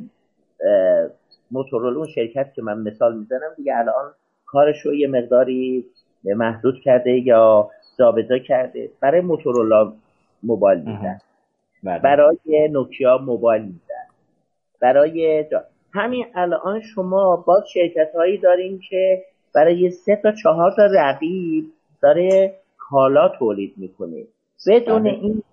موتورول 1.51 1.97
اون 1.97 2.07
شرکت 2.07 2.53
که 2.53 2.61
من 2.61 2.81
مثال 2.81 3.17
می‌زنم 3.17 3.53
دیگه 3.57 3.77
الان 3.77 4.13
کارش 4.45 4.81
رو 4.85 4.93
یه 4.93 5.07
مقداری 5.07 5.85
محدود 6.23 6.81
کرده 6.83 7.11
یا 7.11 7.69
جابجا 7.99 8.37
کرده. 8.37 8.89
برای 9.01 9.21
موتورولا 9.21 9.93
موبایل 10.43 10.79
میزن 10.79 11.19
بله. 11.83 11.99
برای 11.99 12.69
نوکیا 12.71 13.17
موبایل 13.17 13.61
میزن 13.61 14.07
برای 14.81 15.45
همین 15.93 16.25
الان 16.35 16.81
شما 16.81 17.43
باز 17.47 17.63
شرکت 17.73 18.15
هایی 18.15 18.37
داریم 18.37 18.79
که 18.89 19.23
برای 19.55 19.89
سه 19.89 20.15
تا 20.15 20.31
چهار 20.31 20.73
تا 20.75 20.85
رقیب 20.85 21.65
داره 22.01 22.53
کالا 22.77 23.29
تولید 23.39 23.73
می‌کنه. 23.77 24.23
بدون 24.67 25.03
بله. 25.03 25.09
این 25.09 25.43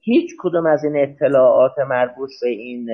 هیچ 0.00 0.30
کدوم 0.38 0.66
از 0.66 0.84
این 0.84 0.96
اطلاعات 0.96 1.78
مربوط 1.78 2.30
به 2.42 2.48
این 2.48 2.88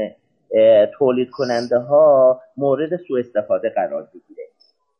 تولید 0.99 1.30
کننده 1.30 1.78
ها 1.78 2.41
مورد 2.57 2.97
سوء 2.97 3.20
استفاده 3.20 3.68
قرار 3.68 4.03
بگیره. 4.03 4.45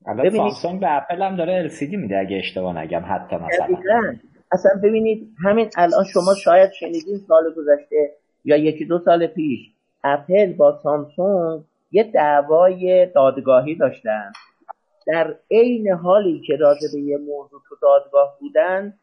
البته 0.07 0.30
سامسونگ 0.30 0.80
به 0.80 0.97
اپل 0.97 1.22
هم 1.22 1.36
داره 1.36 1.68
LCD 1.68 1.95
میده 1.97 2.18
اگه 2.18 2.36
اشتباه 2.36 2.78
نگم 2.78 3.03
حتی 3.09 3.36
مثلا. 3.36 4.14
اصلا 4.53 4.70
ببینید 4.82 5.28
همین 5.44 5.70
الان 5.76 6.05
شما 6.05 6.34
شاید 6.34 6.72
شنیدین 6.72 7.18
سال 7.28 7.55
گذشته 7.57 8.11
یا 8.44 8.57
یکی 8.57 8.84
دو 8.84 8.98
سال 8.98 9.26
پیش 9.26 9.61
اپل 10.05 10.53
با 10.53 10.78
سامسونگ 10.82 11.62
یه 11.92 12.03
دعوای 12.03 13.07
دادگاهی 13.07 13.74
داشتن. 13.74 14.32
در 15.07 15.34
عین 15.51 15.92
حالی 15.92 16.42
که 16.46 16.57
راجع 16.57 16.88
به 16.94 17.01
یه 17.01 17.16
موضوع 17.16 17.61
تو 17.68 17.76
دادگاه 17.82 18.36
بودن 18.40 18.94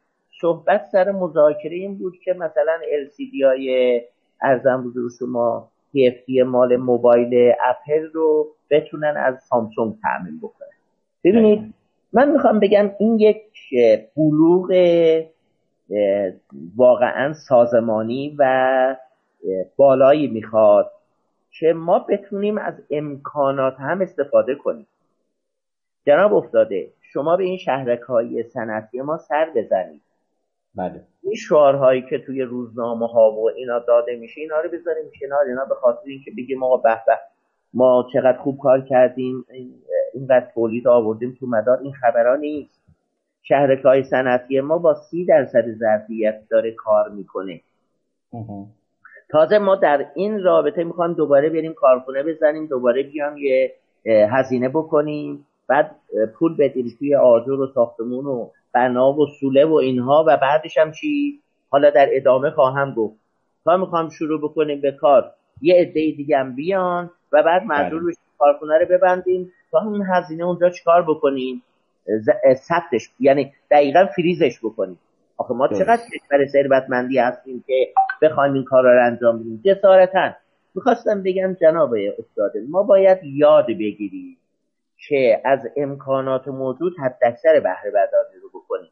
صحبت 0.42 0.86
سر 0.92 1.12
مذاکره 1.12 1.76
این 1.76 1.98
بود 1.98 2.14
که 2.24 2.34
مثلا 2.34 2.80
LCD 3.06 3.44
های 3.46 4.02
ارزم 4.42 4.84
بزرگ 4.84 5.12
شما 5.20 5.70
TFT 5.94 6.46
مال 6.46 6.76
موبایل 6.76 7.54
اپل 7.66 8.06
رو 8.14 8.48
بتونن 8.70 9.18
از 9.18 9.44
سامسونگ 9.44 9.96
تعمین 10.02 10.38
بکنن. 10.38 10.68
ببینید 11.24 11.74
من 12.14 12.32
می‌خوام 12.32 12.60
بگم 12.60 12.92
این 13.00 13.20
یک 13.20 13.44
بلوغ 14.16 14.72
واقعا 16.76 17.34
سازمانی 17.34 18.36
و 18.40 18.96
بالایی 19.78 20.28
می‌خواد 20.28 20.92
که 21.60 21.74
ما 21.74 22.00
بتونیم 22.00 22.58
از 22.58 22.74
امکانات 22.92 23.76
هم 23.80 24.02
استفاده 24.02 24.56
کنیم. 24.56 24.88
جناب 26.06 26.34
افتاده 26.34 26.88
شما 27.02 27.38
به 27.38 27.44
این 27.44 27.58
شهرک 27.58 28.00
های 28.00 28.44
صنعتی 28.44 29.02
ما 29.02 29.18
سر 29.18 29.50
بزنید. 29.56 30.02
بله. 30.76 31.02
این 31.24 31.36
شعارهایی 31.36 32.02
که 32.10 32.18
توی 32.18 32.42
روزنامه 32.42 33.08
ها 33.08 33.32
و 33.32 33.50
اینا 33.50 33.80
داده 33.80 34.16
میشه 34.16 34.42
اینا 34.42 34.60
رو 34.60 34.70
بذاریم 34.70 35.12
کنار. 35.22 35.46
اینا 35.48 35.66
به 35.66 35.76
خاطر 35.76 36.02
اینکه 36.06 36.32
بگیم 36.38 36.60
ما 36.60 36.78
به 36.78 37.02
به 37.08 37.18
ما 37.74 38.08
چقدر 38.14 38.38
خوب 38.38 38.60
کار 38.60 38.82
کردیم 38.82 39.46
اینقدر 40.14 40.48
تولید 40.54 40.88
آوردیم 40.88 41.38
تو 41.40 41.48
مدار 41.48 41.80
این 41.84 41.94
خبرها 41.94 42.36
نیست. 42.36 42.87
شهرک 43.48 43.86
های 43.86 44.04
صنعتی 44.04 44.62
ما 44.62 44.78
با 44.78 44.94
سی 44.94 45.26
درصد 45.26 45.66
ظرفیت 45.72 46.42
داره 46.50 46.72
کار 46.72 47.10
می‌کنه. 47.10 47.62
تازه 49.30 49.58
ما 49.58 49.76
در 49.76 50.06
این 50.16 50.44
رابطه 50.44 50.84
می‌خوایم 50.84 51.14
دوباره 51.14 51.50
بریم 51.50 51.74
کارخونه 51.74 52.24
بزنیم 52.24 52.66
دوباره 52.66 53.04
بیام 53.04 53.38
یه 53.38 53.74
هزینه 54.06 54.70
بکنیم 54.70 55.46
بعد 55.68 55.96
پول 56.34 56.58
بدیم 56.58 56.96
توی 57.00 57.16
آجر 57.16 57.52
و 57.52 57.68
ساختمون 57.68 58.26
و 58.26 58.50
بنا 58.74 59.14
و 59.14 59.28
سوله 59.40 59.66
و 59.66 59.74
اینها 59.74 60.26
و 60.28 60.38
بعدش 60.38 60.78
هم 60.78 60.92
چی؟ 60.92 61.40
حالا 61.70 61.90
در 61.90 62.08
ادامه 62.12 62.50
خواهم 62.50 62.94
گفت. 62.94 63.16
تا 63.66 63.78
می‌خوام 63.78 64.10
شروع 64.10 64.42
بکنیم 64.42 64.82
به 64.82 64.92
کار 64.92 65.32
یه 65.62 65.76
عده 65.76 66.12
دیگه 66.18 66.38
هم 66.38 66.56
بیان 66.56 67.12
و 67.32 67.44
بعد 67.44 67.64
مجبور 67.64 68.00
بله. 68.00 68.10
بشیم 68.10 68.24
کارخونه 68.40 68.80
رو 68.80 68.86
ببندیم. 68.86 69.52
تا 69.72 69.82
این 69.82 70.04
هزینه 70.14 70.44
اونجا 70.44 70.70
چیکار 70.70 71.02
بکنیم؟ 71.04 71.64
ثبتش 72.54 73.10
یعنی 73.20 73.54
دقیقا 73.72 74.06
فریزش 74.16 74.60
بکنیم 74.64 75.00
آخه 75.38 75.54
ما 75.54 75.68
چقدر 75.68 76.02
کشور 76.14 76.46
ثروتمندی 76.46 77.18
هستیم 77.18 77.64
که 77.68 77.88
بخوایم 78.22 78.54
این 78.54 78.64
کار 78.64 78.84
رو 78.84 79.06
انجام 79.06 79.40
بدیم؟ 79.40 79.62
جسارتا. 79.66 80.32
می‌خواستم 80.76 81.24
بگم 81.24 81.54
جناب 81.54 81.94
استاده 81.94 82.62
ما 82.70 82.84
باید 82.84 83.18
یاد 83.24 83.68
بگیریم 83.68 84.38
که 85.08 85.42
از 85.46 85.60
امکانات 85.78 86.48
موجود 86.48 86.94
حد 87.00 87.18
اکثر 87.22 87.60
بهره 87.60 87.92
برداری 87.92 88.40
رو 88.42 88.50
بکنیم. 88.60 88.90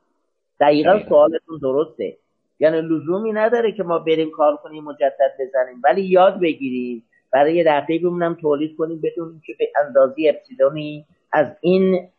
دقیقا 0.60 1.00
سوالتون 1.10 1.60
درسته. 1.62 2.18
یعنی 2.60 2.82
لزومی 2.82 3.32
نداره 3.34 3.72
که 3.72 3.84
ما 3.84 4.00
بریم 4.00 4.32
کار 4.32 4.56
کنیم 4.56 4.84
مجدد 4.84 5.34
بزنیم. 5.40 5.82
ولی 5.84 6.02
یاد 6.02 6.40
بگیریم. 6.40 7.04
برای 7.32 7.64
رقیبمون 7.64 8.24
هم 8.24 8.34
تولید 8.34 8.76
کنیم 8.78 9.02
بدونیم 9.04 9.42
که 9.46 9.54
به 9.60 9.72
اندازی 9.86 10.30
اپسیلونی 10.30 11.06
از 11.32 11.48
این 11.62 12.10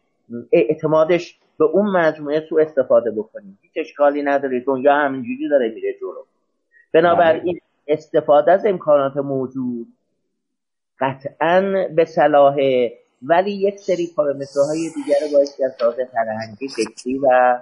اعتمادش 0.53 1.39
به 1.59 1.65
اون 1.65 1.87
مجموعه 1.87 2.47
سو 2.49 2.59
استفاده 2.59 3.11
بکنیم. 3.11 3.59
هیچ 3.63 3.73
اشکالی 3.77 4.23
نداره 4.23 4.61
دنیا 4.61 4.95
همینجوری 4.95 5.49
داره 5.49 5.69
میره 5.69 5.95
جلو. 6.01 6.25
بنابراین 6.93 7.61
استفاده 7.89 8.53
از 8.53 8.67
امکانات 8.67 9.17
موجود 9.17 9.87
قطعا 11.01 11.87
به 11.97 12.05
صلاحه 12.05 12.93
ولی 13.23 13.51
یک 13.51 13.79
سری 13.79 14.09
پارامترهای 14.17 14.91
دیگر 14.95 15.15
رو 15.23 15.33
باید 15.33 15.49
از 15.65 15.83
لحاظ 15.83 15.95
فرهنگی 16.13 16.69
فکری 16.69 17.19
و 17.19 17.59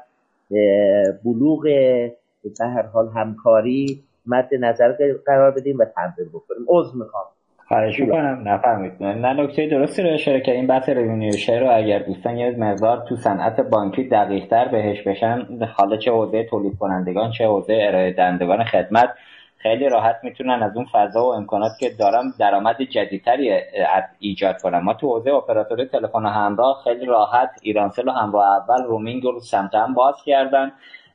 بلوغ 1.25 1.63
به 1.63 2.51
هر 2.61 2.83
حال 2.83 3.09
همکاری 3.09 4.05
مد 4.27 4.49
نظر 4.61 4.93
قرار 5.27 5.51
بدیم 5.51 5.79
و 5.79 5.85
تمرین 5.85 6.29
بکنیم. 6.29 6.65
عضو 6.69 6.99
می‌خوام. 6.99 7.25
خواهش 7.69 8.01
می‌کنم. 8.01 8.43
نفهمید 8.49 9.03
نه 9.03 9.33
نکته 9.33 9.67
درستی 9.67 10.03
رو 10.03 10.11
اشاره 10.11 10.41
که 10.41 10.53
این 10.53 10.67
بحث 10.67 10.89
ریونیوشه 10.89 11.59
رو 11.59 11.77
اگر 11.77 11.99
دوستان 11.99 12.37
یه 12.37 12.51
مقدار 12.51 13.05
تو 13.09 13.17
صنعت 13.17 13.61
بانکی 13.61 14.05
دقیقتر 14.05 14.69
بهش 14.69 15.03
بشن 15.03 15.47
حالا 15.77 15.97
چه 15.97 16.11
حوزه 16.11 16.45
تولید 16.45 16.79
کنندگان 16.79 17.31
چه 17.31 17.47
حوزه 17.47 17.79
ارائه 17.81 18.13
دهندگان 18.13 18.65
خدمت 18.65 19.09
خیلی 19.59 19.89
راحت 19.89 20.17
می‌تونن 20.23 20.63
از 20.63 20.77
اون 20.77 20.87
فضا 20.93 21.25
و 21.25 21.35
امکانات 21.35 21.73
که 21.81 21.91
دارم 21.99 22.25
درآمد 22.39 22.83
جدیدتری 22.83 23.61
ایجاد 24.19 24.63
کنن. 24.63 24.79
ما 24.79 24.95
تو 24.95 25.09
حوزه 25.09 25.31
اپراتور 25.31 25.85
تلفن 25.85 26.27
همراه 26.27 26.81
خیلی 26.85 27.07
راحت 27.07 27.51
ایرانسل 27.63 28.09
و 28.09 28.13
همراه 28.13 28.45
اول 28.57 28.85
رومینگ 28.85 29.23
رو 29.23 29.41
سمت 29.41 29.75
هم 29.75 29.95
باز 29.95 30.15
کردن. 30.27 30.73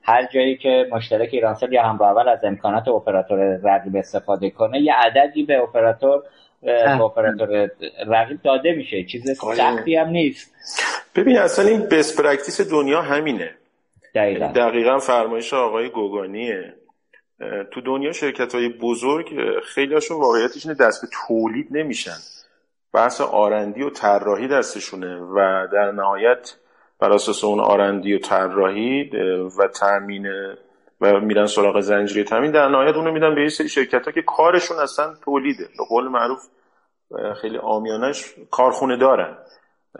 هر 0.10 0.26
جایی 0.34 0.57
که 0.57 0.88
مشترک 0.91 1.30
ایرانسل 1.32 1.74
یا 1.74 1.84
همراه 1.84 2.12
اول 2.12 2.30
از 2.30 2.39
امکانات 2.43 2.88
اپراتور 2.88 3.60
رقیب 3.64 3.95
استفاده 3.95 4.49
کنه 4.49 4.82
یه 4.82 4.93
عددی 4.93 5.43
به 5.43 5.57
اپراتور 5.57 6.24
به 6.62 7.01
اپراتور 7.01 7.70
رقیب 8.07 8.41
داده 8.43 8.72
میشه. 8.72 9.03
چیز 9.03 9.43
آره. 9.43 9.55
سختی 9.55 9.95
هم 9.95 10.07
نیست. 10.10 10.55
ببین 11.16 11.38
اصلا 11.38 11.68
این 11.68 11.82
best 11.82 12.22
practice 12.22 12.72
دنیا 12.72 13.01
همینه. 13.01 13.51
دقیقا, 14.16 14.47
دقیقا 14.47 14.99
فرمایش 14.99 15.53
آقای 15.53 15.89
گوگانیه. 15.89 16.74
تو 17.72 17.82
دنیا 17.82 18.12
شرکت 18.12 18.55
های 18.55 18.70
بزرگ 18.70 19.30
خیلی 19.64 19.93
هاشون 19.93 20.18
واقعیتش 20.18 20.66
اینه 20.66 20.78
دست 20.78 21.01
به 21.01 21.07
تولید 21.28 21.68
نمیشن. 21.72 22.18
بحث 22.93 23.22
R&D 23.22 23.82
و 23.82 23.89
طراحی 23.89 24.47
دستشونه 24.47 25.16
و 25.16 25.68
در 25.74 25.91
نهایت 25.91 26.55
بر 27.00 27.12
اساس 27.12 27.43
اون 27.43 27.60
R&D 27.60 28.14
و 28.14 28.20
طراحی 28.20 29.10
و 29.60 29.68
تامین 29.68 30.28
و 31.02 31.20
میرن 31.20 31.45
سراغ 31.45 31.80
زنجیره 31.80 32.24
تامین 32.24 32.52
در 32.52 32.68
نهایت 32.68 32.95
اونو 32.95 33.12
میدن 33.12 33.36
به 33.36 33.41
یه 33.41 33.50
سری 33.50 33.70
شرکت 33.70 34.06
ها 34.06 34.12
که 34.12 34.22
کارشون 34.22 34.78
اصلا 34.78 35.14
تولیده 35.26 35.64
به 35.64 35.84
قول 35.89 36.08
معروف 36.08 36.39
خیلی 37.41 37.58
عامیانش 37.58 38.34
کارخونه 38.52 38.97
دارن. 38.97 39.38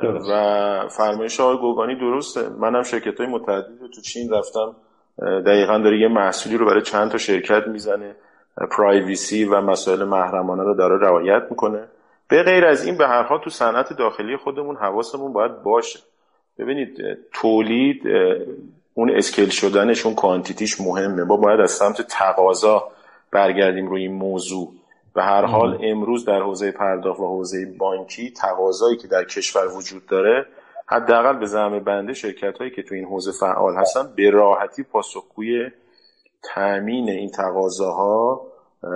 و 0.04 0.88
فرمایش 0.90 1.40
آقای 1.40 1.58
گوگانی 1.58 1.96
درسته. 1.96 2.50
منم 2.50 2.84
شرکت 2.84 3.20
های 3.20 3.28
متعددی 3.28 3.90
تو 3.96 4.02
چین 4.02 4.34
رفتم. 4.34 4.76
دقیقا 5.46 5.78
داره 5.78 6.00
یه 6.00 6.08
محصولی 6.08 6.58
رو 6.58 6.66
برای 6.66 6.82
چند 6.82 7.12
تا 7.12 7.18
شرکت 7.18 7.68
می‌زنه. 7.68 8.16
privacy 8.78 9.46
و 9.46 9.62
مسائل 9.62 10.04
محرمانه 10.04 10.64
رو 10.64 10.76
داره 10.76 10.98
رعایت 10.98 11.44
می‌کنه. 11.50 11.88
به 12.30 12.44
غیر 12.44 12.66
از 12.66 12.86
این 12.86 12.98
به 12.98 13.08
هر 13.08 13.24
حال 13.24 13.40
تو 13.44 13.50
صنعت 13.50 13.94
داخلی 13.94 14.38
خودمون 14.38 14.76
حواسمون 14.76 15.34
باید 15.34 15.64
باشه. 15.64 16.00
ببینید 16.60 16.98
تولید 17.34 18.02
اون 18.94 19.18
scale 19.18 19.50
شدنش 19.50 20.06
اون 20.06 20.16
quantity 20.16 20.69
ش 20.69 20.82
مهمه. 20.82 21.24
ما 21.24 21.38
باید 21.38 21.60
از 21.60 21.72
سمت 21.72 22.02
تقاضا 22.02 22.92
برگردیم 23.32 23.88
روی 23.88 24.02
این 24.02 24.14
موضوع. 24.14 24.72
به 25.14 25.24
هر 25.24 25.46
حال 25.46 25.80
امروز 25.84 26.26
در 26.26 26.42
حوزه 26.42 26.72
پرداخت 26.72 27.20
و 27.20 27.28
حوزه 27.28 27.66
بانکی 27.78 28.32
تقاضایی 28.32 28.98
که 28.98 29.08
در 29.08 29.24
کشور 29.24 29.78
وجود 29.78 30.06
داره 30.06 30.46
حداقل 30.86 31.38
به 31.38 31.46
زعم 31.46 31.80
بنده 31.80 32.14
شرکت 32.14 32.58
هایی 32.58 32.72
که 32.72 32.84
تو 32.84 32.96
این 32.96 33.06
حوزه 33.06 33.32
فعال 33.32 33.76
هستن 33.76 34.14
به 34.16 34.30
راحتی 34.30 34.84
پاسخگوی 34.84 35.70
تامین 36.44 37.10
این 37.10 37.32
تقاضاها 37.32 38.42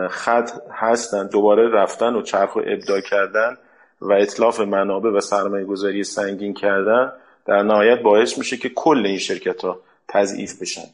خط 0.10 0.52
هستن. 0.72 1.28
دوباره 1.28 1.70
رفتن 1.70 2.16
و 2.16 2.22
چرخ 2.22 2.56
و 2.56 2.60
ابداع 2.60 3.02
کردن 3.02 3.58
و 4.02 4.14
اطلاف 4.14 4.60
منابع 4.60 5.10
و 5.10 5.20
سرمایه 5.20 5.66
گذاری 5.66 6.04
سنگین 6.04 6.54
کردن 6.54 7.12
در 7.46 7.64
نهایت 7.64 8.02
باعث 8.02 8.38
میشه 8.38 8.58
که 8.58 8.70
کل 8.70 9.06
این 9.06 9.18
شرکت 9.18 9.62
ها 9.62 9.80
تضعیف 10.08 10.62
بشن. 10.62 10.88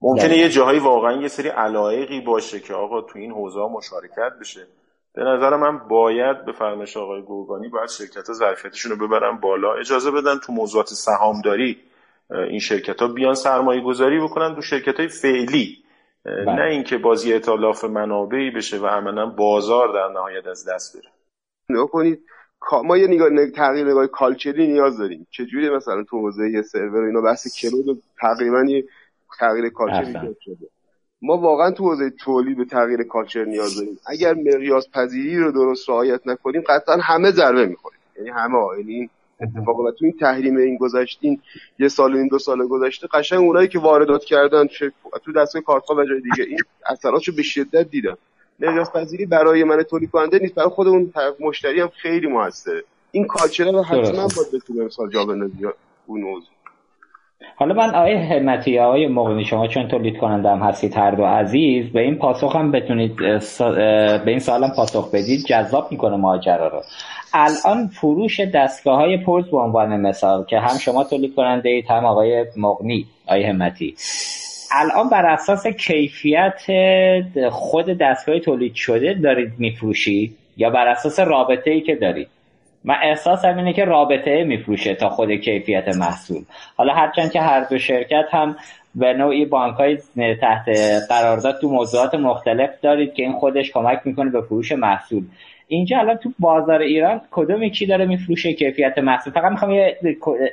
ممکنه 0.00 0.36
یه 0.36 0.48
جاهایی 0.48 0.78
واقعا 0.78 1.12
یه 1.22 1.28
سری 1.28 1.48
علایقی 1.48 2.20
باشه 2.20 2.60
که 2.60 2.74
آقا 2.74 3.00
تو 3.00 3.18
این 3.18 3.30
حوزه 3.30 3.60
مشارکت 3.60 4.32
بشه. 4.40 4.66
به 5.14 5.24
نظر 5.24 5.56
من 5.56 5.78
باید 5.88 6.44
به 6.44 6.52
فرمایش 6.52 6.96
آقای 6.96 7.22
گوگانی 7.22 7.68
باید 7.68 7.88
شرکت 7.88 8.26
ها 8.28 8.34
ظرفیتشون 8.34 8.92
رو 8.92 9.06
ببرن 9.06 9.36
بالا. 9.36 9.74
اجازه 9.74 10.10
بدن 10.10 10.38
تو 10.38 10.52
موضوعات 10.52 10.86
سهامداری 10.86 11.78
این 12.30 12.58
شرکت 12.58 13.02
ها 13.02 13.08
بیان 13.08 13.34
سرمایه 13.34 13.80
گذاری 13.80 14.20
بکنن 14.20 14.54
تو 14.54 14.62
شرکت 14.62 14.96
های 14.96 15.08
فعلی 15.08 15.84
بله. 16.24 16.52
نه 16.52 16.70
اینکه 16.70 16.98
بازی 16.98 17.34
اطلاف 17.34 17.84
منابعی 17.84 18.50
بشه 18.50 18.78
و 18.78 18.86
عملا 18.86 19.26
بازار 19.26 19.92
در 19.92 20.08
نهایت 20.14 20.46
از 20.46 20.68
دست 20.68 20.96
بره. 20.96 21.12
نگاه 21.70 21.86
کنید 21.86 22.24
ما 22.84 22.96
یه 22.96 23.06
نگاه 23.06 23.46
تغییر 23.50 23.86
نگاه 23.86 24.06
کالچری 24.06 24.66
نیاز 24.66 24.98
داریم. 24.98 25.26
چجوری 25.30 25.70
مثلا 25.70 26.04
تو 26.04 26.18
حوزه 26.18 26.62
سرور 26.62 27.04
اینا 27.04 27.20
بحث 27.20 27.60
کلود 27.60 28.02
تقریبا 28.20 28.66
تغییر 29.38 29.68
کالچری 29.68 30.12
شده. 30.40 30.68
ما 31.22 31.36
واقعا 31.36 31.70
تو 31.70 31.84
حوزه 31.84 32.10
تولید 32.10 32.56
به 32.56 32.64
تغییر 32.64 33.02
کالچر 33.02 33.44
نیاز 33.44 33.76
داریم. 33.76 33.98
اگر 34.06 34.34
مقیاس 34.34 34.90
پذیری 34.90 35.38
رو 35.38 35.52
درست 35.52 35.88
رعایت 35.88 36.20
نکنیم 36.26 36.62
قطعا 36.68 36.96
همه 36.96 37.30
ضربه 37.30 37.66
می‌خوریم. 37.66 38.00
یعنی 38.16 38.30
همه 38.30 38.58
یعنی 38.78 38.92
این 38.92 39.10
اتفاق 39.40 39.76
تو 39.98 40.04
این 40.04 40.14
تحریم 40.20 40.56
این 40.56 40.76
گذشتین 40.76 41.40
یه 41.78 41.88
سال 41.88 42.16
این 42.16 42.28
دو 42.28 42.38
سال 42.38 42.66
گذشته 42.66 43.08
قشنگ 43.12 43.40
اونایی 43.40 43.68
که 43.68 43.78
واردات 43.78 44.24
کردن 44.24 44.66
تو 45.24 45.32
دستگاه 45.32 45.62
کارخانه 45.62 46.02
و 46.02 46.04
جای 46.04 46.20
دیگه 46.20 46.44
این 46.44 46.58
اثراتشو 46.86 47.32
به 47.36 47.42
شدت 47.42 47.90
دیدن. 47.90 48.16
مقیاس 48.60 48.92
پذیری 48.92 49.26
برای 49.26 49.64
من 49.64 49.82
تولید 49.82 50.10
کننده 50.10 50.38
نیست. 50.38 50.54
برای 50.54 50.68
خودمون 50.68 51.12
مشتری 51.40 51.80
هم 51.80 51.88
خیلی 52.02 52.26
موثره. 52.26 52.82
این 53.10 53.26
کالچر 53.26 53.72
رو 53.72 53.82
حتما 53.82 54.28
باید 54.36 54.48
بتونه 54.54 54.84
مثال 54.84 55.10
جا 55.10 55.26
اون 56.06 56.42
حالا 57.56 57.74
من 57.74 57.94
آیه 57.94 58.18
همتی 58.18 58.78
آقای 58.78 59.06
مغنی 59.06 59.44
شما 59.44 59.66
چون 59.68 59.88
تولید 59.88 60.18
کننده 60.18 60.48
هم 60.48 60.58
هستید 60.58 60.94
هر 60.96 61.10
دو 61.10 61.24
عزیز 61.24 61.92
به 61.92 62.00
این 62.00 62.18
پاسخ 62.18 62.56
هم 62.56 62.72
بتونید 62.72 63.16
به 63.16 64.22
این 64.26 64.38
سوال 64.38 64.64
هم 64.64 64.70
پاسخ 64.76 65.10
بدید. 65.10 65.44
جذاب 65.46 65.88
می‌کنه 65.92 66.16
ماجرا 66.16 66.68
رو. 66.68 66.82
الان 67.34 67.86
فروش 67.86 68.40
دستگاه 68.40 68.96
های 68.96 69.16
پرز 69.16 69.44
به 69.44 69.56
عنوان 69.56 70.00
مثال 70.00 70.44
که 70.44 70.58
هم 70.58 70.78
شما 70.78 71.04
تولید 71.04 71.34
کننده 71.34 71.68
اید 71.68 71.84
هم 71.90 72.04
آقای 72.04 72.46
مغنی 72.56 73.06
آیه 73.26 73.48
همتی 73.48 73.94
الان 74.72 75.08
بر 75.08 75.26
اساس 75.26 75.66
کیفیت 75.66 76.60
خود 77.50 77.86
دستگاه 77.86 78.38
تولید 78.38 78.74
شده 78.74 79.14
دارید 79.14 79.52
میفروشید؟ 79.58 80.36
یا 80.56 80.70
بر 80.70 80.88
اساس 80.88 81.20
رابطه 81.20 81.70
ای 81.70 81.80
که 81.80 81.94
دارید؟ 81.94 82.28
من 82.84 82.94
احساسم 83.02 83.56
اینه 83.58 83.72
که 83.72 83.84
رابطه 83.84 84.44
میفروشه 84.44 84.94
تا 84.94 85.08
خود 85.08 85.32
کیفیت 85.32 85.88
محصول. 85.88 86.42
حالا 86.76 86.94
هرچند 86.94 87.32
که 87.32 87.40
هر 87.40 87.60
دو 87.60 87.78
شرکت 87.78 88.24
هم 88.30 88.56
به 88.94 89.12
نوعی 89.12 89.44
بانک 89.44 89.74
های 89.74 89.98
تحت 90.40 90.68
قرارداد 91.08 91.60
تو 91.60 91.68
موضوعات 91.68 92.14
مختلف 92.14 92.70
دارید 92.82 93.14
که 93.14 93.22
این 93.22 93.32
خودش 93.32 93.70
کمک 93.70 94.00
می‌کنه 94.04 94.30
به 94.30 94.40
فروش 94.40 94.72
محصول. 94.72 95.24
اینجا 95.68 95.98
الان 95.98 96.16
تو 96.16 96.32
بازار 96.38 96.80
ایران 96.80 97.20
کدوم 97.30 97.68
کی 97.68 97.86
داره 97.86 98.06
میفروشه 98.06 98.52
کیفیت 98.52 98.98
محصول؟ 98.98 99.32
فقط 99.32 99.50
می‌خوام 99.50 99.70
یه 99.70 99.98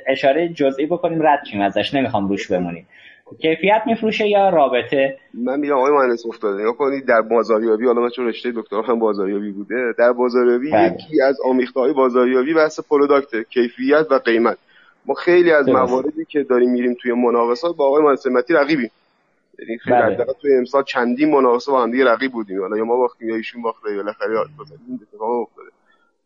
اشاره 0.06 0.48
جزئی 0.48 0.86
بکنیم 0.86 1.26
رد 1.26 1.40
ازش. 1.62 1.94
نمی‌خوام 1.94 2.28
روش 2.28 2.52
بمونیم. 2.52 2.86
کیفیت 3.42 3.82
میفروشه 3.86 4.28
یا 4.28 4.48
رابطه؟ 4.48 5.18
من 5.34 5.60
میگم 5.60 5.74
آقای 5.74 5.92
مهندس 5.92 6.26
افتاده 6.26 6.62
یا 6.62 6.72
کنید 6.72 7.06
در 7.06 7.22
بازاریابی 7.22 7.86
حالا 7.86 8.00
من 8.00 8.10
چون 8.10 8.26
رشته 8.26 8.52
دکترا 8.56 8.82
هم 8.82 8.98
بازاریابی 8.98 9.50
بوده 9.50 9.94
در 9.98 10.12
بازاریابی 10.12 10.70
بله. 10.70 10.92
یکی 10.92 11.20
از 11.20 11.40
آمیخته 11.44 11.80
های 11.80 11.92
بازاریابی 11.92 12.54
بحث 12.54 12.80
product 12.80 13.48
کیفیت 13.48 14.06
و 14.10 14.14
قیمت. 14.14 14.58
ما 15.06 15.14
خیلی 15.14 15.52
از 15.52 15.68
مواردی 15.68 16.24
که 16.24 16.42
داریم 16.42 16.70
میریم 16.70 16.96
توی 17.02 17.12
مناقصات 17.12 17.76
با 17.76 17.86
آقای 17.86 18.02
مهندس 18.02 18.26
رقیبیم. 18.50 18.90
یعنی 19.58 19.78
خیلی 19.78 19.96
بله. 19.96 20.26
توی 20.40 20.56
امسال 20.56 20.82
چندین 20.82 21.30
مناقصه 21.30 21.72
با 21.72 21.82
هم 21.82 21.90
دیگه 21.90 22.04
رقیب 22.04 22.32
بودیم. 22.32 22.60
حالا 22.60 22.76
یا 22.76 22.84
ما 22.84 22.96
باختیم 22.96 23.28
یا 23.28 23.36
ایشون 23.36 23.62
باخته 23.62 23.90
یا 23.90 23.96
بالاخره 23.96 24.30
این 24.88 25.00
اتفاق 25.02 25.30
افتاده. 25.30 25.68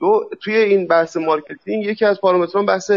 دو 0.00 0.30
توی 0.40 0.54
این 0.54 0.86
بحث 0.86 1.16
marketing 1.16 1.84
یکی 1.84 2.04
از 2.04 2.20
پارامتراش 2.20 2.66
بحث 2.66 2.90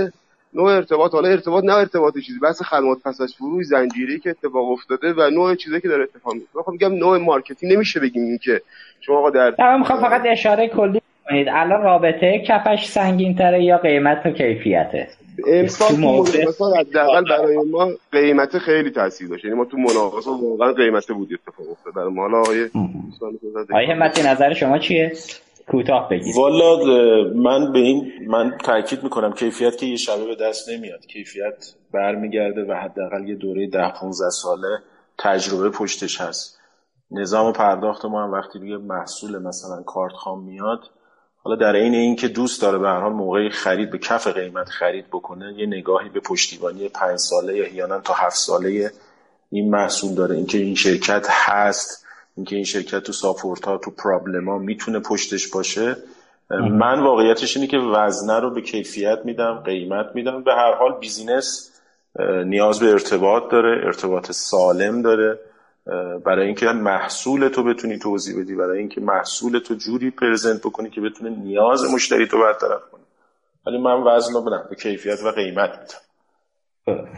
نوع 0.55 0.71
ارتباط 0.71 1.13
حالا 1.13 1.29
ارتباط 1.29 1.63
نه 1.63 1.73
ارتباط 1.73 2.13
چیزی 2.17 2.39
بحث 2.39 2.61
خدمات 2.61 2.97
پس 3.05 3.21
از 3.21 3.33
فروش 3.33 3.65
زنجیره‌ای 3.65 4.19
که 4.19 4.29
اتفاق 4.29 4.71
افتاده 4.71 5.13
و 5.13 5.29
نوع 5.29 5.55
چیزی 5.55 5.81
که 5.81 5.87
داره 5.87 6.03
اتفاق 6.03 6.33
میفته 6.33 6.57
می‌خوام 6.57 6.73
میگم 6.73 6.93
نوع 6.93 7.17
marketing 7.17 7.73
نمیشه 7.73 7.99
بگیم 7.99 8.23
این 8.23 8.37
که 8.37 8.61
شما 9.01 9.17
آقا 9.17 9.29
در 9.29 9.55
من 9.59 9.79
می‌خوام 9.79 10.01
فقط 10.01 10.21
اشاره 10.25 10.67
کلی 10.67 11.01
کنید. 11.29 11.47
الان 11.51 11.81
رابطه 11.81 12.43
کفش 12.47 12.85
سنگین 12.85 13.35
تره 13.35 13.63
یا 13.63 13.77
قیمت 13.77 14.21
و 14.25 14.31
کیفیته؟ 14.31 15.07
امسال 15.47 16.77
حداقل 16.79 17.23
برای 17.29 17.57
ما 17.71 17.89
قیمت 18.11 18.57
خیلی 18.57 18.89
تاثیر 18.89 19.27
داشت. 19.27 19.45
یعنی 19.45 19.57
ما 19.57 19.65
تو 19.65 19.77
مناقصات 19.77 20.39
واقعا 20.41 20.73
قیمت 20.73 21.11
بود 21.11 21.29
اتفاق 21.33 21.71
افتاد 21.71 21.93
برای 21.93 22.09
ما 22.13 22.21
حالا 22.21 22.37
آقای 22.37 23.85
همتی 23.85 24.23
نظر 24.23 24.53
شما 24.53 24.77
چیه؟ 24.77 25.11
کوتاه 25.67 26.09
بگید 26.09 26.35
والا 26.35 26.77
من 27.35 27.71
به 27.71 27.79
این 27.79 28.11
من 28.27 28.57
تاکید 28.63 29.03
می‌کنم 29.03 29.33
کیفیت 29.33 29.77
که 29.77 29.85
یه 29.85 29.97
شبه 29.97 30.25
به 30.25 30.35
دست 30.35 30.69
نمیاد. 30.69 31.05
کیفیت 31.05 31.73
برمیگرده 31.93 32.63
و 32.63 32.73
حداقل 32.73 33.27
یه 33.29 33.35
دوره 33.35 33.67
ده 33.67 33.89
15 33.89 34.29
ساله 34.29 34.79
تجربه 35.19 35.69
پشتش 35.69 36.21
هست. 36.21 36.59
نظام 37.11 37.53
پرداخت 37.53 38.05
ما 38.05 38.23
هم 38.23 38.31
وقتی 38.31 38.59
دیگه 38.59 38.77
محصول 38.77 39.41
مثلا 39.41 39.83
کارت 39.83 40.13
خام 40.13 40.43
میاد 40.43 40.79
حالا 41.43 41.55
در 41.55 41.75
عین 41.75 41.95
اینکه 41.95 42.27
دوست 42.27 42.61
داره 42.61 42.77
به 42.77 42.87
هر 42.87 42.99
حال 42.99 43.11
موقع 43.13 43.49
خرید 43.49 43.91
به 43.91 43.97
کف 43.97 44.27
قیمت 44.27 44.69
خرید 44.69 45.07
بکنه 45.07 45.53
یه 45.57 45.65
نگاهی 45.65 46.09
به 46.09 46.19
پشتیبانی 46.19 46.89
پنج 46.89 47.17
ساله 47.17 47.57
یا 47.57 47.63
احیانا 47.63 47.99
تا 47.99 48.13
هفت 48.13 48.35
ساله 48.35 48.91
این 49.51 49.69
محصول 49.69 50.15
داره. 50.15 50.35
اینکه 50.35 50.57
این 50.57 50.75
شرکت 50.75 51.27
هست 51.29 52.05
اینکه 52.35 52.55
این 52.55 52.65
شرکت 52.65 52.99
تو 52.99 53.13
support 53.13 53.65
ها 53.65 53.77
تو 53.77 53.91
problem 53.91 54.49
ها 54.49 54.57
می‌تونه 54.57 54.99
پشتش 54.99 55.47
باشه 55.47 55.95
من 56.49 56.99
واقعیتش 56.99 57.57
اینه 57.57 57.67
که 57.67 57.77
وزنه 57.77 58.39
رو 58.39 58.49
به 58.49 58.61
کیفیت 58.61 59.19
میدم 59.23 59.53
قیمت 59.65 60.05
میدم. 60.13 60.43
به 60.43 60.53
هر 60.53 60.73
حال 60.73 60.99
business 60.99 61.71
نیاز 62.45 62.79
به 62.79 62.91
ارتباط 62.91 63.51
داره 63.51 63.85
ارتباط 63.85 64.31
سالم 64.31 65.01
داره. 65.01 65.39
برای 66.25 66.45
اینکه 66.45 66.65
محصول 66.65 67.47
تو 67.47 67.63
بتونی 67.63 67.99
توضیح 67.99 68.41
بدی 68.41 68.55
برای 68.55 68.79
اینکه 68.79 69.01
محصول 69.01 69.59
تو 69.59 69.75
جوری 69.75 70.11
پرزنت 70.11 70.59
بکنی 70.59 70.89
که 70.89 71.01
بتونه 71.01 71.29
نیاز 71.29 71.93
مشتری 71.93 72.27
تو 72.27 72.39
برطرف 72.39 72.81
کنه. 72.91 73.01
ولی 73.67 73.77
من 73.77 74.03
وزن 74.03 74.33
رو 74.33 74.41
بدم 74.41 74.65
به 74.69 74.75
کیفیت 74.75 75.23
و 75.23 75.31
قیمت 75.31 75.69
میدم. 75.69 76.12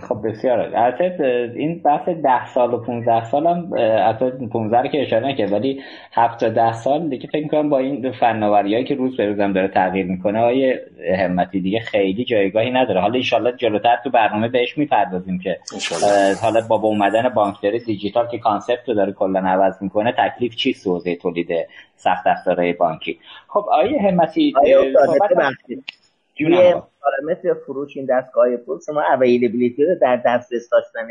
خب 0.09 0.27
بسیار 0.27 0.59
البته 0.59 1.53
این 1.55 1.81
بحث 1.81 2.09
ده 2.09 2.45
سال 2.45 2.73
و 2.73 2.77
15 2.77 3.23
سال 3.23 3.47
هم 3.47 3.73
البته 3.77 4.47
15 4.47 4.81
رو 4.81 4.87
که 4.87 5.01
اشاره 5.01 5.27
نکرد 5.27 5.51
ولی 5.51 5.81
7 6.13 6.39
تا 6.39 6.49
10 6.49 6.73
سال 6.73 7.09
دیگه 7.09 7.27
فکر 7.27 7.43
می‌کنم 7.43 7.69
با 7.69 7.77
این 7.77 8.11
فناوریایی 8.11 8.85
که 8.85 8.95
روز 8.95 9.17
به 9.17 9.25
روزم 9.25 9.53
داره 9.53 9.67
تغییر 9.67 10.05
می‌کنه 10.05 10.39
های 10.39 10.79
همتی 11.19 11.59
دیگه 11.59 11.79
خیلی 11.79 12.25
جایگاهی 12.25 12.71
نداره. 12.71 13.01
حالا 13.01 13.19
ان 13.41 13.57
جلوتر 13.57 13.97
تو 14.03 14.09
برنامه 14.09 14.47
بهش 14.47 14.77
می‌پردازیم 14.77 15.39
که 15.39 15.57
حالا 16.41 16.61
با 16.69 16.75
اومدن 16.75 17.29
بانکداری 17.29 17.79
دیجیتال 17.79 18.27
که 18.27 18.37
concept 18.37 18.89
رو 18.89 18.93
داره 18.93 19.11
کلا 19.11 19.39
عوض 19.39 19.81
می‌کنه 19.81 20.13
تکلیف 20.17 20.55
چی 20.55 20.75
حوزه 20.85 21.15
تولید 21.15 21.49
سخت 21.95 22.27
افزارهای 22.27 22.73
بانکی؟ 22.73 23.19
خب 23.47 23.65
آقای 23.71 24.01
همتی 24.01 24.53
صحبت 26.39 26.83
مثل 27.23 27.53
فروش 27.53 27.97
این 27.97 28.05
دستگاه 28.05 28.57
پول 28.57 28.79
شما 28.85 29.01
availability 29.01 29.85
رو 29.85 29.95
در 30.01 30.21
دسترس 30.25 30.69
داشتن 30.69 31.07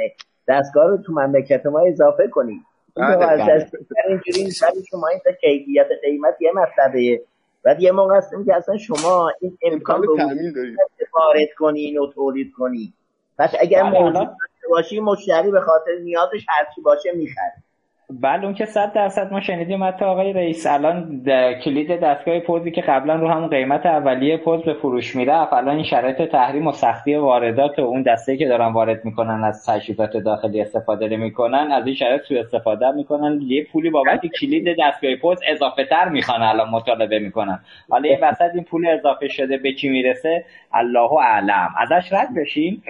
دستگاه 0.49 0.87
رو 0.87 0.97
تو 0.97 1.13
مملکت 1.13 1.67
ما 1.67 1.81
اضافه 1.81 2.29
کنید. 2.29 2.63
بله، 2.97 3.17
بله. 3.17 3.71
اینجوری 4.09 4.45
نیست. 4.45 4.65
شما 4.91 5.09
این 5.09 5.21
کیفیت 5.41 5.87
قیمت 6.03 6.37
یه 6.41 6.53
مطلبه. 6.55 7.23
بعد 7.63 7.81
یه 7.81 7.93
موقع 7.93 8.17
هستیم 8.17 8.45
که 8.45 8.57
اصلا 8.57 8.77
شما 8.77 9.33
این 9.41 9.59
امکان 9.63 10.03
رو 10.03 10.17
وارد 11.15 11.49
کنین 11.59 11.99
و 11.99 12.07
تولید 12.07 12.53
کنید 12.59 12.95
پس 13.39 13.55
اگر 13.61 13.83
بله، 13.83 14.01
موجود 14.01 14.29
باشی 14.71 15.01
مشتری 15.01 15.51
به 15.51 15.61
خاطر 15.61 15.91
نیازش 16.03 16.47
هرچی 16.49 16.81
باشه 16.81 17.13
می‌خره. 17.13 17.53
بله 18.11 18.45
اون 18.45 18.55
که 18.55 18.65
صد 18.65 18.93
درصد 18.93 19.33
ما 19.33 19.41
شنیدیم 19.41 19.85
حتی 19.85 20.05
آقای 20.05 20.33
رئیس 20.33 20.67
الان 20.67 21.23
کلید 21.65 22.01
دستگاه 22.01 22.41
پوزی 22.41 22.71
که 22.71 22.81
قبلا 22.81 23.15
رو 23.15 23.29
همون 23.29 23.49
قیمت 23.49 23.87
اولیه 23.87 24.37
پوز 24.37 24.63
به 24.63 24.75
فروش 24.75 25.17
می‌رفت 25.17 25.53
الان 25.53 25.75
این 25.75 25.85
شرایط 25.85 26.23
تحریم 26.23 26.67
و 26.67 26.73
سختی 26.73 27.15
واردات 27.15 27.79
و 27.79 27.83
اون 27.83 28.03
دسته 28.03 28.37
که 28.37 28.49
دارن 28.49 28.73
وارد 28.73 29.05
می‌کنن 29.05 29.45
از 29.45 29.67
تجهیزات 29.67 30.17
داخلی 30.17 30.61
استفاده 30.61 31.17
می‌کنن 31.17 31.73
از 31.73 31.87
این 31.87 31.95
شرایط 31.95 32.23
سوء 32.23 32.41
استفاده 32.41 32.91
می‌کنن. 32.91 33.41
یه 33.43 33.67
پولی 33.73 33.91
بابت 33.91 34.21
کلید 34.41 34.77
دستگاه 34.81 35.17
پوز 35.17 35.39
اضافه 35.49 35.85
تر 35.85 36.09
می‌خوان 36.09 36.43
الان 36.43 36.71
مطالبه 36.71 37.19
می‌کنن. 37.19 37.61
حالا 37.91 38.09
یه 38.09 38.19
وسط 38.23 38.51
این 38.55 38.65
پول 38.65 38.87
اضافه 38.87 39.29
شده 39.29 39.57
به 39.59 39.73
چی 39.73 39.89
می‌رسه؟ 39.89 40.45
الله 40.73 41.13
اعلم. 41.13 41.69
ازش 41.79 42.13
رد 42.13 42.29
بشیم. 42.37 42.83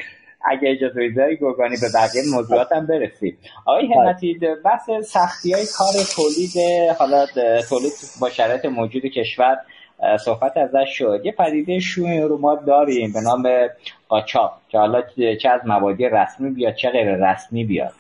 اگه 0.44 0.70
اجازه 0.70 0.94
بدید 0.94 1.40
گرگانی 1.40 1.76
به 1.80 1.86
بقیه 1.94 2.22
موضوعات 2.34 2.72
هم 2.72 2.86
برسیم 2.86 3.38
آقای. 3.66 3.88
همتی 3.94 4.38
بحث 4.64 4.90
سختی 5.04 5.52
های 5.52 5.64
کار 5.78 5.92
تولید 6.16 6.50
حالا 6.98 7.26
تولید 7.68 7.92
با 8.20 8.30
شرایط 8.30 8.64
موجود 8.64 9.02
کشور 9.02 9.56
صحبت 10.24 10.56
ازش 10.56 10.98
شد 10.98 11.20
یه 11.24 11.32
پدیده 11.32 11.80
شوی 11.80 12.20
رو 12.20 12.38
ما 12.38 12.54
داریم 12.54 13.12
به 13.12 13.20
نام 13.20 13.48
قاچاق 14.08 14.52
که 14.68 14.78
حالا 14.78 15.02
چه 15.42 15.48
از 15.48 15.60
موادی 15.66 16.04
رسمی 16.04 16.50
بیاد 16.50 16.74
چه 16.74 16.90
غیر 16.90 17.30
رسمی 17.30 17.64
بیاد 17.64 17.92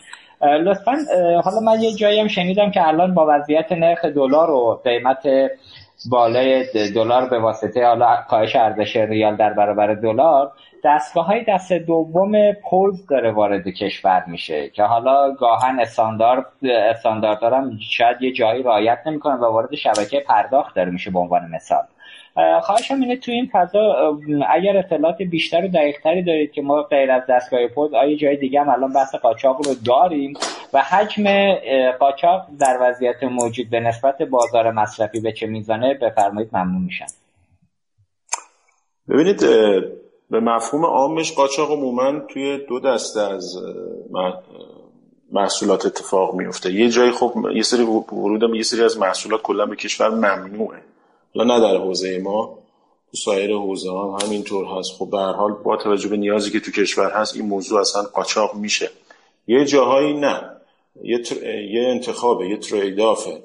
لطفا 0.42 0.96
حالا 1.44 1.60
من 1.60 1.82
یه 1.82 1.94
جایی 1.94 2.20
هم 2.20 2.28
شنیدم 2.28 2.70
که 2.70 2.88
الان 2.88 3.14
با 3.14 3.26
وضعیت 3.28 3.72
نرخ 3.72 4.04
دلار 4.04 4.50
و 4.50 4.80
قیمت 4.84 5.26
بالای 6.10 6.64
دلار 6.94 7.28
به 7.28 7.38
واسطه 7.38 7.86
حالا 7.86 8.16
کاهش 8.28 8.56
ارزش 8.56 8.96
ریال 8.96 9.36
در 9.36 9.52
برابر 9.52 9.94
دلار 9.94 10.52
دستگاه 10.84 11.26
های 11.26 11.44
دست 11.44 11.72
دوم 11.72 12.52
پولز 12.52 13.06
داره 13.06 13.32
وارد 13.32 13.68
کشور 13.68 14.24
میشه 14.26 14.68
که 14.68 14.82
حالا 14.82 15.34
گاهن 15.34 15.80
استاندارد 15.80 16.46
استاندارد 16.62 17.40
دارم 17.40 17.78
شاید 17.90 18.22
یه 18.22 18.32
جایی 18.32 18.62
رعایت 18.62 18.98
نمی‌کنه 19.06 19.34
و 19.34 19.44
وارد 19.44 19.74
شبکه 19.74 20.20
پرداخت 20.20 20.76
داره 20.76 20.90
میشه 20.90 21.10
به 21.10 21.18
عنوان 21.18 21.50
مثال. 21.50 21.82
خواهشم 22.62 23.00
اینه 23.00 23.16
تو 23.16 23.32
این 23.32 23.50
فضا 23.52 24.16
اگر 24.48 24.76
اطلاعات 24.76 25.22
بیشتر 25.22 25.64
و 25.64 25.68
دقیقتری 25.68 26.22
دارید 26.22 26.52
که 26.52 26.62
ما 26.62 26.82
غیر 26.82 27.10
از 27.10 27.22
دستگاه 27.28 27.66
پوز 27.66 27.94
آیا 27.94 28.16
جای 28.16 28.36
دیگه 28.36 28.60
هم 28.60 28.68
الان 28.68 28.92
بحث 28.92 29.14
قاچاق 29.14 29.66
رو 29.66 29.74
داریم؟ 29.86 30.34
و 30.72 30.82
حجم 30.82 31.54
قاچاق 31.98 32.46
در 32.60 32.78
وضعیت 32.80 33.24
موجود 33.24 33.70
به 33.70 33.80
نسبت 33.80 34.22
بازار 34.22 34.70
مصرفی 34.70 35.20
به 35.20 35.32
چه 35.32 35.46
میزانه 35.46 35.94
بفرمایید 35.94 36.50
ممنون 36.52 36.82
میشن 36.82 37.06
ببینید 39.08 39.40
به 40.30 40.40
مفهوم 40.40 40.84
عامش 40.84 41.32
قاچاق 41.32 41.70
عموما 41.70 42.20
توی 42.20 42.58
دو 42.58 42.80
دسته 42.80 43.20
از 43.20 43.58
محصولات 45.32 45.86
اتفاق 45.86 46.34
میفته 46.34 46.72
یه 46.72 46.88
جایی 46.88 47.10
خب 47.10 47.34
یه 47.54 47.62
سری 47.62 47.82
ورود 47.82 48.54
یه 48.54 48.62
سری 48.62 48.82
از 48.82 48.98
محصولات 48.98 49.42
کلا 49.42 49.66
به 49.66 49.76
کشور 49.76 50.08
ممنوعه. 50.08 50.78
حالا 51.34 51.54
نه 51.54 51.60
در 51.60 51.76
حوزه 51.76 52.18
ما 52.18 52.58
تو 53.10 53.16
سایر 53.16 53.52
حوزه 53.56 53.90
هم 53.90 54.16
همینطور 54.22 54.66
هست. 54.78 54.92
خب 54.98 55.10
به 55.10 55.18
هر 55.18 55.32
حال 55.32 55.52
با 55.52 55.76
توجه 55.76 56.08
به 56.08 56.16
نیازی 56.16 56.50
که 56.50 56.60
تو 56.60 56.70
کشور 56.70 57.10
هست 57.10 57.36
این 57.36 57.46
موضوع 57.46 57.80
اصلا 57.80 58.02
قاچاق 58.02 58.54
میشه. 58.54 58.90
یه 59.46 59.64
جاهایی 59.64 60.12
نه. 60.14 60.50
یه, 61.02 61.20
یه 61.72 61.88
انتخابه 61.88 62.48
یه 62.48 62.56
تریدافه 62.56 63.42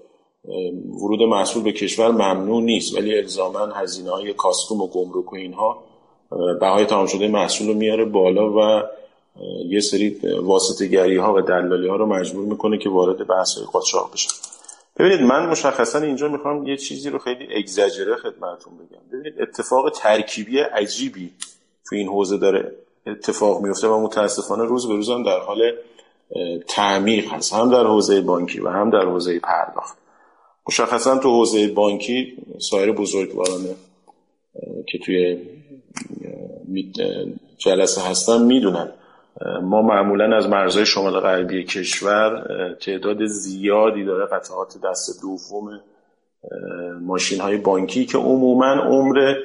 ورود 1.02 1.22
محصول 1.22 1.64
به 1.64 1.72
کشور 1.72 2.12
ممنوع 2.12 2.62
نیست. 2.62 2.96
ولی 2.96 3.18
الزاما 3.18 3.60
هزینه 3.60 4.12
های 4.12 4.34
کاستوم 4.34 4.82
و 4.82 4.88
گمرک 4.88 5.34
و 5.34 5.36
اینها 5.36 5.84
بهای 6.62 6.86
تمام 6.86 7.06
شده 7.06 7.28
محصول 7.28 7.68
رو 7.68 7.74
میاره 7.74 8.06
بالا 8.06 8.54
و 8.54 8.84
یه 9.66 9.80
سری 9.80 10.20
واسطه 10.42 10.88
گری 10.88 11.18
ها 11.18 11.34
و 11.34 11.42
دلالی 11.42 11.88
ها 11.88 11.96
رو 11.96 12.06
مجبور 12.06 12.46
می‌کنه 12.46 12.78
که 12.78 12.90
وارد 12.90 13.28
بحث 13.28 13.58
های 13.58 13.66
قاچاق 13.66 14.14
بشن 14.14 14.32
ببینید 14.98 15.22
من 15.22 15.50
مشخصا 15.50 16.00
اینجا 16.00 16.28
می‌خوام 16.28 16.68
یه 16.68 16.78
چیزی 16.78 17.10
رو 17.10 17.20
خیلی 17.20 17.48
اگزاجره 17.56 18.16
خدمتتون 18.16 18.74
بگم. 18.78 19.20
ببینید 19.20 19.42
اتفاق 19.42 19.90
ترکیبی 19.90 20.60
عجیبی 20.60 21.32
تو 21.90 21.96
این 21.96 22.08
حوزه 22.08 22.38
داره 22.38 22.72
اتفاق 23.08 23.62
میفته 23.62 23.88
و 23.88 24.00
متاسفانه 24.04 24.64
روز 24.64 24.88
به 24.88 24.94
روز 24.94 25.10
هم 25.10 25.24
در 25.24 25.40
حال 25.40 25.72
تعمیق 26.68 27.34
هست. 27.34 27.54
هم 27.54 27.72
در 27.72 27.84
حوزه 27.84 28.22
بانکی 28.22 28.60
و 28.60 28.70
هم 28.70 28.90
در 28.90 29.06
حوزه 29.06 29.40
پرداخت. 29.40 29.98
مشخصا 30.68 31.18
تو 31.18 31.30
حوزه 31.30 31.68
بانکی 31.68 32.38
سایر 32.60 32.92
بزرگوارانه 32.92 33.76
که 34.88 34.98
توی 34.98 35.38
جلسه 37.58 38.02
هستن 38.02 38.42
می‌دونن. 38.42 38.92
ما 39.62 39.82
معمولا 39.82 40.38
از 40.38 40.50
مرزهای 40.50 40.86
شمال 40.86 41.20
غربی 41.20 41.64
کشور 41.64 42.44
تعداد 42.82 43.26
زیادی 43.26 44.06
داره 44.06 44.26
قطعات 44.26 44.82
دست 44.84 45.22
دوم 45.22 45.80
ماشین 47.02 47.42
های 47.42 47.58
بانکی 47.58 48.06
که 48.06 48.18
عموما 48.18 48.66
عمر 48.66 49.36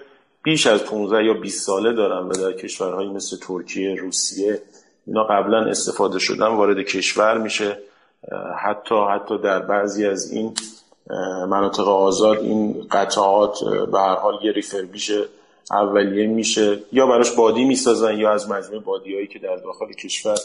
بیش 0.43 0.67
از 0.67 0.85
15 0.85 1.25
یا 1.25 1.35
20 1.35 1.67
ساله 1.67 1.93
دارن 1.93 2.27
و 2.27 2.33
در 2.33 2.53
کشورهایی 2.53 3.11
مثل 3.11 3.37
ترکیه، 3.43 3.95
روسیه 3.95 4.63
اینا 5.07 5.25
قبلا 5.25 5.65
استفاده 5.65 6.19
شدن 6.19 6.47
وارد 6.47 6.79
کشور 6.87 7.39
میشه. 7.39 7.79
حتی 8.59 8.95
حتی 9.11 9.39
در 9.39 9.59
بعضی 9.59 10.07
از 10.07 10.33
این 10.33 10.55
مناطق 11.49 11.89
آزاد 11.89 12.39
این 12.39 12.87
قطعات 12.91 13.59
به 13.93 13.99
هر 13.99 14.15
حال 14.15 14.39
یه 14.43 14.53
ریفربیشه 14.53 15.25
اولیه 15.71 16.27
میشه 16.27 16.79
یا 16.93 17.07
براش 17.07 17.33
بادی 17.33 17.65
می‌سازن 17.65 18.19
یا 18.19 18.33
از 18.33 18.51
مجموعه 18.51 18.79
بادیهایی 18.79 19.27
که 19.27 19.39
در 19.39 19.57
داخل 19.57 19.93
کشور 19.93 20.37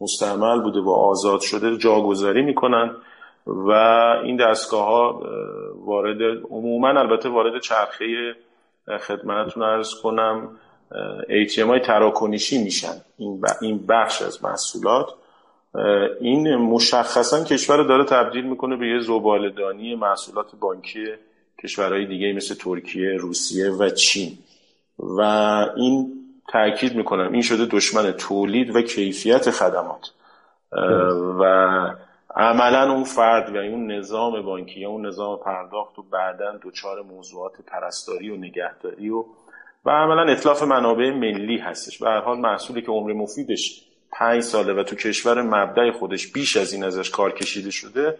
مستعمل 0.00 0.60
بوده 0.60 0.80
و 0.80 0.90
آزاد 0.90 1.40
شده 1.40 1.76
جاگذاری 1.76 2.42
می‌کنن 2.42 2.96
و 3.46 3.70
این 4.24 4.36
دستگاه 4.36 4.84
ها 4.84 5.22
وارد 5.84 6.22
عموما 6.50 6.88
البته 6.88 7.28
وارد 7.28 7.60
چرخه 7.60 8.34
خدمتتون 9.00 9.62
ارز 9.62 9.94
کنم 9.94 10.48
ATM 11.28 11.58
های 11.58 11.80
تراکنشی 11.80 12.64
میشن. 12.64 12.94
این 13.60 13.86
بخش 13.88 14.22
از 14.22 14.44
محصولات. 14.44 15.06
این 16.20 16.56
مشخصا 16.56 17.44
کشور 17.44 17.82
داره 17.82 18.04
تبدیل 18.04 18.44
می‌کنه 18.44 18.76
به 18.76 18.88
یه 18.88 19.00
زبالدانی 19.00 19.94
محصولات 19.94 20.46
بانکی 20.60 21.04
کشورهای 21.62 22.06
دیگه 22.06 22.32
مثل 22.32 22.54
ترکیه، 22.54 23.16
روسیه 23.16 23.70
و 23.70 23.90
چین. 23.90 24.38
و 24.98 25.20
این 25.76 26.12
تاکید 26.48 26.96
می‌کنم 26.96 27.32
این 27.32 27.42
شده 27.42 27.66
دشمن 27.66 28.12
تولید 28.12 28.76
و 28.76 28.82
کیفیت 28.82 29.50
خدمات. 29.50 30.10
و 31.40 31.44
عملا 32.36 32.92
اون 32.92 33.04
فرد 33.04 33.56
و 33.56 33.58
اون 33.58 33.92
نظام 33.92 34.42
بانکی 34.42 34.80
یا 34.80 34.88
اون 34.88 35.06
نظام 35.06 35.38
پرداخت 35.38 35.98
و 35.98 36.02
بعدا 36.02 36.58
دچار 36.62 37.02
موضوعات 37.02 37.52
پرستاری 37.66 38.30
و 38.30 38.36
نگهداری 38.36 39.10
و 39.10 39.24
و 39.84 39.90
عملا 39.90 40.32
اطلاف 40.32 40.62
منابع 40.62 41.10
ملی 41.10 41.58
هستش. 41.58 41.98
به 41.98 42.08
هر 42.08 42.20
حال 42.20 42.38
محصولی 42.38 42.82
که 42.82 42.92
عمر 42.92 43.12
مفیدش 43.12 43.84
پنج 44.12 44.40
ساله 44.40 44.72
و 44.72 44.82
تو 44.82 44.96
کشور 44.96 45.42
مبدع 45.42 45.90
خودش 45.90 46.32
بیش 46.32 46.56
از 46.56 46.72
این 46.72 46.84
ازش 46.84 47.10
کار 47.10 47.32
کشیده 47.32 47.70
شده 47.70 48.18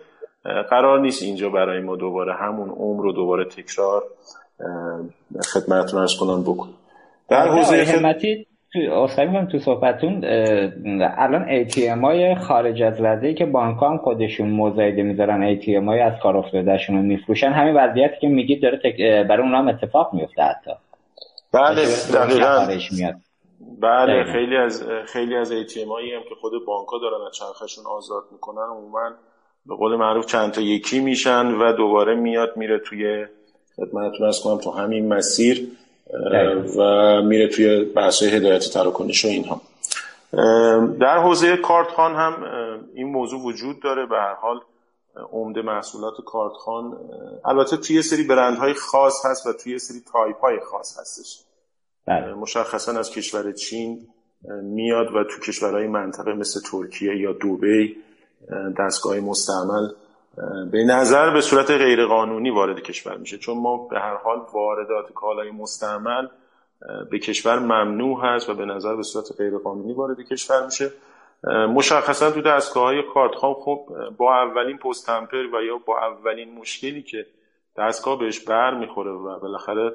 قرار 0.70 1.00
نیست 1.00 1.22
اینجا 1.22 1.50
برای 1.50 1.80
ما 1.80 1.96
دوباره 1.96 2.34
همون 2.34 2.68
عمر 2.68 3.02
رو 3.02 3.12
دوباره 3.12 3.44
تکرار 3.44 4.04
خدمتتون 5.52 6.00
ارز 6.00 6.16
کنم 6.16 6.42
بکنیم 6.42 6.74
در 7.28 7.48
حوزه 7.48 7.84
همتی 7.84 8.46
تو 8.72 9.46
تو 9.52 9.58
صحبتون 9.58 10.24
الان 11.18 11.64
ATM 11.64 12.04
های 12.04 12.34
خارج 12.34 12.82
از 12.82 13.00
وضعی 13.00 13.34
که 13.34 13.46
بانک 13.46 13.82
هم 13.82 13.98
خودشون 13.98 14.50
مزایده 14.50 15.02
می‌ذارن 15.02 15.56
ATM 15.56 15.84
های 15.86 16.00
از 16.00 16.12
کار 16.22 16.36
افتادهشون 16.36 16.96
رو 16.96 17.02
میفروشن 17.02 17.48
همین 17.48 17.74
وضعیتی 17.76 18.14
که 18.20 18.28
میگید 18.28 18.62
داره 18.62 18.78
تک... 18.78 18.96
برای 19.28 19.42
اونا 19.42 19.58
هم 19.58 19.68
اتفاق 19.68 20.14
میفته 20.14 20.42
حتی. 20.42 20.70
بله 21.52 21.86
دقیقا. 22.14 22.66
بله 23.80 24.24
خیلی 24.24 24.56
از 24.56 24.84
خیلی 25.06 25.36
از 25.36 25.52
ATM 25.52 25.88
هایی 25.88 26.14
هم 26.14 26.22
که 26.22 26.34
خود 26.40 26.52
بانک 26.66 26.88
ها 26.88 26.98
دارن 26.98 27.26
از 27.26 27.32
چرخشون 27.32 27.84
آزاد 27.86 28.22
می‌کنن 28.32 28.62
عموما 28.70 29.10
به 29.66 29.76
قول 29.76 29.96
معروف 29.96 30.26
چند 30.26 30.50
تا 30.52 30.60
یکی 30.60 31.00
میشن 31.00 31.46
و 31.46 31.72
دوباره 31.72 32.14
میاد 32.14 32.56
میره 32.56 32.78
توی 32.78 33.26
خدمتتون 33.78 34.28
عرض 34.28 34.40
کنم 34.40 34.58
تو 34.58 34.70
همین 34.70 35.08
مسیر 35.08 35.68
و 36.78 36.82
میره 37.22 37.48
توی 37.48 37.84
بحث 37.84 38.22
هدایت 38.22 38.60
تراکنش 38.60 39.24
و 39.24 39.28
اینها. 39.28 39.60
در 41.00 41.18
حوزه 41.18 41.56
کارتخوان 41.56 42.14
هم 42.14 42.34
این 42.94 43.08
موضوع 43.08 43.40
وجود 43.40 43.82
داره. 43.82 44.06
به 44.06 44.16
هر 44.16 44.34
حال 44.34 44.60
عمده 45.32 45.62
محصولات 45.62 46.14
کارتخوان 46.26 46.96
البته 47.44 47.76
توی 47.76 47.96
یه 47.96 48.02
سری 48.02 48.22
برندهای 48.22 48.74
خاص 48.74 49.26
هست 49.26 49.46
و 49.46 49.52
توی 49.52 49.72
یه 49.72 49.78
سری 49.78 49.98
تایپ 50.12 50.40
های 50.40 50.60
خاص 50.60 50.98
هستش. 51.00 51.40
بله. 52.06 52.34
مشخصا 52.34 52.92
از 52.92 53.10
کشور 53.10 53.52
چین 53.52 54.08
میاد 54.62 55.14
و 55.14 55.24
تو 55.24 55.40
کشورهای 55.40 55.86
منطقه 55.86 56.32
مثل 56.32 56.60
ترکیه 56.70 57.16
یا 57.16 57.32
دوبی 57.32 57.96
دستگاه 58.78 59.20
مستعمل 59.20 59.88
به 60.72 60.84
نظر 60.84 61.30
به 61.30 61.40
صورت 61.40 61.70
غیرقانونی 61.70 62.50
وارد 62.50 62.80
کشور 62.80 63.16
میشه. 63.16 63.38
چون 63.38 63.58
ما 63.58 63.76
به 63.76 63.98
هر 63.98 64.16
حال 64.16 64.38
واردات 64.52 65.12
کالای 65.12 65.50
مستعمل 65.50 66.26
به 67.10 67.18
کشور 67.18 67.58
ممنوع 67.58 68.20
هست 68.24 68.50
و 68.50 68.54
به 68.54 68.64
نظر 68.64 68.96
به 68.96 69.02
صورت 69.02 69.26
غیرقانونی 69.38 69.92
وارد 69.92 70.20
کشور 70.20 70.64
میشه. 70.64 70.90
مشخصا 71.74 72.30
تو 72.30 72.40
دستگاه 72.40 72.84
های 72.84 73.02
کارتخوان 73.14 73.54
خب 73.54 73.88
با 74.16 74.34
اولین 74.34 74.78
پست 74.78 75.06
تمپر 75.06 75.46
و 75.54 75.62
یا 75.62 75.78
با 75.86 75.98
اولین 75.98 76.58
مشکلی 76.58 77.02
که 77.02 77.26
دستگاه 77.78 78.18
بهش 78.18 78.40
بر 78.40 78.74
می‌خوره 78.74 79.10
و 79.10 79.38
بالاخره 79.38 79.92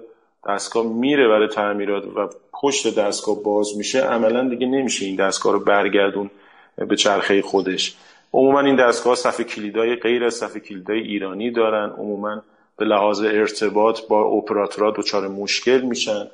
دستگاه 0.49 0.85
میره 0.85 1.27
برای 1.27 1.47
تعمیرات 1.47 2.03
و 2.05 2.29
پشت 2.53 2.99
دستگاه 2.99 3.43
باز 3.43 3.77
میشه 3.77 4.01
عملا 4.01 4.49
دیگه 4.49 4.67
نمیشه 4.67 5.05
این 5.05 5.15
دستگاه 5.15 5.53
رو 5.53 5.59
برگردون 5.59 6.31
به 6.77 6.95
چرخه 6.95 7.41
خودش. 7.41 7.97
عموما 8.33 8.59
این 8.59 8.75
دستگاه 8.75 9.15
صفحه 9.15 9.43
کلیدای 9.43 9.95
غیر 9.95 10.23
از 10.23 10.33
صفحه 10.33 10.59
کلیدای 10.59 10.99
ایرانی 10.99 11.51
دارن. 11.51 11.89
عموما 11.89 12.41
به 12.77 12.85
لحاظ 12.85 13.21
ارتباط 13.21 13.99
با 14.09 14.23
اپراتورها 14.23 14.91
دچار 14.91 15.27
مشکل 15.27 15.81
میشن. 15.81 16.27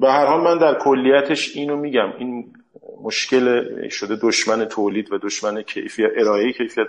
به 0.00 0.08
هر 0.08 0.26
حال 0.26 0.40
من 0.40 0.58
در 0.58 0.78
کلیتش 0.78 1.56
اینو 1.56 1.76
میگم. 1.76 2.12
این 2.18 2.54
مشکل 3.02 3.88
شده 3.88 4.16
دشمن 4.22 4.64
تولید 4.64 5.12
و 5.12 5.18
دشمن 5.18 5.62
کیفیت 5.62 6.10
ارائه 6.16 6.52
کیفیت 6.52 6.86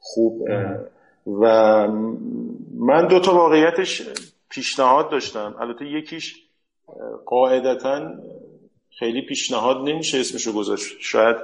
خوب. 0.00 0.48
و 1.40 1.42
من 2.78 3.06
دو 3.06 3.20
تا 3.20 3.34
واقعیتش 3.34 4.02
پیشنهاد 4.48 5.10
داشتم. 5.10 5.54
البته 5.60 5.86
یکیش 5.86 6.42
قاعدتا 7.26 8.10
خیلی 8.98 9.22
پیشنهاد 9.22 9.76
نمیشه 9.88 10.18
اسمشو 10.18 10.52
گذاشت. 10.52 10.96
شاید 11.00 11.36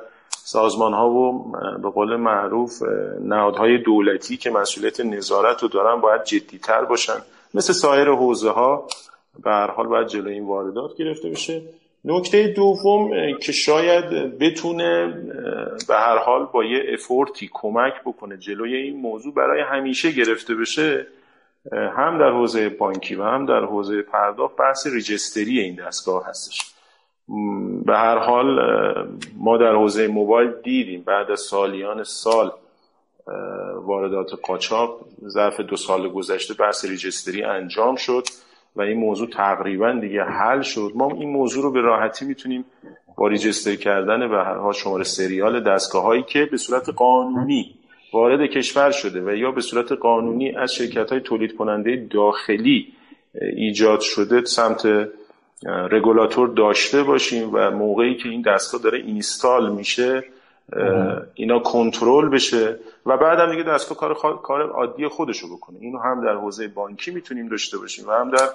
سازمان 0.44 0.92
ها 0.92 1.10
و 1.10 1.52
به 1.82 1.90
قول 1.90 2.16
معروف 2.16 2.82
نهادهای 3.20 3.78
دولتی 3.78 4.36
که 4.36 4.50
مسئولیت 4.50 5.00
نظارت 5.00 5.62
رو 5.62 5.68
دارن 5.68 6.00
باید 6.00 6.24
جدیتر 6.24 6.84
باشن. 6.84 7.22
مثل 7.54 7.72
سایر 7.72 8.08
حوزه 8.08 8.50
ها 8.50 8.86
به 9.44 9.50
هر 9.50 9.70
حال 9.70 9.86
باید 9.86 10.06
جلوی 10.06 10.34
این 10.34 10.46
واردات 10.46 10.96
گرفته 10.96 11.28
بشه. 11.28 11.62
نکته 12.04 12.48
دوم 12.48 13.10
که 13.42 13.52
شاید 13.52 14.38
بتونه 14.38 15.06
به 15.88 15.94
هر 15.94 16.18
حال 16.18 16.48
با 16.52 16.64
یه 16.64 16.84
افورتی 16.92 17.50
کمک 17.52 17.92
بکنه 18.06 18.36
جلوی 18.36 18.76
این 18.76 18.96
موضوع 18.96 19.34
برای 19.34 19.62
همیشه 19.62 20.10
گرفته 20.10 20.54
بشه 20.54 21.06
هم 21.72 22.18
در 22.18 22.30
حوزه 22.30 22.68
بانکی 22.68 23.14
و 23.14 23.22
هم 23.22 23.46
در 23.46 23.64
حوزه 23.64 24.02
پرداخت 24.02 24.56
بحث 24.56 24.86
ریجستری 24.86 25.60
این 25.60 25.74
دستگاه 25.74 26.26
هستش. 26.26 26.71
به 27.86 27.92
هر 27.92 28.18
حال 28.18 28.58
ما 29.36 29.56
در 29.56 29.74
حوزه 29.74 30.08
موبایل 30.08 30.50
دیدیم 30.64 31.02
بعد 31.02 31.30
از 31.30 31.40
سالیان 31.40 32.04
سال 32.04 32.52
واردات 33.82 34.30
قاچاق 34.42 35.00
ظرف 35.28 35.60
دو 35.60 35.76
سال 35.76 36.08
گذشته 36.08 36.54
بحث 36.54 36.84
ریجستری 36.84 37.42
انجام 37.42 37.96
شد 37.96 38.24
و 38.76 38.82
این 38.82 38.98
موضوع 38.98 39.28
تقریبا 39.28 39.92
دیگه 39.92 40.24
حل 40.24 40.62
شد. 40.62 40.92
ما 40.94 41.10
این 41.14 41.30
موضوع 41.30 41.62
رو 41.62 41.70
به 41.70 41.80
راحتی 41.80 42.24
می‌تونیم 42.24 42.64
با 43.16 43.28
ریجستر 43.28 43.74
کردن 43.74 44.28
به 44.28 44.36
هر 44.36 44.54
حال 44.54 44.72
شماره 44.72 45.04
سریال 45.04 45.60
دستگاه 45.60 46.02
هایی 46.02 46.22
که 46.22 46.48
به 46.50 46.56
صورت 46.56 46.88
قانونی 46.88 47.74
وارد 48.12 48.50
کشور 48.50 48.90
شده 48.90 49.20
و 49.20 49.36
یا 49.36 49.50
به 49.50 49.60
صورت 49.60 49.92
قانونی 49.92 50.56
از 50.56 50.74
شرکت 50.74 51.10
های 51.10 51.20
تولید 51.20 51.56
کننده 51.56 52.08
داخلی 52.10 52.92
ایجاد 53.56 54.00
شده 54.00 54.44
سمت 54.44 54.86
رگولاتور 55.66 56.48
داشته 56.48 57.02
باشیم 57.02 57.50
و 57.52 57.70
موقعی 57.70 58.14
که 58.16 58.28
این 58.28 58.42
دستگاه 58.42 58.82
داره 58.82 58.98
اینستال 58.98 59.72
میشه 59.72 60.24
اینا 61.34 61.58
کنترل 61.58 62.28
بشه 62.28 62.76
و 63.06 63.16
بعد 63.16 63.38
هم 63.38 63.50
دیگه 63.50 63.62
دستگاه 63.62 64.14
کار, 64.14 64.38
کار 64.42 64.70
عادی 64.70 65.08
خودشو 65.08 65.56
بکنه. 65.56 65.76
اینو 65.80 65.98
هم 65.98 66.24
در 66.24 66.34
حوزه 66.34 66.68
بانکی 66.68 67.10
می‌تونیم 67.10 67.48
داشته 67.48 67.78
باشیم 67.78 68.08
و 68.08 68.12
هم 68.12 68.30
در 68.30 68.48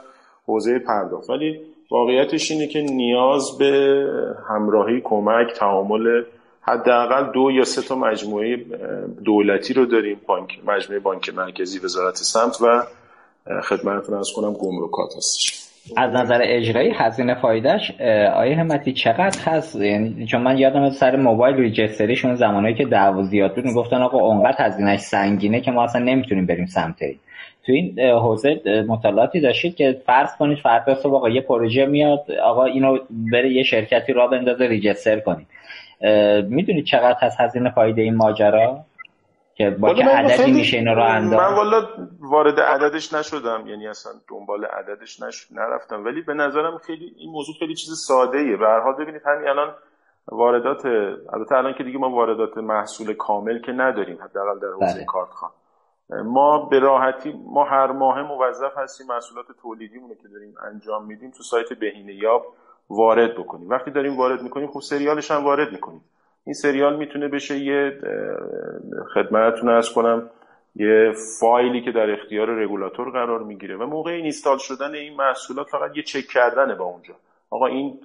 حوزه 0.46 0.80
پرداخت. 0.80 1.30
ولی 1.30 1.60
واقعیتش 1.92 2.52
اینه 2.52 2.68
که 2.68 2.82
نیاز 2.82 3.58
به 3.58 4.06
همراهی 4.50 5.02
کمک 5.04 5.54
تعامل 5.54 6.24
حداقل 6.62 7.32
دو 7.32 7.52
یا 7.52 7.64
سه 7.64 7.82
تا 7.82 7.96
مجموعه 7.96 8.66
دولتی 9.26 9.74
رو 9.74 9.86
داریم 9.86 10.22
بانک 10.28 10.60
مجموعه 10.66 11.00
بانک 11.00 11.36
مرکزی 11.36 11.80
وزارت 11.80 12.16
سمت 12.16 12.58
و 12.62 12.84
خدمتتون 13.62 14.18
از 14.18 14.32
کنم 14.36 14.54
گمرکات 14.54 15.18
هستش. 15.18 15.67
از 15.96 16.14
نظر 16.14 16.40
اجرایی 16.44 16.92
هزینه 16.96 17.36
فایدهش 17.36 18.02
آیه 18.36 18.56
همتی 18.56 18.94
چقدر 18.94 19.40
هست؟ 19.46 19.82
یعنی 19.82 20.26
چون 20.26 20.42
من 20.42 20.58
یادم 20.58 20.90
سر 20.90 21.16
موبایل 21.16 21.56
ریجستریشون 21.56 22.36
زمانایی 22.36 22.76
که 22.76 22.86
دعوا 22.86 23.24
زیاد 23.24 23.56
بود 23.56 23.66
می‌گفتن 23.66 24.02
آقا 24.02 24.18
اونقدر 24.18 24.66
هزینهش 24.66 25.00
سنگینه 25.00 25.62
که 25.62 25.72
ما 25.72 25.84
اصلا 25.84 26.04
نمی‌تونیم 26.04 26.46
بریم 26.46 26.66
سمت 26.66 27.00
تو 27.66 27.74
این 27.74 28.00
حوزه 28.00 28.62
مطالعاتی 28.88 29.40
داشتید 29.40 29.76
که 29.76 30.02
فرض 30.06 30.38
کنید 30.40 30.58
فردا 30.58 30.96
صبح 30.96 31.16
آقا 31.16 31.30
یه 31.30 31.42
پروژه 31.42 31.86
میاد 31.86 32.32
آقا 32.44 32.66
اینو 32.66 32.98
بره 33.32 33.52
یه 33.52 33.64
شرکتی 33.64 34.14
را 34.14 34.28
بندازه 34.28 34.68
ریجستر 34.68 35.20
کنید. 35.20 35.48
می‌دونید 36.50 36.86
چقدر 36.86 37.18
هست 37.22 37.40
هزینه 37.40 37.70
فایده 37.70 38.02
این 38.02 38.16
ماجرا؟ 38.16 38.86
که 39.58 39.70
با 39.70 39.94
چه 39.94 40.04
عددی 40.04 40.52
میشه 40.52 40.78
اینا 40.78 40.94
رو 40.94 41.04
انداز 41.04 41.40
من 41.40 41.56
والا 41.56 41.88
وارد 42.20 42.60
عددش 42.60 43.14
نشدم 43.14 43.68
یعنی 43.68 43.88
اصلا 43.88 44.12
دنبال 44.30 44.66
عددش 44.66 45.22
نش... 45.22 45.52
نرفتم. 45.52 46.06
ولی 46.06 46.22
به 46.22 46.34
نظرم 46.34 46.78
خیلی 46.78 47.14
این 47.18 47.32
موضوع 47.32 47.56
خیلی 47.60 47.76
چیز 47.76 47.94
ساده 48.08 48.38
ایه 48.38 48.58
به 48.58 48.66
هر 48.66 48.80
حال 48.80 48.94
ببینید 48.94 49.22
همین 49.26 49.48
الان 49.48 49.76
واردات 50.28 50.86
البته 51.34 51.56
الان 51.56 51.74
که 51.74 51.84
دیگه 51.84 51.98
ما 51.98 52.10
واردات 52.10 52.58
محصول 52.58 53.14
کامل 53.14 53.60
که 53.60 53.72
نداریم 53.72 54.18
حداقل 54.24 54.60
در 54.60 54.68
حوزه 54.68 54.94
بله. 54.94 55.06
کارتخان 55.06 55.50
ما 56.10 56.66
به 56.66 56.80
راحتی 56.80 57.34
ما 57.46 57.64
هر 57.64 57.92
ماه 57.92 58.22
موظف 58.22 58.78
هستیم 58.78 59.08
محصولات 59.08 59.46
تولیدیمون 59.62 60.10
که 60.10 60.28
داریم 60.28 60.56
انجام 60.72 61.06
میدیم 61.06 61.32
تو 61.32 61.44
سایت 61.44 61.74
بهینه 61.74 62.14
یاب 62.14 62.46
وارد 62.90 63.38
بکنیم. 63.38 63.70
وقتی 63.70 63.92
داریم 63.92 64.18
وارد 64.18 64.42
می‌کنیم 64.42 64.68
خب 64.68 64.80
سریالش 64.80 65.32
هم 65.32 65.44
وارد 65.44 65.72
می‌کنیم. 65.72 66.02
این 66.48 66.54
سریال 66.54 66.96
می‌تونه 66.96 67.28
بشه 67.28 67.58
یه 67.58 68.00
خدمتتون 69.14 69.70
ارز 69.70 69.90
کنم 69.90 70.30
یه 70.76 71.14
فایلی 71.40 71.82
که 71.82 71.92
در 71.92 72.12
اختیار 72.12 72.50
رگولاتور 72.50 73.12
قرار 73.12 73.44
می‌گیره 73.44 73.78
و 73.78 73.86
موقع 73.86 74.12
اینستال 74.12 74.58
شدن 74.58 74.96
این 74.96 75.16
محصولات 75.16 75.68
فقط 75.70 75.98
یه 75.98 76.04
چک 76.04 76.28
کردنه 76.28 76.76
با 76.76 76.86
اونجا. 76.86 77.14
آقا 77.50 77.66
این 77.66 78.00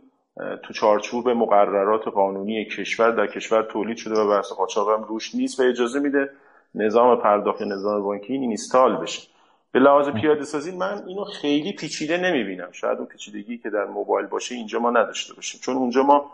تو 0.62 0.73
چارچوب 0.73 1.28
مقررات 1.28 2.09
قانونی 2.09 2.64
کشور 2.64 3.10
در 3.10 3.27
کشور 3.27 3.62
تولید 3.62 3.97
شده 3.97 4.20
و 4.20 4.28
بحث 4.28 4.52
قاچاق 4.52 4.90
هم 4.90 5.05
روش 5.05 5.35
نیست 5.35 5.60
و 5.60 5.62
اجازه 5.62 6.01
میده 6.01 6.31
نظام 6.74 7.20
پرداخت 7.20 7.62
نظام 7.62 8.02
بانکی 8.02 8.32
این 8.32 8.43
اینستال 8.43 8.97
بشه. 8.97 9.28
به 9.73 9.81
لحاظ 9.81 10.09
پیاده 10.09 10.44
سازی 10.44 10.77
من 10.77 11.02
اینو 11.06 11.24
خیلی 11.24 11.73
پیچیده 11.73 12.16
نمی‌بینم. 12.16 12.69
شاید 12.73 12.98
اون 12.98 13.06
پیچیدگی 13.06 13.59
که 13.59 13.70
در 13.70 13.85
موبایل 13.85 14.27
باشه 14.27 14.55
اینجا 14.55 14.78
ما 14.78 14.90
نداشته 14.90 15.35
باشیم. 15.35 15.60
چون 15.64 15.77
اونجا 15.77 16.02
ما 16.02 16.31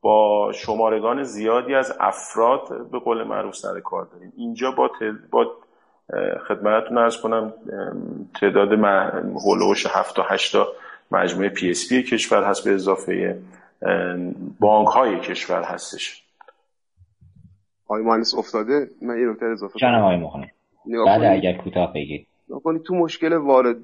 با 0.00 0.52
شمارگان 0.52 1.22
زیادی 1.22 1.74
از 1.74 1.96
افراد 2.00 2.90
به 2.90 2.98
قول 2.98 3.22
معروف 3.22 3.54
سر 3.54 3.80
کار 3.80 4.04
داریم. 4.04 4.32
اینجا 4.36 4.70
با, 4.70 4.90
با 5.30 5.46
خدمتتون 6.48 6.98
عرض 6.98 7.16
کنم 7.16 7.52
تعداد 8.40 8.72
حول 9.44 9.60
و 9.60 9.65
حوش 9.65 9.86
7 9.86 10.16
تا 10.16 10.22
8 10.22 10.52
تا 10.52 10.68
مجموعه 11.10 11.48
PSP 11.48 12.02
کشور 12.02 12.44
هست 12.44 12.64
به 12.64 12.74
اضافه 12.74 13.38
بانک 14.60 14.88
های 14.88 15.20
کشور 15.20 15.62
هستش. 15.62 16.24
آقای 17.86 18.02
مهندس 18.02 18.34
افتاده 18.34 18.88
من 19.02 19.20
یه 19.20 19.26
نکته 19.26 19.46
اضافه 19.46 19.78
کنم. 19.78 19.94
آقای 19.94 20.16
مخانه 20.16 20.52
بعد 21.06 21.24
اگر 21.24 21.52
کوتاه 21.52 21.92
بگید 21.92 22.26
تو 22.84 22.94
مشکل 22.94 23.32
وارد 23.32 23.82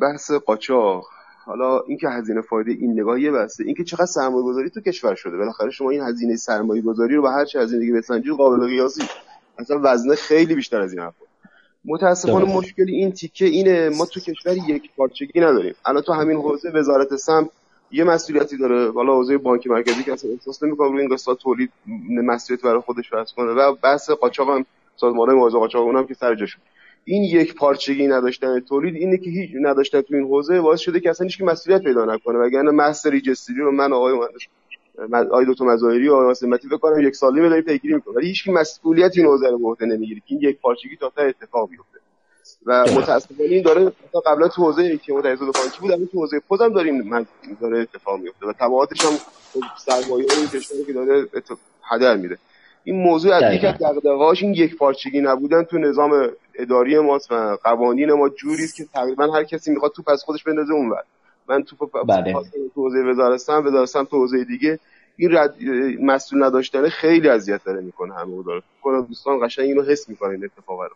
بحث 0.00 0.30
قاچاق. 0.32 1.08
حالا 1.44 1.80
اینکه 1.80 2.08
هزینه 2.08 2.40
فایده 2.40 2.72
این 2.72 3.00
نگاه 3.00 3.20
یه 3.20 3.30
بسته 3.30 3.64
اینکه 3.64 3.84
چقدر 3.84 4.06
سرمایه 4.06 4.44
گذاری 4.44 4.70
تو 4.70 4.80
کشور 4.80 5.14
شده. 5.14 5.36
بالاخره 5.36 5.70
شما 5.70 5.90
این 5.90 6.02
هزینه 6.02 6.36
سرمایه 6.36 6.82
گذاری 6.82 7.14
رو 7.14 7.22
به 7.22 7.30
هر 7.30 7.44
چه 7.44 7.60
هزینه 7.60 7.80
دیگه 7.80 7.92
بسنجی 7.92 8.30
قابل 8.30 8.66
قیاسی. 8.66 9.02
اصلا 9.58 9.80
وزنه 9.82 10.14
خیلی 10.14 10.54
بیشتر 10.54 10.80
از 10.80 10.92
این 10.92 11.02
حرفا. 11.02 11.24
متاسفانه 11.84 12.56
مشکل 12.56 12.86
این 12.88 13.12
تیکه 13.12 13.44
اینه 13.44 13.88
ما 13.88 14.06
تو 14.06 14.20
کشور 14.20 14.56
یک 14.68 14.90
پارچگی 14.96 15.40
نداریم. 15.40 15.74
الان 15.84 16.02
تو 16.02 16.12
همین 16.12 16.36
حوزه 16.36 16.70
وزارت 16.70 17.16
سمت 17.16 17.48
یه 17.90 18.04
مسئولیتی 18.04 18.56
داره. 18.56 18.92
حالا 18.92 19.14
حوزه 19.14 19.38
بانک 19.38 19.66
مرکزی 19.66 20.02
که 20.02 20.12
اصلا 20.12 20.30
احساس 20.30 20.62
نمی‌کنه 20.62 20.90
روی 20.90 21.00
این 21.00 21.14
قسمت 21.14 21.38
تولید 21.38 21.70
مسئولیت 22.08 22.64
برای 22.64 22.80
خودش 22.80 23.10
فرض 23.10 23.32
کنه. 23.32 23.52
و 23.52 23.74
بحث 23.82 24.10
قاچاق 24.10 24.50
هم 24.50 24.66
سازمان 24.96 25.34
مواجهه 25.34 25.60
قاچاق 25.60 25.82
اونم 25.82 26.06
که 26.06 26.14
سر 26.14 26.34
جاش 26.34 26.56
این 27.04 27.22
یک 27.22 27.54
پارچگی 27.54 28.06
نداشتن 28.06 28.60
تولید 28.60 28.94
اینه 28.94 29.18
که 29.18 29.30
هیچ 29.30 29.50
نداشتن 29.62 30.00
تو 30.00 30.14
این 30.14 30.24
حوزه 30.24 30.60
باعث 30.60 30.80
شده 30.80 31.00
که 31.00 31.10
اصلا 31.10 31.24
هیچ 31.24 31.40
مسئولیت 31.40 31.82
پیدا 31.82 32.04
نکنه. 32.04 32.38
وگرنه 32.38 32.70
مستر 32.70 33.10
ریجستری 33.10 33.56
رو 33.56 33.72
من 33.72 33.92
آقای 33.92 34.14
مهندس 34.14 34.40
آقای 35.12 35.46
دکتر 35.48 35.64
مظاهری 35.64 36.08
و 36.08 36.14
آقای 36.14 36.34
سمتی 36.34 36.68
فکر 36.68 36.76
کنم 36.76 37.00
یک 37.00 37.16
سالی 37.16 37.40
داریم 37.40 37.64
پیگیری 37.64 37.94
می‌کنه. 37.94 38.14
ولی 38.14 38.26
هیچ 38.26 38.48
مسئولیت 38.48 39.12
این 39.16 39.26
حوزه 39.26 39.48
رو 39.48 39.58
به 39.58 39.68
عهده 39.68 39.86
نمی‌گیره 39.86 40.20
که 40.20 40.26
این 40.34 40.40
یک 40.40 40.60
پارچگی 40.60 40.96
تا 40.96 41.12
تا 41.16 41.22
اتفاق 41.22 41.70
بیفته. 41.70 41.98
و 42.66 42.82
متاسفانه 42.82 43.50
این 43.50 43.62
داره 43.62 43.92
قبلا 44.26 44.48
تو 44.48 44.62
حوزه 44.62 44.98
که 44.98 45.12
متعهد 45.12 45.38
بانکی 45.38 45.80
بود 45.80 45.92
الان 45.92 46.06
تو 46.06 46.18
حوزه 46.18 46.40
پوز 46.48 46.62
هم 46.62 46.72
داریم 46.72 47.02
من 47.08 47.26
داره 47.60 47.78
اتفاق 47.78 48.20
میفته 48.20 48.46
و 48.46 48.52
تبعاتش 48.52 49.04
هم 49.04 49.12
سرمایه 49.78 50.26
این 50.38 50.46
کشوری 50.46 50.84
که 50.84 50.92
داره 50.92 51.26
هدر 51.92 52.16
میره 52.16 52.38
این 52.84 52.96
موضوع 53.02 53.34
از 53.34 53.54
یک 53.54 53.64
از 53.64 53.74
دغدغه‌هاش 53.74 54.42
این 54.42 54.54
یک 54.54 54.76
پارچگی 54.76 55.20
نبودن 55.20 55.62
تو 55.62 55.78
نظام 55.78 56.28
اداری 56.58 56.98
ماست 56.98 57.32
و 57.32 57.56
قوانین 57.64 58.12
ما 58.12 58.28
جوری 58.28 58.64
است 58.64 58.76
که 58.76 58.84
تقریبا 58.94 59.26
هر 59.26 59.44
کسی 59.44 59.70
می‌خواد 59.70 59.92
تو 59.92 60.02
پس 60.02 60.22
خودش 60.24 60.44
بندازه 60.44 60.72
اونور 60.72 61.02
من 61.48 61.62
تو 61.62 61.76
بله. 62.08 62.32
تو 62.74 62.82
حوزه 62.82 62.98
وزارتم 62.98 63.66
وزارتم 63.66 64.04
تو 64.04 64.16
حوزه 64.16 64.44
دیگه. 64.44 64.78
این 65.16 65.36
رد... 65.36 65.54
مسئول 66.02 66.44
نداشتن 66.44 66.88
خیلی 66.88 67.28
اذیت 67.28 67.64
داره 67.64 67.80
می‌کنه 67.80 68.14
همه 68.14 68.42
داره. 68.46 68.62
کنم 68.82 69.02
دوستان 69.02 69.46
قشنگ 69.46 69.66
اینو 69.66 69.82
حس 69.82 70.08
می‌کنن 70.08 70.30
این 70.30 70.44
اتفاق 70.44 70.80
رو. 70.80 70.88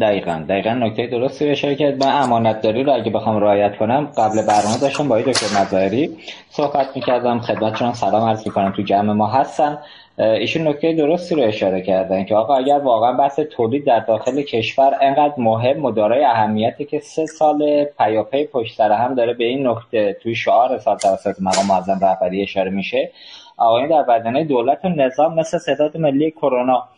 دقیقا 0.00 0.44
دقیقا 0.48 0.74
نکته 0.74 1.06
درستی 1.06 1.48
اشاره 1.48 1.74
کرد. 1.74 2.04
من 2.04 2.22
امانت 2.22 2.60
داری 2.60 2.84
رو 2.84 2.92
اگه 2.92 3.10
بخوام 3.10 3.36
رعایت 3.36 3.76
کنم 3.78 4.04
قبل 4.16 4.46
برنامه 4.46 4.78
داشتم 4.80 5.08
با 5.08 5.20
دکتر 5.20 5.60
مظاهری 5.62 6.18
صحبت 6.50 6.96
می‌کردم. 6.96 7.40
خدمتشون 7.40 7.92
سلام 7.92 8.28
عرض 8.28 8.46
می‌کنم. 8.46 8.72
تو 8.76 8.82
جمع 8.82 9.12
ما 9.12 9.26
هستن. 9.26 9.78
ایشون 10.18 10.68
نکته 10.68 10.92
درستی 10.92 11.34
رو 11.34 11.42
اشاره 11.42 11.82
کردن 11.82 12.24
که 12.24 12.34
آقا 12.34 12.56
اگر 12.56 12.78
واقعا 12.78 13.12
بحث 13.12 13.40
تولید 13.40 13.84
در 13.84 14.00
داخل 14.00 14.42
کشور 14.42 14.98
انقدر 15.00 15.34
مهم 15.38 15.84
و 15.84 15.98
اهمیتی 16.00 16.84
که 16.84 17.00
سه 17.00 17.26
سال 17.26 17.84
پیاپی 17.84 18.44
پشت 18.44 18.76
سر 18.76 18.92
هم 18.92 19.14
داره 19.14 19.34
به 19.34 19.44
این 19.44 19.66
نکته 19.66 20.16
توی 20.22 20.34
شعار 20.34 20.78
سال 20.78 20.96
توسط 20.96 21.36
مقام 21.40 21.66
معظم 21.66 21.98
رهبری 22.02 22.42
اشاره 22.42 22.70
میشه 22.70 23.10
آقایان 23.56 23.88
در 23.88 24.02
بدنه 24.02 24.44
دولت 24.44 24.84
و 24.84 24.88
نظام 24.88 25.34
مثل 25.34 25.58
ستاد 25.58 25.96
ملی 25.96 26.30
کرونا. 26.30 26.88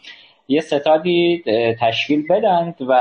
یه 0.49 0.61
ستادی 0.61 1.45
تشکیل 1.81 2.27
بدند 2.29 2.75
و 2.81 2.93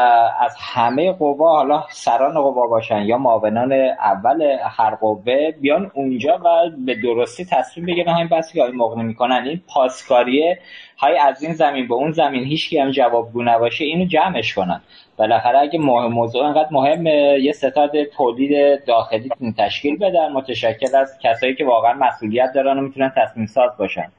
از 0.41 0.55
همه 0.59 1.11
قوا 1.11 1.55
حالا 1.55 1.84
سران 1.89 2.34
قوا 2.34 2.67
باشن 2.67 3.01
یا 3.01 3.17
معاونان 3.17 3.73
اول 3.99 4.57
هر 4.77 4.95
قوه 4.95 5.51
بیان 5.61 5.91
اونجا 5.93 6.39
و 6.45 6.69
به 6.85 6.95
درستی 6.95 7.45
تصمیم 7.45 7.85
بگیرن 7.85 8.13
همین 8.13 8.27
بحثی 8.27 8.53
که 8.53 8.65
مقنه 8.73 9.03
می‌کنن. 9.03 9.43
این 9.45 9.61
پاسکاریه. 9.67 10.59
های 10.97 11.17
از 11.17 11.43
این 11.43 11.53
زمین 11.53 11.88
به 11.88 11.93
اون 11.93 12.11
زمین 12.11 12.43
هیچ 12.43 12.73
هم 12.73 12.91
جوابگو 12.91 13.43
نباشه 13.43 13.85
اینو 13.85 14.05
جمعش 14.05 14.53
کنن. 14.53 14.81
بالاخره 15.17 15.59
اگه 15.59 15.80
مهم 15.80 16.11
موضوع 16.11 16.43
انقدر 16.43 16.69
مهمه 16.72 17.39
یه 17.41 17.51
ستاد 17.51 18.03
تولید 18.03 18.85
داخلی 18.85 19.30
تشکیل 19.57 19.97
بدن. 19.97 20.31
متشکل 20.31 20.95
از 20.95 21.19
کسایی 21.23 21.55
که 21.55 21.65
واقعا 21.65 21.93
مسئولیت 21.93 22.51
دارن 22.55 22.77
و 22.77 22.81
می‌تونن 22.81 23.11
تصمیم 23.17 23.45
ساز 23.45 23.72
باشن. 23.80 24.11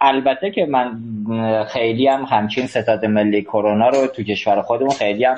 البته 0.00 0.50
که 0.50 0.66
من 0.66 1.00
خیلی 1.68 2.08
هم 2.08 2.22
همچین 2.22 2.66
ستاد 2.66 3.04
ملی 3.04 3.42
کرونا 3.42 3.88
رو 3.88 4.06
تو 4.06 4.22
کشور 4.22 4.62
خودمون 4.62 4.90
خیلی 4.90 5.24
هم 5.24 5.36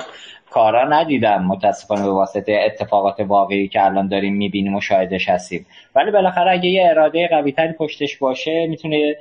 کارا 0.49 0.89
ندیدم. 0.89 1.45
متاسفانه 1.45 2.03
به 2.03 2.11
واسطه 2.11 2.59
اتفاقات 2.65 3.19
واقعی 3.19 3.67
که 3.67 3.85
الان 3.85 4.07
داریم 4.07 4.35
می‌بینیم 4.35 4.75
و 4.75 4.81
شاهدش 4.81 5.29
هستیم. 5.29 5.65
ولی 5.95 6.11
بالاخره 6.11 6.51
اگه 6.51 6.69
یه 6.69 6.87
اراده 6.89 7.27
قوی 7.27 7.51
تری 7.51 7.73
پشتش 7.73 8.17
باشه 8.17 8.67
می‌تونه 8.67 9.15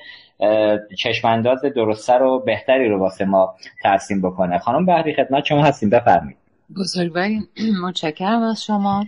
چشمانداز 0.98 1.62
درستتر 1.62 2.22
و 2.22 2.38
بهتری 2.38 2.88
رو 2.88 2.98
واسه 2.98 3.24
ما 3.24 3.54
ترسیم 3.82 4.22
بکنه. 4.22 4.58
خانم 4.58 4.86
بحری 4.86 5.14
خدمت 5.14 5.44
شما 5.44 5.62
هستیم. 5.64 5.90
بفرمایید. 5.90 6.36
بزرگواریم. 6.76 7.48
متشکرم 7.84 8.42
از 8.42 8.64
شما. 8.64 9.04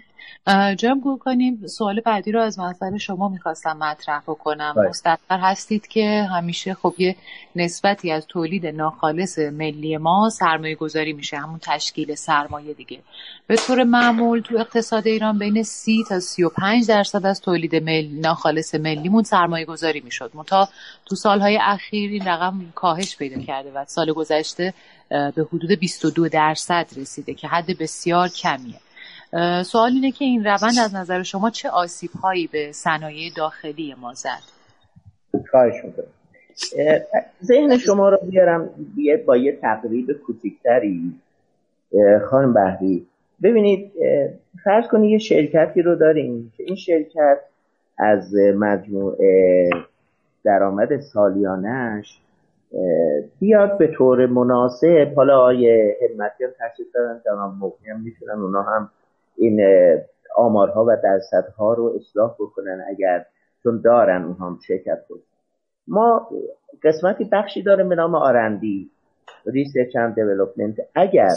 جناب 0.77 1.19
کنیم 1.21 1.67
سوال 1.67 2.01
بعدی 2.01 2.33
رو 2.33 2.41
از 2.41 2.59
منظر 2.59 2.97
شما 2.99 3.29
می‌خواستم 3.29 3.77
مطرح 3.77 4.21
بکنم. 4.21 4.75
بله. 4.77 4.89
مستقر 4.89 5.39
هستید 5.39 5.87
که 5.87 6.23
همیشه 6.23 6.75
خب 6.75 6.95
یه 6.99 7.17
نسبتی 7.57 8.13
از 8.13 8.27
تولید 8.27 8.67
ناخالص 8.67 9.39
ملی 9.39 9.97
ما 9.97 10.31
سرمایه 10.31 10.75
گذاری 10.75 11.13
میشه 11.13 11.37
همون 11.37 11.59
تشکیل 11.63 12.15
سرمایه 12.15 12.75
دیگه. 12.75 12.99
به 13.47 13.57
طور 13.57 13.85
معمول 13.85 14.41
تو 14.41 14.59
اقتصاد 14.59 15.07
ایران 15.07 15.39
بین 15.39 15.63
30 15.63 16.05
تا 16.09 16.21
35 16.21 16.89
درصد 16.89 17.27
از 17.27 17.41
تولید 17.41 17.77
مل... 17.77 18.07
ناخالص 18.21 18.75
ملیمون 18.75 19.23
سرمایه 19.23 19.65
گذاری 19.65 20.01
می‌شد. 20.01 20.33
تا 20.47 20.69
تو 21.07 21.17
سالهای 21.17 21.59
اخیر 21.63 22.11
این 22.11 22.29
رقم 22.29 22.73
کاهش 22.75 23.17
پیدا 23.17 23.43
کرده 23.43 23.73
و 23.73 23.85
سال 23.89 24.13
گذشته 24.13 24.75
به 25.09 25.47
حدود 25.53 25.73
22 25.73 26.29
درصد 26.29 26.87
رسیده 26.97 27.35
که 27.35 27.49
حد 27.49 27.79
بسیار 27.79 28.29
کمیه. 28.29 28.81
سوال 29.65 29.93
اینه 29.93 30.11
که 30.11 30.25
این 30.25 30.45
روند 30.45 30.79
از 30.85 30.95
نظر 30.95 31.23
شما 31.23 31.51
چه 31.51 31.69
آسیب 31.69 32.11
هایی 32.23 32.47
به 32.47 32.73
صنایع 32.73 33.31
داخلی 33.37 33.95
ما 34.01 34.15
زد؟ 34.15 34.43
خواهش 35.51 35.75
ذهن 37.45 37.79
شما 37.79 38.09
رو 38.09 38.19
بیارم 38.31 38.71
با 39.27 39.37
یه 39.37 39.53
تقریب 39.53 40.13
کوچیکتری. 40.13 41.15
خانم 42.31 42.55
بحری 42.55 43.07
ببینید 43.43 43.93
فرض 44.65 44.85
کنید 44.87 45.11
یه 45.11 45.19
شرکتی 45.19 45.83
رو 45.83 45.97
داریم. 45.97 46.53
که 46.57 46.63
این 46.63 46.77
شرکت 46.77 47.39
از 47.99 48.35
مجموع 48.35 49.17
درآمد 50.45 51.01
سالیانش 51.01 52.19
بیاد 53.41 53.79
به 53.79 53.87
طور 53.87 54.27
مناسب 54.27 55.13
حالا 55.17 55.41
آیه 55.41 55.97
همتیان 56.03 56.51
تشریف 56.51 56.89
دارن 56.95 57.21
جناب 57.25 57.53
هم 57.87 58.01
می‌تونن 58.01 58.41
اونا 58.43 58.63
هم 58.63 58.91
این 59.37 59.61
آمارها 60.37 60.85
و 60.85 60.97
درصدها 61.03 61.75
رو 61.75 61.93
اصلاح 61.97 62.35
بکنن 62.35 62.85
اگر 62.89 63.27
چون 63.63 63.81
دارن 63.81 64.25
اونها 64.25 64.47
هم 64.47 64.59
شرکت 64.67 65.07
کنن. 65.09 65.21
ما 65.89 66.29
قسمتی 66.83 67.25
بخشی 67.25 67.63
داره 67.63 67.85
به 67.85 67.95
نام 67.95 68.15
R&D 68.15 68.91
research 69.47 69.97
and 69.97 70.15
development 70.15 70.77
اگر 70.95 71.35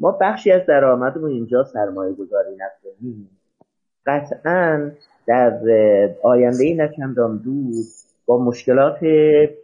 ما 0.00 0.12
بخشی 0.20 0.52
از 0.52 0.66
درآمدمون 0.66 1.30
اینجا 1.30 1.64
سرمایه 1.64 2.12
گذاری 2.12 2.56
نکنیم 2.56 3.30
قطعا 4.06 4.90
در 5.26 5.60
آینده 6.22 6.74
نه‌چندان 6.74 7.36
دور 7.36 7.84
با 8.26 8.44
مشکلات 8.44 8.98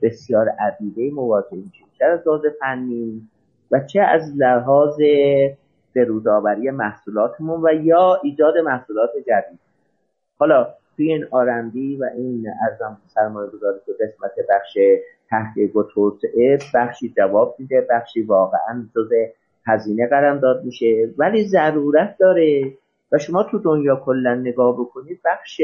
بسیار 0.02 0.48
عدیده 0.48 1.10
مواجه 1.10 1.56
میشیم. 1.56 1.86
چه 1.98 2.04
از 2.04 2.20
لحاظ 2.26 2.40
فنی 2.60 3.22
و 3.70 3.80
چه 3.80 4.00
از 4.00 4.32
لحاظ 4.36 4.96
فرودآوری 5.94 6.70
محصولاتمون 6.70 7.60
و 7.64 7.84
یا 7.84 8.20
ایجاد 8.22 8.58
محصولات 8.58 9.10
جدید. 9.16 9.58
حالا 10.38 10.74
توی 10.96 11.12
این 11.12 11.26
آرندی 11.30 11.96
و 11.96 12.04
این 12.16 12.46
ارزم 12.70 12.98
سرمایه 13.14 13.50
گذاری 13.50 13.78
که 13.86 13.92
قسمت 13.92 14.32
بخش 14.48 14.78
تحقیق 15.30 15.76
و 15.76 15.82
توسعه 15.82 16.58
بخشی 16.74 17.12
جواب 17.16 17.56
میده 17.58 17.86
بخشی 17.90 18.22
واقعا 18.22 18.86
جز 18.96 19.10
هزینه 19.66 20.06
قرم 20.06 20.38
داد 20.38 20.64
میشه 20.64 21.08
ولی 21.18 21.44
ضرورت 21.44 22.16
داره. 22.18 22.72
و 23.12 23.18
شما 23.18 23.42
تو 23.42 23.58
دنیا 23.58 23.96
کلا 23.96 24.34
نگاه 24.34 24.80
بکنید 24.80 25.20
بخش 25.24 25.60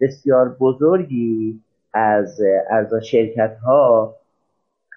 بسیار 0.00 0.48
بزرگی 0.60 1.60
از 1.92 2.40
ارزا 2.70 3.00
شرکت 3.00 3.56
ها 3.64 4.14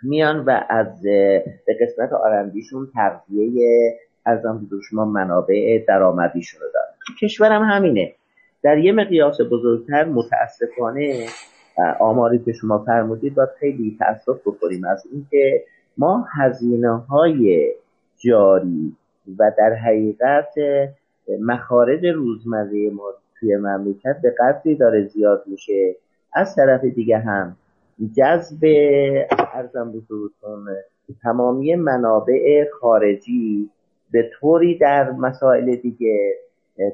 میان 0.04 0.46
و 0.46 0.62
از 0.70 1.02
به 1.66 1.78
قسمت 1.82 2.14
آرندیشون 2.14 2.88
تغذیه 2.94 4.00
ارزم 4.26 4.62
حضور 4.66 4.82
شما 4.90 5.06
منابع 5.06 5.86
درآمدیشون 5.88 6.62
رو 6.62 6.68
دارن 6.74 7.18
کشورم 7.22 7.64
همینه. 7.64 8.14
در 8.64 8.78
یه 8.78 8.92
مقیاس 8.92 9.38
بزرگتر 9.52 10.06
متاسفانه 10.06 11.26
آماری 12.00 12.40
که 12.40 12.52
شما 12.52 12.84
فرمودید 12.86 13.36
باید 13.36 13.50
خیلی 13.60 13.98
تاسف 14.00 14.42
بکنیم 14.46 14.86
از 14.86 15.04
اینکه 15.12 15.64
ما 15.98 16.26
هزینه 16.32 16.98
های 16.98 17.72
جاری 18.18 18.96
و 19.40 19.52
در 19.58 19.74
حقیقت 19.74 20.54
مخارج 21.40 22.06
روزمره 22.06 22.90
ما 22.90 23.14
توی 23.40 23.56
مملکت 23.56 24.16
به 24.24 24.36
قدری 24.40 24.76
داره 24.76 25.08
زیاد 25.08 25.44
میشه. 25.48 25.96
از 26.34 26.56
طرف 26.56 26.84
دیگه 26.84 27.18
هم 27.18 27.56
جذب 28.18 28.66
ارزم 29.54 29.92
بزرگتون 29.92 30.68
تمامی 31.24 31.76
منابع 31.76 32.66
خارجی 32.82 33.70
به 34.14 34.30
طوری 34.40 34.78
در 34.78 35.12
مسائل 35.12 35.76
دیگه 35.76 36.36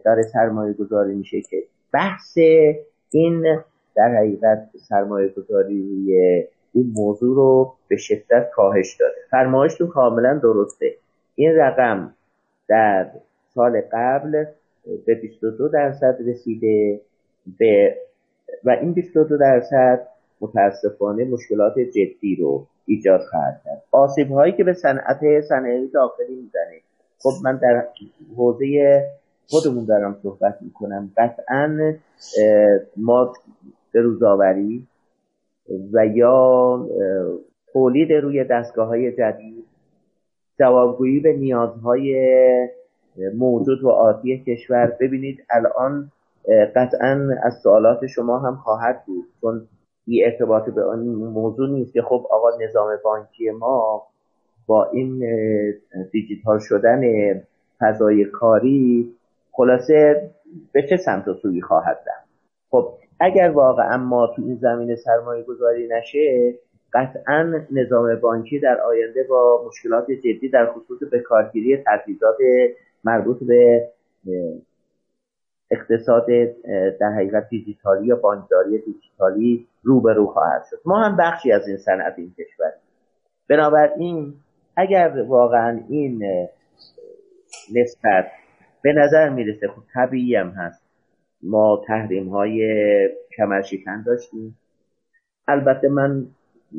داره 0.05 0.23
سرمایه 0.23 0.73
گذاری 0.73 1.15
میشه 1.15 1.41
که 1.41 1.63
بحث 1.93 2.37
این 3.11 3.59
در 3.95 4.15
حقیقت 4.17 4.69
سرمایه 4.89 5.29
گذاری 5.29 6.13
این 6.73 6.91
موضوع 6.95 7.35
رو 7.35 7.73
به 7.87 7.97
شدت 7.97 8.49
کاهش 8.53 8.95
داده. 8.99 9.17
فرمایشتون 9.31 9.87
کاملا 9.87 10.39
درسته. 10.43 10.95
این 11.35 11.55
رقم 11.55 12.13
در 12.67 13.11
سال 13.53 13.81
قبل 13.93 14.45
به 15.05 15.15
22 15.15 15.67
درصد 15.67 16.17
رسیده 16.27 17.01
به 17.59 17.95
و 18.63 18.69
این 18.69 18.93
22 18.93 19.37
درصد 19.37 20.07
متاسفانه 20.41 21.23
مشکلات 21.23 21.79
جدی 21.79 22.35
رو 22.35 22.67
ایجاد 22.85 23.21
خواهد 23.21 23.61
کرد. 23.65 23.83
آسیب 23.91 24.31
هایی 24.31 24.53
که 24.53 24.63
به 24.63 24.73
صنعت 24.73 25.41
صنایع 25.41 25.87
داخلی 25.93 26.35
می‌زنه 26.35 26.81
خب 27.21 27.31
من 27.43 27.57
در 27.57 27.87
حوزه 28.37 29.03
خودمون 29.49 29.85
دارم 29.85 30.17
صحبت 30.23 30.57
می‌کنم. 30.61 31.11
قطعا 31.17 31.93
ما 32.97 33.33
به 33.91 34.01
روزآوری 34.01 34.87
و 35.93 36.05
یا 36.05 36.87
تولید 37.73 38.13
روی 38.13 38.43
دستگاه 38.43 38.87
های 38.87 39.11
جدید 39.11 39.65
جوابگویی 40.59 41.19
به 41.19 41.33
نیازهای 41.33 42.15
موجود 43.37 43.83
و 43.83 43.89
آتی 43.89 44.43
کشور 44.43 44.97
ببینید 44.99 45.45
الان 45.49 46.11
قطعا 46.75 47.29
از 47.43 47.53
سوالات 47.63 48.05
شما 48.05 48.39
هم 48.39 48.55
خواهد 48.55 49.03
بود. 49.05 49.25
چون 49.41 49.67
بی 50.05 50.25
ارتباط 50.25 50.69
به 50.69 50.83
آن 50.83 50.99
موضوع 51.09 51.69
نیست 51.69 51.93
که 51.93 52.01
خب 52.01 52.27
آقا 52.29 52.49
نظام 52.61 52.87
بانکی 53.03 53.49
ما 53.49 54.03
با 54.69 54.85
این 54.85 55.23
دیجیتال 56.11 56.59
شدن 56.59 57.01
فضای 57.79 58.25
کاری 58.25 59.15
خلاصه 59.51 60.29
به 60.71 60.87
چه 60.89 60.97
سمت 60.97 61.27
و 61.27 61.33
سوی 61.33 61.61
خواهد 61.61 61.97
رفت؟ 62.07 62.29
خب 62.69 62.93
اگر 63.19 63.49
واقعا 63.49 63.97
ما 63.97 64.27
تو 64.35 64.41
این 64.41 64.55
زمینه 64.55 64.95
سرمایه 64.95 65.43
گذاری 65.43 65.87
نشه 65.87 66.53
قطعا 66.93 67.53
نظام 67.71 68.15
بانکی 68.15 68.59
در 68.59 68.81
آینده 68.81 69.23
با 69.23 69.65
مشکلات 69.67 70.11
جدی 70.11 70.49
در 70.49 70.71
خصوص 70.71 70.99
به 71.11 71.19
کارگیری 71.19 71.83
تجهیزات 71.87 72.37
مربوط 73.03 73.43
به 73.43 73.89
اقتصاد 75.71 76.25
در 76.99 77.11
حقیقت 77.15 77.49
دیجیتالی 77.49 78.07
یا 78.07 78.15
بانکداری 78.15 78.77
دیجیتالی 78.77 79.67
روبرو 79.83 80.25
خواهد 80.27 80.65
شد. 80.69 80.79
ما 80.85 81.03
هم 81.03 81.17
بخشی 81.17 81.51
از 81.51 81.67
این 81.67 81.77
صنعت 81.77 82.13
این 82.17 82.33
کشور. 82.37 82.73
بنابراین 83.49 84.33
اگر 84.79 85.23
واقعا 85.27 85.79
این 85.89 86.23
نسبت 87.75 88.31
به 88.81 88.93
نظر 88.93 89.29
می‌رسه 89.29 89.67
خب 89.67 89.81
طبیعی 89.93 90.35
هم 90.35 90.49
هست. 90.49 90.81
ما 91.43 91.83
تحریم 91.87 92.29
های 92.29 93.09
کمرشکن 93.37 94.03
داشتیم. 94.03 94.57
البته 95.47 95.89
من 95.89 96.25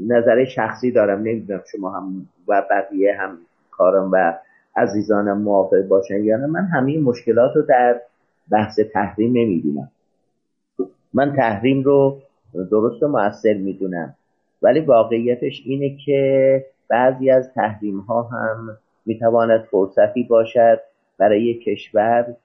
نظر 0.06 0.44
شخصی 0.44 0.90
دارم 0.90 1.18
نمی‌دونم 1.18 1.62
شما 1.72 1.90
هم 1.90 2.27
و 2.48 2.62
بقیه 2.70 3.16
هم 3.16 3.39
کارم 3.70 4.10
و 4.12 4.39
عزیزانم 4.77 5.43
موافق 5.43 5.82
باشن 5.89 6.24
یا 6.24 6.36
نه. 6.36 6.47
من 6.47 6.64
همین 6.64 7.02
مشکلات 7.02 7.56
رو 7.56 7.62
در 7.62 8.01
بحث 8.51 8.81
تحریم 8.93 9.31
نمی‌دونم. 9.31 9.90
من 11.14 11.36
تحریم 11.36 11.82
رو 11.82 12.20
درست 12.70 13.02
و 13.02 13.09
مؤثر 13.09 13.55
می‌دونم. 13.55 14.14
ولی 14.62 14.81
واقعیتش 14.81 15.62
اینه 15.64 15.97
که 16.06 16.66
بعضی 16.91 17.31
از 17.31 17.53
تحریم 17.55 17.99
ها 17.99 18.23
هم 18.23 18.79
می‌تواند 19.07 19.65
فرصتی 19.71 20.23
باشد 20.23 20.81
برای 21.19 21.55
کشور 21.55 22.37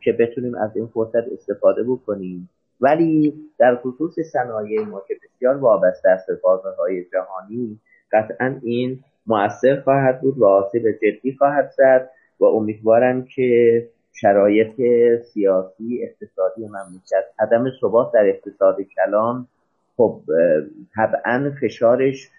که 0.00 0.12
بتونیم 0.12 0.54
از 0.54 0.76
این 0.76 0.86
فرصت 0.86 1.32
استفاده 1.32 1.82
بکنیم. 1.82 2.48
ولی 2.80 3.34
در 3.58 3.76
خصوص 3.76 4.20
صنایع 4.20 4.84
ما 4.84 5.02
که 5.08 5.14
بسیار 5.24 5.56
وابسته 5.56 6.08
است 6.08 6.26
به 6.26 6.34
بازارهای 6.34 7.04
جهانی 7.04 7.78
قطعا 8.12 8.56
این 8.62 9.00
مؤثر 9.26 9.80
خواهد 9.80 10.20
بود 10.20 10.38
و 10.38 10.44
آسیب 10.44 10.82
جدی 10.90 11.32
خواهد 11.38 11.70
زد 11.76 12.10
و 12.40 12.44
امیدوارم 12.44 13.24
که 13.24 13.86
شرایط 14.12 14.80
سیاسی 15.22 16.00
اقتصادی 16.02 16.66
مملکت 16.66 17.24
عدم 17.38 17.64
ثبات 17.80 18.12
در 18.12 18.26
اقتصاد 18.26 18.76
کلان 18.82 19.46
خب 19.96 20.20
طبعا 20.94 21.52
فشارش 21.60 22.30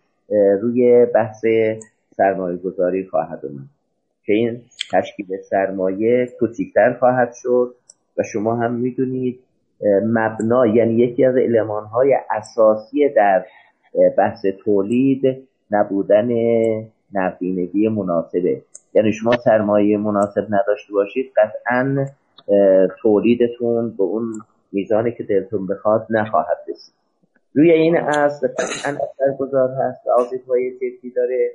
روی 0.61 1.05
بحث 1.05 1.45
سرمایه 2.17 2.57
گذاری 2.57 3.07
خواهد 3.07 3.45
اومد. 3.45 3.65
که 4.25 4.33
این 4.33 4.61
تشکیل 4.91 5.37
سرمایه 5.49 6.29
کوچکتر 6.39 6.93
خواهد 6.93 7.33
شد 7.33 7.75
و 8.17 8.23
شما 8.23 8.55
هم 8.55 8.73
می‌دونید 8.73 9.39
مبنا 10.05 10.67
یعنی 10.67 10.93
یکی 10.93 11.25
از 11.25 11.35
های 11.91 12.17
اساسی 12.31 13.09
در 13.09 13.45
بحث 14.17 14.45
تولید 14.65 15.47
نبودن 15.71 16.29
نقدینگی 17.13 17.87
مناسبه. 17.87 18.61
یعنی 18.93 19.13
شما 19.13 19.31
سرمایه 19.45 19.97
مناسب 19.97 20.47
نداشته 20.49 20.93
باشید 20.93 21.31
قطعا 21.37 22.05
تولیدتون 23.01 23.89
به 23.97 24.03
اون 24.03 24.33
میزانی 24.71 25.11
که 25.11 25.23
دلتون 25.23 25.67
بخواد 25.67 26.07
نخواهد 26.09 26.57
رسید. 26.69 26.98
روی 27.53 27.71
این 27.71 27.97
اصل 27.97 28.47
قطعا 28.47 28.97
اثرگذار 29.03 29.69
هست 29.69 30.07
و 30.07 30.37
های 30.47 30.71
جدی 30.75 31.11
داره 31.15 31.51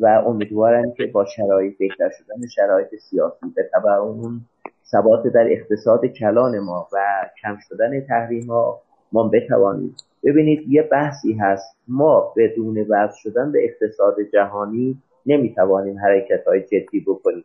و 0.00 0.06
امیدوارم 0.26 0.92
که 0.92 1.06
با 1.06 1.24
شرایط 1.24 1.78
بهتر 1.78 2.10
شدن 2.10 2.46
شرایط 2.46 2.88
سیاسی 2.94 3.46
به 3.56 3.70
تبع 3.72 3.92
اون 3.92 4.40
ثبات 4.84 5.26
در 5.26 5.46
اقتصاد 5.50 6.06
کلان 6.06 6.58
ما 6.58 6.88
و 6.92 6.98
کم 7.42 7.58
شدن 7.68 8.00
تحریم 8.00 8.46
ها 8.46 8.80
ما 9.12 9.28
بتوانیم. 9.28 9.96
ببینید 10.24 10.68
یه 10.68 10.82
بحثی 10.82 11.32
هست. 11.32 11.76
ما 11.88 12.34
بدون 12.36 12.86
وضع 12.88 13.16
شدن 13.16 13.52
به 13.52 13.64
اقتصاد 13.64 14.16
جهانی 14.32 15.02
نمی‌توانیم 15.26 15.98
حرکت 15.98 16.46
های 16.46 16.60
جدی 16.60 17.00
بکنیم. 17.00 17.44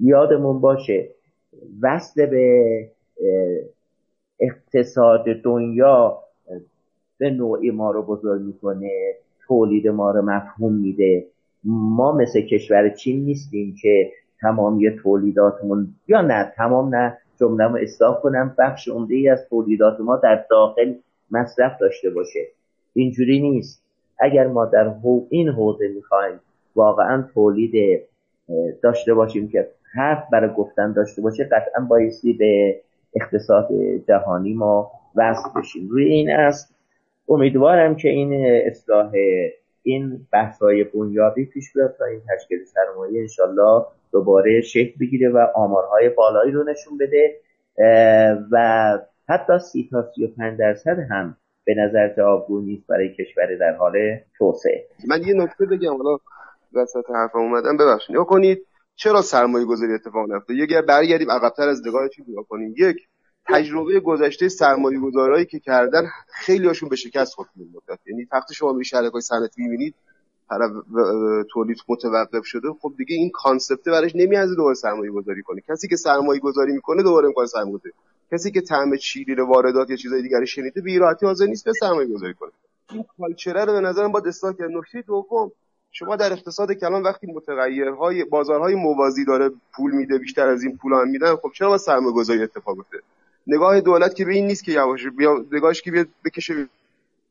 یادمون 0.00 0.60
باشه 0.60 1.08
وصل 1.82 2.26
به 2.26 2.88
اقتصاد 4.40 5.24
دنیا 5.44 6.22
به 7.22 7.30
نوعی 7.30 7.70
ما 7.70 7.90
رو 7.90 8.02
بزرگ 8.02 8.40
می‌کنه 8.42 8.90
تولید 9.46 9.88
ما 9.88 10.10
رو 10.10 10.22
مفهوم 10.22 10.72
میده. 10.74 11.26
ما 11.64 12.12
مثل 12.12 12.40
کشور 12.40 12.88
چین 12.88 13.24
نیستیم 13.24 13.74
که 13.82 14.12
تمامی 14.40 14.90
تولیداتمون 14.90 15.88
یا 16.08 16.20
نه 16.20 16.52
تمام 16.56 16.94
نه 16.94 17.18
جمله 17.40 17.82
اصلاح 17.82 18.20
کنم 18.20 18.54
بخش 18.58 18.88
عمده 18.88 19.14
ای 19.14 19.28
از 19.28 19.48
تولیدات 19.50 20.00
ما 20.00 20.16
در 20.16 20.44
داخل 20.50 20.94
مصرف 21.30 21.72
داشته 21.80 22.10
باشه. 22.10 22.46
اینجوری 22.94 23.40
نیست. 23.40 23.82
اگر 24.18 24.46
ما 24.46 24.64
در 24.64 24.94
این 25.30 25.48
حوزه 25.48 25.88
می‌خوایم 25.88 26.40
واقعا 26.76 27.24
تولید 27.34 28.00
داشته 28.82 29.14
باشیم 29.14 29.48
که 29.48 29.68
حرف 29.94 30.24
برای 30.32 30.54
گفتن 30.54 30.92
داشته 30.92 31.22
باشه 31.22 31.44
قطعا 31.44 31.84
بایستی 31.88 32.32
به 32.32 32.80
اقتصاد 33.14 33.68
جهانی 34.08 34.54
ما 34.54 34.90
وصل 35.16 35.48
بشیم. 35.56 35.88
روی 35.88 36.04
این 36.04 36.30
است 36.30 36.74
امیدوارم 37.28 37.96
که 37.96 38.08
این 38.08 38.46
اصلاح 38.66 39.12
این 39.82 40.26
بحث 40.32 40.58
های 40.58 40.84
بنیادی 40.84 41.44
پیش 41.44 41.72
بیاد 41.72 41.94
تا 41.98 42.04
این 42.04 42.20
تشکیل 42.36 42.64
سرمایه 42.64 43.20
انشالله 43.20 43.86
دوباره 44.12 44.60
شکل 44.60 44.92
بگیره 45.00 45.28
و 45.28 45.46
آمارهای 45.54 46.08
بالایی 46.08 46.52
رو 46.52 46.64
نشون 46.64 46.98
بده. 46.98 47.36
و 48.52 48.98
حتی 49.28 49.58
سی 49.58 49.88
تا 49.90 50.02
سی 50.14 50.24
و 50.24 50.28
پنج 50.28 50.58
درصد 50.58 50.98
هم 51.10 51.36
به 51.64 51.74
نظر 51.74 52.14
جوابگو 52.16 52.60
نیست 52.60 52.86
برای 52.86 53.14
کشور 53.14 53.56
در 53.60 53.76
حال 53.76 53.98
توسعه. 54.38 54.86
من 55.08 55.22
یه 55.22 55.34
نکته 55.34 55.66
بگم 55.66 55.96
حالا 55.96 56.18
وسط 56.72 57.10
حرفم 57.14 57.38
اومدم 57.38 57.76
ببخشید. 57.76 58.16
یا 58.16 58.24
کنید 58.24 58.66
چرا 58.94 59.22
سرمایه 59.22 59.64
گذاری 59.64 59.94
اتفاق 59.94 60.32
نیفته؟ 60.32 60.54
یه 60.54 60.82
برگردیم 60.82 61.30
عقبتر 61.30 61.68
از 61.68 61.86
نگاه 61.86 62.08
چی 62.08 62.22
کنیم. 62.48 62.74
یک 62.78 62.96
تجربه 63.48 64.00
گذشته 64.00 64.48
سرمایه 64.48 64.98
گذارایی 65.00 65.44
که 65.44 65.58
کردن 65.58 66.06
خیلی 66.28 66.66
هاشون 66.66 66.88
به 66.88 66.96
شکست 66.96 67.34
خورد 67.34 67.48
مدت. 67.56 67.98
یعنی 68.06 68.26
وقتی 68.32 68.54
شما 68.54 68.72
به 68.72 68.82
شرکای 68.82 69.20
صنعتی 69.20 69.62
می‌بینید 69.62 69.94
تولید 71.50 71.78
متوقف 71.88 72.44
شده 72.44 72.68
خب 72.80 72.92
دیگه 72.98 73.16
این 73.16 73.30
کانسپت 73.30 73.84
براش 73.88 74.12
نمیازه 74.14 74.54
دوباره 74.54 74.74
سرمایه 74.74 75.10
گذاری 75.10 75.42
کنه. 75.42 75.60
کسی 75.68 75.88
که 75.88 75.96
سرمایه 75.96 76.40
گذاری 76.40 76.72
می‌کنه 76.72 77.02
دوباره 77.02 77.28
می‌کنه 77.28 77.46
سرمایه 77.46 77.74
گذاری 77.74 77.94
کسی 78.32 78.50
که 78.50 78.60
طعم 78.60 78.96
چیلی 78.96 79.34
رو 79.34 79.46
واردات 79.46 79.90
یا 79.90 79.96
چیزای 79.96 80.22
دیگری 80.22 80.46
شنیده 80.46 80.80
به 80.80 80.98
راحتی 80.98 81.26
حاضر 81.26 81.46
نیست 81.46 81.64
به 81.64 81.72
سرمایه 81.72 82.08
گذاری 82.08 82.34
کنه. 82.34 82.50
این 82.90 83.04
کالچره 83.18 83.64
رو 83.64 83.72
به 83.72 83.80
نظرم 83.80 84.12
با 84.12 84.22
اصلاح 84.26 84.52
کرد. 84.52 84.70
نکته 84.70 85.02
دوم 85.02 85.52
شما 85.90 86.16
در 86.16 86.32
اقتصاد 86.32 86.72
کلان 86.72 87.02
وقتی 87.02 87.26
متغیرهای 87.26 88.24
بازارهای 88.24 88.74
موازی 88.74 89.24
داره 89.24 89.50
پول 89.72 89.90
میده 89.90 90.18
بیشتر 90.18 90.48
از 90.48 90.62
این 90.62 90.76
پول 90.76 90.92
هم 90.92 91.08
میدن 91.08 91.36
خب 91.36 91.50
چرا 91.54 91.68
با 91.68 91.78
سرمایه 91.78 92.14
گذاری 92.14 92.42
اتفاق 92.42 92.76
بیفته 92.76 92.98
نگاه 93.46 93.80
دولت 93.80 94.14
که 94.14 94.24
به 94.24 94.32
این 94.32 94.46
نیست 94.46 94.64
که 94.64 94.72
یواش 94.72 95.06
بیا 95.06 95.44
نگاهش 95.52 95.82
که 95.82 95.90
بیاد 95.90 96.08
بکشه 96.24 96.68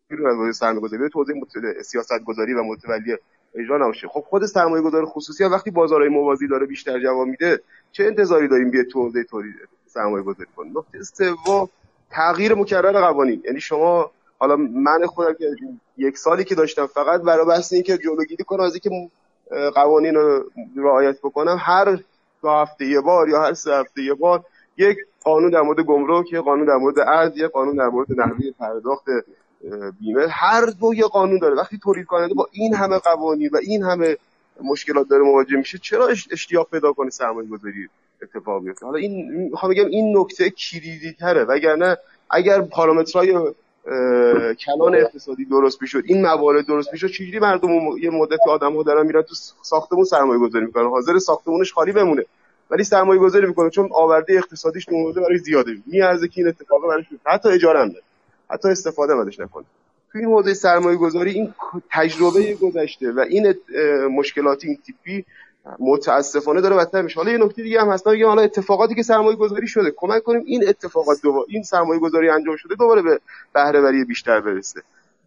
بیرون 0.07 0.49
از 0.49 0.55
سرمایه 0.55 0.81
گذاری 0.81 1.09
توضیح 1.09 1.35
سیاست 1.81 2.23
گذاری 2.25 2.53
و 2.53 2.63
متولی 2.63 3.17
اجرا 3.55 3.77
نباشه. 3.77 4.07
خب 4.07 4.19
خود 4.19 4.45
سرمایه 4.45 4.83
گذار 4.83 5.05
خصوصی 5.05 5.43
وقتی 5.43 5.71
بازارهای 5.71 6.09
موازی 6.09 6.47
داره 6.47 6.65
بیشتر 6.65 6.99
جواب 6.99 7.27
میده 7.27 7.61
چه 7.91 8.03
انتظاری 8.03 8.47
داریم 8.47 8.71
بیاد 8.71 8.85
تو 8.85 9.03
حوزه 9.03 9.23
تولید 9.23 9.55
سرمایه 9.88 10.23
گذاری 10.23 10.49
کنه؟ 10.55 10.71
نکته 10.75 11.03
سوم 11.03 11.69
تغییر 12.09 12.53
مکرر 12.53 13.01
قوانین. 13.01 13.41
یعنی 13.45 13.59
شما 13.59 14.11
حالا 14.38 14.55
من 14.55 15.05
خودم 15.05 15.33
که 15.33 15.55
یک 15.97 16.17
سالی 16.17 16.43
که 16.43 16.55
داشتم 16.55 16.85
فقط 16.85 17.21
برای 17.21 17.45
بحث 17.45 17.73
اینکه 17.73 17.97
جلوگیری 17.97 18.43
کنم 18.43 18.63
از 18.63 18.73
اینکه 18.73 19.09
قوانین 19.75 20.15
رو 20.15 20.51
رعایت 20.77 21.19
بکنم 21.19 21.57
هر 21.59 21.97
دو 22.41 22.49
هفته 22.49 22.85
یه 22.85 23.01
بار 23.01 23.29
یا 23.29 23.41
هر 23.41 23.53
سه 23.53 23.71
هفته 23.73 24.03
یه 24.03 24.13
بار 24.13 24.45
یک 24.77 24.98
قانون 25.23 25.49
در 25.49 25.61
مورد 25.61 25.80
گمرک 25.80 26.34
یک 26.34 26.39
قانون 26.39 26.65
در 26.65 26.76
مورد 26.76 26.99
ارز 26.99 27.38
یک 27.38 27.52
قانون 27.52 27.76
در 27.76 27.88
مورد 27.88 28.07
نحوه 28.19 28.52
پرداخت 28.60 29.06
بیمه. 29.99 30.27
هر 30.30 30.65
دو 30.65 30.93
یه 30.93 31.03
قانون 31.03 31.39
داره. 31.39 31.56
وقتی 31.56 31.77
تولید 31.77 32.06
کننده 32.06 32.34
با 32.34 32.48
این 32.52 32.73
همه 32.73 32.98
قوانین 32.98 33.49
و 33.53 33.57
این 33.57 33.84
همه 33.84 34.18
مشکلات 34.64 35.07
داره 35.07 35.23
مواجه 35.23 35.57
میشه 35.57 35.77
چرا 35.77 36.07
اشتیاق 36.31 36.69
پیدا 36.69 36.93
کنه 36.93 37.10
سرمایه 37.10 37.49
گذاری 37.49 37.89
اتفاق 38.22 38.64
بیفته؟ 38.64 38.85
حالا 38.85 38.98
این 38.98 39.31
می‌خوام 39.31 39.72
بگم 39.72 39.85
این 39.85 40.18
نکته 40.18 40.49
کلیدی 40.49 41.14
تره 41.19 41.43
وگرنه 41.43 41.98
اگر 42.30 42.61
پارامترهای 42.61 43.53
کلان 44.65 44.95
اقتصادی 44.95 45.45
درست 45.45 45.81
می‌شد 45.81 46.03
این 46.06 46.22
موارد 46.22 46.65
درست 46.65 46.89
می‌شد 46.91 47.07
چجوری 47.07 47.39
مردم 47.39 47.98
یه 47.98 48.10
مدتی 48.10 48.49
آدم 48.49 48.76
ها 48.76 48.84
دارن 48.84 49.06
میرن 49.06 49.22
تو 49.22 49.35
ساختمون 49.61 50.03
سرمایه 50.03 50.39
گذاری 50.39 50.65
می‌کنن؟ 50.65 50.89
حاضر 50.89 51.19
ساختمونش 51.19 51.73
خالی 51.73 51.91
بمونه. 51.91 52.26
ولی 52.72 52.84
سرمایه 52.84 53.19
گذاری 53.19 53.48
می‌کنه 53.48 53.69
چون 53.69 53.89
آورده 53.93 54.34
اقتصادیش 54.34 54.85
تو 54.85 55.14
برای 55.14 55.38
زیاده. 55.38 55.77
میارزه 55.85 56.27
که 56.27 56.41
این 56.41 56.48
اتفاق 56.48 56.88
براش 56.89 57.06
حتی 57.26 57.49
اجاره 57.49 57.80
هم 57.80 57.91
حتی 58.49 58.69
استفاده 58.69 59.15
ازش 59.15 59.39
نکنه. 59.39 59.65
تو 60.11 60.18
این 60.18 60.27
حوزه 60.27 60.53
سرمایه 60.53 60.98
گذاری 60.98 61.31
این 61.31 61.53
تجربه 61.91 62.53
گذشته 62.53 63.11
و 63.11 63.19
این 63.19 63.56
مشکلات 64.11 64.65
این 64.65 64.77
تیپی 64.85 65.26
متاسفانه 65.80 66.61
داره 66.61 66.76
بدتر 66.76 67.02
میشه. 67.02 67.15
حالا 67.15 67.31
یه 67.31 67.38
نکته 67.38 67.64
دیگه 67.64 67.81
هم 67.81 67.89
هست. 67.89 68.07
میگم 68.07 68.27
حالا 68.27 68.41
اتفاقاتی 68.41 68.95
که 68.95 69.03
سرمایه 69.03 69.35
گذاری 69.35 69.68
شده. 69.68 69.93
کمک 69.98 70.23
کنیم 70.23 70.43
این 70.45 70.68
اتفاقات 70.68 71.22
دوباره 71.22 71.45
این 71.49 71.64
سرمایه 71.64 71.99
گذاری 71.99 72.30
انجام 72.30 72.56
شده 72.56 72.76
دوباره 72.76 73.02
به 73.02 73.19
بهره 73.53 73.81
وری 73.81 74.06
بیشتر 74.06 74.39
برسه. 74.39 74.81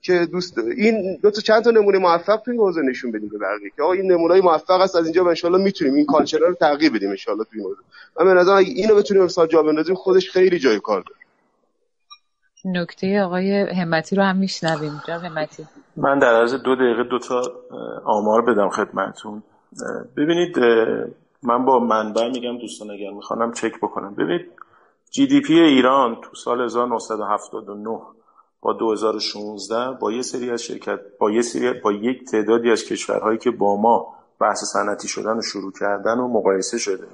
که 0.04 0.26
دوست 0.32 0.58
این 0.58 1.18
دو 1.22 1.30
تا 1.30 1.40
چند 1.40 1.64
تا 1.64 1.70
نمونه 1.70 1.98
موفق 1.98 2.36
تو 2.36 2.50
این 2.50 2.60
حوزه 2.60 2.82
نشون 2.82 3.12
بدیم 3.12 3.28
به 3.28 3.38
بقیه 3.38 3.70
که 3.76 3.82
آقا 3.82 3.92
این 3.92 4.12
نمونه‌های 4.12 4.40
موفق 4.40 4.80
است 4.80 4.96
از 4.96 5.04
اینجا 5.04 5.34
ان 5.44 5.60
می‌تونیم 5.60 5.94
این 5.94 6.06
کالچر 6.06 6.38
رو 6.38 6.54
تغییر 6.54 6.92
بدیم 6.92 7.10
ان 7.10 7.16
تو 7.16 7.44
این 7.54 7.64
حوزه. 7.64 7.80
من 8.20 8.34
به 8.34 8.40
نظر 8.40 8.52
اگه 8.52 8.68
اینو 8.68 8.94
بتونیم 8.94 9.22
مثلا 9.22 9.46
جا 9.46 9.62
بندازیم 9.62 9.94
خودش 9.94 10.30
خیلی 10.30 10.58
جای 10.58 10.80
کار 10.80 11.00
داره. 11.02 11.20
نکته 12.64 13.22
آقای 13.22 13.52
همتی 13.52 14.16
رو 14.16 14.22
هم 14.22 14.36
میشنویم. 14.36 15.02
جا 15.08 15.18
همتی. 15.18 15.66
من 15.96 16.18
در 16.18 16.34
عرض 16.34 16.54
دو 16.54 16.74
دقیقه 16.74 17.02
دو 17.02 17.18
تا 17.18 17.42
آمار 18.04 18.42
بدم 18.42 18.68
خدمتون 18.68 19.42
ببینید 20.16 20.58
من 21.42 21.64
با 21.64 21.78
منبع 21.78 22.28
میگم 22.28 22.58
دوستان 22.58 22.90
اگر 22.90 23.10
می‌خوانم 23.10 23.52
چک 23.52 23.76
بکنم. 23.82 24.14
ببینید 24.14 24.46
جی 25.10 25.26
دی 25.26 25.40
پی 25.40 25.54
ایران 25.54 26.16
تو 26.22 26.36
سال 26.36 26.60
1979 26.60 28.00
با 28.64 28.72
2016 28.72 29.90
با 30.00 30.12
یه 30.12 30.22
سری 30.22 30.50
از 30.50 30.62
شرکت 30.62 31.00
با 31.18 31.30
یه 31.30 31.42
سری 31.42 31.72
با 31.72 31.92
یک 31.92 32.30
تعدادی 32.30 32.70
از 32.70 32.84
کشورهایی 32.84 33.38
که 33.38 33.50
با 33.50 33.76
ما 33.76 34.14
بحث 34.40 34.64
صنعتی 34.64 35.08
شدن 35.08 35.38
و 35.38 35.42
شروع 35.42 35.72
کردن 35.72 36.18
و 36.18 36.28
مقایسه 36.28 36.78
شده. 36.78 37.06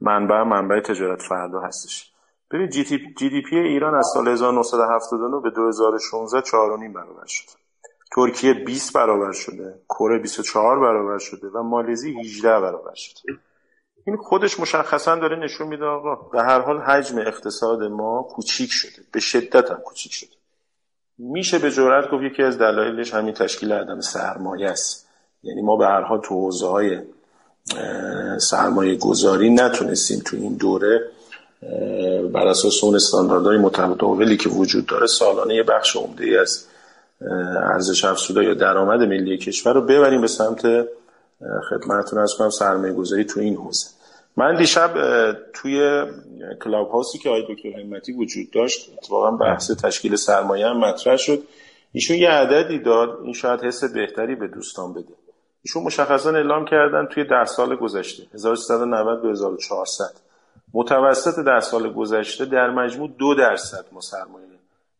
منبع 0.00 0.42
منبع 0.42 0.80
تجارت 0.80 1.22
فردا 1.22 1.60
هستش. 1.60 2.12
ببین 2.50 2.68
جی 2.68 2.84
دی 3.18 3.42
پی 3.42 3.56
ایران 3.56 3.94
از 3.94 4.06
سال 4.14 4.28
1979 4.28 5.40
به 5.40 5.50
2016 5.50 6.40
4.5 6.40 6.50
برابر 6.94 7.26
شد. 7.26 7.44
ترکیه 8.14 8.54
20 8.54 8.92
برابر 8.92 9.32
شده. 9.32 9.80
کره 9.88 10.18
24 10.18 10.80
برابر 10.80 11.18
شده 11.18 11.48
و 11.48 11.62
مالزی 11.62 12.20
18 12.20 12.60
برابر 12.60 12.94
شده. 12.94 13.38
این 14.06 14.16
خودش 14.16 14.60
مشخصا 14.60 15.16
داره 15.16 15.36
نشون 15.36 15.68
میده 15.68 15.84
آقا. 15.84 16.14
به 16.14 16.42
هر 16.42 16.60
حال 16.60 16.78
حجم 16.78 17.18
اقتصاد 17.18 17.82
ما 17.82 18.22
کوچیک 18.22 18.70
شده. 18.72 19.02
به 19.12 19.20
شدت 19.20 19.70
هم 19.70 19.76
کوچیک 19.76 20.12
شده. 20.12 20.43
میشه 21.18 21.58
به 21.58 21.70
جرات 21.70 22.10
گفت 22.10 22.22
یکی 22.22 22.42
از 22.42 22.58
دلایلش 22.58 23.14
همین 23.14 23.34
تشکیل 23.34 23.72
عدم 23.72 24.00
سرمایه 24.00 24.68
است. 24.68 25.08
یعنی 25.42 25.62
ما 25.62 25.76
به 25.76 25.86
هر 25.86 26.00
حال 26.00 26.20
تو 26.20 26.34
حوزه 26.34 27.06
سرمایه 28.38 28.96
گذاری 28.96 29.50
نتونستیم 29.50 30.22
تو 30.24 30.36
این 30.36 30.54
دوره 30.56 31.00
بر 32.32 32.46
اساس 32.46 32.84
اون 32.84 32.94
استانداردهای 32.94 33.58
متداولی 33.58 34.36
که 34.36 34.48
وجود 34.48 34.86
داره 34.86 35.06
سالانه 35.06 35.54
یه 35.54 35.62
بخش 35.62 35.96
عمده 35.96 36.40
از 36.40 36.66
ارزش 37.72 38.04
افزوده 38.04 38.44
یا 38.44 38.54
درآمد 38.54 39.00
ملی 39.00 39.38
کشور 39.38 39.72
رو 39.72 39.80
ببریم 39.80 40.20
به 40.20 40.26
سمت 40.26 40.62
خدمتتون. 41.70 42.18
از 42.18 42.34
کنم 42.38 42.50
سرمایه 42.50 42.92
گذاری 42.92 43.24
تو 43.24 43.40
این 43.40 43.56
حوزه. 43.56 43.86
من 44.36 44.54
دیشب 44.54 44.92
توی 45.54 46.04
کلاب 46.64 46.90
هاوسی 46.90 47.18
که 47.18 47.28
آقای 47.28 47.54
دکتر 47.54 47.80
همتی 47.80 48.12
وجود 48.12 48.50
داشت 48.50 48.90
اتفاقا 48.92 49.30
بحث 49.30 49.70
تشکیل 49.70 50.16
سرمایه 50.16 50.66
هم 50.66 50.78
مطرح 50.78 51.16
شد. 51.16 51.42
ایشون 51.92 52.16
یه 52.16 52.30
عددی 52.30 52.78
داد 52.78 53.18
این 53.22 53.32
شاید 53.32 53.60
حس 53.60 53.84
بهتری 53.84 54.34
به 54.34 54.48
دوستان 54.48 54.92
بده. 54.92 55.14
ایشون 55.62 55.82
مشخصا 55.82 56.30
اعلام 56.30 56.64
کردن 56.64 57.06
توی 57.06 57.24
ده 57.24 57.44
سال 57.44 57.76
گذشته 57.76 58.22
1390 58.34 59.22
به 59.22 59.28
1400 59.28 60.10
متوسط 60.74 61.44
در 61.44 61.60
سال 61.60 61.92
گذشته 61.92 62.44
در 62.44 62.70
مجموع 62.70 63.10
دو 63.18 63.34
درصد 63.34 63.84
ما 63.92 64.00
سرمایه 64.00 64.44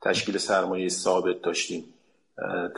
تشکیل 0.02 0.38
سرمایه 0.38 0.88
ثابت 0.88 1.42
داشتیم. 1.42 1.84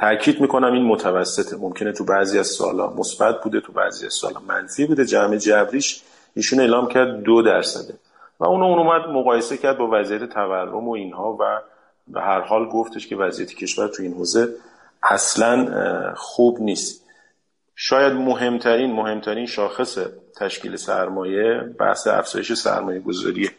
تاکید 0.01 0.41
می‌کنم 0.41 0.73
این 0.73 0.85
متوسطه. 0.85 1.57
ممکنه 1.57 1.93
تو 1.93 2.05
بعضی 2.05 2.39
از 2.39 2.47
سالا 2.47 2.91
مثبت 2.91 3.43
بوده 3.43 3.61
تو 3.61 3.73
بعضی 3.73 4.07
از 4.07 4.13
سالا 4.13 4.41
منفی 4.41 4.87
بوده. 4.87 5.05
جمع 5.05 5.37
جبریش 5.37 6.03
ایشون 6.37 6.61
اعلام 6.61 6.89
کرد 6.89 7.23
دو 7.23 7.43
درصده. 7.43 7.95
و 8.41 8.45
اون 8.45 8.63
اون 8.63 8.79
اومد 8.79 9.09
مقایسه 9.09 9.57
کرد 9.57 9.79
با 9.79 9.89
وضعیت 9.93 10.25
تورم 10.25 10.89
و 10.89 10.93
اینها 10.93 11.37
و 11.41 11.61
به 12.09 12.21
هر 12.21 12.41
حال 12.41 12.69
گفتش 12.69 13.07
که 13.07 13.17
وضعیت 13.17 13.55
کشور 13.55 13.89
تو 13.89 14.03
این 14.03 14.13
حوزه 14.13 14.49
اصلا 15.03 16.15
خوب 16.17 16.61
نیست. 16.61 17.07
شاید 17.77 18.13
مهمترین 18.13 18.93
مهمترین 18.93 19.47
شاخص 19.47 19.99
تشکیل 20.37 20.77
سرمایه 20.77 21.61
بحث 21.79 22.07
افزایش 22.07 22.53
سرمایه 22.53 23.01
گذاریه 23.01 23.51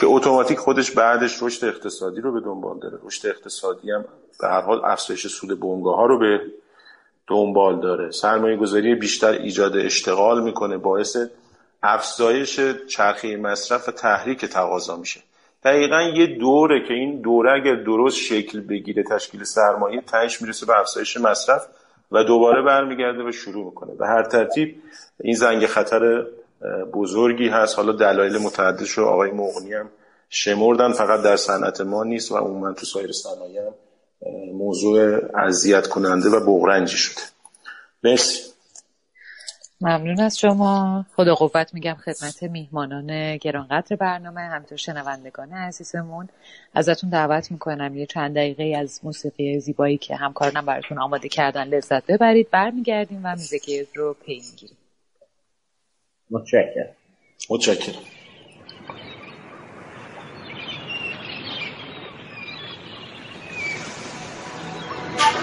که 0.00 0.06
اتوماتیک 0.06 0.58
خودش 0.58 0.90
بعدش 0.90 1.42
رشد 1.42 1.64
اقتصادی 1.64 2.20
رو 2.20 2.32
به 2.32 2.40
دنبال 2.40 2.78
داره. 2.78 2.98
رشد 3.02 3.26
اقتصادی 3.28 3.90
هم 3.90 4.04
به 4.40 4.48
هر 4.48 4.60
حال 4.60 4.84
افزایش 4.84 5.26
سود 5.26 5.60
بنگاه 5.60 5.96
ها 5.96 6.06
رو 6.06 6.18
به 6.18 6.40
دنبال 7.26 7.80
داره. 7.80 8.10
سرمایه 8.10 8.56
گذاری 8.56 8.94
بیشتر 8.94 9.32
ایجاد 9.32 9.76
اشتغال 9.76 10.42
می‌کنه 10.42 10.76
باعث 10.76 11.16
افزایش 11.86 12.60
چرخه 12.88 13.36
مصرف 13.36 13.86
تحریک 13.86 14.44
تقاضا 14.44 14.96
میشه. 14.96 15.20
دقیقا 15.64 16.02
یه 16.02 16.26
دوره 16.26 16.84
که 16.88 16.94
این 16.94 17.20
دوره 17.20 17.52
اگر 17.52 17.74
درست 17.74 18.16
شکل 18.16 18.60
بگیره 18.60 19.02
تشکیل 19.02 19.44
سرمایه 19.44 20.00
تهش 20.00 20.42
می‌رسه 20.42 20.66
به 20.66 20.80
افزایش 20.80 21.16
مصرف 21.16 21.66
و 22.12 22.24
دوباره 22.24 22.62
برمیگرده 22.62 23.28
و 23.28 23.32
شروع 23.32 23.64
می‌کنه. 23.64 23.94
به 23.94 24.06
هر 24.06 24.22
ترتیب 24.22 24.82
این 25.20 25.34
زنگ 25.34 25.66
خطر 25.66 26.26
بزرگی 26.92 27.48
هست. 27.48 27.76
حالا 27.76 27.92
دلایل 27.92 28.38
متعدد 28.38 28.88
رو 28.96 29.06
آقای 29.06 29.30
مغنی 29.30 29.74
هم 29.74 29.90
شمردن. 30.28 30.92
فقط 30.92 31.22
در 31.22 31.36
صنعت 31.36 31.80
ما 31.80 32.04
نیست 32.04 32.32
و 32.32 32.36
عموما 32.36 32.72
تو 32.72 32.86
سایر 32.86 33.12
صنایع 33.12 33.62
موضوع 34.52 35.20
اذیت 35.38 35.86
کننده 35.86 36.28
و 36.28 36.40
بغرنجی 36.40 36.96
شده. 36.96 37.22
مرسی. 38.04 38.53
ممنون 39.80 40.20
از 40.20 40.38
شما. 40.38 41.06
خدا 41.16 41.34
قوت 41.34 41.74
میگم 41.74 41.94
خدمت 41.94 42.42
میهمانان 42.42 43.36
گرانقدر 43.36 43.96
برنامه 43.96 44.40
همینطور 44.40 44.78
شنوندگان 44.78 45.52
عزیزمون. 45.52 46.28
ازتون 46.74 47.10
دعوت 47.10 47.50
می‌کنم 47.50 47.96
یه 47.96 48.06
چند 48.06 48.34
دقیقه 48.36 48.76
از 48.78 49.00
موسیقی 49.02 49.60
زیبایی 49.60 49.98
که 49.98 50.16
همکارانم 50.16 50.66
براتون 50.66 50.98
آماده 50.98 51.28
کردن 51.28 51.64
لذت 51.64 52.06
ببرید. 52.06 52.50
برمیگردیم 52.50 53.20
و 53.24 53.30
میزگیر 53.30 53.86
رو 53.94 54.16
پی 54.26 54.42
می‌گیریم. 54.50 54.76
متشکرم. 56.30 56.96
متشکرم. 57.50 58.02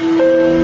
thank 0.02 0.56
you 0.56 0.60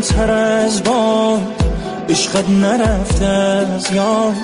تر 0.00 0.30
از 0.30 0.82
باد 0.82 1.64
عشقت 2.08 2.48
نرفته 2.48 3.24
از 3.24 3.92
یاد. 3.92 4.34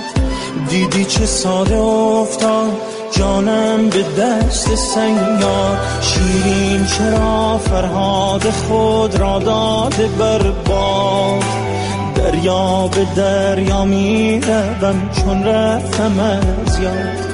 دیدی 0.69 1.05
چه 1.05 1.27
ساده 1.27 1.77
افتاد 1.77 2.73
جانم 3.11 3.89
به 3.89 4.03
دست 4.23 4.75
سیاد 4.75 5.79
شیرین 6.01 6.87
چرا 6.87 7.59
فرهاد 7.59 8.51
خود 8.51 9.15
را 9.15 9.39
داده 9.39 10.07
بر 10.07 10.51
باد؟ 10.51 11.43
دریا 12.15 12.89
به 12.89 13.07
دریا 13.17 13.85
می 13.85 14.41
چون 15.13 15.45
رفتم 15.45 16.21
از 16.21 16.79
یاد. 16.79 17.29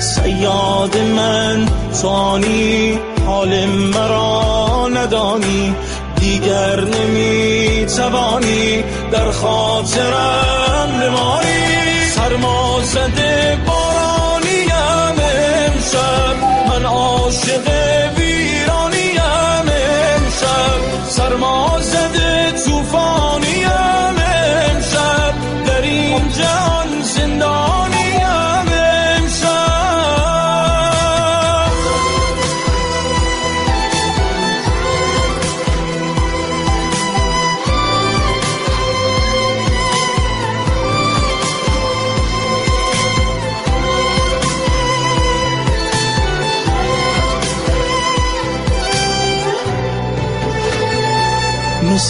سیاد 0.00 0.96
من 1.16 1.66
توانی 2.02 2.98
حال 3.26 3.66
مرا 3.66 4.88
ندانی. 4.88 5.74
دیگر 6.20 6.80
نمی 6.80 7.86
توانی 7.96 8.84
در 9.12 9.30
خاطرم 9.30 11.00
نمانی 11.02 12.08
سرما 12.14 12.80
زده 12.82 13.58
بارانیم 13.66 14.70
امشب 15.20 16.36
من 16.68 16.84
عاشق 16.84 17.66
ویرانیم 18.16 19.20
امشب. 19.68 21.08
سرما 21.08 21.80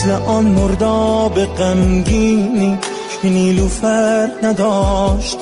مثل 0.08 0.22
آن 0.26 0.44
مرداب 0.44 1.44
غمگینی 1.44 2.78
نیلوفر 3.24 4.28
نداشت. 4.42 5.38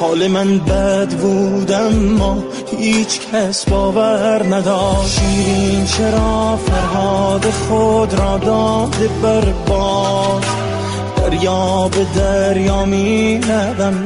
حال 0.00 0.26
من 0.28 0.58
بد 0.58 1.08
بود 1.08 1.72
اما 1.72 2.38
هیچ 2.78 3.20
کس 3.20 3.64
باور 3.64 4.42
نداشت. 4.54 5.20
شیرین 5.20 5.84
چرا 5.84 6.58
فرهاد 6.66 7.44
خود 7.50 8.14
را 8.14 8.38
داده 8.38 9.08
بر 9.22 9.44
باد. 9.68 10.44
دریا 11.16 11.88
به 11.88 12.06
دریا 12.20 12.84
می 12.84 13.40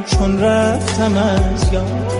چون 0.05 0.41
رفتم 0.41 1.17
از 1.17 1.73
یاد. 1.73 2.13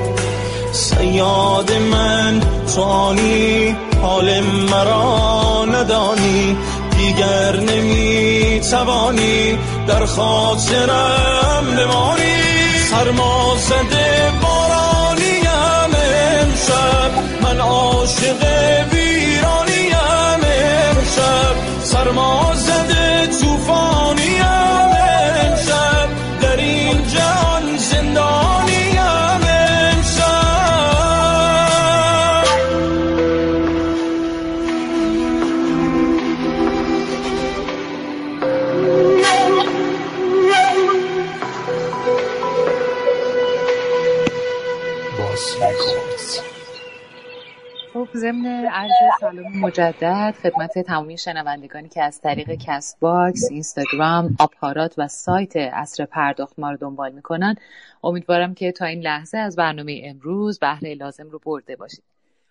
سیاد 0.72 1.72
من 1.92 2.42
توانی 2.76 3.76
حال 4.02 4.40
مرا 4.72 5.66
ندانی. 5.66 6.58
دیگر 7.04 7.60
نمی 7.60 8.62
توانی 8.72 9.58
در 9.88 10.06
خاطرم 10.06 11.66
بمانی. 11.78 12.38
سرما 12.90 13.56
زده 13.58 14.32
بارانیم 14.42 15.48
امشب. 16.42 17.12
من 17.42 17.60
عاشق 17.60 18.42
ویرانیم 18.92 19.96
امشب. 20.44 21.84
سرما 21.84 22.52
زده 22.56 23.28
توفانیم 23.28 23.93
ضمن 48.16 48.66
عرض 48.66 48.92
سلام 49.20 49.58
مجدد 49.58 50.36
خدمت 50.44 50.80
تمامی 50.80 51.18
شنوندگانی 51.18 51.90
که 51.90 52.04
از 52.04 52.22
طریق 52.22 52.52
Castbox، 52.52 53.52
اینستاگرام، 53.52 54.36
آپارات 54.40 54.94
و 54.98 55.08
سایت 55.08 55.56
عصر 55.56 56.06
پرداخت 56.06 56.60
ما 56.60 56.72
رو 56.72 56.78
دنبال 56.78 57.12
می‌کنن 57.12 57.56
امیدوارم 58.04 58.54
که 58.54 58.72
تا 58.72 58.86
این 58.86 59.02
لحظه 59.02 59.38
از 59.38 59.56
برنامه 59.56 60.02
امروز 60.04 60.60
بهره 60.60 60.94
لازم 60.96 61.30
رو 61.30 61.40
برده 61.46 61.76
باشید. 61.76 62.04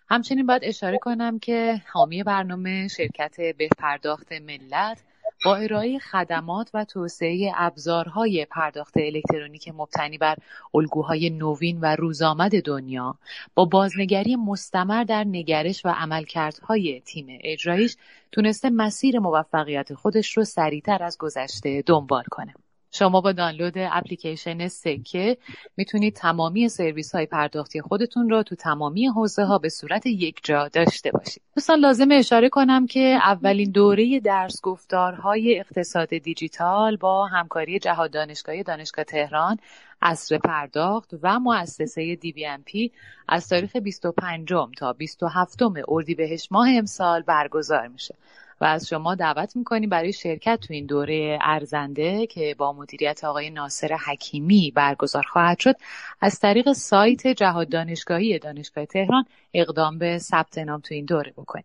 همچنین 0.09 0.47
باید 0.47 0.64
اشاره 0.64 0.98
کنم 0.98 1.39
که 1.39 1.80
حامی 1.93 2.22
برنامه 2.22 2.89
شرکت 2.89 3.36
به 3.40 3.68
پرداخت 3.78 4.32
ملت 4.32 4.98
با 5.44 5.56
ارائه 5.56 5.98
خدمات 5.98 6.70
و 6.74 6.85
توسعه 6.85 7.52
ابزارهای 7.56 8.47
پرداخت 8.51 8.97
الکترونیک 8.97 9.69
مبتنی 9.69 10.19
بر 10.19 10.36
الگوهای 10.74 11.31
نوین 11.31 11.81
و 11.81 11.97
روزآمد 11.97 12.62
دنیا 12.62 13.19
با 13.55 13.64
بازنگری 13.64 14.36
مستمر 14.36 15.05
در 15.05 15.24
نگرش 15.24 15.86
و 15.86 15.89
عملکردهای 15.89 17.01
تیم 17.01 17.27
اجرایش 17.40 17.97
تونسته 18.32 18.70
مسیر 18.70 19.19
موفقیت 19.19 19.94
خودش 19.94 20.36
رو 20.36 20.44
سریعتر 20.44 21.02
از 21.02 21.19
گذشته 21.19 21.82
دنبال 21.86 22.24
کنه. 22.31 22.55
شما 22.94 23.20
با 23.20 23.32
دانلود 23.32 23.73
اپلیکیشن 23.77 24.69
سکه 24.69 25.36
می‌تونید 25.77 26.16
تمامی 26.16 26.69
سرویس 26.69 27.14
های 27.14 27.27
پرداختی 27.27 27.81
خودتون 27.81 28.31
رو 28.31 28.43
تو 28.43 28.55
تمامی 28.55 29.06
حوزه 29.06 29.44
ها 29.44 29.59
به 29.59 29.69
صورت 29.69 30.06
یک 30.06 30.40
جا 30.43 30.69
داشته 30.69 31.10
باشید. 31.10 31.43
دوستان 31.56 31.78
لازم 31.78 32.09
اشاره 32.12 32.48
کنم 32.48 32.86
که 32.86 33.19
اولین 33.23 33.70
دوره 33.70 34.20
درس 34.20 34.60
گفتارهای 34.62 35.60
اقتصاد 35.60 36.09
دیجیتال 36.09 36.97
با 36.97 37.27
همکاری 37.27 37.78
جهاد 37.78 38.10
دانشگاهی 38.10 38.62
دانشگاه 38.62 39.05
تهران 39.05 39.59
اصر 40.02 40.39
پرداخت 40.39 41.10
و 41.23 41.39
مؤسسه 41.39 42.16
پی 42.64 42.90
از 43.28 43.48
تاریخ 43.48 43.77
25 43.77 44.48
تا 44.78 44.93
27 44.93 45.59
اردیبهشت 45.89 46.52
ماه 46.52 46.69
امسال 46.70 47.23
برگزار 47.23 47.89
میشه. 47.89 48.14
و 48.62 48.64
از 48.64 48.89
شما 48.89 49.14
دعوت 49.14 49.56
می‌کنیم 49.56 49.89
برای 49.89 50.12
شرکت 50.12 50.59
تو 50.60 50.74
این 50.74 50.86
دوره 50.86 51.39
ارزنده 51.40 52.26
که 52.26 52.55
با 52.59 52.72
مدیریت 52.72 53.24
آقای 53.24 53.51
ناصر 53.51 53.97
حکیمی 54.06 54.72
برگزار 54.74 55.22
خواهد 55.22 55.59
شد. 55.59 55.74
از 56.20 56.40
طریق 56.40 56.72
سایت 56.72 57.26
جهاد 57.26 57.68
دانشگاهی 57.68 58.39
دانشگاه 58.39 58.84
تهران 58.84 59.24
اقدام 59.55 59.98
به 59.98 60.18
ثبت 60.18 60.59
نام 60.59 60.80
تو 60.80 60.94
این 60.94 61.05
دوره 61.05 61.32
بکنید. 61.36 61.64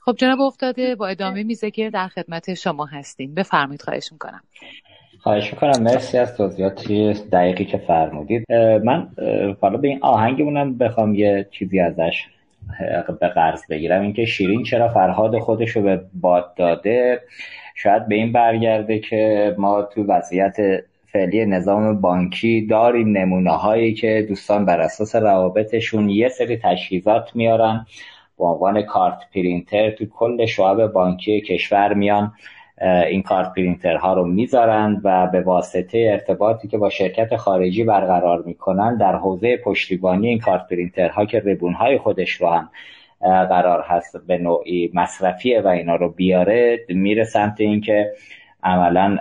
خب 0.00 0.16
جناب 0.18 0.40
افتاده 0.40 0.94
با 0.94 1.06
ادامه 1.06 1.42
میزگیر 1.42 1.90
در 1.90 2.08
خدمت 2.08 2.54
شما 2.54 2.86
هستیم. 2.86 3.34
بفرمایید 3.34 3.82
خواهش 3.82 4.12
می‌کنم. 4.12 4.40
خواهش 5.20 5.52
می‌کنم. 5.52 5.82
مرسی 5.82 6.18
از 6.18 6.36
توضیحاتی 6.36 7.12
دقیقی 7.12 7.64
که 7.64 7.78
فرمودید. 7.78 8.44
من 8.84 9.08
حالا 9.60 9.78
به 9.78 9.88
این 9.88 9.98
آهنگمونم 10.02 10.78
بخوام 10.78 11.14
یه 11.14 11.48
چیزی 11.50 11.80
ازش 11.80 12.26
به 13.20 13.28
قرض 13.28 13.66
بگیرم. 13.70 14.02
اینکه 14.02 14.24
شیرین 14.24 14.62
چرا 14.62 14.88
فرهاد 14.88 15.38
خودش 15.38 15.70
رو 15.70 15.82
به 15.82 16.00
باد 16.14 16.54
داده 16.54 17.22
شاید 17.74 18.08
به 18.08 18.14
این 18.14 18.32
برگرده 18.32 18.98
که 18.98 19.54
ما 19.58 19.82
تو 19.82 20.04
وضعیت 20.04 20.56
فعلی 21.12 21.46
نظام 21.46 22.00
بانکی 22.00 22.66
داریم 22.66 23.18
نمونه 23.18 23.50
هایی 23.50 23.94
که 23.94 24.26
دوستان 24.28 24.64
بر 24.64 24.80
اساس 24.80 25.16
روابطشون 25.16 26.08
یه 26.08 26.28
سری 26.28 26.56
تجهیزات 26.56 27.36
میارن. 27.36 27.86
به 28.38 28.44
عنوان 28.44 28.82
کارت 28.82 29.18
پرینتر 29.34 29.90
تو 29.90 30.06
کل 30.06 30.46
شعب 30.46 30.86
بانکی 30.86 31.40
کشور 31.40 31.94
میان. 31.94 32.32
این 32.80 33.22
card 33.22 33.52
printer 33.54 34.07
ها 34.07 34.14
رو 34.14 34.26
می‌ذارند 34.26 35.00
و 35.04 35.26
به 35.26 35.40
واسطه 35.40 36.08
ارتباطی 36.10 36.68
که 36.68 36.78
با 36.78 36.90
شرکت 36.90 37.36
خارجی 37.36 37.84
برقرار 37.84 38.42
می‌کنن 38.46 38.96
در 38.96 39.16
حوزه 39.16 39.56
پشتیبانی 39.56 40.28
این 40.28 40.38
card 40.38 40.68
printer 40.68 41.17
ها 41.17 41.24
که 41.24 41.40
ribbon 41.40 41.84
های 41.84 41.98
خودش 41.98 42.30
رو 42.30 42.48
هم 42.48 42.68
قرار 43.20 43.84
هست 43.86 44.26
به 44.26 44.38
نوعی 44.38 44.90
مصرفیه 44.94 45.60
و 45.60 45.68
اینا 45.68 45.96
رو 45.96 46.08
بیاره 46.08 46.78
میره 46.88 47.24
سمت 47.24 47.60
اینکه 47.60 48.12
عملا 48.62 49.18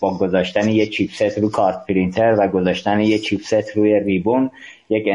با 0.00 0.18
گذاشتن 0.18 0.68
یه 0.68 0.86
chipset 0.86 1.38
رو 1.38 1.50
card 1.50 1.86
printer 1.88 2.36
و 2.38 2.48
گذاشتن 2.48 3.00
یه 3.00 3.18
chipset 3.18 3.76
روی 3.76 4.00
ribbon 4.00 4.50
یک 4.90 5.08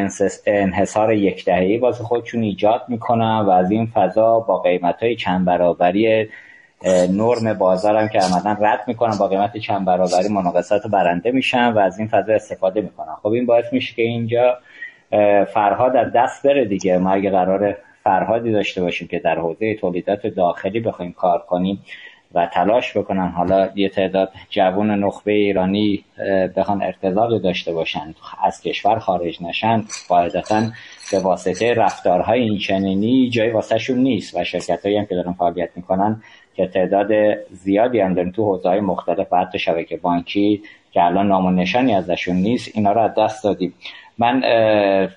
انحصار 0.45 1.13
یک 1.13 1.45
دههی 1.45 1.77
واسه 1.77 2.03
خودشون 2.03 2.43
ایجاد 2.43 2.81
می‌کنن 2.87 3.39
و 3.39 3.49
از 3.49 3.71
این 3.71 3.85
فضا 3.85 4.39
با 4.39 4.57
قیمت 4.57 5.03
های 5.03 5.15
چند 5.15 5.45
برابری 5.45 6.27
نرم 6.85 7.53
بازارم 7.53 8.07
که 8.07 8.19
عملا 8.19 8.57
رد 8.61 8.83
می‌کنن 8.87 9.17
با 9.17 9.27
قیمت 9.27 9.57
چند 9.57 9.85
برابری 9.85 10.29
مناقصات 10.29 10.87
برنده 10.87 11.31
میشن 11.31 11.73
و 11.73 11.79
از 11.79 11.99
این 11.99 12.07
فضا 12.07 12.33
استفاده 12.33 12.81
می‌کنن. 12.81 13.15
خب 13.21 13.27
این 13.27 13.45
باعث 13.45 13.73
میشه 13.73 13.95
که 13.95 14.01
اینجا 14.01 14.57
فرهاد 15.53 15.95
از 15.95 16.11
دست 16.15 16.47
بره 16.47 16.65
دیگه. 16.65 16.97
ما 16.97 17.11
اگه 17.11 17.29
قرار 17.29 17.77
فرهادی 18.03 18.51
داشته 18.51 18.81
باشیم 18.81 19.07
که 19.07 19.19
در 19.19 19.39
حوزه 19.39 19.75
تولیدات 19.75 20.27
داخلی 20.27 20.79
بخوایم 20.79 21.11
کار 21.11 21.39
کنیم 21.39 21.83
و 22.33 22.45
تلاش 22.53 22.97
بکنن 22.97 23.27
حالا 23.27 23.69
یه 23.75 23.89
تعداد 23.89 24.31
جوون 24.49 24.91
نخبه 24.91 25.31
ایرانی 25.31 26.03
بخوان 26.57 26.81
ارتزاق 26.83 27.41
داشته 27.41 27.73
باشن 27.73 28.15
از 28.43 28.61
کشور 28.61 28.99
خارج 28.99 29.43
نشن 29.43 29.83
قاعدتا 30.09 30.61
به 31.11 31.19
واسطه 31.19 31.73
رفتارهای 31.73 32.41
اینچنینی 32.41 33.29
جای 33.29 33.49
واسهشون 33.49 33.97
نیست 33.97 34.37
و 34.37 34.43
شرکت 34.43 34.85
هم 34.85 35.05
که 35.05 35.15
دارن 35.15 35.33
فعالیت 35.33 35.69
می‌کنن 35.75 36.21
که 36.57 36.67
تعداد 36.67 37.11
زیادی 37.51 37.99
هم 37.99 38.13
داریم 38.13 38.31
تو 38.31 38.43
حوزه 38.43 38.69
های 38.69 38.79
مختلف 38.79 39.33
و 39.33 39.37
حتی 39.37 39.59
شبکه 39.59 39.97
بانکی 39.97 40.61
که 40.91 41.03
الان 41.03 41.27
نام 41.27 41.45
و 41.45 41.51
نشانی 41.51 41.95
ازشون 41.95 42.35
نیست 42.35 42.71
اینا 42.75 42.91
رو 42.91 43.01
از 43.01 43.11
دست 43.17 43.43
دادیم. 43.43 43.73
من 44.19 44.43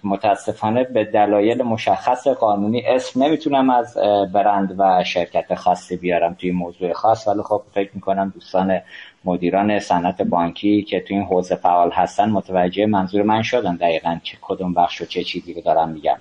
متاسفانه 0.04 0.84
به 0.84 1.04
دلایل 1.04 1.62
مشخص 1.62 2.28
قانونی 2.28 2.82
اسم 2.86 3.22
نمی‌تونم 3.22 3.70
از 3.70 3.96
برند 4.32 4.74
و 4.78 5.04
شرکت 5.04 5.54
خاصی 5.54 5.96
بیارم 5.96 6.34
توی 6.34 6.50
موضوع 6.50 6.92
خاص. 6.92 7.28
ولی 7.28 7.42
خب 7.42 7.62
فکر 7.74 7.90
می‌کنم 7.94 8.32
دوستان 8.34 8.80
مدیران 9.24 9.78
صنعت 9.78 10.22
بانکی 10.22 10.82
که 10.82 11.00
توی 11.00 11.16
این 11.16 11.26
حوزه 11.26 11.54
فعال 11.56 11.90
هستن 11.90 12.30
متوجه 12.30 12.86
منظور 12.86 13.22
من 13.22 13.42
شدن 13.42 13.76
دقیقا 13.76 14.18
چه 14.22 14.36
کدوم 14.40 14.74
بخش 14.74 15.00
و 15.00 15.04
چه 15.04 15.24
چیزی 15.24 15.54
رو 15.54 15.60
دارم 15.60 15.88
میگم. 15.88 16.16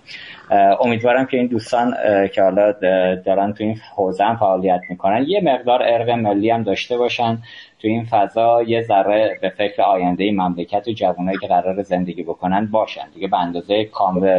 امیدوارم 0.82 1.26
که 1.26 1.38
این 1.38 1.48
دوستان 1.48 1.96
که 2.36 2.42
حالا 2.42 2.72
دارن 3.26 3.54
توی 3.54 3.66
این 3.66 3.82
حوزه 3.96 4.24
هم 4.24 4.36
فعالیت 4.36 4.82
می‌کنن. 4.90 5.26
یه 5.28 5.42
مقدار 5.42 5.84
ارق 5.84 6.10
ملی 6.10 6.50
هم 6.50 6.64
داشته 6.64 6.98
باشن. 6.98 7.38
تو 7.82 7.88
این 7.88 8.06
فضا 8.06 8.64
یه 8.64 8.82
ذره 8.82 9.40
به 9.42 9.50
فکر 9.50 9.82
آینده 9.82 10.32
مملکت 10.32 10.88
و 10.88 10.92
جوانایی 10.92 11.38
که 11.38 11.48
قرار 11.48 11.82
زندگی 11.82 12.24
بکنن 12.24 12.66
باشن. 12.66 13.10
دیگه 13.14 13.28
به 13.28 13.40
اندازه 13.40 13.86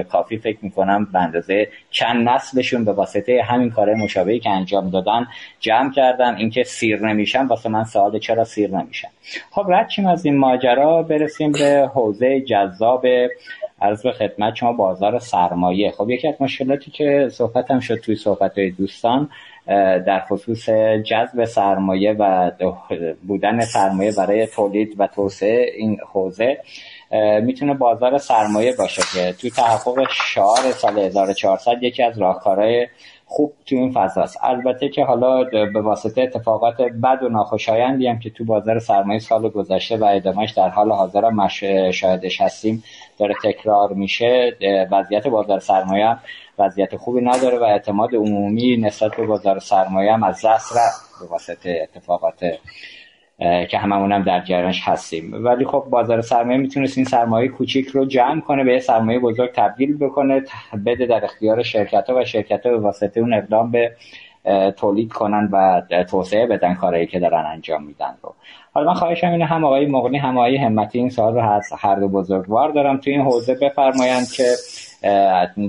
کافی 0.09 0.39
فکر 0.39 0.59
می‌کنم 0.63 1.09
به 1.13 1.19
اندازه 1.19 1.69
چند 1.91 2.29
نسلشون 2.29 2.85
به 2.85 2.93
واسطه 2.93 3.43
همین 3.43 3.71
کار 3.71 3.95
مشابهی 3.95 4.41
که 4.41 4.51
انجام 4.51 4.91
دادن 4.91 5.27
جمع 5.61 5.93
کردن. 5.93 6.37
اینکه 6.37 6.63
سیر 6.63 7.07
نمیشن 7.07 7.47
واسه 7.47 7.69
من 7.69 7.85
سوال 7.85 8.19
چرا 8.19 8.45
سیر 8.45 8.71
نمیشن؟ 8.71 9.09
خب 9.51 9.67
رد 9.69 9.89
از 10.09 10.27
این 10.27 10.39
ماجرا 10.39 11.03
برسیم 11.03 11.53
به 11.53 11.91
حوزه 11.95 12.41
جذاب 12.41 13.07
عرض 13.83 14.03
به 14.03 14.13
خدمت 14.13 14.55
شما 14.55 14.73
بازار 14.73 15.19
سرمایه. 15.19 15.91
خب 15.91 16.11
یکی 16.11 16.29
از 16.29 16.35
مشکلاتی 16.41 16.91
که 16.91 17.29
صحبت 17.31 17.71
هم 17.71 17.81
شد 17.81 17.95
توی 17.95 18.17
صحبت 18.17 18.61
دوستان 18.61 19.29
در 20.07 20.21
خصوص 20.29 20.69
جذب 21.05 21.45
سرمایه 21.45 22.13
و 22.13 22.51
بودن 23.27 23.61
سرمایه 23.61 24.13
برای 24.13 24.47
تولید 24.47 24.95
و 24.99 25.07
توسعه 25.07 25.73
این 25.77 25.99
حوزه 26.13 26.59
می‌تونه 27.43 27.75
بازار 27.75 28.19
سرمایه 28.19 28.75
باشه 28.77 29.03
که 29.15 29.33
تو 29.33 29.51
تحقق 29.51 30.11
شعار 30.11 30.73
سال 30.73 30.99
1400 30.99 31.73
یکی 31.83 32.03
از 32.03 32.19
راهکارهای 32.19 32.87
خوب 33.33 33.53
تو 33.67 33.77
این 33.77 33.93
فضاست 33.93 34.39
البته 34.43 34.89
که 34.89 35.05
حالا 35.05 35.45
به 35.45 35.81
واسطه 35.81 36.23
اتفاقات 36.23 36.77
بد 36.83 37.23
و 37.23 37.29
ناخوشایندی 37.29 38.07
هم 38.07 38.19
که 38.19 38.31
تو 38.31 38.45
بازار 38.45 38.79
سرمایه 38.79 39.19
سال 39.19 39.49
گذشته 39.49 39.97
و 39.97 40.05
ادامهش 40.05 40.51
در 40.51 40.69
حال 40.69 40.93
حاضر 40.93 41.25
هم 41.25 41.49
شاهدش 41.91 42.41
هستیم 42.41 42.85
داره 43.19 43.35
تکرار 43.45 43.93
میشه. 43.93 44.57
وضعیت 44.91 45.27
بازار 45.27 45.61
سرمایه 45.61 46.17
وضعیت 46.59 46.97
خوبی 46.97 47.21
نداره 47.21 47.59
و 47.59 47.63
اعتماد 47.63 48.15
عمومی 48.15 48.77
نسبت 48.77 49.17
به 49.17 49.27
بازار 49.27 49.59
سرمایه 49.59 50.13
هم 50.13 50.23
از 50.23 50.47
دست 50.47 50.77
رفت 50.77 51.21
به 51.21 51.27
واسطه 51.27 51.81
اتفاقات 51.83 52.45
که 53.71 53.79
هممون 53.79 54.13
هم 54.13 54.23
در 54.23 54.41
جریانش 54.41 54.81
هستیم. 54.85 55.45
ولی 55.45 55.65
خب 55.65 55.85
بازار 55.91 56.21
سرمایه 56.21 56.59
می‌تونست 56.59 56.99
این 56.99 57.07
سرمایه 57.07 57.49
کوچیک 57.49 57.87
رو 57.87 58.05
جمع 58.05 58.41
کنه 58.41 58.65
به 58.65 58.73
یه 58.73 58.79
سرمایه 58.79 59.19
بزرگ 59.19 59.53
تبدیل 59.53 59.97
بکنه 59.99 60.43
بده 60.87 61.07
در 61.07 61.25
اختیار 61.25 61.63
شرکت 61.63 62.11
ها 62.11 62.17
و 62.17 62.25
شرکت 62.25 62.67
ها 62.67 62.73
به 62.73 62.79
واسطه 62.79 63.21
اون 63.21 63.35
اقدام 63.35 63.71
به 63.71 63.93
تولید 64.77 65.13
کنن 65.13 65.49
و 65.53 65.83
توسعه 66.05 66.47
بدن 66.47 66.75
کارهایی 66.75 67.07
که 67.07 67.19
دارن 67.19 67.45
انجام 67.47 67.85
میدن 67.85 68.15
رو. 68.23 68.35
حالا 68.73 68.87
من 68.87 68.95
خواهشم 68.95 69.31
اینه 69.31 69.45
هم 69.45 69.65
آقای 69.65 69.87
مغنی 69.87 70.19
هم 70.19 70.39
آقای 70.39 70.57
همتی 70.57 70.99
این 70.99 71.11
سال 71.11 71.35
رو 71.35 71.61
هر 71.79 71.95
دو 71.95 72.09
بزرگوار 72.09 72.71
دارم. 72.71 72.97
تو 72.97 73.11
این 73.11 73.21
حوزه 73.21 73.55
بفرمایند 73.55 74.33
که 74.33 74.45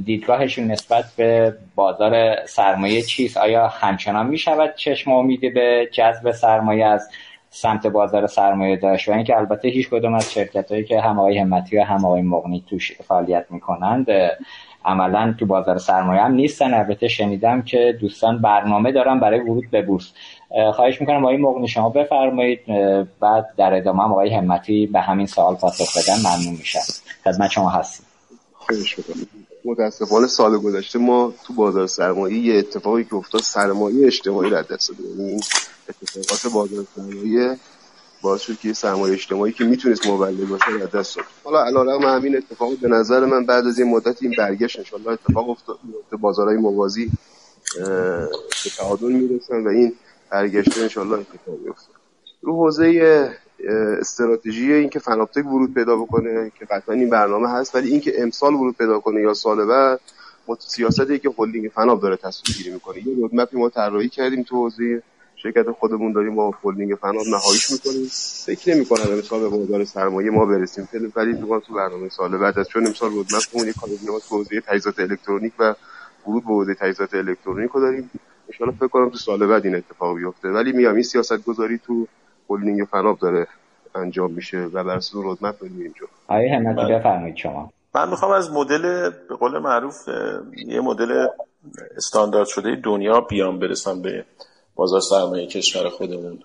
دیدگاهشون 0.05 0.71
نسبت 0.71 1.05
به 1.17 1.55
بازار 1.75 2.45
سرمایه 2.45 3.01
چیست؟ 3.01 3.37
آیا 3.37 3.67
همچنان 3.67 4.27
می 4.27 4.37
شود 4.37 4.75
چشم 4.75 5.11
امیدی 5.11 5.49
به 5.49 5.89
جذب 5.91 6.31
سرمایه 6.31 6.85
از 6.85 7.09
سمت 7.53 7.87
بازار 7.87 8.27
سرمایه 8.27 8.75
داشت 8.75 9.09
و 9.09 9.11
اینکه 9.11 9.37
البته 9.37 9.67
هیچ 9.67 9.89
کدوم 9.89 10.13
از 10.13 10.31
شرکت 10.31 10.71
هایی 10.71 10.83
که 10.83 11.01
هم 11.01 11.19
آقای 11.19 11.37
همتی 11.37 11.77
و 11.77 11.83
هم 11.83 12.05
آقای 12.05 12.21
مغنی 12.21 12.63
توش 12.69 12.91
فعالیت 13.07 13.45
می‌کنند 13.49 14.07
عملا 14.85 15.35
تو 15.39 15.45
بازار 15.45 15.77
سرمایه 15.77 16.21
هم 16.21 16.31
نیستن. 16.31 16.73
البته 16.73 17.07
شنیدم 17.07 17.61
که 17.61 17.97
دوستان 18.01 18.41
برنامه 18.41 18.91
دارن 18.91 19.19
برای 19.19 19.39
ورود 19.39 19.71
به 19.71 19.81
بورس. 19.81 20.11
خواهش 20.73 21.01
می‌کنم 21.01 21.25
آقای 21.25 21.37
مغنی 21.37 21.67
شما 21.67 21.89
بفرمایید 21.89 22.59
بعد 23.19 23.45
در 23.57 23.73
ادامه 23.73 24.03
هم 24.03 24.11
آقای 24.11 24.33
همتی 24.33 24.87
به 24.87 25.01
همین 25.01 25.25
سوال 25.25 25.55
پاسخ 25.55 25.97
بدن. 25.97 26.17
ممنون 26.19 26.53
میشم. 26.59 26.79
خدمت 27.23 27.51
شما 27.51 27.69
هستیم. 27.69 28.05
متاسفانه 29.65 30.27
سال 30.27 30.57
گذشته 30.57 30.99
ما 30.99 31.33
تو 31.47 31.53
بازار 31.53 31.87
سرمایه 31.87 32.37
یه 32.37 32.59
اتفاقی 32.59 33.03
که 33.03 33.15
افتاد 33.15 33.41
سرمایه 33.41 34.07
اجتماعی 34.07 34.49
در 34.49 34.61
دست 34.61 34.91
اتفاقات 36.01 36.53
بازار 36.53 36.85
سرمایه 36.95 37.57
باعث 38.21 38.41
شد 38.41 38.59
که 38.59 38.73
سرمایه 38.73 39.13
اجتماعی 39.13 39.53
که 39.53 39.63
می‌تونست 39.63 40.07
مولد 40.07 40.49
باشه 40.49 40.77
در 40.77 40.99
دست 40.99 41.15
داد. 41.15 41.25
حالا 41.43 41.63
علیرغم 41.63 42.05
همین 42.05 42.37
اتفاق 42.37 42.77
به 42.77 42.87
نظر 42.87 43.25
من 43.25 43.45
بعد 43.45 43.67
از 43.67 43.79
این 43.79 43.89
مدت 43.89 44.23
این 44.23 44.33
برگشت 44.37 44.79
انشالله 44.79 45.11
اتفاق 45.11 45.49
افتاد. 45.49 45.79
بازارهای 46.19 46.57
موازی 46.57 47.11
به 48.63 48.69
تعادل 48.77 49.11
می‌رسن 49.11 49.63
و 49.63 49.67
این 49.67 49.93
برگشت 50.29 50.77
انشالله 50.77 51.13
اتفاق 51.13 51.63
بیفته 51.63 51.91
رو 52.41 52.55
حوزه 52.55 53.29
استراتژی 53.99 54.73
اینکه 54.73 54.99
فناپتک 54.99 55.45
ورود 55.45 55.73
پیدا 55.73 55.95
بکنه 55.95 56.51
که 56.59 56.65
قطعا 56.65 56.95
این 56.95 57.09
برنامه 57.09 57.49
هست 57.49 57.75
ولی 57.75 57.89
اینکه 57.91 58.21
امسال 58.21 58.53
ورود 58.53 58.77
پیدا 58.77 58.99
کنه 58.99 59.21
یا 59.21 59.33
سال 59.33 59.65
بعد 59.65 59.99
سیاستی 60.59 61.19
که 61.19 61.29
هلدینگ 61.37 61.71
فناپ 61.75 62.01
داره 62.01 62.15
تصمیم 62.15 62.57
گیری 62.57 62.69
می‌کنه. 62.73 63.07
یه 63.07 63.15
رودمپی 63.15 63.57
ما 63.57 63.69
طراحی 63.69 64.09
کردیم 64.09 64.43
تو 64.43 64.55
حوزه 64.55 65.03
شرکت 65.43 65.71
خودمون 65.71 66.11
داریم 66.11 66.35
با 66.35 66.53
هلدینگ 66.63 66.95
فناپ 66.95 67.27
نهاییش 67.27 67.71
می‌کنیم. 67.71 68.07
فکر 68.45 68.75
نمی‌کنم 68.75 69.13
امسال 69.13 69.39
به 69.39 69.49
بازار 69.49 69.85
سرمایه 69.85 70.31
ما 70.31 70.45
برسیم. 70.45 70.89
ولی 71.15 71.35
تو 71.35 71.59
تو 71.59 71.73
برنامه 71.73 72.09
سال 72.09 72.37
بعد 72.37 72.59
از 72.59 72.67
چون 72.67 72.87
امسال 72.87 73.11
رودمپمون 73.11 73.67
یک 73.67 73.75
کاری 73.81 73.99
حوزه 74.29 74.61
تجهیزات 74.61 74.99
الکترونیک 74.99 75.53
و 75.59 75.75
ورود 76.27 76.43
به 76.43 76.49
حوزه 76.49 76.73
تجهیزات 76.73 77.13
الکترونیک 77.13 77.71
رو 77.71 77.81
داریم. 77.81 78.11
ان 78.61 78.71
فکر 78.71 78.87
کنم 78.87 79.09
تو 79.09 79.17
سال 79.17 79.47
بعد 79.47 79.65
این 79.65 79.75
اتفاق 79.75 80.17
بیفته. 80.17 80.49
ولی 80.49 80.71
میام 80.71 80.93
این 80.93 81.03
سیاست 81.03 81.43
گذاری 81.43 81.79
تو 81.85 82.07
هلدینگ 82.49 82.83
فناپ 82.91 83.19
داره 83.19 83.47
انجام 83.95 84.31
میشه 84.31 84.57
و 84.57 84.83
بر 84.83 84.95
اساس 84.95 85.15
رودمپ 85.15 85.59
بریم 85.59 85.79
اینجا 85.79 86.07
آیه 86.27 86.55
همتی 86.55 86.93
بفرمایید 86.93 87.35
شما. 87.35 87.71
من 87.95 88.09
می‌خوام 88.09 88.31
از 88.31 88.51
مدل 88.51 89.09
به 89.29 89.35
قول 89.39 89.59
معروف 89.59 90.07
یه 90.67 90.81
مدل 90.81 91.27
استاندارد 91.97 92.47
شده 92.47 92.75
دنیا 92.83 93.21
بیام 93.21 93.59
برسم 93.59 94.01
به 94.01 94.25
بازار 94.81 94.99
سرمایه 94.99 95.47
کشور 95.47 95.89
خودمون. 95.89 96.39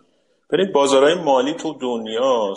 ببینید 0.51 0.73
بازارهای 0.73 1.15
مالی 1.15 1.55
تو 1.55 1.75
دنیا 1.81 2.55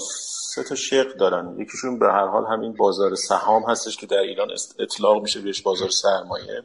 سه 0.53 0.63
تا 0.63 0.75
شق 0.75 1.13
دارن. 1.13 1.55
یکیشون 1.59 1.99
به 1.99 2.05
هر 2.05 2.25
حال 2.25 2.45
همین 2.45 2.73
بازار 2.73 3.15
سهام 3.15 3.63
هستش 3.63 3.97
که 3.97 4.05
در 4.05 4.17
ایران 4.17 4.47
اطلاق 4.79 5.21
میشه 5.21 5.41
بهش 5.41 5.61
بازار 5.61 5.89
سرمایه. 5.89 6.63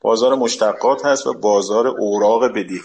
بازار 0.00 0.34
مشتقات 0.34 1.06
هست 1.06 1.26
و 1.26 1.34
بازار 1.34 1.86
اوراق 1.86 2.44
بدهی 2.44 2.80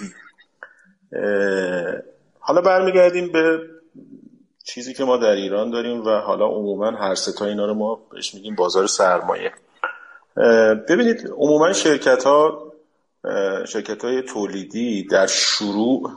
حالا 2.40 2.62
برمیگردیم 2.62 3.32
به 3.32 3.60
چیزی 4.64 4.94
که 4.94 5.04
ما 5.04 5.18
در 5.18 5.32
ایران 5.32 5.72
داریم 5.72 6.06
و 6.06 6.10
حالا 6.10 6.46
عموما 6.46 6.92
هر 6.92 7.16
ستا 7.16 7.46
اینا 7.46 7.66
رو 7.66 7.74
ما 7.74 8.00
بهش 8.12 8.34
میگیم 8.34 8.56
بازار 8.56 8.88
سرمایه. 8.88 9.52
ببینید 10.90 11.28
عموما 11.38 11.74
شرکت 11.74 12.24
ها 12.24 12.65
شرکت 13.68 14.06
های 14.06 14.22
تولیدی 14.22 15.04
در 15.04 15.28
شروع 15.28 16.12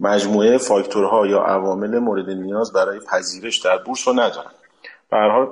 مجموعه 0.00 0.58
فاکتورها 0.58 1.26
یا 1.26 1.40
عوامل 1.40 1.98
مورد 1.98 2.30
نیاز 2.30 2.72
برای 2.72 3.00
پذیرش 3.00 3.58
در 3.58 3.78
بورس 3.78 4.08
رو 4.08 4.14
ندارن. 4.14 4.50
به 5.10 5.48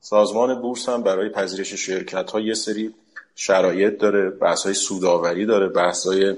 سازمان 0.00 0.62
بورس 0.62 0.88
هم 0.88 1.02
برای 1.02 1.28
پذیرش 1.28 1.74
شرکت 1.74 2.30
ها 2.30 2.40
یه 2.40 2.54
سری 2.54 2.94
شرایط 3.34 3.98
داره 3.98 4.30
بحث 4.30 4.64
های 4.64 4.74
سوداوری 4.74 5.46
داره 5.46 5.68
بحث 5.68 6.06
های 6.06 6.36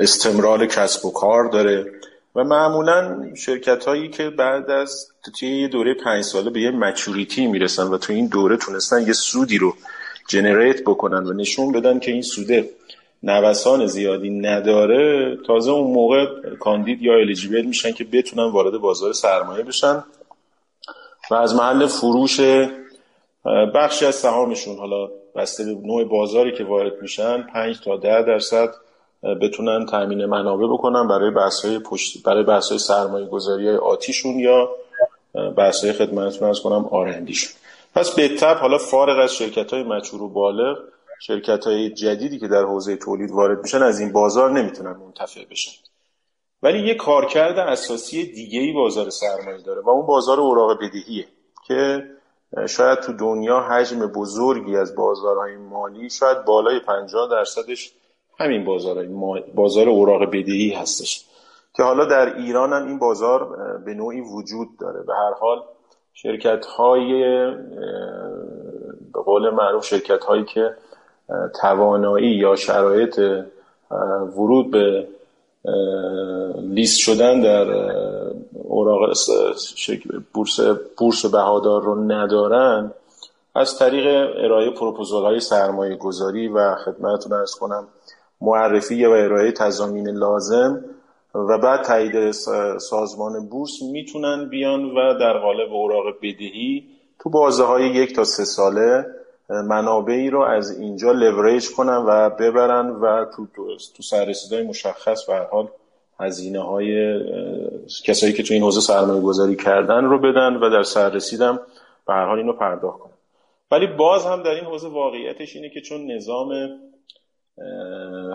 استمرار 0.00 0.66
کسب 0.66 1.06
و 1.06 1.10
کار 1.12 1.44
داره 1.44 1.92
و 2.34 2.44
معمولا 2.44 3.28
شرکت 3.34 3.84
هایی 3.84 4.08
که 4.08 4.30
بعد 4.30 4.70
از 4.70 5.08
توی 5.38 5.48
یه 5.48 5.68
دوره 5.68 5.94
پنج 5.94 6.24
ساله 6.24 6.50
به 6.50 6.60
یه 6.60 6.70
مچوریتی 6.70 7.46
می‌رسن 7.46 7.82
و 7.86 7.98
تو 7.98 8.12
این 8.12 8.26
دوره 8.26 8.56
تونستن 8.56 9.06
یه 9.06 9.12
سودی 9.12 9.58
رو 9.58 9.74
جنریت 10.28 10.82
بکنن 10.82 11.26
و 11.26 11.32
نشون 11.32 11.72
بدن 11.72 11.98
که 11.98 12.12
این 12.12 12.22
سوده 12.22 12.70
نوسان 13.22 13.86
زیادی 13.86 14.30
نداره 14.30 15.36
تازه 15.46 15.70
اون 15.70 15.92
موقع 15.92 16.26
کاندید 16.60 17.02
یا 17.02 17.14
الیجیبل 17.14 17.62
میشن 17.62 17.92
که 17.92 18.04
بتونن 18.04 18.50
وارد 18.50 18.78
بازار 18.78 19.12
سرمایه 19.12 19.64
بشن 19.64 20.04
و 21.30 21.34
از 21.34 21.54
محل 21.54 21.86
فروش 21.86 22.40
بخشی 23.74 24.06
از 24.06 24.14
سهامشون 24.14 24.76
حالا 24.76 25.08
بسته 25.36 25.64
به 25.64 25.70
نوع 25.70 26.04
بازاری 26.04 26.52
که 26.52 26.64
وارد 26.64 27.02
میشن 27.02 27.42
5 27.42 27.80
تا 27.80 27.96
10 27.96 28.22
درصد 28.22 28.74
بتونن 29.42 29.86
تامین 29.86 30.24
منابع 30.24 30.66
بکنن 30.66 31.08
برای 31.08 31.30
بحث 31.30 31.64
های 31.64 31.78
پشت 31.78 32.22
برای 32.22 32.44
بحث 32.44 32.68
های 32.68 32.78
سرمایه 32.78 33.26
گذاری 33.26 33.68
های 33.68 33.76
آتیشون 33.76 34.38
یا 34.38 34.70
بحث 35.56 35.84
های 35.84 35.92
خدمتتون 35.92 36.48
از 36.48 36.60
کنم 36.60 36.84
آرندیشون. 36.84 37.52
پس 37.94 38.14
به 38.14 38.28
تب 38.28 38.56
حالا 38.56 38.78
فارغ 38.78 39.18
از 39.18 39.34
شرکت 39.34 39.72
های 39.72 39.82
مچور 39.82 40.22
و 40.22 40.28
بالغ 40.28 40.78
شرکت 41.20 41.64
های 41.64 41.90
جدیدی 41.90 42.38
که 42.38 42.48
در 42.48 42.62
حوزه 42.62 42.96
تولید 42.96 43.30
وارد 43.30 43.62
میشن 43.62 43.82
از 43.82 44.00
این 44.00 44.12
بازار 44.12 44.50
نمی‌تونن 44.50 44.96
منتفع 44.96 45.44
بشن. 45.50 45.82
ولی 46.62 46.78
یه 46.78 46.94
کارکرد 46.94 47.58
اساسی 47.58 48.32
دیگه 48.32 48.60
ای 48.60 48.72
بازار 48.72 49.10
سرمایه 49.10 49.62
داره 49.62 49.80
و 49.80 49.90
اون 49.90 50.06
بازار 50.06 50.40
اوراق 50.40 50.78
بدهیه 50.78 51.26
که 51.66 52.04
شاید 52.68 53.00
تو 53.00 53.12
دنیا 53.12 53.60
حجم 53.60 54.06
بزرگی 54.06 54.76
از 54.76 54.94
بازارهای 54.94 55.56
مالی 55.56 56.10
شاید 56.10 56.44
بالای 56.44 56.80
50 56.80 57.30
درصدش 57.30 57.92
همین 58.38 58.64
بازار 58.64 59.06
بازار 59.54 59.88
اوراق 59.88 60.24
بدهی 60.24 60.70
هستش. 60.70 61.24
که 61.76 61.82
حالا 61.82 62.04
در 62.04 62.36
ایران 62.36 62.72
هم 62.72 62.86
این 62.86 62.98
بازار 62.98 63.56
به 63.84 63.94
نوعی 63.94 64.20
وجود 64.20 64.68
داره. 64.80 65.02
به 65.02 65.12
هر 65.14 65.32
حال 65.40 65.62
شرکت 66.14 66.66
های 66.66 67.22
به 69.12 69.20
قول 69.24 69.50
معروف 69.50 69.86
شرکت 69.86 70.24
هایی 70.24 70.44
که 70.44 70.74
توانایی 71.60 72.30
یا 72.30 72.56
شرایط 72.56 73.20
ورود 74.36 74.70
به 74.70 75.08
لیست 76.60 76.98
شدن 76.98 77.40
در 77.40 77.72
اوراق 78.52 79.12
بورس 80.34 80.60
بورس 80.96 81.26
بهادار 81.26 81.82
رو 81.82 82.12
ندارن 82.12 82.92
از 83.54 83.78
طریق 83.78 84.06
ارائه 84.36 84.70
پروپوزال 84.70 85.24
های 85.24 85.40
سرمایه 85.40 85.96
گذاری 85.96 86.48
و 86.48 86.74
خدمتتون 86.74 87.32
ارز 87.32 87.54
کنم 87.54 87.88
معرفی 88.40 89.06
و 89.06 89.10
ارائه 89.10 89.52
تضامین 89.52 90.08
لازم 90.08 90.84
و 91.34 91.58
بعد 91.58 91.82
تایید 91.82 92.30
سازمان 92.78 93.48
بورس 93.48 93.82
می‌تونن 93.92 94.48
بیان 94.48 94.84
و 94.84 95.18
در 95.20 95.38
قالب 95.38 95.72
اوراق 95.72 96.04
بدهی 96.22 96.84
تو 97.18 97.30
بازه 97.30 97.64
های 97.64 97.88
یک 97.88 98.16
تا 98.16 98.24
سه 98.24 98.44
ساله 98.44 99.06
منابعی 99.48 100.30
رو 100.30 100.40
از 100.42 100.80
اینجا 100.80 101.12
لوریج 101.12 101.70
کنن 101.76 101.96
و 101.96 102.30
ببرن 102.30 102.90
و 102.90 103.24
تو 103.36 103.46
تو 103.96 104.02
سررسیدهای 104.02 104.66
مشخص 104.66 105.28
و 105.28 105.46
حال 105.52 105.68
هزینه 106.20 106.62
های 106.62 107.20
کسایی 108.04 108.32
که 108.32 108.42
تو 108.42 108.54
این 108.54 108.62
حوزه 108.62 108.80
سرمایه 108.80 109.20
گذاری 109.20 109.56
کردن 109.56 110.04
رو 110.04 110.18
بدن 110.18 110.56
و 110.56 110.70
در 110.70 110.82
سررسیدم 110.82 111.60
به 112.06 112.12
هر 112.12 112.26
حال 112.26 112.38
اینو 112.38 112.52
پرداخت 112.52 112.98
کنن. 112.98 113.12
ولی 113.70 113.86
باز 113.86 114.26
هم 114.26 114.42
در 114.42 114.50
این 114.50 114.64
حوزه 114.64 114.88
واقعیتش 114.88 115.56
اینه 115.56 115.68
که 115.68 115.80
چون 115.80 116.10
نظام 116.10 116.48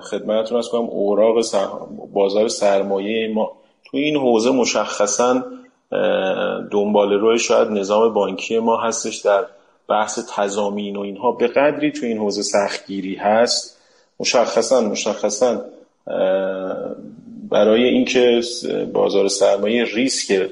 خدمتتون 0.02 0.58
از 0.58 0.70
کنم 0.70 0.82
اوراق 0.82 1.36
بازار 2.14 2.48
سرمایه 2.48 3.34
ما 3.34 3.52
تو 3.86 3.98
این 3.98 4.16
حوزه 4.16 4.52
مشخصا 4.52 5.44
دنبال 6.72 7.14
روی 7.14 7.40
شاید 7.40 7.68
نظام 7.68 8.14
بانکی 8.14 8.60
ما 8.60 8.78
هستش 8.78 9.18
در 9.18 9.46
بحث 9.88 10.20
تضامین 10.36 10.96
و 10.96 11.00
اینها. 11.00 11.32
به 11.32 11.48
قدری 11.48 11.92
تو 11.92 12.06
این 12.06 12.18
حوزه 12.18 12.42
سختگیری 12.42 13.16
هست 13.16 13.82
مشخصا 14.20 14.82
مشخصا 14.82 15.62
برای 17.50 17.84
اینکه 17.84 18.42
بازار 18.94 19.28
سرمایه 19.28 19.84
ریسک 19.84 20.50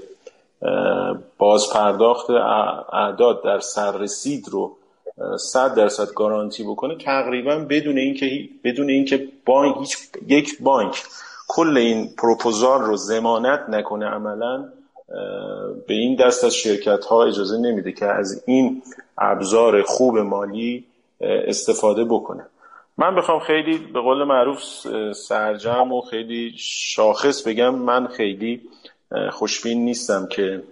باز 1.38 1.70
پرداخت 1.74 2.30
اعداد 2.94 3.44
در 3.44 3.60
سررسید 3.60 4.50
رو 4.50 4.78
صد 5.40 5.76
درصد 5.76 6.14
گارانتی 6.14 6.64
بکنه 6.64 6.96
تقریبا 6.98 7.56
بدون 7.70 7.98
اینکه 7.98 8.50
بدون 8.64 8.90
اینکه 8.90 9.28
بانک 9.46 9.78
هیچ 9.80 9.98
یک 10.28 10.62
بانک 10.62 11.04
کل 11.48 11.78
این 11.78 12.10
پروپوزال 12.18 12.82
رو 12.82 12.96
زمانت 12.96 13.60
نکنه 13.70 14.06
عملا 14.06 14.70
به 15.88 15.94
این 15.94 16.16
دست 16.16 16.44
از 16.44 16.56
شرکت 16.56 17.06
ها 17.06 17.24
اجازه 17.24 17.58
نمیده 17.58 17.92
که 17.92 18.06
از 18.06 18.44
این 18.48 18.84
ابزار 19.18 19.82
خوب 19.82 20.18
مالی 20.18 20.86
استفاده 21.22 22.06
بکنه. 22.06 22.46
من 22.98 23.16
بخوام 23.16 23.40
خیلی 23.40 23.78
به 23.78 24.00
قول 24.00 24.24
معروف 24.24 24.60
سرجم 25.14 25.92
و 25.92 26.02
خیلی 26.02 26.54
شاخص 26.58 27.48
بگم 27.48 27.76
من 27.76 28.08
خیلی 28.08 28.62
خوشبین 29.32 29.86
نیستم 29.86 30.28
که 30.28 30.64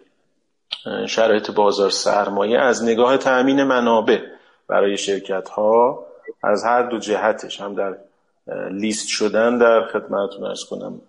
شرایط 1.07 1.51
بازار 1.51 1.89
سرمایه 1.89 2.59
از 2.59 2.84
نگاه 2.84 3.17
تأمین 3.17 3.63
منابع 3.63 4.19
برای 4.68 4.98
شرکت 4.98 5.50
ها 5.50 6.06
از 6.44 6.64
هر 6.64 6.84
دو 6.84 6.98
جهتش 6.98 7.62
هم 7.62 7.76
در 7.76 7.96
لیست 8.72 9.08
شدن 9.08 9.58
در 9.58 9.82
خدمتتون 9.94 10.44
ارز 10.44 10.64
کنم 10.64 11.02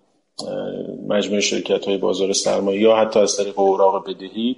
مجموعه 1.08 1.40
شرکت 1.40 1.84
های 1.84 1.96
بازار 1.96 2.32
سرمایه 2.32 2.80
یا 2.80 2.96
حتی 2.96 3.20
از 3.20 3.36
طریق 3.36 3.58
اوراق 3.58 4.08
بدهی 4.08 4.56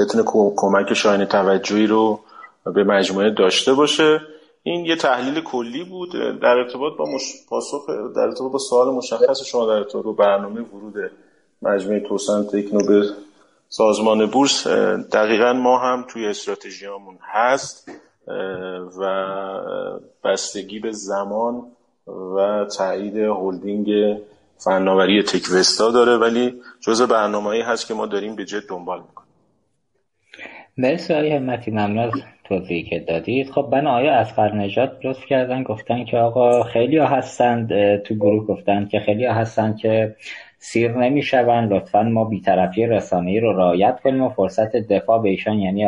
بتونه 0.00 0.24
کمک 0.56 0.94
شاین 0.94 1.24
توجهی 1.24 1.86
رو 1.86 2.20
به 2.64 2.84
مجموعه 2.84 3.30
داشته 3.30 3.74
باشه. 3.74 4.20
این 4.62 4.84
یه 4.84 4.96
تحلیل 4.96 5.40
کلی 5.40 5.84
بود. 5.84 6.12
در 6.40 6.56
ارتباط 6.56 6.96
با 6.96 7.04
مش... 7.04 7.32
پاسخ 7.48 7.86
در 8.16 8.22
ارتباط 8.22 8.52
با 8.52 8.58
سوال 8.58 8.94
مشخص 8.94 9.42
شما 9.42 9.66
در 9.66 9.72
ارتباط 9.72 10.04
با 10.04 10.12
برنامه 10.12 10.60
ورود 10.60 10.94
مجموعه 11.62 12.00
توسن 12.00 12.44
تکنو 12.44 12.86
به 12.86 13.08
سازمان 13.68 14.26
بورس 14.26 14.66
دقیقا 15.12 15.52
ما 15.52 15.78
هم 15.78 16.04
توی 16.08 16.26
استراتژیامون 16.26 17.18
هست. 17.22 17.90
و 19.00 19.24
بستگی 20.24 20.78
به 20.78 20.92
زمان 20.92 21.62
و 22.06 22.64
تایید 22.78 23.16
هلدینگ 23.16 24.18
فناوری 24.58 25.22
تکوستا 25.22 25.90
داره 25.90 26.16
ولی 26.16 26.54
جزء 26.80 27.06
برنامه‌ای 27.06 27.60
هست 27.60 27.88
که 27.88 27.94
ما 27.94 28.06
داریم 28.06 28.36
به 28.36 28.44
جد 28.44 28.68
دنبال 28.68 29.00
می‌کنیم. 29.00 29.28
مرسی 30.78 31.14
آقای 31.14 31.30
همتی 31.30 31.70
ممنون 31.70 31.98
از 31.98 32.12
توضیحی 32.44 32.82
که 32.82 33.00
دادید. 33.00 33.50
خب 33.50 33.68
من 33.72 33.86
آیا 33.86 34.14
از 34.14 34.38
نجات 34.38 34.92
لطف 35.04 35.26
کردن؟ 35.26 35.62
گفتن 35.62 36.04
که 36.04 36.18
آقا 36.18 36.62
خیلی 36.62 36.98
ها 36.98 37.06
هستند 37.06 37.96
تو 37.96 38.14
گروه 38.14 38.46
گفتن 38.46 38.88
که 38.88 39.00
خیلی 39.00 39.26
ها 39.26 39.34
هستند 39.34 39.76
که 39.76 40.16
سیر 40.58 40.92
نمی‌شوند. 40.92 41.72
لطفا 41.72 42.02
ما 42.02 42.24
بیطرفی 42.24 42.86
رسانه‌ای 42.86 43.40
رو 43.40 43.52
رعایت 43.52 44.00
کنیم 44.04 44.22
و 44.22 44.28
فرصت 44.28 44.76
دفاع 44.76 45.22
به 45.22 45.28
ایشان 45.28 45.58
یعنی 45.58 45.86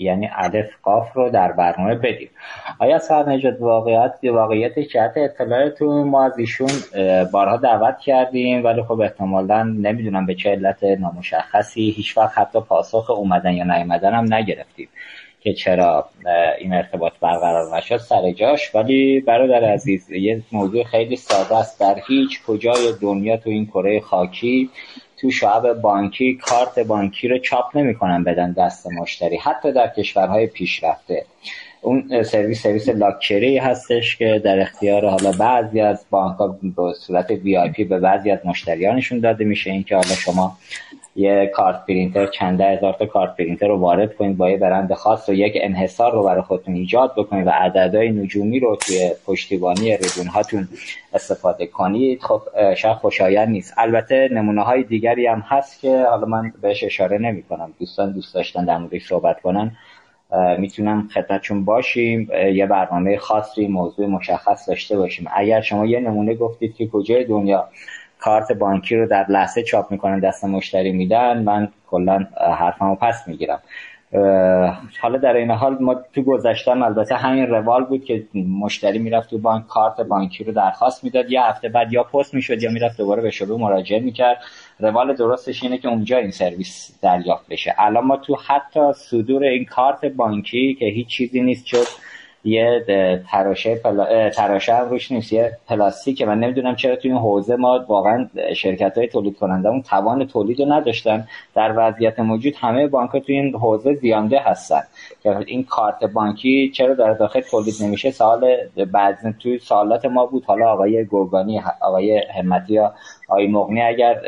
یعنی 0.00 0.30
الف 0.34 0.70
قاف 0.82 1.12
رو 1.16 1.30
در 1.30 1.52
برنامه 1.52 1.94
بدیم. 1.94 2.30
آیا 2.78 2.98
سر 2.98 3.28
نجات 3.28 3.56
واقعیت 3.60 4.18
واقعیت 4.24 4.78
جهت 4.78 5.12
اطلاعتون؟ 5.16 6.08
ما 6.08 6.24
از 6.24 6.38
ایشون 6.38 6.70
بارها 7.32 7.56
دعوت 7.56 7.98
کردیم 7.98 8.64
ولی 8.64 8.82
خب 8.82 9.00
احتمالا 9.00 9.62
نمی‌دونم 9.62 10.26
به 10.26 10.34
چه 10.34 10.50
علت 10.50 10.84
نامشخصی. 10.84 11.90
هیچ 11.90 12.18
وقت 12.18 12.38
حتی 12.38 12.60
پاسخ 12.60 13.10
اومدن 13.10 13.52
یا 13.52 13.64
نیومدن 13.64 14.14
هم 14.14 14.34
نگرفتیم. 14.34 14.88
که 15.40 15.52
چرا 15.52 16.08
این 16.58 16.72
ارتباط 16.72 17.12
برقرار 17.20 17.76
نشد 17.76 17.96
سر 17.96 18.30
جاش. 18.32 18.74
ولی 18.74 19.20
برادر 19.20 19.64
عزیز 19.64 20.10
یه 20.10 20.42
موضوع 20.52 20.84
خیلی 20.84 21.16
ساده 21.16 21.56
است. 21.56 21.80
در 21.80 21.96
هیچ 22.08 22.42
کجای 22.46 22.92
دنیا 23.02 23.36
تو 23.36 23.50
این 23.50 23.66
کره 23.66 24.00
خاکی 24.00 24.70
تو 25.20 25.30
شعب 25.30 25.72
بانکی 25.72 26.34
کارت 26.34 26.78
بانکی 26.78 27.28
رو 27.28 27.38
چاپ 27.38 27.76
نمی‌کنن 27.76 28.24
بدن 28.24 28.52
دست 28.52 28.86
مشتری 28.92 29.36
حتی 29.36 29.72
در 29.72 29.88
کشورهای 29.88 30.46
پیشرفته. 30.46 31.24
اون 31.82 32.22
سرویس 32.22 32.62
سرویس 32.62 32.88
لاکچری 32.88 33.58
هستش 33.58 34.16
که 34.16 34.40
در 34.44 34.60
اختیار 34.60 35.06
حالا 35.06 35.32
بعضی 35.32 35.80
از 35.80 36.06
بانک 36.10 36.38
ها 36.38 36.58
به 36.62 36.92
صورت 37.00 37.30
VIP 37.30 37.84
به 37.84 37.98
بعضی 37.98 38.30
از 38.30 38.38
مشتریانشون 38.44 39.20
داده 39.20 39.44
میشه. 39.44 39.70
اینکه 39.70 39.96
حالا 39.96 40.08
شما 40.08 40.58
یه 41.16 41.50
card 41.54 41.86
printer 41.86 42.26
چند 42.26 42.60
هزار 42.60 42.92
تا 42.92 43.06
card 43.06 43.36
printer 43.36 43.68
رو 43.68 43.78
وارد 43.78 44.16
کنید 44.16 44.36
با 44.36 44.50
یه 44.50 44.56
برند 44.56 44.94
خاص 44.94 45.28
و 45.28 45.32
یک 45.32 45.52
انحصار 45.60 46.12
رو 46.12 46.22
برای 46.22 46.42
خودتون 46.42 46.74
ایجاد 46.74 47.14
بکنید 47.16 47.46
و 47.46 47.50
عددهای 47.50 48.10
نجومی 48.10 48.60
رو 48.60 48.76
توی 48.76 49.10
پشتیبانی 49.26 49.96
ribbon 49.96 50.26
هاتون 50.26 50.68
استفاده 51.14 51.66
کنید. 51.66 52.22
خب 52.22 52.42
شاید 52.74 52.96
خوشایند 52.96 53.48
نیست. 53.48 53.74
البته 53.76 54.28
نمونه 54.32 54.62
های 54.62 54.82
دیگری 54.82 55.26
هم 55.26 55.44
هست 55.48 55.80
که 55.80 56.04
حالا 56.10 56.26
من 56.26 56.52
بهش 56.62 56.84
اشاره 56.84 57.18
نمی 57.18 57.42
کنم 57.42 57.72
دوستان 57.78 58.12
دوست 58.12 58.34
داشتن 58.34 58.64
در 58.64 58.78
موردش 58.78 59.06
صحبت 59.06 59.40
کنن. 59.40 59.72
می‌تونم 60.58 61.08
خدمتشون 61.14 61.64
باشیم. 61.64 62.28
یه 62.54 62.66
برنامه 62.66 63.16
خاصی 63.16 63.66
موضوع 63.66 64.06
مشخص 64.06 64.68
داشته 64.68 64.96
باشیم. 64.96 65.26
اگر 65.34 65.60
شما 65.60 65.86
یه 65.86 66.00
نمونه 66.00 66.34
گفتید 66.34 66.74
که 66.74 66.86
کجای 66.86 67.24
دنیا؟ 67.24 67.68
کارت 68.20 68.52
بانکی 68.52 68.96
رو 68.96 69.06
در 69.06 69.26
لحظه 69.28 69.62
چاپ 69.62 69.90
می‌کنن 69.90 70.20
دست 70.20 70.44
مشتری 70.44 70.92
میدن 70.92 71.42
من 71.42 71.68
کلا 71.86 72.26
حرفمو 72.58 72.94
پس 72.94 73.28
می‌گیرم. 73.28 73.62
حالا 75.00 75.18
در 75.18 75.36
این 75.36 75.50
حال 75.50 75.76
ما 75.80 75.94
تو 75.94 76.22
گذشتم 76.22 76.82
البته 76.82 77.14
همین 77.14 77.46
روال 77.46 77.84
بود 77.84 78.04
که 78.04 78.26
مشتری 78.34 78.98
می‌رفت 78.98 79.30
تو 79.30 79.38
بانک 79.38 79.66
کارت 79.66 80.00
بانکی 80.00 80.44
رو 80.44 80.52
درخواست 80.52 81.04
می‌داد. 81.04 81.30
یا 81.30 81.42
هفته 81.42 81.68
بعد 81.68 81.92
یا 81.92 82.02
پست 82.02 82.34
می‌شد 82.34 82.62
یا 82.62 82.70
می‌رفت 82.70 82.98
دوباره 82.98 83.22
به 83.22 83.30
شروع 83.30 83.60
مراجعه 83.60 84.00
می‌کرد. 84.00 84.38
روال 84.78 85.14
درستش 85.14 85.62
اینه 85.62 85.78
که 85.78 85.88
اونجا 85.88 86.18
این 86.18 86.30
سرویس 86.30 86.98
دریافت 87.02 87.48
بشه. 87.48 87.74
الان 87.78 88.04
ما 88.04 88.16
تو 88.16 88.36
حتی 88.46 88.92
صدور 88.92 89.44
این 89.44 89.64
کارت 89.64 90.04
بانکی 90.04 90.74
که 90.74 90.86
هیچ 90.86 91.08
چیزی 91.08 91.40
نیست 91.40 91.66
جز 91.66 91.86
یه 92.44 92.84
تراشه 93.30 93.74
پلا... 93.74 94.30
تراشه 94.30 94.74
هم 94.74 94.88
روش 94.88 95.12
نیست 95.12 95.32
یه 95.32 95.52
پلاستیکه. 95.68 96.26
من 96.26 96.38
نمی‌دونم 96.40 96.76
چرا 96.76 96.96
تو 96.96 97.08
این 97.08 97.16
حوزه 97.16 97.56
ما 97.56 97.84
واقعا 97.88 98.28
شرکت 98.56 98.98
های 98.98 99.08
تولید 99.08 99.36
کننده 99.36 99.68
اون 99.68 99.82
توان 99.82 100.26
تولید 100.26 100.60
رو 100.60 100.72
نداشتن. 100.72 101.28
در 101.54 101.74
وضعیت 101.76 102.20
موجود 102.20 102.54
همه 102.56 102.86
بانک 102.86 103.10
تو 103.10 103.32
این 103.32 103.54
حوزه 103.54 103.94
زیانده 103.94 104.40
هستن. 104.40 104.82
این 105.46 105.64
کارت 105.64 106.04
بانکی 106.04 106.70
چرا 106.74 106.94
در 106.94 107.12
داخل 107.12 107.40
تولید 107.40 107.74
نمیشه؟ 107.82 108.10
سال 108.10 108.56
بعد 108.92 109.18
توی 109.38 109.58
سالات 109.58 110.06
ما 110.06 110.26
بود. 110.26 110.44
حالا 110.44 110.72
آقای 110.72 111.06
گرگانی 111.10 111.62
آقای 111.80 112.22
همتی 112.38 112.72
یا 112.72 112.94
آقای 113.28 113.46
مغنی 113.46 113.82
اگر 113.82 114.20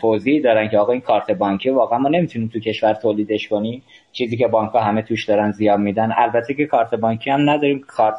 توضیح 0.00 0.42
دارن 0.42 0.68
که 0.68 0.78
آقا 0.78 0.92
این 0.92 1.00
کارت 1.00 1.30
بانکی 1.30 1.70
واقعا 1.70 1.98
ما 1.98 2.08
نمی‌تونیم 2.08 2.50
تو 2.52 2.58
کشور 2.60 2.94
تولیدش 2.94 3.48
کنیم. 3.48 3.82
چیزی 4.14 4.36
که 4.36 4.48
بانک 4.48 4.70
ها 4.70 4.80
همه 4.80 5.02
توش 5.02 5.24
دارن 5.24 5.50
زیاد 5.52 5.78
میدن. 5.78 6.12
البته 6.16 6.54
که 6.54 6.66
کارت 6.66 6.94
بانکی 6.94 7.30
هم 7.30 7.50
نداریم. 7.50 7.84
کارت 7.86 8.18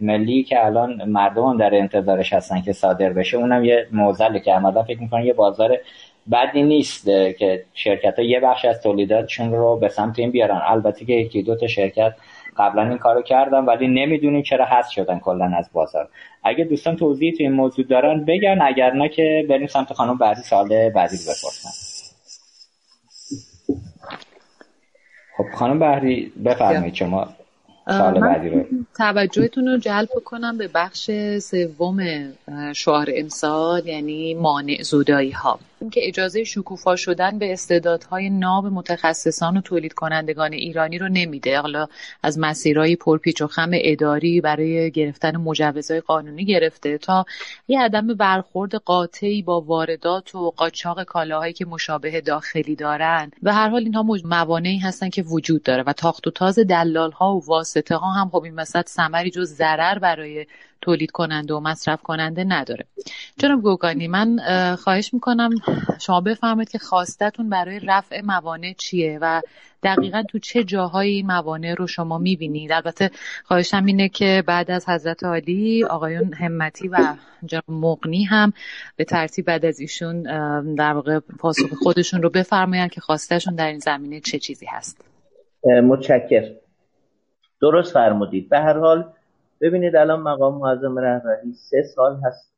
ملی 0.00 0.42
که 0.42 0.66
الان 0.66 1.04
مردم 1.04 1.42
هم 1.42 1.56
در 1.56 1.74
انتظارش 1.74 2.32
هستن 2.32 2.60
که 2.60 2.72
صادر 2.72 3.12
بشه 3.12 3.36
اونم 3.36 3.64
یه 3.64 3.86
موزله 3.92 4.40
که 4.40 4.52
عملا 4.52 4.82
فکر 4.82 5.00
می‌کنن 5.00 5.24
یه 5.24 5.32
بازار 5.32 5.78
بدی 6.32 6.62
نیست 6.62 7.04
که 7.38 7.64
شرکت 7.74 8.18
ها 8.18 8.24
یه 8.24 8.40
بخش 8.40 8.64
از 8.64 8.82
تولیداتشون 8.82 9.52
رو 9.52 9.76
به 9.76 9.88
سمت 9.88 10.18
این 10.18 10.30
بیارن. 10.30 10.60
البته 10.64 11.04
که 11.04 11.12
یکی 11.12 11.42
دو 11.42 11.56
تا 11.56 11.66
شرکت 11.66 12.12
قبلا 12.56 12.88
این 12.88 12.98
کارو 12.98 13.22
کردن 13.22 13.64
ولی 13.64 13.88
نمی‌دونیم 13.88 14.42
چرا 14.42 14.64
هست 14.64 14.90
شدن 14.90 15.18
کلا 15.18 15.52
از 15.58 15.70
بازار. 15.72 16.08
اگه 16.44 16.64
دوستان 16.64 16.96
توضیحی 16.96 17.32
تو 17.32 17.42
این 17.42 17.52
موضوع 17.52 17.84
دارن 17.84 18.24
بگن. 18.24 18.58
اگر 18.62 18.92
نه 18.92 19.08
که 19.08 19.46
بریم 19.48 19.66
سمت 19.66 19.92
خانم 19.92 20.18
بعدی 20.18 20.42
سال 20.42 20.68
بعدی 20.68 21.16
بپرسن. 21.16 21.93
خب 25.36 25.46
خانم 25.54 25.78
بحری 25.78 26.32
بفرمایید 26.44 26.94
شما 26.94 27.28
سال 27.88 28.20
بعدی 28.20 28.48
رو. 28.48 28.64
توجهتون 28.96 29.66
رو 29.66 29.78
جلب 29.78 30.08
کنم 30.24 30.58
به 30.58 30.68
بخش 30.68 31.10
سوم 31.38 31.98
شعار 32.74 33.10
امسال 33.14 33.86
یعنی 33.86 34.34
مانع 34.34 34.82
زودایی 34.82 35.30
ها 35.30 35.58
که 35.92 36.08
اجازه 36.08 36.44
شکوفا 36.44 36.96
شدن 36.96 37.38
به 37.38 37.52
استعدادهای 37.52 38.30
ناب 38.30 38.66
متخصصان 38.66 39.56
و 39.56 39.60
تولید 39.60 39.92
کنندگان 39.92 40.52
ایرانی 40.52 40.98
رو 40.98 41.08
نمیده. 41.08 41.60
حالا 41.60 41.86
از 42.22 42.38
مسیرهای 42.38 42.96
پرپیچ 42.96 43.42
و 43.42 43.46
خم 43.46 43.70
اداری 43.72 44.40
برای 44.40 44.90
گرفتن 44.90 45.36
مجوزهای 45.36 46.00
قانونی 46.00 46.44
گرفته 46.44 46.98
تا 46.98 47.24
یه 47.68 47.80
عدم 47.80 48.06
برخورد 48.06 48.74
قاطعی 48.74 49.42
با 49.42 49.60
واردات 49.60 50.34
و 50.34 50.50
قاچاق 50.50 51.02
کالاهایی 51.02 51.52
که 51.52 51.64
مشابه 51.64 52.20
داخلی 52.20 52.76
دارن. 52.76 53.30
و 53.42 53.54
هر 53.54 53.68
حال 53.68 53.82
اینها 53.82 54.02
موانعی 54.24 54.78
هستن 54.78 55.10
که 55.10 55.22
وجود 55.22 55.62
داره 55.62 55.82
و 55.82 55.92
تاخت 55.92 56.26
و 56.26 56.30
تاز 56.30 56.58
دلال 56.58 57.10
ها 57.10 57.36
و 57.36 57.44
واسطه 57.46 57.96
ها 57.96 58.12
هم 58.12 58.28
خب 58.28 58.42
این 58.42 58.54
وسط 58.54 58.88
ثمری 58.88 59.30
جز 59.30 59.54
ضرر 59.54 59.98
برای 59.98 60.46
تولید 60.80 61.10
کننده 61.10 61.54
و 61.54 61.60
مصرف 61.60 62.02
کننده 62.02 62.44
نداره. 62.44 62.84
جناب 63.38 63.62
گوگانی 63.62 64.08
من 64.08 64.38
خواهش 64.76 65.14
می‌کنم 65.14 65.50
شما 66.00 66.20
بفرمایید 66.20 66.70
که 66.70 66.78
خواستتون 66.78 67.48
برای 67.48 67.80
رفع 67.80 68.20
موانع 68.24 68.72
چیه 68.78 69.18
و 69.22 69.40
دقیقا 69.82 70.22
تو 70.28 70.38
چه 70.38 70.64
جاهایی 70.64 71.22
موانع 71.22 71.74
رو 71.74 71.86
شما 71.86 72.18
می‌بینید؟ 72.18 72.72
البته 72.72 73.10
خواهشم 73.44 73.84
اینه 73.84 74.08
که 74.08 74.44
بعد 74.46 74.70
از 74.70 74.88
حضرت 74.88 75.24
عالی 75.24 75.84
آقایون 75.84 76.34
همتی 76.34 76.88
و 76.88 76.98
جناب 77.46 77.64
مقنی 77.68 78.24
هم 78.24 78.52
به 78.96 79.04
ترتیب 79.04 79.44
بعد 79.44 79.64
از 79.64 79.80
ایشون 79.80 80.22
در 80.74 80.92
واقع 80.92 81.18
پاسخ 81.18 81.74
خودشون 81.82 82.22
رو 82.22 82.30
بفرمایند 82.30 82.90
که 82.90 83.00
خواستشون 83.00 83.54
در 83.54 83.66
این 83.66 83.78
زمینه 83.78 84.20
چه 84.20 84.38
چیزی 84.38 84.66
هست. 84.66 85.04
متشکر 85.64 86.50
درست 87.60 87.92
فرمودید. 87.92 88.48
به 88.48 88.58
هر 88.58 88.78
حال 88.78 89.04
ببینید 89.60 89.96
الان 89.96 90.20
مقام 90.20 90.58
معظم 90.58 90.98
رهبری 90.98 91.52
سه 91.52 91.82
سال 91.82 92.20
هست 92.24 92.54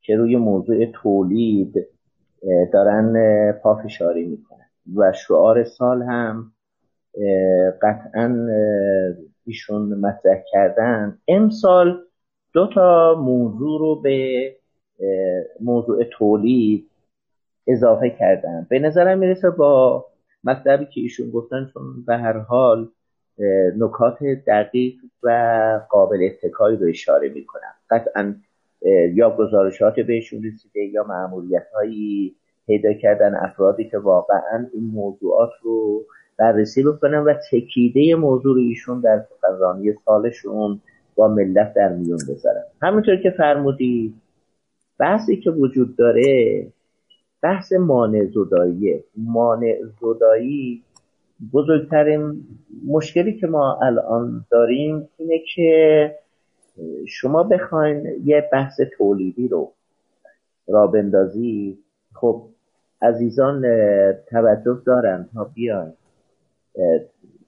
که 0.00 0.16
روی 0.16 0.36
موضوع 0.36 0.86
تولید 0.86 1.86
دارن 2.72 3.52
پافشاری 3.52 4.24
می‌کنن. 4.26 4.58
و 4.96 5.12
شعار 5.12 5.64
سال 5.64 6.02
هم 6.02 6.52
قطعا 7.82 8.48
ایشون 9.46 9.94
مطرح 9.94 10.42
کردن. 10.52 11.18
امسال 11.28 12.00
دو 12.52 12.66
تا 12.66 13.14
موضوع 13.14 13.80
رو 13.80 14.00
به 14.00 14.56
موضوع 15.60 16.04
تولید 16.04 16.90
اضافه 17.66 18.10
کردن. 18.10 18.66
به 18.70 18.78
نظرم 18.78 19.18
می‌رسه 19.18 19.50
با 19.50 20.04
مطلبی 20.44 20.86
که 20.86 21.00
ایشون 21.00 21.30
گفتن 21.30 21.70
چون 21.72 22.04
به 22.06 22.16
هر 22.16 22.38
حال 22.38 22.88
نکات 23.76 24.18
دقیق 24.46 24.94
و 25.22 25.80
قابل 25.90 26.18
اتکایی 26.22 26.76
رو 26.76 26.88
اشاره 26.88 27.28
می‌کنم. 27.28 27.74
قطعا 27.90 28.34
یا 29.14 29.36
گزارشات 29.36 30.00
بهشون 30.00 30.44
رسیده 30.44 30.80
یا 30.80 31.04
معمولیت 31.04 31.66
هایی 31.74 32.34
پیدا 32.66 32.92
کردن 32.92 33.34
افرادی 33.34 33.88
که 33.90 33.98
واقعا 33.98 34.66
این 34.74 34.84
موضوعات 34.84 35.50
رو 35.62 36.04
بررسی 36.38 36.82
بکنن 36.82 37.18
و 37.18 37.34
تکیده 37.50 38.14
موضوع 38.14 38.58
ایشون 38.58 39.00
در 39.00 39.24
سخنرانی 39.30 39.94
سالشون 40.04 40.80
با 41.16 41.28
ملت 41.28 41.74
در 41.74 41.88
میون 41.88 42.18
بذارن. 42.28 42.62
همینطور 42.82 43.16
که 43.16 43.30
فرمودید 43.30 44.14
بحثی 44.98 45.36
که 45.36 45.50
وجود 45.50 45.96
داره 45.96 46.66
بحث 47.42 47.72
مانع 47.72 48.24
زداییه 48.24 49.04
مانع 49.16 49.76
زدایی 50.00 50.82
بزرگترین 51.52 52.46
مشکلی 52.86 53.40
که 53.40 53.46
ما 53.46 53.78
الان 53.82 54.44
داریم 54.50 55.08
اینه 55.18 55.40
که 55.54 56.14
شما 57.06 57.42
بخواین 57.42 58.06
یه 58.24 58.48
بحث 58.52 58.80
تولیدی 58.98 59.48
رو 59.48 59.72
را 60.68 60.86
بندازی. 60.86 61.78
خب 62.14 62.42
عزیزان 63.02 63.62
توجه 64.30 64.82
دارن 64.86 65.28
تا 65.34 65.44
بیاین 65.44 65.92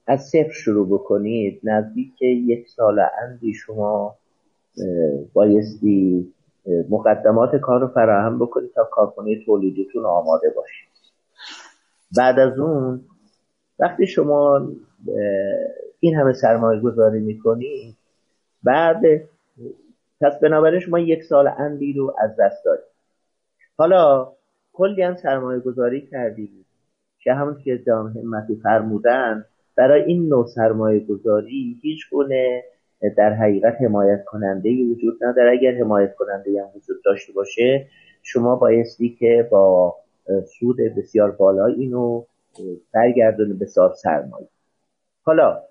از 0.06 0.22
صفر 0.24 0.52
شروع 0.52 0.88
بکنید. 0.88 1.60
نزدیک 1.64 2.22
یک 2.22 2.68
سال 2.68 3.00
اندی 3.22 3.54
شما 3.54 4.16
بایستی 5.32 6.32
مقدمات 6.90 7.56
کار 7.56 7.80
رو 7.80 7.88
فراهم 7.88 8.38
بکنید 8.38 8.70
تا 8.74 8.88
کارخونه 8.92 9.44
تولیدیتون 9.44 10.04
آماده 10.04 10.52
باشید 10.56 10.88
بعد 12.16 12.38
از 12.38 12.58
اون 12.58 13.00
وقتی 13.80 14.06
شما 14.06 14.68
این 16.00 16.14
همه 16.14 16.32
سرمایه 16.32 16.80
گذاری 16.80 17.20
می‌کنید 17.20 17.96
بعد 18.62 19.02
پس 20.20 20.40
بنابراین 20.42 20.80
شما 20.80 20.98
یک 20.98 21.22
سال 21.22 21.48
اندی 21.58 21.92
رو 21.92 22.14
از 22.18 22.30
دست 22.38 22.64
دارید 22.64 22.84
حالا 23.76 24.32
کلی 24.72 25.02
هم 25.02 25.14
سرمایه 25.14 25.60
گذاری 25.60 26.06
کردید 26.06 26.66
که 27.22 27.32
همون 27.32 27.56
که 27.64 27.76
دام 27.76 28.06
همتی 28.06 28.56
فرمودن 28.62 29.44
برای 29.76 30.02
این 30.02 30.28
نوع 30.28 30.46
سرمایه 30.46 31.00
گذاری 31.00 31.78
هیچ 31.82 32.10
گونه 32.10 32.64
در 33.16 33.32
حقیقت 33.32 33.76
حمایت 33.80 34.24
کننده 34.24 34.84
وجود 34.84 35.24
نداره. 35.24 35.50
اگر 35.50 35.74
حمایت 35.74 36.14
کننده 36.14 36.62
هم 36.62 36.68
وجود 36.76 36.96
داشته 37.04 37.32
باشه 37.32 37.86
شما 38.22 38.56
بایستی 38.56 39.16
که 39.18 39.48
با 39.50 39.96
سود 40.58 40.76
بسیار 40.96 41.30
بالا 41.30 41.66
اینو 41.66 42.24
برگردونه 42.94 43.54
به 43.54 43.66
سال 43.66 43.92
سرمایه. 44.02 44.48
حالا 45.22 45.62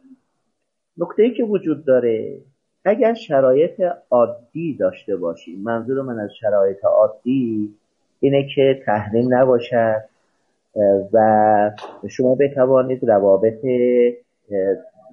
نکته 0.97 1.29
که 1.29 1.43
وجود 1.43 1.85
داره 1.85 2.41
اگر 2.85 3.13
شرایط 3.13 3.81
عادی 4.11 4.77
داشته 4.77 5.15
باشیم 5.15 5.59
منظور 5.63 6.01
من 6.01 6.19
از 6.19 6.29
شرایط 6.41 6.85
عادی 6.85 7.75
اینه 8.19 8.47
که 8.55 8.81
تحریم 8.85 9.33
نباشد 9.33 10.03
و 11.13 11.71
شما 12.09 12.35
بتوانید 12.35 13.09
روابط 13.09 13.65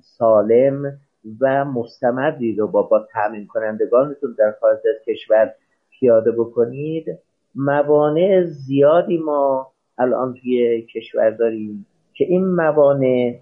سالم 0.02 0.98
و 1.40 1.64
مستمری 1.64 2.56
رو 2.56 2.68
با, 2.68 2.82
با 2.82 3.06
تامین 3.12 3.46
کنندگانتون 3.46 4.34
در 4.38 4.54
خارج 4.60 4.78
از 4.78 5.04
کشور 5.06 5.54
پیاده 5.90 6.32
بکنید. 6.32 7.18
موانع 7.54 8.42
زیادی 8.44 9.18
ما 9.18 9.72
الان 9.98 10.34
توی 10.34 10.82
کشور 10.82 11.30
داریم 11.30 11.86
که 12.14 12.24
این 12.24 12.44
موانع 12.44 13.38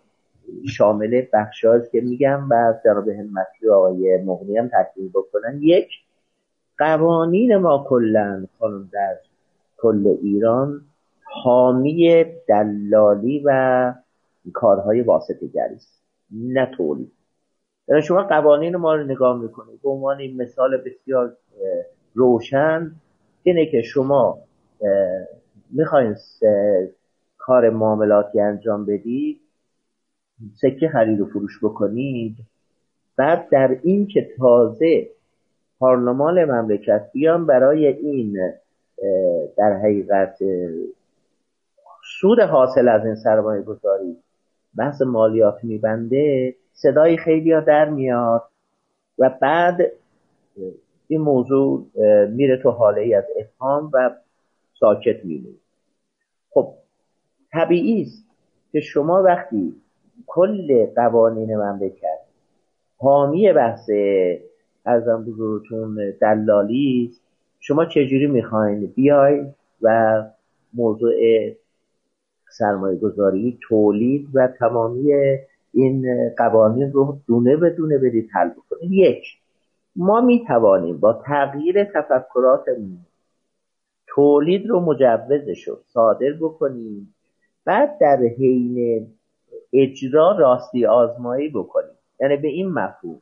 شامل 0.68 1.22
بخشاز 1.32 1.90
که 1.90 2.00
میگم 2.00 2.48
و 2.50 2.74
جناب 2.84 3.08
همتی 3.08 3.66
و 3.66 3.72
آقای 3.72 4.22
مغنی 4.22 4.56
هم 4.58 4.68
تکمیل 4.68 5.08
بکنن. 5.08 5.58
یک 5.62 5.88
قوانین 6.78 7.56
ما 7.56 7.86
کلا 7.88 8.46
خانم 8.58 8.88
در 8.92 9.16
کل 9.76 10.16
ایران 10.22 10.80
حامی 11.22 12.24
دلالی 12.48 13.42
و 13.44 13.94
کارهای 14.52 15.00
واسطه 15.00 15.46
است. 15.74 16.02
نه 16.30 16.70
تولید. 16.76 17.12
یعنی 17.88 18.02
شما 18.02 18.22
قوانین 18.22 18.76
ما 18.76 18.94
رو 18.94 19.04
نگاه 19.04 19.42
می‌کنید. 19.42 19.82
به 19.82 19.88
عنوان 19.88 20.26
مثال 20.36 20.76
بسیار 20.76 21.36
روشن 22.14 22.92
اینه 23.42 23.66
که 23.66 23.82
شما 23.82 24.38
می‌خواین 25.70 26.16
کار 27.38 27.70
معاملاتی 27.70 28.40
انجام 28.40 28.84
بدید 28.86 29.40
سکه 30.54 30.88
خرید 30.88 31.20
و 31.20 31.26
فروش 31.26 31.58
بکنید. 31.64 32.36
بعد 33.16 33.48
در 33.50 33.78
این 33.82 34.06
که 34.06 34.28
تازه 34.38 35.08
پارلمان 35.78 36.44
مملکت 36.44 37.10
بیان 37.12 37.46
برای 37.46 37.86
این 37.86 38.52
در 39.56 39.72
حقیقت 39.72 40.38
سود 42.20 42.40
حاصل 42.40 42.88
از 42.88 43.06
این 43.06 43.14
سرمایه 43.14 43.62
گذاری 43.62 44.16
بحث 44.76 45.02
مالیات 45.02 45.64
میبنده 45.64 46.54
صدای 46.72 47.16
خیلی 47.16 47.52
ها 47.52 47.60
در 47.60 47.88
میاد 47.88 48.42
و 49.18 49.30
بعد 49.40 49.92
این 51.08 51.20
موضوع 51.20 51.86
میره 52.26 52.56
تو 52.62 52.70
حاله 52.70 53.00
ای 53.00 53.14
از 53.14 53.24
افهام 53.40 53.90
و 53.92 54.10
ساکت 54.80 55.24
میمونه. 55.24 55.56
خب 56.50 56.74
طبیعی 57.52 58.02
است 58.02 58.24
که 58.72 58.80
شما 58.80 59.22
وقتی 59.22 59.74
کل 60.26 60.86
قوانین 60.86 61.56
مملکت 61.56 62.18
حامی 62.96 63.52
بحث 63.52 63.90
ارزم 64.86 65.24
بزرگتون 65.24 66.12
دلالی 66.20 67.08
است. 67.10 67.20
شما 67.60 67.84
چجوری 67.84 68.26
می‌خواین 68.26 68.86
بیای 68.86 69.46
و 69.82 70.22
موضوع 70.74 71.14
سرمایه 72.58 72.98
گذاری 72.98 73.58
تولید 73.60 74.28
و 74.34 74.48
تمامی 74.58 75.12
این 75.72 76.06
قوانین 76.36 76.92
رو 76.92 77.18
دونه 77.26 77.56
به 77.56 77.70
دونه 77.70 77.98
برید 77.98 78.30
حل 78.32 78.48
بکنید؟ 78.48 78.92
یک 78.92 79.24
ما 79.96 80.20
می 80.20 80.44
توانیم 80.46 80.98
با 80.98 81.12
تغییر 81.12 81.84
تفکراتمون 81.84 82.98
تولید 84.14 84.66
رو 84.66 84.80
مجوزش 84.80 85.68
رو 85.68 85.78
صادر 85.86 86.32
بکنیم. 86.40 87.14
بعد 87.64 87.98
در 88.00 88.16
حین 88.38 89.06
اجرا 89.72 90.36
راستی 90.38 90.86
آزمایی 90.86 91.48
بکنیم. 91.48 91.98
یعنی 92.20 92.36
به 92.36 92.48
این 92.48 92.68
مفهوم 92.68 93.20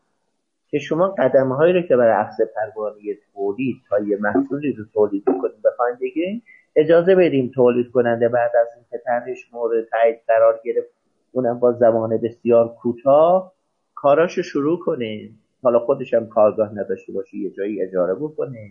که 0.69 0.79
شما 0.79 1.09
قدم 1.09 1.53
هایی 1.53 1.73
رو 1.73 1.83
که 1.83 1.97
برای 1.97 2.27
اخذ 2.27 2.37
پروانه 2.57 3.01
تولید 3.35 3.77
تا 3.89 3.99
یه 4.01 4.17
محصولی 4.21 4.73
رو 4.73 4.85
تولید 4.95 5.25
بکنیم 5.25 5.61
بخوایم 5.65 5.99
بگیریم 6.01 6.43
اجازه 6.77 7.15
بدیم 7.15 7.51
تولید 7.55 7.91
کننده 7.91 8.29
بعد 8.29 8.51
از 8.61 8.69
اینکه 8.77 9.05
طرحش 9.05 9.53
مورد 9.53 9.85
تایید 9.91 10.21
قرار 10.29 10.61
گرفت 10.65 10.89
اونم 11.33 11.59
با 11.59 11.73
زمان 11.73 12.17
بسیار 12.17 12.69
کوتاه 12.69 13.53
کاراشو 13.95 14.43
شروع 14.43 14.79
کنه. 14.79 15.31
حالا 15.63 15.79
خودش 15.79 16.15
هم 16.15 16.27
کارگاه 16.27 16.79
نداشته 16.79 17.13
باشه 17.13 17.37
یه 17.37 17.51
جایی 17.51 17.83
اجاره 17.83 18.15
بکنه. 18.15 18.71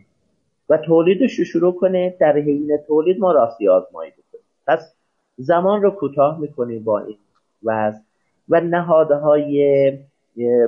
و 0.71 0.77
تولیدش 0.77 1.39
رو 1.39 1.45
شروع 1.45 1.75
کنه 1.75 2.15
در 2.19 2.37
حین 2.37 2.77
تولید 2.87 3.19
ما 3.19 3.31
راستی 3.31 3.67
آزمایی 3.67 4.11
بکنیم. 4.11 4.45
پس 4.67 4.93
زمان 5.37 5.81
رو 5.81 5.91
کوتاه 5.91 6.39
می‌کنیم 6.39 6.83
با 6.83 6.99
این 6.99 7.17
وضع. 7.63 7.99
و 8.49 8.61
نهادهای 8.61 9.91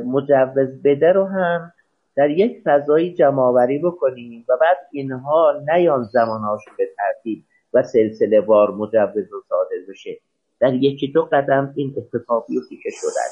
مجوز 0.06 0.82
بده 0.84 1.12
رو 1.12 1.26
هم 1.26 1.74
در 2.16 2.30
یک 2.30 2.62
فضایی 2.64 3.14
جمعآوری 3.14 3.80
بکنیم 3.80 4.46
و 4.50 4.58
بعد 4.62 4.78
اینها 4.92 5.64
نیان 5.74 6.04
زمانهاشون 6.04 6.74
به 6.78 6.90
ترتیب 6.98 7.44
و 7.74 7.84
سلسله 7.84 8.40
وار 8.40 8.72
مجوز 8.72 9.32
رو 9.32 9.44
صادر 9.50 9.78
بشه. 9.90 10.20
در 10.60 10.74
یکی 10.74 11.08
دو 11.08 11.22
قدم 11.22 11.74
این 11.76 11.94
اتفاق 11.98 12.46
بیفته 12.50 12.76
که 12.84 12.90
شدن 12.90 13.32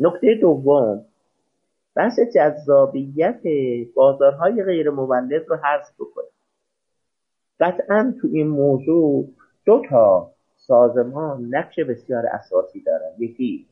نکته 0.00 0.34
دوم 0.34 1.04
بحث 1.96 2.20
جذابیت 2.34 3.42
بازارهای 3.94 4.64
غیر 4.64 4.90
مولد 4.90 5.48
رو 5.48 5.56
حذف 5.56 5.94
بکنه. 5.98 6.24
قطعا 7.60 8.14
تو 8.20 8.28
این 8.32 8.48
موضوع 8.48 9.28
دو 9.66 9.82
تا 9.90 10.30
سازمان 10.56 11.48
نقش 11.50 11.78
بسیار 11.78 12.26
اساسی 12.26 12.80
دارن. 12.80 13.12
یکی 13.18 13.66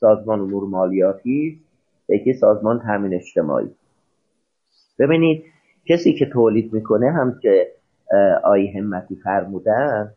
سازمان 0.00 0.40
امور 0.40 0.68
مالیاتی 0.68 1.60
یکی 2.08 2.32
سازمان 2.32 2.80
تامین 2.80 3.14
اجتماعی. 3.14 3.70
ببینید 4.98 5.44
کسی 5.88 6.14
که 6.14 6.26
تولید 6.26 6.72
می‌کنه 6.72 7.12
هم 7.12 7.38
که 7.42 7.72
آی 8.44 8.66
همتی 8.66 9.16
فرمودن 9.16 10.12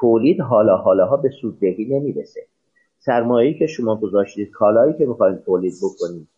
تولید 0.00 0.40
حالا 0.40 0.76
حالاها 0.76 1.16
به 1.16 1.30
سوددهی 1.40 1.84
نمی‌رسه. 1.84 2.40
سرمایه‌ای 2.98 3.58
که 3.58 3.66
شما 3.66 3.96
گذاشتید 3.96 4.50
کالایی 4.50 4.94
که 4.98 5.06
می‌خواید 5.06 5.42
تولید 5.44 5.74
بکنید 5.82 6.28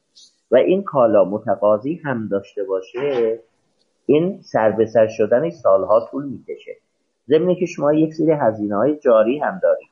و 0.51 0.57
این 0.57 0.83
کالا 0.83 1.25
متقاضی 1.25 2.01
هم 2.05 2.29
داشته 2.29 2.65
باشه 2.65 3.39
این 4.07 4.43
سر 4.43 4.71
به 4.71 4.87
سر 4.87 5.07
شدن 5.07 5.51
سالها 5.51 6.09
طول 6.11 6.25
می‌کشه. 6.25 6.77
ضمن 7.29 7.55
که 7.55 7.67
شما 7.67 7.93
یک 7.93 8.15
سری 8.15 8.31
هزینه 8.31 8.77
های 8.77 8.97
جاری 8.97 9.39
هم 9.39 9.61
دارید. 9.63 9.89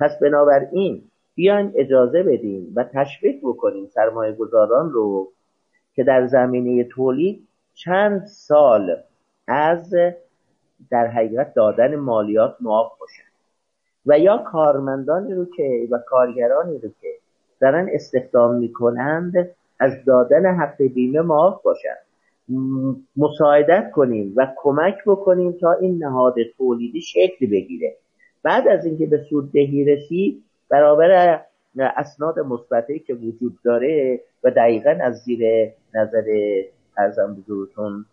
پس 0.00 0.18
بنابراین 0.22 1.02
بیاین 1.34 1.72
اجازه 1.76 2.22
بدیم 2.22 2.72
و 2.76 2.84
تشویق 2.84 3.36
بکنیم 3.42 3.86
سرمایه 3.86 4.32
گذاران 4.32 4.90
رو 4.90 5.32
که 5.94 6.04
در 6.04 6.26
زمینه 6.26 6.84
تولید 6.84 7.48
چند 7.74 8.26
سال 8.26 8.96
از 9.46 9.94
در 10.90 11.06
حقیقت 11.06 11.54
دادن 11.54 11.96
مالیات 11.96 12.56
معاف 12.60 12.98
باشن. 13.00 13.22
و 14.06 14.18
یا 14.18 14.38
کارمندانی 14.38 15.34
رو 15.34 15.44
که 15.56 15.88
و 15.90 15.98
کارگرانی 16.06 16.78
رو 16.78 16.88
که 17.00 17.08
دارن 17.60 17.88
استخدام 17.92 18.54
می‌کنند 18.54 19.32
از 19.80 20.04
دادن 20.06 20.54
حق 20.54 20.82
بیمه 20.82 21.20
معاف 21.20 21.62
باشن 21.62 21.96
مساعدت 23.16 23.90
کنیم 23.90 24.32
و 24.36 24.46
کمک 24.56 24.94
بکنیم 25.06 25.52
تا 25.52 25.72
این 25.72 26.04
نهاد 26.04 26.34
تولیدی 26.58 27.00
شکل 27.00 27.46
بگیره. 27.50 27.96
بعد 28.42 28.68
از 28.68 28.84
اینکه 28.84 29.06
به 29.06 29.18
سوددهی 29.30 29.84
رسید 29.84 30.44
برابر 30.70 31.40
اسناد 31.78 32.38
مثبتی 32.38 32.98
که 32.98 33.14
وجود 33.14 33.58
داره 33.64 34.20
و 34.44 34.50
دقیقا 34.50 34.98
از 35.02 35.14
زیر 35.14 35.72
نظر 35.94 36.24
ارزم 36.98 37.34
بزرگتون 37.34 38.04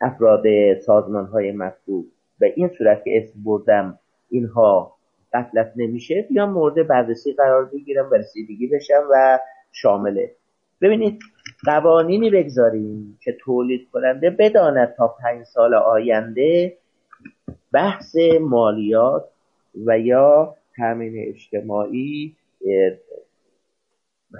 افراد 0.00 0.44
سازمان 0.86 1.26
های 1.26 1.52
مطلوب 1.52 2.06
و 2.40 2.44
این 2.56 2.70
صورت 2.78 3.04
که 3.04 3.10
اسم 3.16 3.44
بردم 3.44 3.98
اینها 4.30 4.96
قتلت 5.32 5.72
نمیشه 5.76 6.26
بیان 6.30 6.50
مورد 6.50 6.86
بررسی 6.86 7.32
قرار 7.32 7.64
بگیرم 7.64 8.10
و 8.10 8.14
رسیدگی 8.14 8.66
بشم 8.66 9.02
و 9.10 9.38
شامله. 9.72 10.30
ببینید 10.80 11.22
قوانینی 11.64 12.30
بگذاریم 12.30 13.18
که 13.22 13.36
تولید 13.40 13.88
کننده 13.92 14.30
بداند 14.30 14.94
تا 14.96 15.08
پنج 15.08 15.44
سال 15.44 15.74
آینده 15.74 16.76
بحث 17.72 18.16
مالیات 18.40 19.28
و 19.86 19.98
یا 19.98 20.56
تامین 20.76 21.14
اجتماعی 21.28 22.36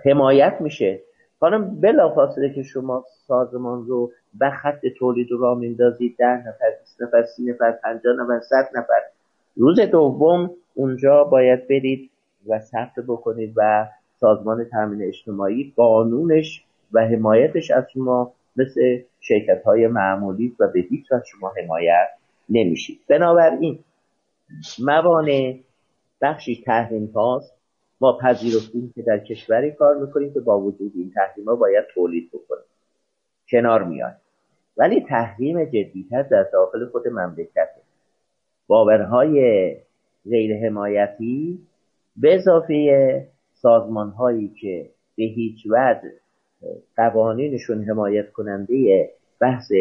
حمایت 0.04 0.56
میشه. 0.60 1.00
خانم 1.40 1.80
بلافاصله 1.80 2.54
که 2.54 2.62
شما 2.62 3.04
سازمان 3.26 3.86
رو 3.86 4.12
به 4.34 4.50
خط 4.50 4.86
تولید 4.98 5.30
رو 5.30 5.38
را 5.38 5.54
میندازید 5.54 6.16
ده 6.18 6.38
نفر 6.38 6.70
بیست 6.80 7.02
نفر 7.02 7.22
سی 7.22 7.44
نفر 7.44 7.72
پنجاه 7.72 8.16
نفر 8.16 8.40
صد 8.40 8.68
نفر. 8.74 9.02
روز 9.56 9.80
دوم 9.80 10.50
اونجا 10.74 11.24
باید 11.24 11.68
برید 11.68 12.10
و 12.48 12.58
ثبت 12.58 12.94
بکنید 13.08 13.52
و 13.56 13.88
سازمان 14.22 14.64
تامین 14.64 15.02
اجتماعی 15.02 15.72
قانونش 15.76 16.64
و 16.92 17.00
حمایتش 17.06 17.70
از 17.70 17.84
شما 17.92 18.32
مثل 18.56 19.02
شرکت 19.20 19.62
های 19.62 19.86
معمولی 19.86 20.56
و 20.60 20.68
به 20.68 20.80
هیچ 20.80 21.06
شما 21.30 21.52
حمایت 21.62 22.08
نمیشید. 22.48 23.00
بنابراین 23.08 23.78
موانع 24.78 25.58
بخشی 26.20 26.62
تحریم 26.66 27.06
هاست. 27.14 27.54
ما 28.00 28.18
پذیرفتیم 28.18 28.92
که 28.94 29.02
در 29.02 29.18
کشوری 29.18 29.70
کار 29.70 29.96
می‌کنیم 29.96 30.34
که 30.34 30.40
با 30.40 30.60
وجود 30.60 30.92
این 30.94 31.12
تحریم 31.14 31.44
ها 31.44 31.54
باید 31.54 31.84
تولید 31.94 32.30
بکنیم. 32.32 32.64
کنار 33.50 33.84
میاد 33.84 34.16
ولی 34.76 35.00
تحریم 35.00 35.64
جدیتر 35.64 36.22
در 36.22 36.42
داخل 36.52 36.86
خود 36.86 37.08
مملکته. 37.08 37.82
باورهای 38.66 39.76
غیر 40.30 40.66
حمایتی 40.66 41.58
به 42.16 42.34
اضافه 42.34 43.31
سازمان 43.62 44.10
هایی 44.10 44.48
که 44.60 44.90
به 45.16 45.24
هیچ 45.24 45.66
وجه 45.70 46.12
قوانینشون 46.96 47.84
حمایت 47.84 48.32
کننده 48.32 49.10
بحث 49.40 49.72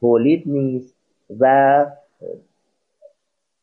تولید 0.00 0.42
نیست 0.46 0.94
و 1.40 1.46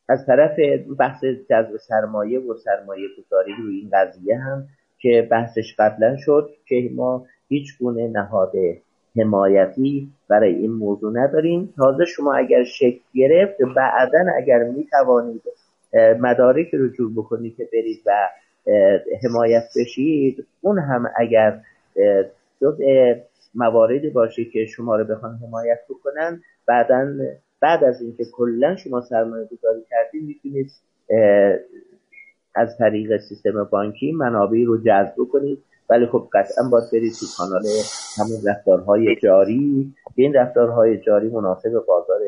از 0.10 0.26
طرف 0.26 0.60
بحث 1.00 1.26
جذب 1.26 1.78
سرمایه 1.78 2.40
و 2.40 2.54
سرمایه 2.54 3.08
گذاری 3.18 3.54
روی 3.64 3.76
این 3.76 3.90
قضیه 3.94 4.38
هم 4.38 4.68
که 5.00 5.28
بحثش 5.32 5.76
قبلا 5.80 6.16
شد 6.18 6.50
که 6.68 6.90
ما 6.96 7.26
هیچ 7.50 7.78
گونه 7.80 8.08
نهاد 8.08 8.54
حمایتی 9.16 10.10
برای 10.28 10.56
این 10.56 10.72
موضوع 10.72 11.12
نداریم. 11.14 11.74
تازه 11.78 12.06
شما 12.06 12.34
اگر 12.34 12.64
شکل 12.64 13.00
گرفت 13.14 13.58
بعدا 13.76 14.26
اگر 14.38 14.64
می 14.64 14.88
توانید 14.92 15.42
مدارک 16.20 16.68
رجوع 16.74 17.12
بکنید 17.16 17.58
که 17.58 17.70
برید 17.74 18.02
و 18.06 18.12
حمایت 19.24 19.64
بشید 19.80 20.48
اون 20.62 20.80
هم 20.80 21.06
اگر 21.18 21.62
جزء 22.62 23.14
مواردی 23.56 24.10
باشه 24.10 24.46
که 24.46 24.66
شما 24.66 24.96
رو 24.96 25.04
بخوان 25.04 25.40
حمایت 25.48 25.80
بکنن 25.90 26.42
بعدا 26.68 27.14
بعد 27.62 27.84
از 27.84 28.02
اینکه 28.02 28.26
کلا 28.32 28.76
شما 28.76 29.02
سرمایه 29.02 29.46
گذاری 29.46 29.82
کردید 29.90 30.24
می‌تونید 30.24 30.72
از 32.56 32.78
طریق 32.78 33.18
سیستم 33.18 33.64
بانکی 33.64 34.12
منابعی 34.12 34.66
رو 34.66 34.78
جذب 34.78 35.16
کنید 35.32 35.64
ولی 35.90 36.06
خب 36.06 36.28
قطعا 36.34 36.70
باید 36.70 36.84
برید 36.94 37.14
تو 37.20 37.26
کانال 37.38 37.64
همون 38.18 38.38
رفتارهای 38.48 39.16
جاری. 39.16 39.94
این 40.16 40.34
رفتارهای 40.34 40.98
جاری 40.98 41.30
مناسب 41.30 41.72
بازار 41.88 42.20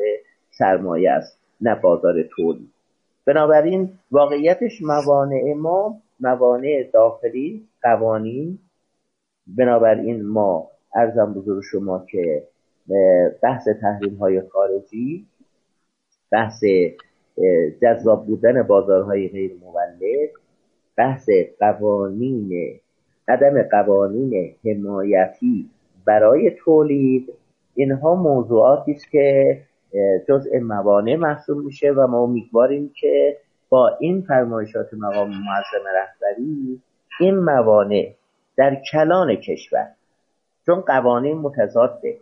سرمایه 0.50 1.10
است 1.10 1.38
نه 1.60 1.74
بازار 1.74 2.22
تولید. 2.22 2.70
بنابراین 3.26 3.92
واقعیتش 4.10 4.82
موانع 4.82 5.54
ما 5.56 6.00
موانع 6.20 6.90
داخلی 6.92 7.68
قوانین. 7.82 8.58
بنابراین 9.46 10.22
ما 10.22 10.70
ارزم 10.94 11.34
بزرگ 11.34 11.62
شما 11.62 12.06
که 12.10 12.42
بحث 13.42 13.68
تحریم 13.80 14.14
های 14.14 14.40
خارجی 14.40 15.26
بحث 16.30 16.64
جذاب 17.82 18.26
بودن 18.26 18.62
بازارهای 18.62 19.28
غیر 19.28 19.52
مولد 19.60 20.30
بحث 20.96 21.28
قوانین 21.60 22.80
عدم 23.28 23.62
قوانین 23.62 24.54
حمایتی 24.64 25.70
برای 26.04 26.50
تولید. 26.50 27.32
اینها 27.74 28.14
موضوعاتی 28.14 28.92
است 28.92 29.10
که 29.10 29.58
جزء 30.28 30.58
موانع 30.60 31.16
محسوب 31.16 31.64
میشه 31.64 31.90
و 31.90 32.06
ما 32.06 32.22
امیدواریم 32.22 32.92
که 33.00 33.36
با 33.74 33.96
این 34.00 34.22
فرمایشات 34.22 34.94
مقام 34.94 35.28
معظم 35.28 35.86
رهبری 35.94 36.80
این 37.20 37.38
موانع 37.38 38.14
در 38.56 38.74
کلان 38.92 39.34
کشور 39.34 39.88
چون 40.66 40.80
قوانین 40.80 41.38
متضاده. 41.38 42.16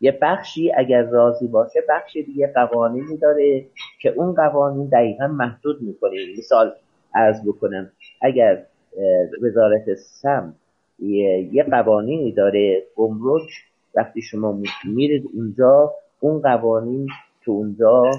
یه 0.00 0.18
بخشی 0.22 0.72
اگر 0.72 1.02
راضی 1.02 1.48
باشه 1.48 1.80
بخش 1.88 2.12
دیگه 2.12 2.52
قوانینی 2.54 3.16
داره 3.16 3.64
که 4.00 4.08
اون 4.08 4.34
قوانین 4.34 4.88
دقیقا 4.88 5.26
محدود 5.26 5.82
می‌کنه. 5.82 6.16
مثال 6.38 6.72
ارز 7.14 7.46
بکنم 7.46 7.90
اگر 8.22 8.62
وزارت 9.42 9.94
سم 9.94 10.54
یه 11.52 11.66
قوانینی 11.70 12.32
داره 12.32 12.82
گمرک 12.96 13.50
وقتی 13.94 14.22
شما 14.22 14.58
میرید 14.84 15.30
اونجا 15.34 15.92
اون 16.20 16.40
قوانین 16.40 17.08
تو 17.44 17.52
اونجا 17.52 18.10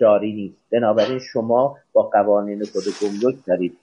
جاری 0.00 0.32
نیست. 0.32 0.56
بنابراین 0.72 1.18
شما 1.18 1.76
با 1.92 2.02
قوانین 2.02 2.64
خود 2.64 2.82
گمرک 3.02 3.36
دارید. 3.46 3.78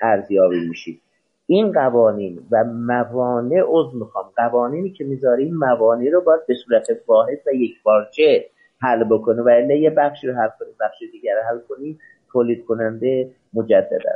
ارزیابی 0.00 0.68
میشید. 0.68 1.00
این 1.46 1.72
قوانین 1.72 2.40
و 2.50 2.64
موانع 2.64 3.62
عضو 3.66 3.98
می‌خوام. 3.98 4.24
قوانینی 4.36 4.90
که 4.90 5.04
می‌ذاریم 5.04 5.54
موانع 5.54 6.10
رو 6.10 6.20
باید 6.20 6.46
به 6.48 6.54
صورت 6.54 6.86
واحد 7.06 7.38
و 7.46 7.54
یک 7.54 7.82
بارچه 7.82 8.46
حل 8.80 9.04
بکنه 9.04 9.42
و 9.42 9.48
الا 9.48 9.74
یه 9.74 9.90
بخشی 9.90 10.26
رو 10.26 10.34
حل 10.34 10.48
کنیم 10.58 10.74
بخش 10.80 11.02
دیگر 11.12 11.34
حل 11.50 11.58
کنیم. 11.68 11.98
تولید 12.32 12.64
کننده 12.64 13.30
مجددا 13.54 14.12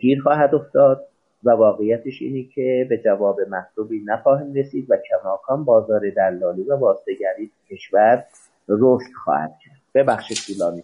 گیر 0.00 0.22
خواهد 0.22 0.54
افتاد 0.54 1.06
و 1.44 1.50
واقعیتش 1.50 2.22
اینی 2.22 2.50
که 2.54 2.86
به 2.90 2.98
جواب 2.98 3.40
مطلوبی 3.40 4.02
نخواهیم 4.06 4.54
رسید 4.54 4.90
و 4.90 4.96
کماکان 4.96 5.64
بازار 5.64 6.10
دلالی 6.16 6.62
و 6.62 6.76
بازدگری 6.76 7.50
کشور 7.70 8.24
رشد 8.68 9.12
خواهد 9.24 9.54
کرد. 9.64 9.73
ببخشید 9.94 10.38
طولانی. 10.46 10.82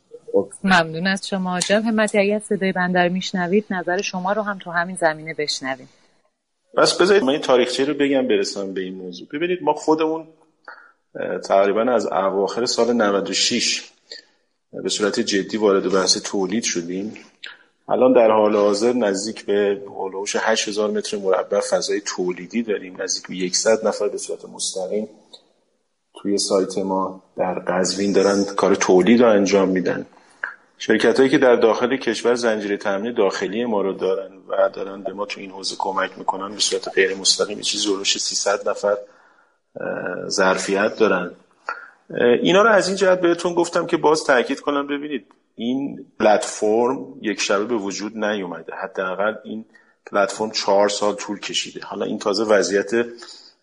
ممنون 0.65 1.07
از 1.07 1.28
شما. 1.28 1.61
جناب 1.61 1.85
همتی 1.85 2.19
اگر 2.19 2.39
صدای 2.39 2.73
بندر 2.73 3.09
میشنوید 3.09 3.65
نظر 3.70 4.01
شما 4.01 4.32
رو 4.32 4.43
هم 4.43 4.59
تو 4.59 4.70
همین 4.70 4.97
زمینه 4.97 5.35
بشنویم 5.35 5.89
بس 6.77 7.01
بذارید 7.01 7.23
من 7.23 7.32
این 7.32 7.41
تاریخچه 7.41 7.85
رو 7.85 7.95
بگم 7.95 8.28
برسم 8.28 8.74
به 8.74 8.81
این 8.81 8.95
موضوع. 8.95 9.28
ببینید 9.32 9.62
ما 9.62 9.74
خودمون 9.74 10.27
تقریبا 11.45 11.81
از 11.81 12.07
اواخر 12.07 12.66
سال 12.66 12.93
96 12.93 13.91
به 14.73 14.89
صورت 14.89 15.20
جدی 15.20 15.57
وارد 15.57 15.93
بحث 15.93 16.19
تولید 16.19 16.65
شدیم. 16.65 17.15
الان 17.89 18.12
در 18.12 18.31
حال 18.31 18.57
حاضر 18.57 18.93
نزدیک 18.93 19.47
به 19.47 19.82
هولوش 19.87 20.37
8000 20.37 20.91
متر 20.91 21.16
مربع 21.16 21.61
فضای 21.61 22.01
تولیدی 22.01 22.62
داریم. 22.62 23.03
نزدیک 23.03 23.27
به 23.28 23.57
100 23.57 23.87
نفر 23.87 24.09
به 24.09 24.19
صورت 24.19 24.45
مستقیم 24.45 25.09
توی 26.23 26.39
سایت 26.39 26.79
ما 26.79 27.23
در 27.37 27.55
قزوین 27.59 28.13
دارن 28.13 28.45
کار 28.45 28.75
تولید 28.75 29.23
رو 29.23 29.29
انجام 29.29 29.69
میدن. 29.69 30.07
شرکت 30.79 31.17
هایی 31.17 31.31
که 31.31 31.39
در 31.39 31.57
داخل 31.57 31.97
کشور 31.97 32.35
زنجیره 32.35 32.77
تامین 32.77 33.15
داخلی 33.15 33.65
ما 33.65 33.83
رو 33.83 33.93
دارن 33.93 34.31
و 34.49 34.69
دارن 34.69 35.03
به 35.03 35.13
ما 35.13 35.27
تو 35.27 35.41
این 35.41 35.51
حوزه 35.51 35.77
کمک 35.79 36.19
می‌کنن. 36.19 36.55
به 36.55 36.61
صورت 36.61 36.89
غیر 36.89 37.17
مستقیم 37.17 37.61
چیزی 37.61 37.89
روش 37.89 38.19
300 38.19 38.69
نفر 38.69 38.97
ظرفیت 40.29 40.97
دارن. 40.97 41.31
اینا 42.43 42.63
رو 42.63 42.71
از 42.71 42.89
این 42.89 42.97
جهت 42.97 43.21
بهتون 43.21 43.55
گفتم 43.55 43.87
که 43.87 43.97
باز 43.97 44.25
تاکید 44.25 44.61
کنم 44.61 44.87
ببینید 44.87 45.27
این 45.55 46.07
پلتفرم 46.21 47.15
یک 47.23 47.41
شبه 47.41 47.65
به 47.65 47.75
وجود 47.75 48.17
نیومده. 48.25 48.73
حداقل 48.83 49.35
این 49.45 49.65
پلتفرم 50.07 50.51
چهار 50.51 50.89
سال 50.89 51.15
طول 51.15 51.41
کشیده. 51.41 51.87
حالا 51.87 52.05
این 52.05 52.19
تازه 52.19 52.45
وضعیت 52.45 52.91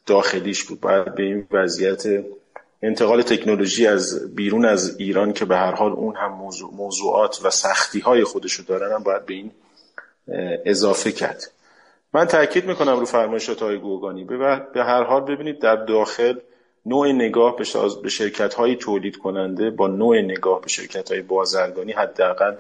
داخلیش 0.05 0.63
بود. 0.63 0.79
باید 0.79 1.15
به 1.15 1.23
این 1.23 1.47
وضعیت 1.51 2.03
انتقال 2.81 3.21
تکنولوژی 3.21 3.87
از 3.87 4.35
بیرون 4.35 4.65
از 4.65 4.99
ایران 4.99 5.33
که 5.33 5.45
به 5.45 5.57
هر 5.57 5.75
حال 5.75 5.91
اون 5.91 6.15
هم 6.15 6.31
موضوع 6.31 6.73
موضوعات 6.73 7.39
و 7.43 7.49
سختی 7.49 7.99
های 7.99 8.23
خودشو 8.23 8.63
دارن 8.63 8.91
هم 8.91 9.03
باید 9.03 9.25
به 9.25 9.33
این 9.33 9.51
اضافه 10.65 11.11
کرد. 11.11 11.51
من 12.13 12.25
تاکید 12.25 12.65
می‌کنم 12.65 12.99
رو 12.99 13.05
فرمایشات 13.05 13.61
های 13.61 13.77
گوگانی. 13.77 14.23
به 14.73 14.83
هر 14.83 15.03
حال 15.03 15.21
ببینید 15.21 15.59
در 15.59 15.75
داخل 15.75 16.39
نوع 16.85 17.11
نگاه 17.11 17.55
به 18.03 18.09
شرکت 18.09 18.53
های 18.53 18.75
تولید 18.75 19.17
کننده 19.17 19.69
با 19.69 19.87
نوع 19.87 20.21
نگاه 20.21 20.61
به 20.61 20.67
شرکت 20.67 21.11
های 21.11 21.21
بازرگانی 21.21 21.91
حداقل 21.91 22.55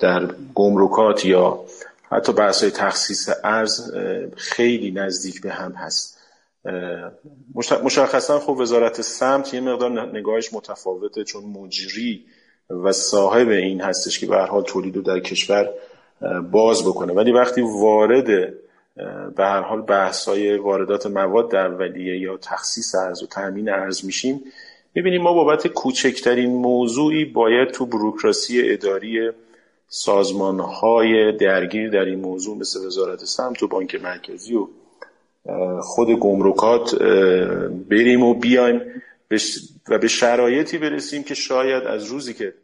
در 0.00 0.26
گمرکات 0.54 1.24
یا 1.24 1.64
حتی 2.10 2.32
بحث 2.32 2.62
های 2.62 2.70
تخصیص 2.70 3.28
ارز 3.44 3.92
خیلی 4.36 4.90
نزدیک 4.90 5.40
به 5.40 5.50
هم 5.50 5.72
هست. 5.72 6.19
مشخصا 7.84 8.38
خب 8.38 8.50
وزارت 8.50 9.00
سمت 9.00 9.54
یه 9.54 9.60
مقدار 9.60 10.16
نگاهش 10.16 10.52
متفاوته 10.52 11.24
چون 11.24 11.44
مجری 11.44 12.24
و 12.70 12.92
صاحب 12.92 13.48
این 13.48 13.80
هستش 13.80 14.18
که 14.18 14.26
به 14.26 14.36
هر 14.36 14.46
حال 14.46 14.62
تولید 14.62 14.96
رو 14.96 15.02
در 15.02 15.20
کشور 15.20 15.70
باز 16.50 16.84
بکنه. 16.84 17.12
ولی 17.12 17.32
وقتی 17.32 17.60
وارد 17.60 18.54
به 19.36 19.44
هر 19.44 19.60
حال 19.60 19.82
بحث 19.82 20.28
های 20.28 20.56
واردات 20.56 21.06
مواد 21.06 21.54
اولیه 21.54 22.18
یا 22.18 22.36
تخصیص 22.36 22.94
ارز 22.94 23.22
و 23.22 23.26
تامین 23.26 23.68
ارز 23.68 24.04
میشیم 24.04 24.40
می‌بینیم 24.94 25.22
ما 25.22 25.32
بابت 25.32 25.66
کوچکترین 25.66 26.50
موضوعی 26.50 27.24
باید 27.24 27.70
تو 27.70 27.86
بروکراسی 27.86 28.70
اداری 28.70 29.30
سازمان 29.88 30.60
های 30.60 31.32
درگیر 31.36 31.90
در 31.90 32.04
این 32.04 32.20
موضوع 32.20 32.58
مثل 32.58 32.86
وزارت 32.86 33.24
سمت 33.24 33.62
و 33.62 33.68
بانک 33.68 33.94
مرکزی 33.94 34.54
و 34.54 34.68
خود 35.82 36.10
گمرکات 36.10 36.94
بریم 37.90 38.22
و 38.22 38.34
بیایم 38.34 39.02
و 39.88 39.98
به 39.98 40.08
شرایطی 40.08 40.78
برسیم 40.78 41.22
که 41.22 41.34
شاید 41.34 41.84
از 41.84 42.04
روزی 42.04 42.34
که 42.34 42.54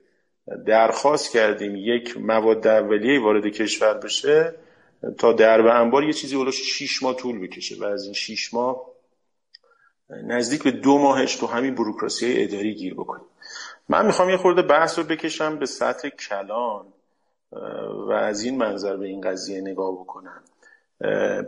درخواست 0.67 1.33
کردیم 1.33 1.77
یک 1.77 2.17
مواد 2.17 2.67
اولیه 2.67 3.21
وارد 3.21 3.47
کشور 3.47 3.95
بشه 3.95 4.55
تا 5.19 5.33
در 5.33 5.63
به 5.63 5.75
انبار 5.75 6.05
یه 6.05 6.13
چیزی 6.13 6.37
اولش 6.37 6.57
شیش 6.57 7.03
ماه 7.03 7.17
طول 7.17 7.47
بکشه 7.47 7.77
و 7.81 7.85
از 7.85 8.05
این 8.05 8.13
شیش 8.13 8.55
ماه 8.55 8.87
نزدیک 10.11 10.63
به 10.63 10.71
دو 10.71 10.99
ماهش 10.99 11.37
تو 11.37 11.47
همین 11.47 11.75
بروکراسی 11.75 12.35
اداری 12.43 12.75
گیر 12.75 12.95
بکنیم. 12.95 13.27
من 13.89 14.07
می‌خوام 14.07 14.31
یه 14.31 14.37
خورده 14.37 14.63
بحث 14.63 14.99
رو 14.99 15.05
بکشم 15.05 15.59
به 15.59 15.67
سطح 15.67 16.09
کلان 16.09 16.87
و 18.09 18.13
از 18.13 18.43
این 18.43 18.57
منظر 18.59 18.97
به 18.97 19.07
این 19.07 19.21
قضیه 19.21 19.61
نگاه 19.61 19.93
بکنم. 19.93 20.43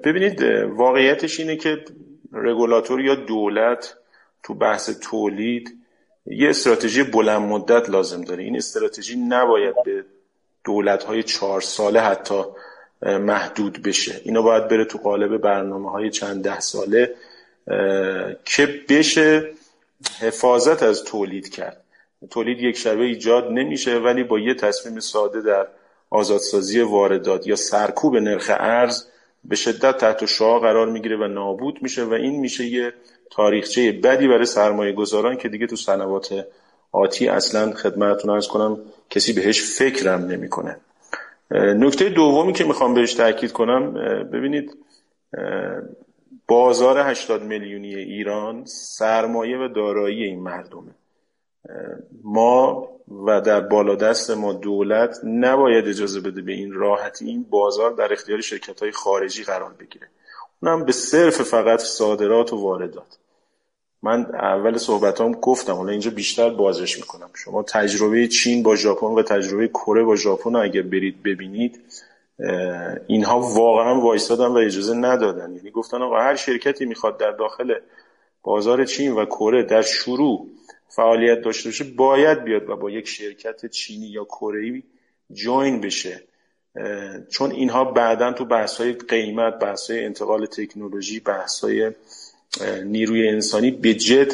ببینید 0.04 0.42
واقعیتش 0.68 1.40
اینه 1.40 1.56
که 1.56 1.84
رگولاتور 2.32 3.00
یا 3.00 3.14
دولت 3.14 3.96
تو 4.42 4.54
بحث 4.54 4.90
تولید 4.90 5.78
یه 6.26 6.48
استراتژی 6.48 7.02
بلند 7.02 7.42
مدت 7.42 7.90
لازم 7.90 8.20
داره. 8.24 8.44
این 8.44 8.56
استراتژی 8.56 9.16
نباید 9.16 9.74
به 9.84 10.04
دولت 10.64 11.04
های 11.04 11.22
چهار 11.22 11.60
ساله 11.60 12.00
حتی 12.00 12.42
محدود 13.02 13.82
بشه. 13.82 14.20
اینا 14.24 14.42
باید 14.42 14.68
بره 14.68 14.84
تو 14.84 14.98
قالب 14.98 15.36
برنامه 15.36 15.90
های 15.90 16.10
چند 16.10 16.44
ده 16.44 16.60
ساله 16.60 17.14
که 18.44 18.80
بشه 18.88 19.50
حفاظت 20.20 20.82
از 20.82 21.04
تولید 21.04 21.48
کرد. 21.48 21.84
تولید 22.30 22.60
یک 22.60 22.76
شبه 22.76 23.04
ایجاد 23.04 23.52
نمیشه 23.52 23.98
ولی 23.98 24.24
با 24.24 24.38
یه 24.38 24.54
تصمیم 24.54 25.00
ساده 25.00 25.40
در 25.40 25.66
آزادسازی 26.10 26.80
واردات 26.80 27.46
یا 27.46 27.56
سرکوب 27.56 28.16
نرخ 28.16 28.50
ارز 28.54 29.04
به 29.44 29.56
شدت 29.56 29.96
تحت 29.96 30.26
شعا 30.26 30.58
قرار 30.58 30.90
می‌گیره 30.90 31.16
و 31.16 31.28
نابود 31.28 31.78
میشه 31.82 32.04
و 32.04 32.12
این 32.12 32.40
میشه 32.40 32.66
یه 32.66 32.92
تاریخچه 33.30 33.92
بدی 33.92 34.28
برای 34.28 34.44
سرمایه 34.44 34.92
گذاران 34.92 35.36
که 35.36 35.48
دیگه 35.48 35.66
تو 35.66 35.76
سنوات 35.76 36.46
آتی 36.92 37.28
اصلا 37.28 37.72
خدمتتون 37.72 38.30
ارز 38.30 38.48
کنم 38.48 38.78
کسی 39.10 39.32
بهش 39.32 39.62
فکرم 39.78 40.24
نمی‌کنه. 40.24 40.76
نکته 41.50 42.08
دومی 42.08 42.52
که 42.52 42.64
می‌خوام 42.64 42.94
بهش 42.94 43.14
تاکید 43.14 43.52
کنم 43.52 43.94
ببینید 44.32 44.76
بازار 46.48 47.10
80 47.10 47.42
میلیونی 47.42 47.94
ایران 47.94 48.64
سرمایه 48.64 49.58
و 49.58 49.68
دارایی 49.68 50.24
این 50.24 50.42
مردمه. 50.42 50.94
ما 52.24 52.88
و 53.26 53.40
در 53.40 53.60
بالادست 53.60 54.30
ما 54.30 54.52
دولت 54.52 55.18
نباید 55.24 55.88
اجازه 55.88 56.20
بده 56.20 56.42
به 56.42 56.52
این 56.52 56.72
راحتی 56.72 57.24
این 57.24 57.46
بازار 57.50 57.90
در 57.90 58.12
اختیار 58.12 58.40
شرکت 58.40 58.82
های 58.82 58.92
خارجی 58.92 59.42
قرار 59.44 59.72
بگیره. 59.80 60.08
اونم 60.62 60.84
به 60.84 60.92
صرف 60.92 61.42
فقط 61.42 61.78
صادرات 61.80 62.52
و 62.52 62.56
واردات. 62.56 63.18
من 64.02 64.26
اول 64.34 64.76
صحبتام 64.76 65.32
گفتم 65.32 65.72
حالا 65.72 65.90
اینجا 65.90 66.10
بیشتر 66.10 66.50
بازش 66.50 66.96
می‌کنم. 66.96 67.30
شما 67.34 67.62
تجربه 67.62 68.28
چین 68.28 68.62
با 68.62 68.76
ژاپن 68.76 69.06
و 69.06 69.22
تجربه 69.22 69.68
کره 69.68 70.04
با 70.04 70.16
ژاپن 70.16 70.56
اگه 70.56 70.82
برید 70.82 71.22
ببینید 71.22 71.80
اینها 73.06 73.40
واقعا 73.40 74.00
وایستادن 74.00 74.46
و 74.46 74.56
اجازه 74.56 74.94
ندادن. 74.94 75.54
یعنی 75.54 75.70
گفتن 75.70 76.02
آقا 76.02 76.18
هر 76.18 76.34
شرکتی 76.34 76.84
می‌خواد 76.84 77.18
در 77.18 77.30
داخل 77.30 77.74
بازار 78.42 78.84
چین 78.84 79.12
و 79.12 79.24
کره 79.24 79.62
در 79.62 79.82
شروع 79.82 80.46
فعالیت 80.88 81.40
داشته 81.40 81.68
باشه 81.68 81.84
باید 81.84 82.44
بیاد 82.44 82.70
و 82.70 82.76
با 82.76 82.90
یک 82.90 83.08
شرکت 83.08 83.66
چینی 83.66 84.06
یا 84.06 84.24
کره 84.24 84.82
جوین 85.32 85.80
بشه. 85.80 86.22
چون 87.30 87.50
اینها 87.50 87.84
بعدا 87.84 88.32
تو 88.32 88.44
بحث 88.44 88.80
های 88.80 88.92
قیمت 88.92 89.58
بحث 89.58 89.90
های 89.90 90.04
انتقال 90.04 90.46
تکنولوژی 90.46 91.20
بحث 91.20 91.64
های 91.64 91.90
نیروی 92.84 93.28
انسانی 93.28 93.70
به 93.70 93.94
جد 93.94 94.32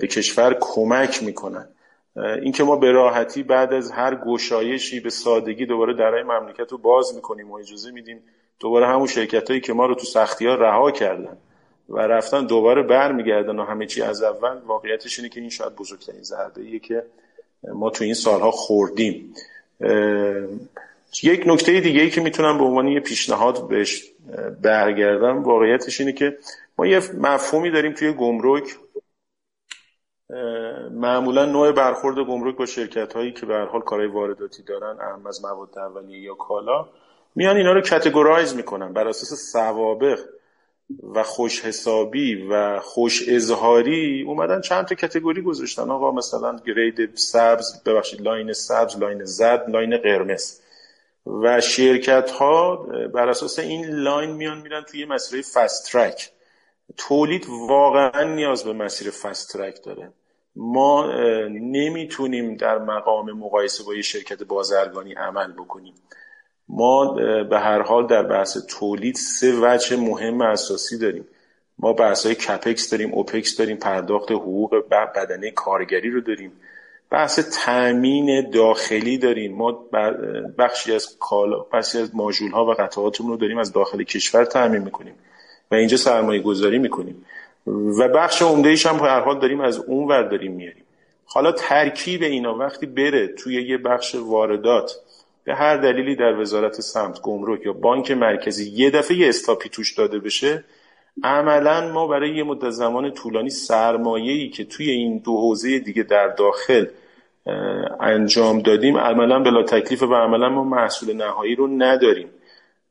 به 0.00 0.06
کشور 0.10 0.56
کمک 0.60 1.22
می‌کنن. 1.22 1.68
اینکه 2.16 2.64
ما 2.64 2.76
به 2.76 2.90
راحتی 2.90 3.42
بعد 3.42 3.72
از 3.72 3.90
هر 3.90 4.14
گشایشی 4.14 5.00
به 5.00 5.10
سادگی 5.10 5.66
دوباره 5.66 5.94
درهای 5.94 6.22
مملکت 6.22 6.72
رو 6.72 6.78
باز 6.78 7.14
می‌کنیم 7.14 7.50
و 7.50 7.54
اجازه 7.54 7.90
میدیم 7.90 8.22
دوباره 8.60 8.86
همون 8.86 9.06
شرکت 9.06 9.48
هایی 9.48 9.60
که 9.60 9.72
ما 9.72 9.86
رو 9.86 9.94
تو 9.94 10.06
سختی 10.06 10.46
ها 10.46 10.54
رها 10.54 10.90
کردن. 10.90 11.36
و 11.88 11.98
رفتن 11.98 12.46
دوباره 12.46 12.82
برمیگردن 12.82 13.58
و 13.58 13.64
همه 13.64 13.86
چی 13.86 14.02
از 14.02 14.22
اول 14.22 14.58
واقعیتش 14.66 15.18
اینه 15.18 15.28
که 15.28 15.40
این 15.40 15.50
شاید 15.50 15.76
بزرگترین 15.76 16.22
ضربه 16.22 16.60
ایه 16.60 16.78
که 16.78 17.02
ما 17.62 17.90
تو 17.90 18.04
این 18.04 18.14
سالها 18.14 18.50
خوردیم. 18.50 19.34
یک 21.22 21.42
نکته 21.46 21.80
دیگه 21.80 22.00
ای 22.00 22.10
که 22.10 22.20
می‌تونم 22.20 22.58
به 22.58 22.64
عنوان 22.64 22.88
یه 22.88 23.00
پیشنهاد 23.00 23.68
بهش 23.68 24.04
برگردم 24.62 25.42
واقعیتش 25.42 26.00
اینه 26.00 26.12
که 26.12 26.38
ما 26.78 26.86
یه 26.86 27.00
مفهومی 27.14 27.70
داریم 27.70 27.92
توی 27.92 28.12
گمرک. 28.12 28.76
معمولا 30.90 31.44
نوع 31.44 31.72
برخورد 31.72 32.18
گمرک 32.18 32.56
با 32.56 32.66
شرکت 32.66 33.12
هایی 33.12 33.32
که 33.32 33.46
به 33.46 33.58
حال 33.58 33.80
کارهای 33.80 34.08
وارداتی 34.08 34.62
دارن 34.62 35.00
اهم 35.00 35.26
از 35.26 35.44
مواد 35.44 35.78
اولیه 35.78 36.20
یا 36.20 36.34
کالا 36.34 36.88
میان 37.34 37.56
اینا 37.56 37.72
رو 37.72 37.80
categorize 37.80 38.56
می‌کنن 38.56 38.92
بر 38.92 39.08
اساس 39.08 39.52
سوابق. 39.52 40.18
و 41.14 41.22
خوش 41.22 41.64
حسابی 41.64 42.34
و 42.34 42.80
خوش 42.80 43.28
اظهاری 43.28 44.22
اومدن 44.22 44.60
چند 44.60 44.84
تا 44.84 44.94
category 44.94 45.42
گذاشتن. 45.42 45.90
آقا 45.90 46.12
مثلا 46.12 46.60
grade 46.66 47.16
سبز 47.16 47.82
ببخشید 47.86 48.20
line 48.20 48.52
سبز 48.52 48.96
line 48.96 49.24
زرد 49.24 49.64
line 49.68 49.96
قرمز. 49.96 50.60
و 51.26 51.60
شرکت 51.60 52.30
ها 52.30 52.76
بر 53.14 53.28
اساس 53.28 53.58
این 53.58 53.86
line 53.86 54.30
میان 54.30 54.58
میرن 54.58 54.82
توی 54.82 55.04
مسیر 55.04 55.44
fast 55.54 55.92
track 55.92 56.30
تولید 56.96 57.46
واقعا 57.48 58.34
نیاز 58.34 58.64
به 58.64 58.72
مسیر 58.72 59.10
fast 59.10 59.52
track 59.52 59.84
داره. 59.84 60.12
ما 60.56 61.12
نمی‌تونیم 61.48 62.56
در 62.56 62.78
مقام 62.78 63.32
مقایسه 63.32 63.84
با 63.84 63.94
یه 63.94 64.02
شرکت 64.02 64.42
بازرگانی 64.42 65.12
عمل 65.12 65.52
بکنیم. 65.52 65.94
ما 66.68 67.14
به 67.50 67.58
هر 67.58 67.82
حال 67.82 68.06
در 68.06 68.22
بحث 68.22 68.58
تولید 68.68 69.14
سه 69.14 69.52
وجه 69.60 69.96
مهم 69.96 70.40
اساسی 70.40 70.98
داریم. 70.98 71.24
ما 71.78 71.92
بحث 71.92 72.26
های 72.26 72.34
کپکس 72.34 72.90
داریم 72.90 73.14
اوپکس 73.14 73.56
داریم 73.56 73.76
پرداخت 73.76 74.30
حقوق 74.30 74.88
بدنه 74.90 75.50
کارگری 75.50 76.10
رو 76.10 76.20
داریم. 76.20 76.52
بحث 77.10 77.40
تأمین 77.64 78.50
داخلی 78.50 79.18
داریم. 79.18 79.56
ما 79.56 79.72
بخشی 80.58 80.94
از 80.94 81.16
کالا 81.18 81.58
بخشی 81.58 81.98
از 81.98 82.14
ماژول 82.14 82.50
ها 82.50 82.66
و 82.66 82.70
قطعاتمون 82.70 83.30
رو 83.30 83.36
داریم 83.36 83.58
از 83.58 83.72
داخل 83.72 84.02
کشور 84.02 84.44
تأمین 84.44 84.82
می‌کنیم 84.82 85.14
و 85.70 85.74
اینجا 85.74 85.96
سرمایه 85.96 86.42
گذاری 86.42 86.78
می‌کنیم. 86.78 87.26
و 87.66 88.08
بخش 88.08 88.42
عمده 88.42 88.74
هم 88.84 88.96
هر 88.96 89.20
حال 89.20 89.38
داریم 89.40 89.60
از 89.60 89.78
اون 89.78 90.08
ور 90.08 90.22
داریم 90.22 90.52
میاریم 90.52 90.84
حالا 91.24 91.52
ترکیب 91.52 92.22
اینا 92.22 92.54
وقتی 92.54 92.86
بره 92.86 93.26
توی 93.26 93.68
یه 93.68 93.78
بخش 93.78 94.14
واردات 94.14 94.96
به 95.46 95.54
هر 95.54 95.76
دلیلی 95.76 96.16
در 96.16 96.40
وزارت 96.40 96.80
سمت 96.80 97.20
گمرک 97.20 97.66
یا 97.66 97.72
بانک 97.72 98.10
مرکزی 98.10 98.70
یه 98.70 98.90
دفعه 98.90 99.16
یه 99.16 99.28
استاپی 99.28 99.68
توش 99.68 99.94
داده 99.94 100.18
بشه 100.18 100.64
عملا 101.24 101.92
ما 101.92 102.06
برای 102.06 102.36
یه 102.36 102.42
مدت 102.42 102.70
زمان 102.70 103.10
طولانی 103.10 103.50
سرمایه‌ای 103.50 104.48
که 104.48 104.64
توی 104.64 104.90
این 104.90 105.18
دو 105.18 105.36
حوزه 105.36 105.78
دیگه 105.78 106.02
در 106.02 106.28
داخل 106.28 106.86
انجام 108.00 108.60
دادیم 108.60 108.98
عملا 108.98 109.38
بلا 109.38 109.62
تکلیف 109.62 110.02
و 110.02 110.14
عملا 110.14 110.48
ما 110.48 110.64
محصول 110.64 111.16
نهایی 111.16 111.54
رو 111.54 111.66
نداریم. 111.66 112.28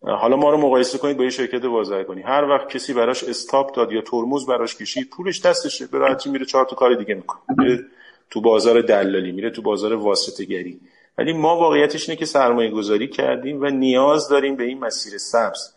حالا 0.02 0.36
ما 0.36 0.50
رو 0.50 0.58
مقایسه 0.58 0.98
کنید 0.98 1.18
با 1.18 1.24
یه 1.24 1.30
شرکت 1.30 1.66
بازرگانی 1.66 2.22
هر 2.22 2.50
وقت 2.50 2.70
کسی 2.70 2.94
براش 2.94 3.24
استاپ 3.24 3.76
داد 3.76 3.92
یا 3.92 4.02
ترمز 4.02 4.46
براش 4.46 4.76
کشید 4.76 5.10
پولش 5.10 5.42
دستشه. 5.42 5.88
به 5.88 5.98
راحتی 5.98 6.30
میره 6.30 6.46
چهار 6.46 6.66
تا 6.66 6.76
کار 6.76 6.94
دیگه 6.94 7.16
می‌کنه. 7.16 7.42
میره 7.58 7.80
تو 8.30 8.42
بازار 8.42 8.82
دلالی 8.82 9.32
میره 9.32 9.50
تو 9.50 9.62
بازار 9.62 9.94
واسطه 9.94 10.46
گری 10.46 10.80
ولی 11.18 11.34
ما 11.34 11.58
واقعیتش 11.58 12.10
اینه 12.10 12.20
که 12.20 12.26
سرمایه 12.26 12.72
گذاری 12.72 13.08
کردیم 13.08 13.62
و 13.62 13.66
نیاز 13.66 14.30
داریم 14.30 14.56
به 14.56 14.64
این 14.64 14.80
مسیر 14.80 15.18
سبز. 15.18 15.74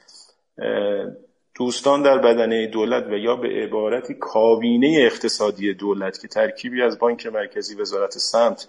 دوستان 1.54 2.02
در 2.02 2.18
بدنه 2.18 2.66
دولت 2.66 3.06
و 3.06 3.12
یا 3.12 3.36
به 3.36 3.48
عبارتی 3.48 4.14
کابینه 4.14 4.96
اقتصادی 5.00 5.74
دولت 5.74 6.20
که 6.20 6.28
ترکیبی 6.28 6.82
از 6.82 6.98
بانک 6.98 7.26
مرکزی 7.26 7.74
وزارت 7.74 8.18
سمت 8.18 8.68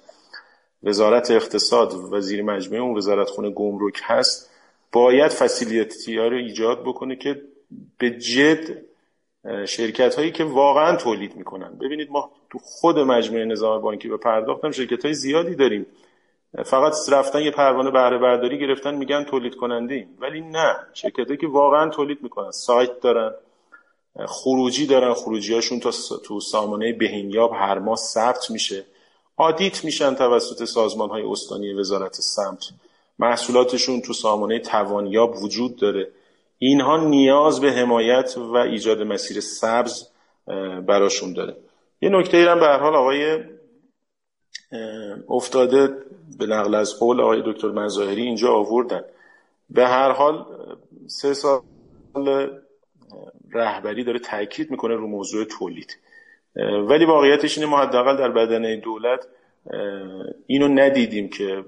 وزارت 0.83 1.31
اقتصاد 1.31 1.93
وزیر 1.93 2.41
مجموعه 2.43 2.81
اون 2.81 2.97
وزارت 2.97 3.29
خونه 3.29 3.49
گمرک 3.49 4.01
هست 4.03 4.49
باید 4.91 5.31
فسیلیتی 5.31 6.17
ها 6.17 6.27
رو 6.27 6.37
ایجاد 6.37 6.81
بکنه 6.81 7.15
که 7.15 7.41
به 7.97 8.09
جد 8.09 8.81
شرکت 9.65 10.15
هایی 10.15 10.31
که 10.31 10.43
واقعا 10.43 10.95
تولید 10.95 11.35
می‌کنن. 11.35 11.77
ببینید 11.77 12.11
ما 12.11 12.31
تو 12.49 12.59
خود 12.61 12.99
مجموعه 12.99 13.45
نظام 13.45 13.81
بانکی 13.81 14.09
و 14.09 14.17
پرداخت 14.17 14.65
هم 14.65 14.71
شرکت 14.71 15.05
های 15.05 15.13
زیادی 15.13 15.55
داریم. 15.55 15.85
فقط 16.65 16.93
رفتن 17.11 17.41
یه 17.41 17.51
پروانه 17.51 17.91
بهره 17.91 18.17
برداری 18.17 18.59
گرفتن 18.59 18.95
میگن 18.95 19.23
تولید 19.23 19.55
کننده 19.55 20.07
ولی 20.19 20.41
نه 20.41 20.75
شرکت 20.93 21.39
که 21.39 21.47
واقعا 21.47 21.89
تولید 21.89 22.23
می‌کنن. 22.23 22.51
سایت 22.51 22.99
دارن 22.99 23.31
خروجی 24.25 24.87
دارن 24.87 25.13
خروجی 25.13 25.53
هاشون 25.53 25.79
تا 25.79 25.91
تو 26.25 26.39
سامانه 26.39 26.93
بهینیاب 26.93 27.51
هر 27.53 27.79
ماه 27.79 27.95
ثبت 27.95 28.51
میشه. 28.51 28.85
آدیت 29.37 29.85
میشن 29.85 30.15
توسط 30.15 30.63
سازمان 30.63 31.09
های 31.09 31.23
استانی 31.23 31.73
وزارت 31.73 32.13
سمت. 32.13 32.69
محصولاتشون 33.19 34.01
تو 34.01 34.13
سامانه 34.13 34.59
توانیاب 34.59 35.43
وجود 35.43 35.75
داره. 35.75 36.07
اینها 36.57 36.97
نیاز 36.97 37.61
به 37.61 37.71
حمایت 37.71 38.37
و 38.37 38.55
ایجاد 38.55 39.01
مسیر 39.01 39.39
سبز 39.39 40.07
براشون 40.87 41.33
داره. 41.33 41.55
یه 42.01 42.09
نکته 42.09 42.37
ای 42.37 42.43
هم 42.43 42.59
به 42.59 42.65
هر 42.65 42.79
حال 42.79 42.95
آقای 42.95 43.39
افتاده 45.29 45.87
به 46.37 46.45
نقل 46.45 46.75
از 46.75 46.99
قول 46.99 47.21
آقای 47.21 47.43
دکتر 47.45 47.67
مظاهری 47.67 48.21
اینجا 48.21 48.53
آوردن. 48.53 49.01
به 49.69 49.87
هر 49.87 50.11
حال 50.11 50.45
سه 51.07 51.33
سال 51.33 52.59
رهبری 53.51 54.03
داره 54.03 54.19
تاکید 54.19 54.71
می‌کنه 54.71 54.95
رو 54.95 55.07
موضوع 55.07 55.45
تولید. 55.45 55.97
ولی 56.89 57.05
واقعیتش 57.05 57.57
اینه 57.57 57.69
ما 57.69 57.77
حداقل 57.77 58.17
در 58.17 58.31
بدنه 58.31 58.75
دولت 58.75 59.27
اینو 60.47 60.67
ندیدیم 60.67 61.29
که 61.29 61.65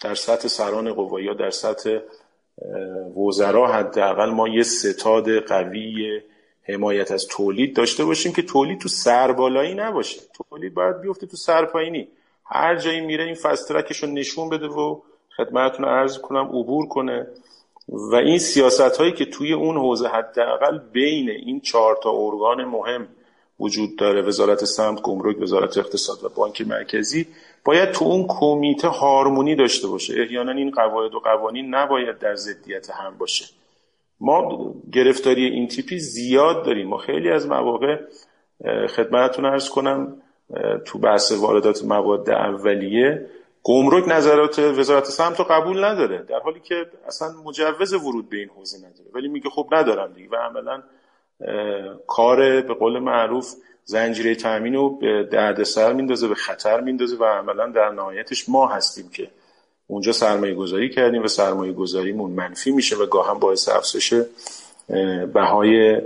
در 0.00 0.14
سطح 0.14 0.48
سران 0.48 0.92
قوا 0.92 1.20
یا 1.20 1.34
در 1.34 1.50
سطح 1.50 1.98
وزرا 3.16 3.66
حداقل 3.72 4.30
ما 4.30 4.48
یه 4.48 4.62
ستاد 4.62 5.38
قوی 5.38 6.20
حمایت 6.62 7.12
از 7.12 7.26
تولید 7.26 7.76
داشته 7.76 8.04
باشیم 8.04 8.32
که 8.32 8.42
تولید 8.42 8.80
تو 8.80 8.88
سربالایی 8.88 9.74
نباشه. 9.74 10.20
تولید 10.48 10.74
باید 10.74 11.00
بیفته 11.00 11.26
تو 11.26 11.36
سرپایینی 11.36 12.08
هر 12.46 12.76
جایی 12.76 13.00
میره 13.00 13.24
این 13.24 13.34
فسترکش 13.34 13.96
رو 13.96 14.08
نشون 14.08 14.48
بده 14.48 14.66
و 14.66 15.00
خدمتتون 15.36 15.84
عرض 15.84 16.18
کنم 16.18 16.48
عبور 16.48 16.88
کنه. 16.88 17.26
و 17.88 18.14
این 18.14 18.38
سیاست 18.38 18.96
هایی 18.96 19.12
که 19.12 19.24
توی 19.24 19.52
اون 19.52 19.76
حوزه 19.76 20.08
حداقل 20.08 20.78
بین 20.78 21.30
این 21.30 21.60
چهار 21.60 21.98
تا 22.02 22.10
ارگان 22.10 22.64
مهم 22.64 23.08
وجود 23.60 23.96
داره 23.96 24.22
وزارت 24.22 24.64
سمت 24.64 25.02
گمرک 25.02 25.40
وزارت 25.40 25.78
اقتصاد 25.78 26.24
و 26.24 26.28
بانک 26.28 26.60
مرکزی 26.60 27.26
باید 27.64 27.90
تو 27.90 28.04
اون 28.04 28.26
کمیته 28.28 28.88
هارمونی 28.88 29.56
داشته 29.56 29.88
باشه. 29.88 30.14
احیانا 30.20 30.52
این 30.52 30.70
قواعد 30.70 31.14
و 31.14 31.20
قوانین 31.20 31.74
نباید 31.74 32.18
در 32.18 32.34
ضدیت 32.34 32.90
هم 32.90 33.18
باشه. 33.18 33.44
ما 34.20 34.74
گرفتاری 34.92 35.44
این 35.44 35.68
تیپی 35.68 35.98
زیاد 35.98 36.64
داریم. 36.64 36.88
ما 36.88 36.98
خیلی 36.98 37.30
از 37.30 37.46
مواقع 37.46 37.96
خدمتتون 38.96 39.44
ارز 39.44 39.68
کنم 39.68 40.22
تو 40.84 40.98
بحث 40.98 41.32
واردات 41.32 41.84
مواد 41.84 42.30
اولیه 42.30 43.26
گمرک 43.62 44.08
نظرات 44.08 44.58
وزارت 44.58 45.04
سمت 45.04 45.38
رو 45.38 45.44
قبول 45.44 45.84
نداره. 45.84 46.18
در 46.18 46.38
حالی 46.38 46.60
که 46.60 46.86
اصلا 47.06 47.28
مجوز 47.44 47.92
ورود 47.92 48.28
به 48.28 48.36
این 48.36 48.48
حوزه 48.48 48.78
نداره. 48.78 49.10
ولی 49.14 49.28
میگه 49.28 49.50
خب 49.50 49.68
ندارم 49.72 50.12
دیگه 50.12 50.28
و 50.28 50.36
عملا 50.36 50.82
کار 52.06 52.60
به 52.60 52.74
قول 52.74 52.98
معروف 52.98 53.54
زنجیره 53.84 54.34
تامین 54.34 54.74
رو 54.74 54.90
به 54.90 55.28
دردسر 55.32 55.92
میندازه 55.92 56.28
به 56.28 56.34
خطر 56.34 56.80
میندازه 56.80 57.16
و 57.16 57.24
عملا 57.24 57.66
در 57.66 57.90
نهایتش 57.90 58.48
ما 58.48 58.66
هستیم 58.66 59.08
که 59.08 59.30
اونجا 59.86 60.12
سرمایه 60.12 60.54
گذاری 60.54 60.90
کردیم 60.90 61.22
و 61.22 61.28
سرمایه 61.28 61.72
گذاریمون 61.72 62.30
منفی 62.30 62.70
میشه 62.70 62.96
و 62.96 63.06
گاهم 63.06 63.38
باعث 63.38 63.68
افزایش 63.68 64.14
بهای 65.34 66.00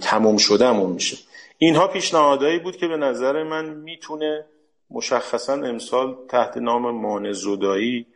تموم 0.00 0.36
شدهمون 0.36 0.92
میشه. 0.92 1.16
اینها 1.62 1.86
پیشنهادهایی 1.86 2.58
بود 2.58 2.76
که 2.76 2.88
به 2.88 2.96
نظر 2.96 3.42
من 3.42 3.64
می‌تونه 3.64 4.44
مشخصا 4.90 5.52
امسال 5.52 6.16
تحت 6.28 6.56
نام 6.56 6.90
مان 6.90 7.32
زدایی 7.32 8.06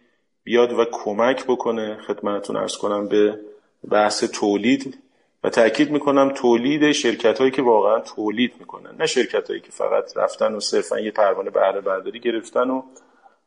بیاد 0.44 0.72
و 0.72 0.84
کمک 0.92 1.44
بکنه 1.44 1.98
خدمتتون 2.06 2.56
ارز 2.56 2.76
کنم 2.76 3.08
به 3.08 3.40
بحث 3.90 4.24
تولید. 4.24 4.98
و 5.44 5.50
تاکید 5.50 5.90
می‌کنم 5.90 6.30
تولید 6.30 6.92
شرکت 6.92 7.38
هایی 7.38 7.50
که 7.50 7.62
واقعا 7.62 8.00
تولید 8.00 8.52
می‌کنن 8.60 8.90
نه 8.98 9.06
شرکت 9.06 9.48
هایی 9.48 9.60
که 9.60 9.70
فقط 9.70 10.16
رفتن 10.16 10.54
و 10.54 10.60
صرفا 10.60 11.00
یه 11.00 11.10
پروانه 11.10 11.50
بهره 11.50 11.80
برداری 11.80 12.20
گرفتن 12.20 12.70
و 12.70 12.82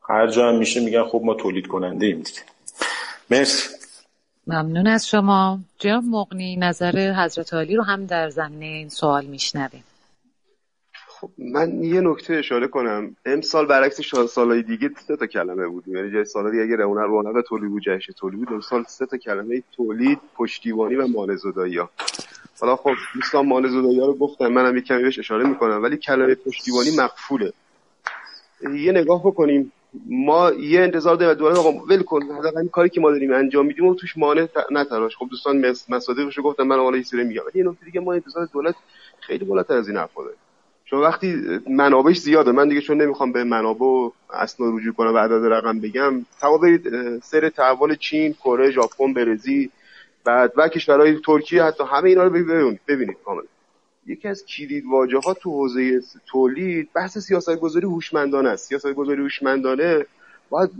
هر 0.08 0.26
جا 0.26 0.48
هم 0.48 0.58
میشه 0.58 0.80
میگن 0.80 1.04
خب 1.04 1.20
ما 1.24 1.34
تولید 1.34 1.66
کننده 1.66 2.06
ایم 2.06 2.16
دیگه. 2.16 2.40
مرسی. 3.30 3.68
ممنون 4.46 4.86
از 4.86 5.08
شما. 5.08 5.58
جناب 5.78 6.04
مقنی 6.04 6.56
نظر 6.56 7.12
حضرت 7.12 7.54
عالی 7.54 7.76
رو 7.76 7.82
هم 7.82 8.06
در 8.06 8.28
زمینه 8.28 8.66
این 8.66 8.88
سوال 8.88 9.24
میشنویم. 9.24 9.84
خب 11.20 11.30
من 11.38 11.84
یه 11.84 12.00
نکته 12.00 12.34
اشاره 12.34 12.68
کنم. 12.68 13.16
امسال 13.26 13.66
برعکس 13.66 14.00
سالهای 14.28 14.62
دیگه 14.62 14.90
سه 15.06 15.16
تا 15.16 15.26
کلمه 15.26 15.66
بود 15.66 15.88
یعنی 15.88 16.12
جای 16.12 16.24
سال 16.24 16.50
دیگه 16.50 16.62
اگه 16.62 16.76
رونق 16.76 17.06
رونق 17.06 17.40
تولید 17.40 17.70
بود 17.70 17.82
جهش 17.82 18.10
تولید 18.18 18.38
بود 18.38 18.52
امسال 18.52 18.84
سه 18.88 19.06
تا 19.06 19.16
کلمه 19.16 19.62
تولید 19.76 20.18
پشتیبانی 20.36 20.94
و 20.94 21.06
مال 21.06 21.36
زدایی 21.36 21.78
ها 21.78 21.90
حالا 22.60 22.76
خب 22.76 22.92
دوستان 23.14 23.46
مال 23.46 23.68
زدایی 23.68 24.00
ها 24.00 24.06
رو 24.06 24.14
گفتم 24.14 24.46
منم 24.46 24.76
یه 24.76 24.82
کمی 24.82 25.02
بهش 25.02 25.18
اشاره 25.18 25.48
می‌کنم 25.48 25.82
ولی 25.82 25.96
کلمه 25.96 26.34
پشتیبانی 26.34 26.96
مقفوله. 26.96 27.52
یه 28.74 28.92
نگاه 28.92 29.20
بکنیم. 29.20 29.72
ما 30.06 30.52
یه 30.52 30.80
انتظار 30.80 31.16
داریم 31.16 31.34
دولت 31.34 31.56
آقا 31.56 31.72
ول 31.72 32.02
کن 32.02 32.22
حداقل 32.22 32.66
کاری 32.66 32.88
که 32.88 33.00
ما 33.00 33.10
داریم 33.10 33.32
انجام 33.32 33.66
میدیم 33.66 33.86
و 33.86 33.94
توش 33.94 34.18
مانع 34.18 34.48
نتراش 34.70 35.16
خب 35.16 35.28
دوستان 35.30 35.74
مصادیقش 35.88 36.36
رو 36.36 36.42
گفتم 36.42 36.62
من 36.62 36.76
حالا 36.76 36.96
یه 36.96 37.02
سری 37.02 37.24
میگم. 37.24 37.42
ولی 37.42 37.64
یه 37.64 37.70
نکته 37.70 37.84
دیگه 37.84 38.00
ما 38.00 38.12
انتظار 38.12 38.48
دولت 38.52 38.74
خیلی 39.20 39.44
بالاتر 39.44 39.74
از 39.74 39.88
این 39.88 39.96
حرفا 39.96 40.22
داریم. 40.22 40.38
چون 40.90 41.00
وقتی 41.00 41.60
منابعش 41.70 42.20
زیاده 42.20 42.52
من 42.52 42.68
دیگه 42.68 42.80
چون 42.80 43.02
نمی‌خوام 43.02 43.32
به 43.32 43.44
منابع 43.44 43.86
و 43.86 44.10
اسنا 44.32 44.76
رجوع 44.76 44.94
کنم 44.94 45.14
و 45.14 45.18
عدد 45.18 45.52
رقم 45.52 45.80
بگم 45.80 46.26
برید 46.62 46.82
سر 47.22 47.48
تحول 47.48 47.94
چین 47.94 48.32
کره 48.32 48.70
ژاپن 48.70 49.14
برزیل 49.14 49.70
بعد 50.24 50.52
و 50.56 50.68
کشورهای 50.68 51.20
ترکیه 51.26 51.62
حتی 51.64 51.84
همه 51.84 52.08
اینا 52.08 52.24
رو 52.24 52.30
ببینید 52.30 52.80
ببینید 52.88 53.16
کاملا. 53.24 53.44
یکی 54.06 54.28
از 54.28 54.46
کلید 54.46 54.84
واژه 54.90 55.18
ها 55.18 55.34
تو 55.34 55.50
حوزه 55.50 56.00
تولید 56.26 56.88
بحث 56.94 57.18
سیاست 57.18 57.56
گذاری 57.56 57.86
هوشمندانه 57.86 58.48
است. 58.48 58.68
سیاست 58.68 58.92
گذاری 58.92 59.22
هوشمندانه 59.22 60.06
باید 60.50 60.70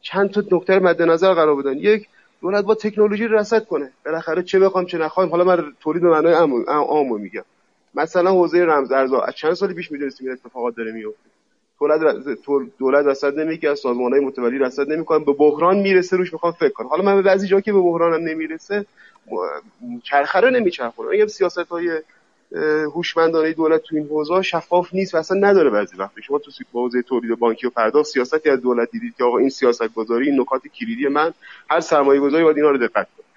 چند 0.00 0.30
تا 0.30 0.42
نکته 0.52 0.78
مد 0.78 1.02
نظر 1.02 1.34
قرار 1.34 1.56
بدن. 1.56 1.76
یک 1.76 2.08
دولت 2.40 2.64
با 2.64 2.74
تکنولوژی 2.74 3.28
رصد 3.28 3.66
کنه. 3.66 3.92
بالاخره 4.04 4.42
چه 4.42 4.58
بخوام 4.58 4.86
چه 4.86 4.98
نخوایم 4.98 5.30
حالا 5.30 5.44
من 5.44 5.72
تولید 5.80 6.02
به 6.02 6.10
معنای 6.10 6.32
عامو 6.66 7.18
میگم. 7.18 7.44
مثلا 7.94 8.30
حوزه 8.30 8.64
رمز 8.64 8.92
ارزها 8.92 9.22
از 9.22 9.34
چند 9.34 9.54
سالی 9.54 9.74
پیش 9.74 9.92
می‌دونستیم 9.92 10.28
این 10.28 10.38
اتفاقات 10.44 10.76
داره 10.76 10.92
میفته 10.92 11.28
دولت 11.78 12.68
دولت 12.78 13.06
رصد 13.06 13.38
نمی‌کنه 13.38 13.74
سازمان 13.74 14.12
های 14.12 14.20
متولی 14.20 14.58
رصد 14.58 14.92
نمی‌کنن 14.92 15.24
به 15.24 15.32
بحران 15.32 15.78
می‌رسه 15.78 16.16
روش 16.16 16.32
می‌خوام 16.32 16.52
فکر 16.52 16.72
کنم 16.72 16.86
حالا 16.86 17.02
من 17.02 17.14
به 17.16 17.22
بعضی 17.22 17.46
جا 17.46 17.60
که 17.60 17.72
به 17.72 17.80
بحران 17.80 18.14
هم 18.14 18.28
نمی‌رسه 18.28 18.86
چرخه 20.02 20.40
رو 20.40 20.50
نمیچرخونه. 20.50 21.10
میگم 21.10 21.26
سیاست 21.26 21.58
های 21.58 22.00
هوشمندانه 22.94 23.52
دولت 23.52 23.82
تو 23.82 23.96
این 23.96 24.06
حوزه 24.06 24.42
شفاف 24.42 24.94
نیست 24.94 25.14
و 25.14 25.18
اصلا 25.18 25.48
نداره 25.48 25.70
بعضی 25.70 25.96
وقت 25.96 26.20
شما 26.20 26.38
تو 26.38 26.50
حوزه 26.72 27.02
تولید 27.02 27.38
بانکی 27.38 27.66
و 27.66 27.70
پرداخت 27.70 28.08
سیاستی 28.08 28.50
از 28.50 28.60
دولت 28.60 28.90
دیدید 28.90 29.14
که 29.18 29.24
آقا 29.24 29.38
این 29.38 29.48
سیاست 29.48 29.94
گذاری 29.94 30.30
این 30.30 30.40
نکات 30.40 30.68
کلیدی 30.68 31.08
من 31.08 31.32
هر 31.70 31.80
سرمایه 31.80 32.20
گذاری 32.20 32.44
باید 32.44 32.56
اینا 32.56 32.70
رو 32.70 32.78
دقت 32.78 33.08
کنه. 33.16 33.27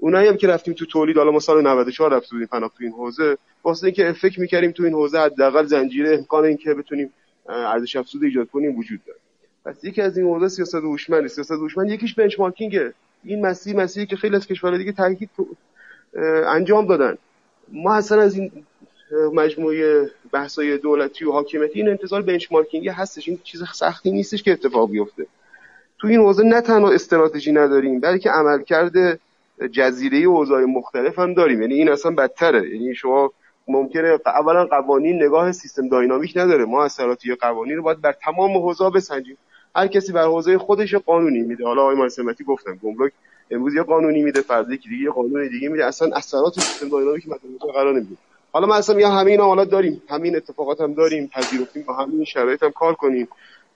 اونایی 0.00 0.28
هم 0.28 0.36
که 0.36 0.46
رفتیم 0.46 0.74
تو 0.74 0.86
تولید 0.86 1.16
حالا 1.16 1.30
ما 1.30 1.40
سال 1.40 1.62
94 1.62 2.16
رفتیم 2.16 2.30
بودیم 2.30 2.46
پناه 2.46 2.72
تو 2.78 2.84
این 2.84 2.92
حوزه 2.92 3.38
واسه 3.64 3.84
اینکه 3.84 4.12
فکر 4.12 4.40
می‌کردیم 4.40 4.70
تو 4.70 4.82
این 4.82 4.92
حوزه 4.92 5.18
حداقل 5.18 5.66
زنجیره 5.66 6.14
امکان 6.18 6.44
اینکه 6.44 6.74
بتونیم 6.74 7.12
ارزش 7.48 7.96
افزوده 7.96 8.26
ایجاد 8.26 8.50
کنیم 8.50 8.78
وجود 8.78 9.00
داره. 9.06 9.18
پس 9.64 9.84
یکی 9.84 10.02
از 10.02 10.18
این 10.18 10.26
حوزه 10.26 10.48
سیاست 10.48 10.74
هوشمند 10.74 11.26
سیاست 11.26 11.50
هوشمند 11.50 11.90
یکیش 11.90 12.14
بنچمارکینگه 12.14 12.94
این 13.24 13.46
مسیر 13.46 13.76
مسیری 13.76 14.06
که 14.06 14.16
خیلی 14.16 14.36
از 14.36 14.46
کشورهای 14.46 14.78
دیگه 14.78 14.92
تاکید 14.92 15.30
انجام 16.46 16.86
دادن. 16.86 17.18
ما 17.72 17.94
اصلا 17.94 18.22
از 18.22 18.34
این 18.34 18.52
مجموعه 19.32 20.10
بحثای 20.32 20.78
دولتی 20.78 21.24
و 21.24 21.32
حاکمیتی 21.32 21.80
این 21.80 21.88
انتظار 21.88 22.22
بنچمارکینگ 22.22 22.88
هستش. 22.88 23.28
این 23.28 23.38
چیز 23.44 23.62
سختی 23.74 24.10
نیستش 24.10 24.42
که 24.42 24.52
اتفاق 24.52 24.90
بیفته. 24.90 25.26
تو 25.98 26.08
این 26.08 26.20
حوزه 26.20 26.42
نه 26.42 26.60
تنها 26.60 26.90
استراتژی 26.90 27.52
نداریم 27.52 28.00
بلکه 28.00 28.30
عملکرد 28.30 29.20
جزیره 29.68 30.18
اوضاع 30.18 30.64
مختلف 30.64 31.18
هم 31.18 31.34
داریم. 31.34 31.62
یعنی 31.62 31.74
این 31.74 31.88
اصلا 31.88 32.10
بدتره. 32.10 32.70
یعنی 32.70 32.94
شما 32.94 33.32
ممکنه 33.68 34.18
اولا 34.26 34.64
قوانین 34.64 35.22
نگاه 35.22 35.52
سیستم 35.52 35.88
داینامیک 35.88 36.36
نداره. 36.36 36.64
ما 36.64 36.84
اثراتی 36.84 37.34
قوانین 37.34 37.76
رو 37.76 37.82
باید 37.82 38.00
بر 38.00 38.12
تمام 38.12 38.58
حوزه 38.58 38.90
بسنجیم. 38.90 39.36
هر 39.76 39.86
کسی 39.86 40.12
بر 40.12 40.24
حوزه 40.24 40.58
خودش 40.58 40.94
قانونی 40.94 41.40
میده. 41.40 41.64
حالا 41.64 41.82
آقای 41.82 41.96
مارسمتی 41.96 42.44
گفتم 42.44 42.78
گمرک 42.82 43.12
امروز 43.50 43.74
یه 43.74 43.82
قانونی 43.82 44.22
میده 44.22 44.40
فرضی 44.40 44.78
که 44.78 44.88
دیگه 44.88 45.04
یه 45.04 45.10
قانون 45.10 45.48
دیگه 45.48 45.68
میده. 45.68 45.86
اصلا 45.86 46.16
اثرات 46.16 46.54
سیستم 46.54 46.88
داینامیک 46.88 47.28
مد 47.28 47.40
قرار 47.74 47.94
نمیده. 47.94 48.16
حالا 48.52 48.66
ما 48.66 48.74
اصلا 48.74 48.96
میگم 48.96 49.10
همین 49.10 49.40
حالا 49.40 49.64
داریم. 49.64 50.02
همین 50.08 50.36
اتفاقات 50.36 50.80
هم 50.80 50.94
داریم. 50.94 51.30
پذیرفتیم. 51.34 51.82
با 51.82 51.94
همین 51.94 52.24
شرایط 52.24 52.62
هم 52.62 52.70
کار 52.70 52.94
کنیم. 52.94 53.28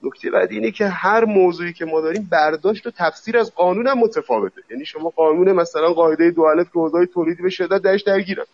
نکته 0.04 0.30
بعد 0.30 0.52
اینه 0.52 0.70
که 0.70 0.86
هر 0.86 1.24
موضوعی 1.24 1.72
که 1.72 1.84
ما 1.84 2.00
داریم 2.00 2.28
برداشت 2.32 2.86
و 2.86 2.90
تفسیر 2.90 3.38
از 3.38 3.54
قانون 3.54 3.86
هم 3.86 3.98
متفاوته. 3.98 4.62
یعنی 4.70 4.84
شما 4.84 5.08
قانون 5.08 5.52
مثلا 5.52 5.92
قاعده 5.92 6.30
دو 6.30 6.42
الف 6.42 6.66
که 6.66 6.78
حوزه 6.78 7.06
تولیدی 7.06 7.42
به 7.42 7.50
شدت 7.50 7.82
درش 7.82 8.02
درگیرن. 8.02 8.44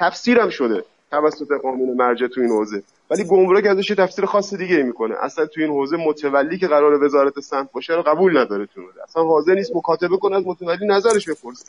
تفسیرم 0.00 0.48
شده 0.48 0.84
توسط 1.10 1.48
قانون 1.62 1.96
مرجع 1.96 2.26
تو 2.26 2.40
این 2.40 2.50
حوزه. 2.50 2.82
ولی 3.10 3.24
گمرک 3.24 3.66
ازش 3.66 3.88
تفسیر 3.88 4.26
خاص 4.26 4.54
دیگه 4.54 4.82
می‌کنه. 4.82 5.14
اصلا 5.22 5.46
تو 5.46 5.60
این 5.60 5.70
حوزه 5.70 5.96
متولی 5.96 6.58
که 6.58 6.66
قرار 6.66 7.04
وزارت 7.04 7.40
سمت 7.40 7.72
باشه 7.72 7.94
رو 7.94 8.02
قبول 8.02 8.38
نداره 8.38 8.66
تو 8.66 8.80
اصلا 9.08 9.22
حاضر 9.22 9.54
نیست 9.54 9.76
مکاتبه 9.76 10.16
کنه 10.16 10.36
از 10.36 10.46
متولی 10.46 10.86
نظرش 10.86 11.28
بپرسه. 11.28 11.66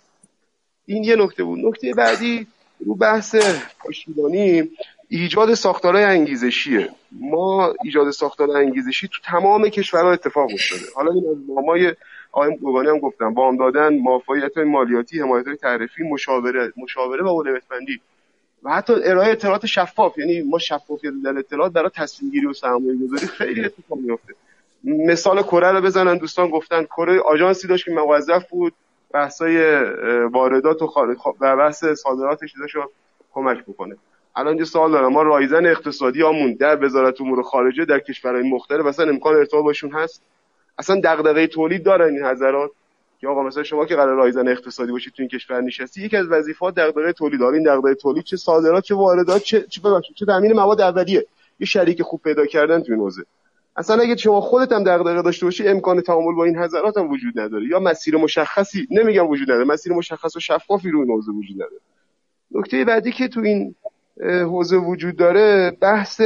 این 0.85 1.03
یه 1.03 1.15
نکته 1.15 1.43
بود. 1.43 1.60
نکته 1.60 1.93
بعدی 1.93 2.47
رو 2.85 2.95
بحث 2.95 3.35
پشتیبانی. 3.85 4.72
ایجاد 5.10 5.53
ساختارهای 5.53 6.03
انگیزشیه. 6.03 6.90
ما 7.11 7.73
ایجاد 7.84 8.11
ساختار 8.11 8.57
انگیزشی 8.57 9.07
تو 9.07 9.18
تمام 9.23 9.69
کشورها 9.69 10.11
اتفاق 10.11 10.49
افتاده. 10.53 10.82
حالا 10.95 11.11
این 11.11 11.23
از 11.30 11.56
نامای 11.56 11.95
آقای 12.32 12.57
قربانی 12.61 12.90
هم 12.90 12.99
گفتم. 12.99 13.34
وام 13.34 13.57
دادن 13.57 13.98
معافیت 13.98 14.57
مالیاتی 14.57 15.19
حمایت 15.19 15.45
تعرفی 15.61 16.03
مشاوره 16.03 16.73
مشاوره 16.77 17.23
و 17.23 17.27
اولویت 17.27 17.68
بندی 17.68 18.02
و 18.64 18.69
حتی 18.69 18.94
ارائه 19.03 19.32
اطلاعات 19.32 19.65
شفاف. 19.65 20.18
یعنی 20.18 20.41
ما 20.41 20.60
شفافیت 20.60 21.14
در 21.23 21.38
اطلاعات 21.38 21.72
برای 21.72 21.90
تصمیم 21.95 22.32
گیری 22.32 22.45
و 22.45 22.53
سرمایه 22.53 22.95
گذاری 23.07 23.27
خیلی 23.27 23.65
اتفاق 23.65 23.99
میفته 23.99 24.34
مثال 24.84 25.44
کره 25.44 25.72
رو 25.72 25.82
بزنن 25.82 26.18
دوستان 26.18 26.49
گفتن. 26.49 26.84
کره 26.84 27.19
آژانسی 27.19 27.68
داشت 27.68 27.86
که 27.86 27.91
موظف 27.91 28.49
بود. 28.49 28.73
بحثای 29.11 29.84
واردات 30.26 30.82
و, 30.82 30.88
و 31.40 31.56
بحث 31.57 31.86
صادراتش 31.86 32.53
رو 32.73 32.91
کمک 33.34 33.64
بکنه. 33.65 33.95
الان 34.36 34.57
یه 34.57 34.64
سوال 34.64 34.91
دارم. 34.91 35.14
ما 35.14 35.22
رایزن 35.22 35.66
اقتصادی 35.66 36.22
همون 36.22 36.53
در 36.53 36.86
وزارت 36.86 37.22
امور 37.22 37.44
خارجه 37.44 37.86
در 37.86 37.99
کشورهای 37.99 38.49
مختلف 38.49 38.86
اصلا 38.86 39.10
امکان 39.10 39.36
ارتباط 39.36 39.64
باشون 39.64 39.91
هست؟ 39.91 40.24
اصلا 40.78 41.02
دغدغه 41.03 41.48
تولید 41.48 41.84
دارن 41.84 42.14
این 42.14 42.26
حضرات؟ 42.26 42.72
که 43.20 43.28
آقا 43.28 43.44
مثلا 43.44 43.64
شما 43.64 43.86
که 43.86 43.95
قرار 43.95 44.16
رایزن 44.16 44.48
اقتصادی 44.48 44.91
باشید 44.91 45.14
تو 45.14 45.22
این 45.22 45.30
کشور 45.30 45.62
نشستی 45.62 46.02
یکی 46.02 46.18
از 46.18 46.28
وظیفات 46.28 46.76
دغدغه 46.76 47.14
تولید. 47.14 47.41
این 47.41 47.64
دغدغه 47.64 47.95
تولید 47.95 48.24
چه 48.24 48.38
صادرات 48.38 48.84
چه 48.84 48.95
واردات 48.95 49.41
چه 49.44 49.62
چه 49.62 49.82
چه 50.16 50.26
تامین 50.26 50.53
مواد 50.53 50.82
اولیه؟ 50.82 51.26
یه 51.60 51.68
شریک 51.68 52.02
خوب 52.02 52.22
پیدا 52.22 52.45
کردن 52.45 52.82
تو 52.82 52.91
این 52.91 53.02
حوزه. 53.02 53.24
اصلا 53.78 54.02
اگه 54.02 54.16
شما 54.16 54.41
خودت 54.41 54.72
هم 54.72 54.84
دغدغه 54.84 55.22
داشته 55.22 55.45
باشی 55.45 55.68
امکان 55.68 56.02
تعامل 56.02 56.36
با 56.36 56.45
این 56.45 56.57
حضرات 56.57 56.98
هم 56.98 57.10
وجود 57.10 57.40
نداره. 57.40 57.68
یا 57.68 57.80
مسیر 57.80 58.18
مشخصی 58.18 58.88
نمیگم 58.91 59.28
وجود 59.28 59.52
نداره 59.52 59.66
مسیر 59.66 59.94
مشخص 59.94 60.36
و 60.36 60.40
شفافی 60.40 60.90
رو 60.90 60.99
این 60.99 61.12
حوزه 61.12 61.32
وجود 61.32 61.56
نداره. 61.56 61.82
نکته 62.52 62.86
بعدی 62.86 63.12
که 63.12 63.28
تو 63.28 63.40
این 63.40 63.76
حوزه 64.24 64.78
وجود 64.78 65.16
داره 65.16 65.78
بحث 65.82 66.22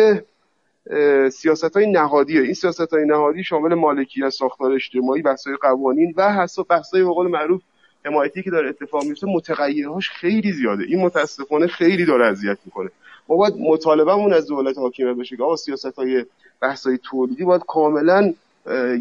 سیاست 1.32 1.78
های 1.78 1.91
نهادیه. 1.91 2.41
این 2.41 2.53
سیاست 2.53 2.94
های 2.94 3.06
نهادی 3.06 3.44
شامل 3.44 3.74
مالکیت 3.74 4.30
ساختار 4.30 4.72
اجتماعی 4.72 5.22
بحث 5.22 5.48
قوانین 5.61 6.14
و 6.18 6.34
حساب 6.34 6.68
بحث 6.68 6.94
های 6.94 7.03
قول 7.03 7.28
معروف 7.28 7.61
حمایتی 8.06 8.44
که 8.44 8.52
داره 8.52 8.70
اتفاق 8.70 9.03
میفته 9.03 9.28
متغیرهاش 9.28 10.10
خیلی 10.10 10.52
زیاده. 10.52 10.84
این 10.84 11.02
متاسفانه 11.02 11.68
خیلی 11.68 12.06
داره 12.06 12.26
اذیت 12.26 12.57
می‌کنه. 12.66 12.90
ما 13.30 13.36
باید 13.36 13.53
مطالبهمون 13.60 14.34
از 14.34 14.48
دولت 14.48 14.78
حاکمیت 14.78 15.16
بشه 15.16 15.38
که 15.38 15.44
آقا 15.44 15.56
سیاست 15.56 15.95
های 15.95 16.26
بحث 16.61 16.88
های 16.88 16.99
تولیدی 17.03 17.44
باید 17.44 17.61
کاملا 17.68 18.34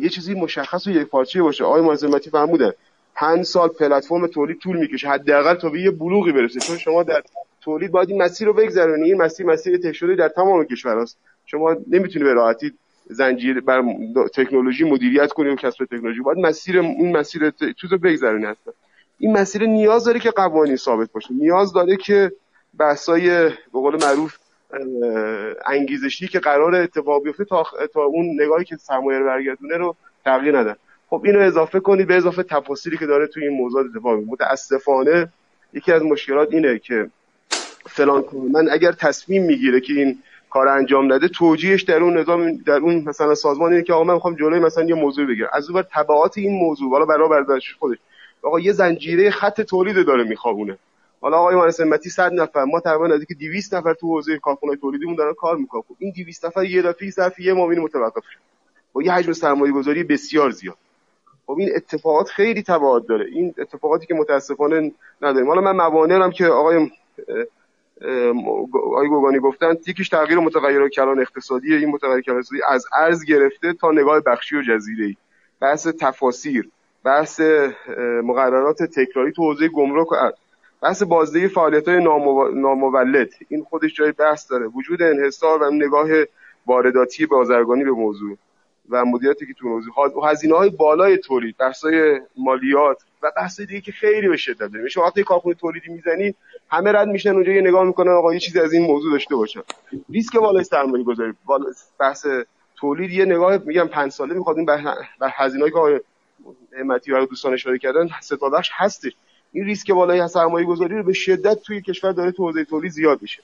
یه 0.02 0.09
چیزی 0.09 0.35
مشخص 0.35 0.86
و 0.86 0.90
یک 0.90 1.09
پارچه 1.09 1.43
باشه. 1.43 1.65
آقای 1.65 1.82
مازمتی 1.82 2.31
فرمودن 2.31 2.73
پنج 3.15 3.43
سال 3.44 3.69
پلتفرم 3.69 4.27
تولید 4.27 4.59
طول 4.59 4.77
می‌کشه 4.77 5.09
حداقل 5.09 5.55
تا 5.55 5.70
به 5.70 5.81
یه 5.81 5.90
بلوغی 5.90 6.32
برسه. 6.32 6.60
چون 6.60 6.78
شما 6.78 7.02
در 7.02 7.23
تولید 7.69 7.90
باید 7.90 8.11
این 8.11 8.23
مسیر 8.23 8.47
رو 8.47 8.53
بگذرونی 8.53 9.05
این 9.05 9.23
مسیر 9.23 9.47
مسیر 9.47 9.77
طی 9.77 10.16
در 10.16 10.28
تمام 10.28 10.65
کشور 10.65 10.99
است 10.99 11.19
شما 11.47 11.77
نمی‌تونی 11.90 12.24
به 12.24 12.32
راحتی 12.32 12.73
زنجیر 13.07 13.61
بر 13.61 13.82
تکنولوژی 14.35 14.85
مدیریت 14.85 15.32
کنی 15.32 15.49
و 15.49 15.57
کسب 15.57 15.85
تکنولوژی. 15.85 16.20
باید 16.20 16.39
مسیر 16.39 16.81
این 16.81 17.16
مسیر 17.16 17.53
چیزو 17.81 17.99
بگذرونی 17.99 18.45
هست 18.45 18.61
این 19.19 19.32
مسیر 19.32 19.66
نیاز 19.66 20.05
داره 20.05 20.20
که 20.20 20.31
قوانین 20.31 20.77
ثابت 20.77 21.12
باشه. 21.12 21.35
نیاز 21.35 21.73
داره 21.73 21.97
که 21.97 22.32
بحثای 22.78 23.28
به 23.49 23.55
قول 23.73 24.05
معروف 24.05 24.36
انگیزشی 25.66 26.28
که 26.28 26.39
قرار 26.39 26.74
اتفاق 26.74 27.23
بیفته 27.23 27.45
تا, 27.45 27.65
تا 27.95 28.03
اون 28.03 28.43
نگاهی 28.43 28.65
که 28.65 28.77
سرمایه 28.77 29.19
رو 29.19 29.27
برگردونه 29.27 29.77
رو 29.77 29.97
تغییر 30.24 30.59
ندن 30.59 30.77
خب 31.11 31.23
اینو 31.24 31.40
اضافه 31.40 31.81
کنید 31.81 32.07
به 32.07 32.15
اضافه 32.15 32.43
تفاصیلی 32.43 32.97
که 32.97 33.07
داره 33.07 33.27
توی 33.27 33.49
این 33.49 33.57
موضوع 33.57 33.85
اتفاق 33.85 34.19
متاسفانه 34.27 35.32
یکی 35.73 35.93
از 35.93 36.03
مشکلات 36.03 36.49
اینه 36.53 36.78
که 36.78 37.11
فلان 37.89 38.24
من 38.52 38.70
اگر 38.70 38.93
تصمیم 38.93 39.44
می‌گیره 39.44 39.81
که 39.81 39.93
این 39.93 40.19
کار 40.51 40.69
انجام 40.69 41.12
نده 41.12 41.28
توجیهش 41.28 41.82
در 41.82 42.02
اون 42.02 42.19
نظام 42.19 42.56
در 42.56 42.77
اون 42.77 43.05
مثلا 43.06 43.35
سازمان 43.35 43.73
اینه 43.73 43.85
که 43.85 43.93
آقا 43.93 44.05
من 44.05 44.15
می‌خوام 44.15 44.35
جلوی 44.35 44.59
مثلا 44.59 44.85
یه 44.85 44.94
موضوع 44.94 45.27
بگیرم. 45.27 45.48
از 45.52 45.70
اون 45.70 45.82
تبعات 45.82 46.39
این 46.39 46.59
موضوع 46.59 46.90
حالا 46.90 47.05
برای 47.05 47.28
برداشت 47.28 47.77
خودش. 47.78 47.98
آقا 48.43 48.60
یه 48.60 48.73
زنجیره 48.73 49.31
خط 49.31 49.60
تولید 49.60 50.06
داره 50.06 50.24
میخوابونه. 50.24 50.78
حالا 51.20 51.36
آقای 51.36 51.56
مهندس 51.56 51.81
همتی 51.81 52.10
100 52.10 52.32
نفر 52.32 52.65
ما 52.65 52.81
تقریبا 52.81 53.06
نزدیک 53.06 53.39
200 53.39 53.74
نفر 53.74 53.94
تو 53.94 54.06
حوزه 54.06 54.39
کارخونه 54.39 54.77
تولیدیمون 54.77 55.15
دارن 55.15 55.35
کار 55.35 55.56
می‌کنن. 55.56 55.82
خب 55.89 55.97
این 55.98 56.12
200 56.16 56.47
نفر 56.47 56.65
یه 56.65 56.82
دفعه 56.82 57.10
ظرف 57.10 57.40
یه 57.40 57.52
ماه 57.52 57.69
متوقف 57.69 58.24
شد. 58.31 58.40
با 58.93 59.02
یه 59.02 59.12
حجم 59.12 59.32
سرمایه 59.32 59.73
گذاری 59.73 60.05
بسیار 60.05 60.51
زیاد. 60.51 60.77
خب 61.47 61.56
این 61.59 61.70
اتفاقات 61.77 62.28
خیلی 62.28 62.62
تبعات 62.62 63.06
داره. 63.06 63.27
این 63.27 63.55
اتفاقاتی 63.59 64.06
که 64.06 64.15
متاسفانه 64.15 64.93
نداریم. 65.23 65.48
حالا 65.48 65.60
من 65.60 65.77
موانع 65.77 66.31
که 66.31 66.47
آقای 66.47 66.90
آقای 68.72 69.08
گوگانی 69.08 69.38
گفتن 69.38 69.76
یکیش 69.86 70.08
تغییر 70.08 70.38
متغیر 70.38 70.88
کلان 70.88 71.20
اقتصادی 71.20 71.74
این 71.74 71.88
متغیر 71.88 72.20
کلان 72.20 72.38
اقتصادی 72.38 72.62
از 72.68 72.86
ارز 72.92 73.24
گرفته 73.24 73.72
تا 73.72 73.90
نگاه 73.90 74.20
بخشی 74.20 74.56
و 74.56 74.62
جزیره 74.62 75.16
بحث 75.60 75.86
تفاسیر 75.86 76.70
بحث 77.04 77.40
مقررات 78.22 78.82
تکراری 78.82 79.32
تو 79.32 79.42
حوزه 79.42 79.68
گمرک 79.68 80.08
بحث 80.82 81.02
بازدهی 81.02 81.48
فعالیت 81.48 81.88
های 81.88 82.04
نامولد. 82.54 83.30
این 83.48 83.64
خودش 83.64 83.94
جای 83.94 84.12
بحث 84.12 84.50
داره. 84.50 84.66
وجود 84.66 85.02
انحصار 85.02 85.62
و 85.62 85.70
نگاه 85.70 86.08
وارداتی 86.66 87.26
بازرگانی 87.26 87.84
به 87.84 87.90
موضوع 87.90 88.36
و 88.88 89.04
مدیریتی 89.04 89.46
که 89.46 89.52
تو 89.52 89.68
موضوع 89.68 89.92
هزینه 90.30 90.56
های 90.56 90.70
بالای 90.70 91.16
تولید 91.16 91.56
بحث 91.56 91.84
های 91.84 92.20
مالیات 92.36 93.02
و 93.23 93.32
بحث 93.36 93.61
دیگه 93.61 93.81
که 93.81 93.93
خیلی 93.93 94.28
به 94.28 94.36
شدت 94.36 94.59
داره 94.59 94.89
شما 94.89 95.05
وقتی 95.05 95.23
کارخونه 95.23 95.55
تولیدی 95.55 95.93
می‌زنید 95.93 96.36
همه 96.70 96.93
رد 96.93 97.09
میشن 97.09 97.31
اونجا 97.31 97.53
یه 97.53 97.61
نگاه 97.61 97.85
می‌کنن 97.85 98.12
آقا 98.12 98.35
یه 98.35 98.40
چیزی 98.40 98.61
از 98.61 98.73
این 98.73 98.82
موضوع 98.86 99.12
داشته 99.12 99.36
باشن. 99.36 99.61
ریسک 100.11 100.36
بالای 100.36 100.65
سرمایه 100.65 101.05
گذاری 101.05 101.32
بحث 102.01 102.27
تولید 102.77 103.11
یه 103.11 103.24
نگاه 103.24 103.57
میگم 103.57 103.86
5 103.86 104.12
ساله 104.12 104.35
می‌خواد 104.35 104.57
این 104.57 104.66
به 105.20 105.31
هزینه‌ای 105.32 105.70
که 105.70 105.78
آقای 105.78 106.01
همتی 106.81 107.12
و 107.12 107.27
دوستان 107.27 107.53
اشاره 107.53 107.78
کردن 107.78 108.09
ستا 108.20 108.49
بخش 108.49 108.70
هستش. 108.73 109.12
این 109.53 109.65
ریسک 109.65 109.90
بالای 109.90 110.28
سرمایه 110.28 110.66
گذاری 110.66 110.97
رو 110.97 111.03
به 111.03 111.12
شدت 111.12 111.62
توی 111.62 111.82
کشور 111.82 112.12
داره 112.12 112.32
تو 112.32 112.43
حوزه 112.47 112.65
تولید 112.65 112.93
زیاد 112.93 113.23
میشه. 113.23 113.43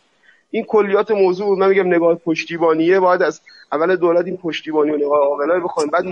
این 0.50 0.64
کلیات 0.64 1.10
موضوع 1.10 1.58
من 1.58 1.68
میگم 1.68 1.86
نگاه 1.86 2.14
پشتیبانیه. 2.14 3.00
باید 3.00 3.22
از 3.22 3.40
اول 3.72 3.96
دولت 3.96 4.26
این 4.26 4.36
پشتیبانی 4.36 4.90
و 4.90 4.96
نگاه 4.96 5.18
عاقلانه 5.18 5.64
بخوایم 5.64 5.90
بعد 5.90 6.04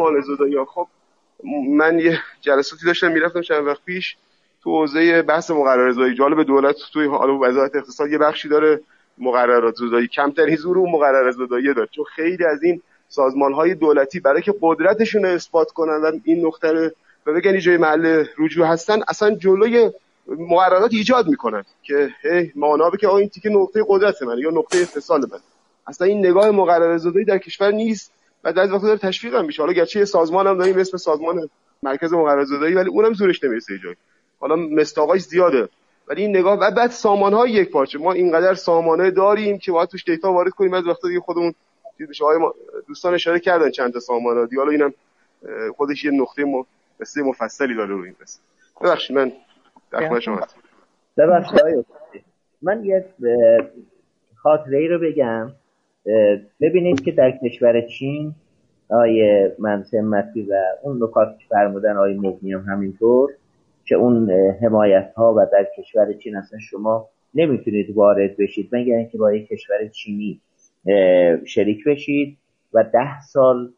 یا 0.51 0.65
خب 0.65 0.87
من 1.69 1.99
یه 1.99 2.19
جلساتی 2.41 2.87
داشتم 2.87 3.13
می‌رفتم 3.13 3.41
چند 3.41 3.67
وقت 3.67 3.85
پیش 3.85 4.17
تو 4.63 4.71
حوزه 4.71 5.23
بحث 5.23 5.51
مقررات 5.51 6.15
جالب 6.19 6.43
دولت 6.43 6.77
توی 6.93 7.07
حالا 7.07 7.39
وزارت 7.39 7.77
اقتصاد 7.77 8.11
یه 8.11 8.19
بخشی 8.19 8.49
داره 8.49 8.81
مقررات 9.19 9.75
زدایی 9.75 10.09
کمترین 10.09 10.57
زور 10.57 10.79
اون 10.79 10.91
مقررات 10.91 11.35
زدایی 11.35 11.75
داره. 11.75 11.89
چون 11.91 12.05
خیلی 12.05 12.45
از 12.45 12.63
این 12.63 12.83
سازمان 13.09 13.53
های 13.53 13.75
دولتی 13.75 14.21
برای 14.21 14.43
که 14.43 14.55
قدرتشون 14.61 15.23
رو 15.23 15.29
اثبات 15.29 15.71
کنن 15.71 16.01
و 16.03 16.13
این 16.25 16.47
نقطه 16.47 16.93
و 17.27 17.33
بگن 17.33 17.59
جای 17.59 17.77
محل 17.77 18.25
رجوع 18.39 18.67
هستن 18.67 19.01
اصلا 19.09 19.35
جلوی 19.35 19.91
مقررات 20.27 20.95
ایجاد 20.95 21.29
می‌کنن 21.29 21.65
که 21.83 22.11
هی 22.23 22.53
مانابه 22.55 22.97
که 22.97 23.09
این 23.09 23.29
تیکه 23.29 23.51
نقطه 23.51 23.85
قدرت 23.89 24.23
من 24.23 24.39
یا 24.39 24.51
نقطه 24.51 24.79
اتصال 24.79 25.21
من 25.21 25.39
اصلا 25.87 26.07
این 26.07 26.27
نگاه 26.27 26.51
مقرره 26.51 26.99
زدایی 26.99 27.25
در 27.25 27.39
کشور 27.39 27.71
نیست. 27.71 28.13
و 28.45 28.53
در 28.53 28.73
وقت 28.73 28.83
داره 28.83 28.99
تشویق 28.99 29.35
هم 29.35 29.45
میشه. 29.45 29.63
حالا 29.63 29.73
گرچه 29.73 29.99
یه 29.99 30.05
سازمان 30.05 30.47
هم 30.47 30.59
داریم 30.59 30.79
اسم 30.79 30.97
سازمان 30.97 31.49
مرکز 31.83 32.13
مقرره 32.13 32.45
زدایی 32.45 32.75
ولی 32.75 32.89
اونم 32.89 33.13
زورش 33.13 33.45
نمی‌رسه 33.45 33.79
جای 33.85 33.95
حالا 34.41 34.57
مستاقاش 34.57 35.21
زیاده. 35.21 35.69
ولی 36.09 36.23
این 36.23 36.37
نگاه 36.37 36.59
و 36.59 36.71
بعد 36.71 36.91
سامان 36.91 37.35
های 37.35 37.51
یک 37.51 37.71
پارچه. 37.71 37.99
ما 37.99 38.13
اینقدر 38.13 38.55
سامانه 38.55 39.11
داریم 39.11 39.59
که 39.59 39.73
باید 39.73 39.89
توش 39.89 40.05
دیتا 40.05 40.33
وارد 40.33 40.51
کنیم. 40.51 40.75
از 40.75 40.87
وقتی 40.87 41.19
خودمون 41.19 41.55
چیز 41.99 42.09
دوستان 42.89 43.15
اشاره 43.15 43.41
کردن 43.41 43.71
چند 43.71 43.93
تا 43.93 44.01
سامان 44.01 44.37
ها. 44.37 44.49
حالا 44.57 44.71
اینم 44.71 44.95
خودش 45.77 46.05
یه 46.05 46.11
نقطه 46.11 46.45
قصه 47.01 47.23
مفصلی 47.23 47.75
داره 47.75 47.91
روی 47.91 48.05
این 48.05 48.17
قصه. 48.23 48.41
ببخشید 48.81 49.17
من 49.17 49.33
در 49.91 50.21
شما 50.21 50.41
ببخشید 51.19 51.87
من 52.63 52.85
یه 52.85 53.05
خاطره 54.37 54.79
ای 54.79 54.89
رو 54.89 54.99
بگم. 54.99 55.53
ببینید 56.61 57.01
که 57.05 57.13
در 57.13 57.31
کشور 57.31 57.81
چین 57.81 58.35
آیه 58.89 59.57
منسمتی 59.59 60.43
و 60.43 60.55
اون 60.83 61.03
نکات 61.03 61.39
که 61.39 61.45
فرمودن 61.49 61.97
آیه 61.97 62.21
مغنی 62.21 62.53
هم 62.53 62.61
همینطور 62.61 63.31
که 63.85 63.95
اون 63.95 64.31
حمایت 64.31 65.13
ها 65.17 65.35
و 65.35 65.47
در 65.53 65.67
کشور 65.79 66.13
چین 66.13 66.37
اصلا 66.37 66.59
شما 66.59 67.09
نمی‌تونید 67.35 67.97
وارد 67.97 68.37
بشید 68.37 68.69
مگر 68.73 68.95
اینکه 68.95 69.19
با 69.19 69.33
یک 69.33 69.49
کشور 69.49 69.89
چینی 69.89 70.41
شریک 71.45 71.85
بشید 71.85 72.37
و 72.75 72.85
ده 72.93 73.21
سال 73.21 73.71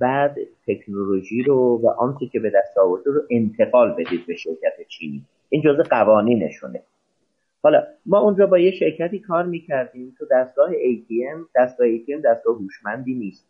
بعد 0.00 0.36
تکنولوژی 0.66 1.42
رو 1.42 1.80
و 1.82 1.88
آنچه 1.88 2.26
که 2.26 2.40
به 2.40 2.50
دست 2.50 2.78
آورده 2.78 3.10
رو 3.10 3.20
انتقال 3.30 3.92
بدید 3.92 4.26
به 4.26 4.36
شرکت 4.36 4.88
چینی. 4.88 5.24
این 5.48 5.62
جزء 5.62 5.82
قوانینشونه. 5.82 6.82
حالا 7.62 7.82
ما 8.06 8.20
اونجا 8.20 8.46
با 8.46 8.58
یه 8.58 8.70
شرکتی 8.70 9.18
کار 9.18 9.44
می‌کردیم 9.44 10.14
تو 10.18 10.26
دستگاه 10.30 10.70
ATM 10.70 11.38
دستگاه 11.56 11.86
ATM 11.88 12.22
دستگاه 12.24 12.56
هوشمندی 12.56 13.14
نیست. 13.14 13.46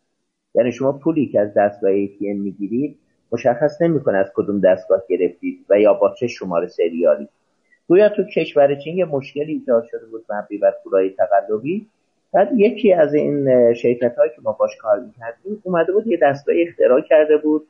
یعنی 0.55 0.71
شما 0.71 0.91
پولی 0.91 1.25
که 1.25 1.39
از 1.39 1.53
دستگاه 1.53 1.91
ATM 1.91 2.35
می‌گیرید 2.35 2.97
مشخص 3.31 3.81
نمی‌کنه 3.81 4.17
از 4.17 4.31
کدوم 4.35 4.59
دستگاه 4.59 5.03
گرفتید 5.09 5.65
و 5.69 5.79
یا 5.79 5.93
با 5.93 6.15
چه 6.19 6.27
شماره 6.27 6.67
سریالی. 6.67 7.27
گویا 7.87 8.09
تو 8.09 8.23
کشور 8.23 8.75
چین 8.75 8.97
یه 8.97 9.05
مشکلی 9.05 9.53
ایجاد 9.53 9.83
شده 9.91 10.05
بود 10.05 10.25
مبنی 10.29 10.57
بر 10.57 10.73
پولای 10.83 11.09
تقلبی. 11.09 11.87
بعد 12.33 12.49
یکی 12.55 12.93
از 12.93 13.13
این 13.13 13.73
شرکت 13.73 14.15
هایی 14.15 14.31
که 14.35 14.41
ما 14.41 14.51
باش 14.51 14.71
کار 14.81 14.99
می‌کردیم 14.99 15.61
اومده 15.63 15.93
بود 15.93 16.07
یه 16.07 16.19
دستگاه 16.21 16.55
اختراع 16.59 17.01
کرده 17.01 17.37
بود. 17.37 17.67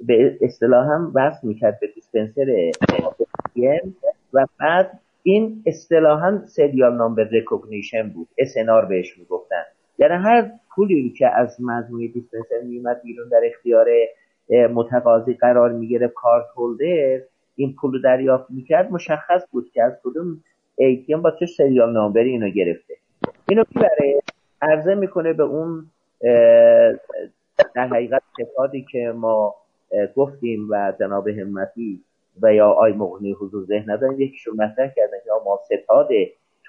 به 0.00 0.38
اصطلاح 0.40 0.86
هم 0.86 1.12
وصل 1.14 1.48
می‌کرد 1.48 1.80
به 1.80 1.86
dispenser 1.86 2.72
و 4.32 4.46
بعد 4.60 5.00
این 5.22 5.62
اصطلاحا 5.66 6.46
serial 6.46 6.96
number 6.96 7.24
recognition 7.24 8.08
بود. 8.08 8.28
SNR 8.40 8.88
بهش 8.88 9.18
می‌گفتن. 9.18 9.62
یعنی 9.98 10.14
هر 10.14 10.50
پولی 10.74 11.10
که 11.10 11.28
از 11.28 11.60
مجموعه 11.60 12.08
دیسپنسر 12.08 12.60
میومد 12.64 13.02
بیرون 13.02 13.28
در 13.28 13.40
اختیار 13.44 13.86
متقاضی 14.74 15.34
قرار 15.34 15.72
می‌گرفت 15.72 16.14
کارت 16.14 16.44
هولدر 16.56 17.20
این 17.56 17.74
پول 17.80 18.02
دریافت 18.02 18.50
می‌کرد 18.50 18.90
مشخص 18.90 19.42
بود 19.50 19.70
که 19.70 19.82
از 19.82 19.92
کدوم 20.04 20.44
ATM 20.80 21.16
با 21.22 21.30
چه 21.30 21.46
سریال 21.46 21.92
نامبری 21.92 22.30
اینو 22.30 22.50
گرفته. 22.50 22.94
اینو 23.48 23.64
برای 23.74 24.20
عرضه 24.62 24.94
می‌کنه 24.94 25.32
به 25.32 25.42
اون 25.42 25.86
در 27.74 27.86
حقیقت 27.86 28.22
که 28.92 29.12
ما 29.16 29.54
گفتیم 30.16 30.68
و 30.70 30.92
جناب 31.00 31.28
همتی 31.28 32.00
و 32.42 32.54
یا 32.54 32.70
آی 32.70 32.92
مغنی 32.92 33.32
حضور 33.32 33.64
ذهن 33.64 33.90
نداریم 33.90 34.20
یکیشون 34.20 34.54
مطرح 34.54 34.92
کردن 34.96 35.18
که 35.24 35.30
ما 35.44 35.60
ستاد 35.64 36.08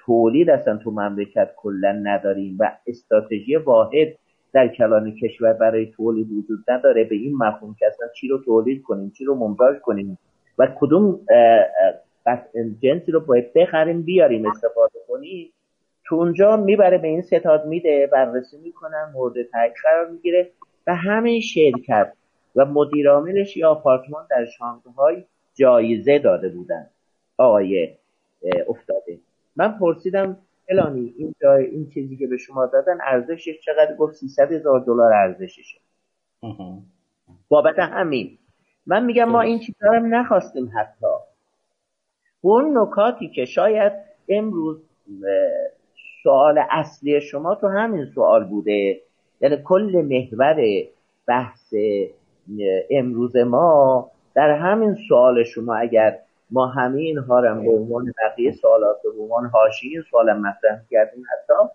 تولید 0.06 0.50
اصلا 0.50 0.78
تو 0.78 0.92
مملکت 0.92 1.50
کلا 1.56 1.92
نداریم 1.92 2.58
و 2.60 2.72
استراتژی 2.88 3.56
واحد 3.56 4.08
در 4.54 4.68
کلان 4.68 5.16
کشور 5.16 5.54
برای 5.54 5.86
تولید 5.86 6.32
وجود 6.32 6.60
نداره. 6.68 7.04
به 7.04 7.16
این 7.16 7.36
مفهوم 7.38 7.76
که 7.80 7.88
اصلا 7.88 8.08
چی 8.16 8.28
رو 8.28 8.38
تولید 8.46 8.84
کنیم 8.84 9.10
چی 9.10 9.26
رو 9.26 9.36
منتاج 9.36 9.80
کنیم 9.80 10.18
و 10.58 10.68
کدوم 10.80 11.20
جنسی 12.82 13.12
رو 13.12 13.20
باید 13.20 13.54
بخریم 13.54 14.02
بیاریم 14.02 14.46
استفاده 14.46 15.00
کنیم. 15.08 15.54
تو 16.06 16.16
اونجا 16.16 16.58
می‌بره 16.58 16.98
به 16.98 17.08
این 17.08 17.22
ستاد 17.22 17.66
میده 17.66 18.08
بررسی 18.08 18.58
می‌کنن 18.64 19.12
مورد 19.14 19.34
تایید 19.34 19.74
قرار 19.84 20.10
می‌گیره 20.10 20.52
و 20.88 20.96
همین 20.96 21.42
شرکت 21.42 22.14
و 22.56 22.66
مدیرعاملش 22.66 23.58
یا 23.58 23.70
آپارتمان 23.70 24.28
در 24.30 24.46
شانگهای 24.46 25.24
جایزه 25.56 26.20
داده 26.20 26.50
بودن. 26.50 26.90
آقای 27.38 27.96
افتاده. 28.68 29.20
من 29.56 29.78
پرسیدم 29.80 30.38
الانی 30.70 31.14
این 31.18 31.36
جای 31.42 31.66
این 31.66 31.90
چیزی 31.90 32.18
که 32.18 32.28
به 32.28 32.38
شما 32.38 32.66
دادن 32.66 32.98
ارزشش 33.04 33.60
چقدر؟ 33.66 33.96
گفت 33.96 34.16
300 34.16 34.52
هزار 34.52 34.80
دلار 34.80 35.14
ارزششه. 35.14 35.78
بابت 37.50 37.80
همین. 37.80 38.38
من 38.86 39.06
میگم 39.06 39.24
ما 39.24 39.42
این 39.42 39.60
چیزا 39.60 39.88
رو 39.88 40.08
نخواستیم 40.08 40.72
حتی. 40.76 41.08
اون 42.42 42.78
نکاتی 42.78 43.30
که 43.30 43.46
شاید 43.46 43.94
امروز 44.30 44.82
سوال 46.24 46.64
اصلی 46.72 47.22
شما 47.22 47.56
تو 47.56 47.68
همین 47.68 48.06
سوال 48.06 48.44
بوده. 48.44 49.02
یعنی 49.42 49.58
کل 49.64 50.08
محور 50.10 50.64
بحث 51.28 51.74
امروز 52.92 53.36
ما 53.36 54.12
در 54.36 54.52
همین 54.52 54.96
سوال 55.08 55.44
شما 55.44 55.76
اگر 55.76 56.20
ما 56.52 56.68
همه 56.68 57.02
اینها 57.02 57.40
رو 57.40 57.62
به 57.62 57.70
عنوان 57.70 58.14
بقیه 58.24 58.52
سوالات 58.52 58.98
به 59.04 59.24
عنوان 59.24 59.46
حاشیه 59.46 59.92
این 59.92 60.02
سوال 60.12 60.34
مطرح 60.34 60.82
کردیم 60.92 61.24
حتی 61.32 61.70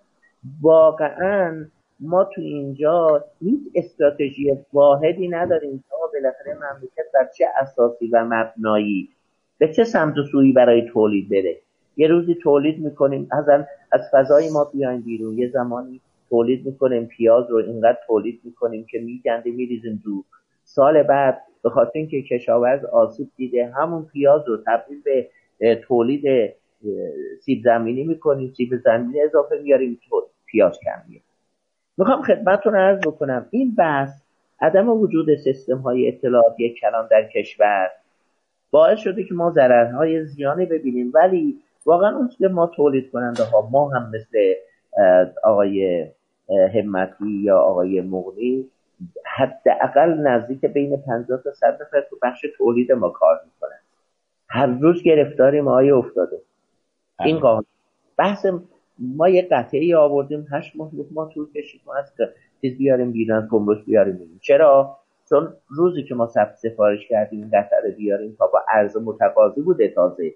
واقعا 0.62 1.66
ما 2.00 2.24
تو 2.24 2.40
اینجا 2.40 3.24
هیچ 3.40 3.60
استراتژی 3.74 4.58
واحدی 4.72 5.28
نداریم 5.28 5.84
که 5.88 5.94
بالاخره 6.12 6.54
مملکت 6.54 7.12
بر 7.14 7.28
چه 7.38 7.46
اساسی 7.60 8.06
و 8.06 8.24
مبنایی 8.24 9.08
به 9.58 9.72
چه 9.72 9.84
سمت 9.84 10.18
و 10.18 10.22
سویی 10.22 10.52
برای 10.52 10.82
تولید 10.82 11.28
بره؟ 11.28 11.56
یه 11.96 12.08
روزی 12.08 12.34
تولید 12.34 12.78
می‌کنیم 12.78 13.28
از 13.30 13.48
از 13.92 14.00
فضای 14.12 14.50
ما 14.50 14.64
بیایم 14.64 15.00
بیرون 15.00 15.38
یه 15.38 15.48
زمانی 15.48 16.00
تولید 16.30 16.66
می‌کنیم 16.66 17.06
پیاز 17.06 17.50
رو 17.50 17.56
اینقدر 17.56 17.98
تولید 18.06 18.40
می‌کنیم 18.44 18.86
که 18.90 18.98
میگنده 18.98 19.50
میریزیم 19.50 20.02
دور 20.04 20.24
سال 20.64 21.02
بعد 21.02 21.42
به 21.62 21.70
خاطر 21.70 21.90
اینکه 21.94 22.22
کشاورز 22.22 22.84
آسیب 22.84 23.28
دیده 23.36 23.66
همون 23.66 24.06
پیاز 24.12 24.48
رو 24.48 24.56
تبدیل 24.66 25.02
به 25.04 25.28
تولید 25.76 26.54
سیب 27.40 27.62
زمینی 27.64 28.04
می‌کنیم 28.04 28.52
سیب 28.56 28.76
زمینی 28.76 29.20
اضافه 29.20 29.60
میاریم 29.62 30.00
پیاز 30.46 30.78
کم 30.84 31.02
میاریم 31.08 31.22
می‌خوام 31.98 32.22
خدمتتون 32.22 32.74
عرض 32.74 33.00
بکنم 33.00 33.46
این 33.50 33.74
بحث 33.74 34.22
عدم 34.60 34.88
وجود 34.88 35.34
سیستم 35.34 35.78
های 35.78 36.08
اطلاعاتی 36.08 36.74
کلان 36.74 37.08
در 37.10 37.28
کشور 37.28 37.90
باعث 38.70 38.98
شده 38.98 39.24
که 39.24 39.34
ما 39.34 39.50
ضررهای 39.50 40.24
زیانی 40.24 40.66
ببینیم 40.66 41.10
ولی 41.14 41.58
واقعا 41.86 42.16
اون 42.16 42.28
که 42.38 42.48
ما 42.48 42.66
تولید 42.66 43.10
کننده 43.10 43.44
ها 43.44 43.68
ما 43.72 43.88
هم 43.88 44.10
مثل 44.14 44.54
آقای 45.44 46.06
همتی 46.74 47.30
یا 47.42 47.58
آقای 47.58 48.00
مغنی 48.00 48.70
حداقل 49.26 50.14
نزدیک 50.14 50.64
بین 50.64 51.02
50 51.02 51.42
تا 51.44 51.52
100 51.52 51.78
نفر 51.82 52.00
تو 52.10 52.16
بخش 52.22 52.46
تولید 52.58 52.92
ما 52.92 53.08
کار 53.08 53.40
می‌کنن. 53.44 53.80
هر 54.48 54.66
روز 54.66 55.02
گرفتاری 55.02 55.60
ما 55.60 55.72
های 55.72 55.90
افتاده. 55.90 56.40
این. 57.20 57.38
قانون. 57.38 57.64
بحث 58.16 58.46
ما 58.98 59.28
یه 59.28 59.48
قطعه 59.50 59.80
ای 59.80 59.94
آوردیم 59.94 60.46
هشت 60.52 60.76
ماه 60.76 60.90
ما 61.14 61.26
طول 61.26 61.52
کشید. 61.52 61.80
ما 61.86 61.94
از 61.94 62.12
چیز 62.60 62.78
بیاریم 62.78 63.12
بیرون 63.12 63.48
گمرک 63.50 63.84
بیاریم 63.84 64.16
بیرون. 64.16 64.38
چرا؟ 64.40 64.96
چون 65.28 65.52
روزی 65.68 66.02
که 66.02 66.14
ما 66.14 66.26
ثبت 66.26 66.54
سفارش 66.54 67.08
کردیم 67.08 67.40
این 67.40 67.50
قطعه 67.50 67.90
بیاریم 67.90 68.36
تا 68.38 68.46
با 68.46 68.62
عرض 68.68 68.96
متقاضی 68.96 69.60
بوده 69.60 69.88
تازه. 69.88 70.34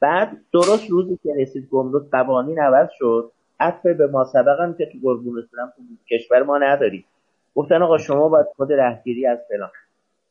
بعد 0.00 0.36
درست 0.52 0.90
روزی 0.90 1.18
که 1.22 1.34
رسید 1.38 1.68
گمرک 1.68 2.02
قوانین 2.12 2.60
عوض 2.60 2.88
شد. 2.98 3.30
عطف 3.60 3.86
به 3.86 4.06
ما 4.06 4.24
سبقم 4.24 4.74
که 4.74 4.86
تو 4.86 4.98
قربون 5.02 5.38
اسلام 5.38 5.72
تو 5.76 5.82
کشور 6.10 6.42
ما 6.42 6.58
نداریم. 6.58 7.04
گفتن 7.54 7.82
آقا 7.82 7.98
شما 7.98 8.28
باید 8.28 8.46
خود 8.56 8.72
رهگیری 8.72 9.26
از 9.26 9.38
فلان. 9.48 9.70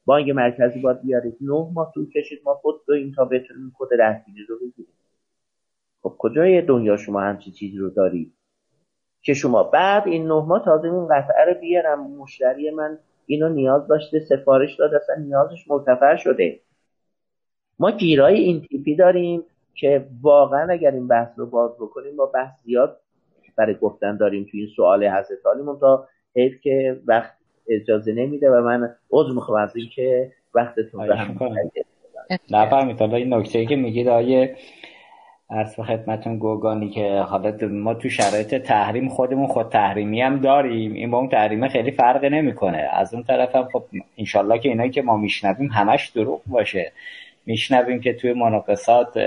بانک 0.06 0.30
مرکزی 0.30 0.82
باید 0.82 1.02
بیارید 1.02 1.38
نه 1.41 1.70
ماه 1.74 1.91
طول 1.94 2.10
کشید. 2.10 2.41
ما 2.45 2.54
خود 2.54 2.76
این 2.90 3.14
تا 3.14 3.26
بتونیم 3.26 3.74
خود 3.78 3.90
رهگیری 4.00 4.45
رو 4.45 4.56
بگیریم. 4.56 4.94
خب 6.04 6.16
کجای 6.18 6.62
دنیا 6.62 6.98
شما 6.98 7.22
همچی 7.22 7.52
چیزی 7.52 7.78
رو 7.78 7.90
دارید 7.90 8.34
که 9.22 9.34
شما 9.34 9.64
بعد 9.64 10.08
این 10.08 10.28
نه 10.28 10.45
ماه 10.45 10.66
تازه 10.66 10.88
این 10.88 11.08
قطعه 11.08 11.45
رو 11.45 11.54
بیارم. 11.62 12.12
مشتری 12.12 12.72
من 12.72 12.98
اینو 13.26 13.50
نیاز 13.50 13.88
داشته 13.88 14.20
سفارش 14.20 14.76
داد 14.76 14.94
اصلا 14.94 15.16
نیازش 15.16 15.68
مرتفع 15.68 16.16
شده. 16.16 16.60
ما 17.80 17.91
گیرای 17.91 18.36
این 18.36 18.62
تیپی 18.62 18.95
داریم 18.95 19.44
که 19.76 20.08
واقعا 20.22 20.72
اگر 20.72 20.91
این 20.91 21.08
بحث 21.08 21.40
رو 21.40 21.45
باز 21.45 21.72
بکنیم 21.72 22.16
با 22.16 22.26
بحث 22.26 22.64
زیاد 22.64 23.00
برای 23.56 23.76
گفتن 23.76 24.18
داریم 24.18 24.44
تو 24.44 24.58
این 24.58 24.68
سوال 24.76 25.08
حضرت 25.08 25.45
علی 25.45 25.80
تا 25.80 26.08
حیف 26.35 26.61
که 26.61 26.99
وقت 27.07 27.34
اجازه 27.69 28.14
نمیده 28.14 28.49
و 28.51 28.61
من 28.61 28.95
عضو 29.11 29.34
می‌خوام 29.34 29.61
از 29.61 29.76
این 29.76 29.89
که 29.95 30.31
وقتتون 30.55 31.07
به 31.07 31.15
هم 31.15 31.38
نفهمید 32.51 32.99
حالا 32.99 33.18
این 33.18 33.34
نکته 33.34 33.65
که 33.65 33.76
میگید 33.76 34.07
آیه 34.07 34.55
به 35.49 35.84
خدمتون 35.84 36.38
گوگانی 36.38 36.89
که 36.89 37.19
حالا 37.19 37.57
ما 37.68 37.93
تو 37.93 38.10
شرایط 38.10 38.55
تحریم 38.55 39.10
خودمون 39.10 39.47
خود 39.47 39.69
تحریمی 39.69 40.22
هم 40.22 40.39
داریم. 40.39 40.93
این 40.93 41.11
با 41.11 41.18
اون 41.18 41.30
تحریم 41.30 41.68
خیلی 41.68 41.91
فرق 41.91 42.26
نمی‌کنه. 42.26 42.89
از 42.93 43.14
اون 43.14 43.23
طرف 43.23 43.55
هم 43.55 43.68
خب 43.73 43.84
انشالله 44.18 44.60
که 44.60 44.69
اینایی 44.69 44.89
که 44.89 45.01
ما 45.01 45.18
میشنویم 45.18 45.69
همش 45.69 46.10
دروغ 46.10 46.41
باشه. 46.45 46.91
میشنویم 47.45 48.01
که 48.01 48.14
توی 48.14 48.34
مناقصات 48.34 49.18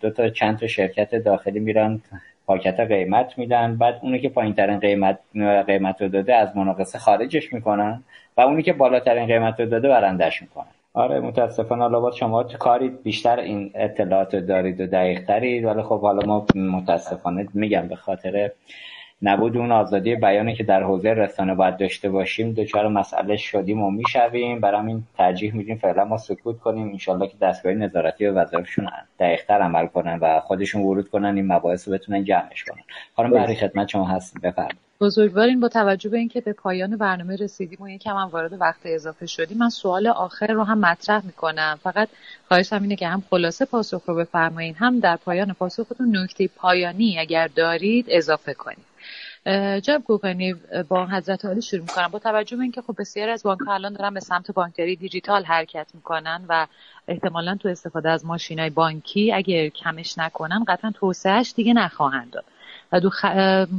دو 0.00 0.10
تا 0.10 0.28
چند 0.28 0.58
تا 0.58 0.66
شرکت 0.66 1.14
داخلی 1.14 1.60
میرن 1.60 2.00
پاکت 2.46 2.80
قیمت 2.80 3.38
میدن. 3.38 3.76
بعد 3.76 3.98
اونی 4.02 4.20
که 4.20 4.28
پایین 4.28 4.54
ترین 4.54 4.78
قیمت 4.78 5.18
قیمت 5.66 6.02
رو 6.02 6.08
داده 6.08 6.34
از 6.34 6.56
مناقصه 6.56 6.98
خارجش 6.98 7.52
می‌کنن 7.52 8.04
و 8.36 8.40
اونی 8.40 8.62
که 8.62 8.72
بالاترین 8.72 9.26
قیمت 9.26 9.60
رو 9.60 9.66
داده 9.66 9.88
برندش 9.88 10.42
می‌کنن. 10.42 10.66
آره 10.94 11.20
متاسفانه 11.20 11.82
حالا 11.82 12.10
شما 12.10 12.42
تو 12.42 12.58
کاری 12.58 12.88
بیشتر 12.88 13.38
این 13.38 13.70
اطلاعات 13.74 14.36
دارید 14.36 14.80
و 14.80 14.86
دقیق 14.86 15.24
ترید 15.24 15.64
ولی 15.64 15.82
خب 15.82 16.00
حالا 16.00 16.26
ما 16.26 16.46
متاسفانه 16.54 17.48
میگم 17.54 17.88
به 17.88 17.96
خاطر 17.96 18.50
نبود 19.22 19.56
اون 19.56 19.72
آزادی 19.72 20.16
بیانی 20.16 20.54
که 20.54 20.64
در 20.64 20.82
حوزه 20.82 21.10
رسانه 21.10 21.54
باید 21.54 21.76
داشته 21.76 22.10
باشیم. 22.10 22.52
دچار 22.52 22.88
مسئله 22.88 23.36
شدیم 23.36 23.82
و 23.82 23.90
می‌شویم. 23.90 24.60
برام 24.60 24.86
این 24.86 25.02
ترجیح 25.18 25.54
میدیم 25.54 25.76
فعلا 25.76 26.04
ما 26.04 26.18
سکوت 26.18 26.58
کنیم. 26.58 26.88
انشالله 26.88 27.28
که 27.28 27.36
دستگاه 27.42 27.72
نظارتی 27.72 28.26
و 28.26 28.34
وظایفشون 28.34 28.88
دقیقتر 29.20 29.62
عمل 29.62 29.86
کنن 29.86 30.18
و 30.18 30.40
خودشون 30.40 30.82
ورود 30.82 31.10
کنن 31.10 31.36
این 31.36 31.52
مباحث 31.52 31.88
رو 31.88 31.94
بتونن 31.94 32.24
جمعش 32.24 32.64
کنن. 32.64 32.82
خانم 33.16 33.30
برای 33.30 33.54
خدمت 33.54 33.88
شما 33.88 34.04
هستیم. 34.04 34.40
بفرمایید. 34.44 34.76
بزرگوارین 35.00 35.60
با 35.60 35.68
توجه 35.68 36.10
به 36.10 36.18
اینکه 36.18 36.40
به 36.40 36.52
پایان 36.52 36.96
برنامه 36.96 37.36
رسیدیم 37.36 37.78
و 37.80 37.88
یکم 37.88 38.16
هم 38.16 38.28
وارد 38.28 38.60
وقت 38.60 38.80
اضافه 38.84 39.26
شدیم 39.26 39.58
من 39.58 39.68
سوال 39.68 40.06
آخر 40.06 40.46
رو 40.46 40.64
هم 40.64 40.78
مطرح 40.78 41.26
می‌کنم. 41.26 41.78
فقط 41.82 42.08
خواهشم 42.48 42.82
اینه 42.82 42.96
که 42.96 43.08
هم 43.08 43.22
خلاصه 43.30 43.64
پاسخ 43.64 44.02
رو 44.06 44.14
بفرمایید 44.14 44.76
هم 44.78 45.00
در 45.00 45.16
پایان 45.16 45.52
پاسختون 45.52 46.16
نکته 46.16 46.48
پایانی 46.56 47.18
اگر 47.18 47.48
دارید 47.56 48.06
اضافه 48.08 48.54
کنید. 48.54 48.95
جناب 49.82 50.02
کوکانی 50.02 50.54
با 50.88 51.06
حضرت 51.06 51.44
عالی 51.44 51.62
شروع 51.62 51.82
می‌کنم. 51.82 52.08
با 52.08 52.18
توجه 52.18 52.56
به 52.56 52.62
اینکه 52.62 52.82
خب 52.82 52.94
بسیاری 52.98 53.30
از 53.30 53.42
بانک 53.42 53.60
الان 53.68 53.92
دارن 53.92 54.14
به 54.14 54.20
سمت 54.20 54.50
بانکداری 54.50 54.96
دیجیتال 54.96 55.44
حرکت 55.44 55.86
می‌کنن 55.94 56.44
و 56.48 56.66
احتمالا 57.08 57.56
تو 57.60 57.68
استفاده 57.68 58.10
از 58.10 58.26
ماشین 58.26 58.58
های 58.58 58.70
بانکی 58.70 59.32
اگر 59.32 59.68
کمش 59.68 60.18
نکنن 60.18 60.64
قطعا 60.68 60.90
توسعهش 60.94 61.52
دیگه 61.56 61.72
نخواهند 61.72 62.30
داد. 62.30 62.44
و 62.92 63.00
دو 63.00 63.10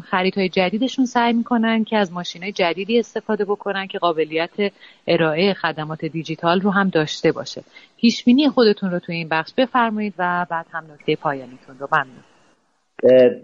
خریدهای 0.09 0.49
جدیدشون 0.49 1.05
سعی 1.05 1.33
می‌کنن 1.33 1.83
که 1.83 1.97
از 1.97 2.11
ماشین 2.11 2.43
های 2.43 2.51
جدیدی 2.51 2.99
استفاده 2.99 3.45
بکنن 3.45 3.87
که 3.87 3.99
قابلیت 3.99 4.71
ارائه 5.07 5.53
خدمات 5.53 6.05
دیجیتال 6.05 6.61
رو 6.61 6.71
هم 6.71 6.89
داشته 6.89 7.31
باشه. 7.31 7.63
پیش 7.97 8.23
بینی 8.23 8.49
خودتون 8.49 8.91
رو 8.91 8.99
توی 8.99 9.15
این 9.15 9.29
بخش 9.29 9.53
بفرمایید 9.57 10.13
و 10.17 10.45
بعد 10.49 10.65
هم 10.71 10.83
نکته 10.93 11.15
پایانیتون 11.15 11.75
رو. 11.79 11.87
ممنون. 11.91 12.23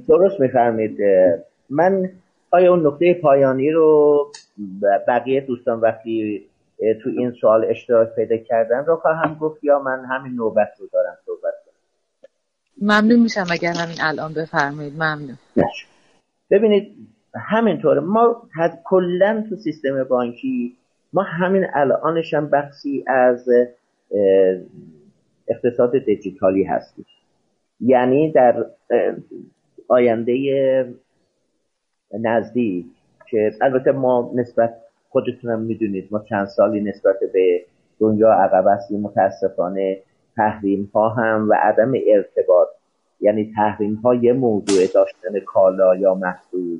درست 0.07 0.39
میفرمایید 0.39 0.97
من 1.69 2.09
آیا 2.51 2.73
اون 2.73 2.87
نکته 2.87 3.13
پایانی 3.13 3.71
رو 3.71 4.31
بقیه 5.07 5.41
دوستان 5.41 5.79
وقتی 5.79 6.45
تو 7.03 7.09
این 7.09 7.31
سوال 7.31 7.65
اشتراک 7.65 8.15
پیدا 8.15 8.37
کردن 8.37 8.85
رو 8.85 8.95
خواهم 8.95 9.35
گفت 9.35 9.63
یا 9.63 9.79
من 9.79 10.05
همین 10.05 10.33
نوبت 10.33 10.71
رو 10.79 10.87
دارم 10.93 11.17
صحبت 11.25 11.53
کنم؟ 11.65 11.73
ممنون 12.81 13.19
میشم 13.19 13.45
اگر 13.51 13.73
همین 13.73 13.97
الان 14.01 14.33
بفرمایید. 14.33 14.93
ممنون. 14.93 15.37
ببینید 16.51 16.95
همینطوره. 17.35 18.01
ما 18.01 18.41
کلا 18.83 19.45
تو 19.49 19.55
سیستم 19.55 20.03
بانکی 20.03 20.77
ما 21.13 21.23
همین 21.23 21.65
الانش 21.73 22.33
هم 22.33 22.49
بخشی 22.49 23.03
از 23.07 23.49
اقتصاد 25.47 25.97
دیجیتالی 25.97 26.63
هستیم. 26.63 27.05
یعنی 27.79 28.31
در 28.31 28.65
آینده 29.87 30.33
نزدیک 32.21 32.85
که 33.29 33.51
البته 33.61 33.91
ما 33.91 34.31
نسبت 34.35 34.73
خودتونم 35.09 35.59
می‌دونید 35.59 36.07
ما 36.11 36.19
چند 36.19 36.47
سالی 36.47 36.81
نسبت 36.81 37.15
به 37.33 37.61
دنیا 37.99 38.31
عقب 38.31 38.67
هستیم 38.67 38.99
متاسفانه 38.99 39.99
تحریم 40.35 40.91
ها 40.93 41.09
هم 41.09 41.49
و 41.49 41.53
عدم 41.53 41.91
ارتباط 42.07 42.67
یعنی 43.21 43.53
تحریم 43.55 43.95
های 43.95 44.17
یه 44.17 44.33
موضوع 44.33 44.87
داشتن 44.93 45.39
کالا 45.45 45.95
یا 45.95 46.13
محصول 46.13 46.79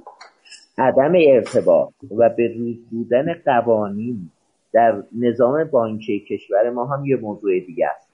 عدم 0.78 1.14
ارتباط 1.16 1.94
و 2.18 2.30
به 2.30 2.48
روز 2.58 2.76
بودن 2.92 3.34
قوانین 3.46 4.30
در 4.74 5.04
نظام 5.20 5.64
بانکی 5.64 6.20
کشور 6.20 6.70
ما 6.70 6.86
هم 6.86 7.06
یه 7.06 7.16
موضوع 7.16 7.60
دیگه 7.60 7.88
است. 7.88 8.08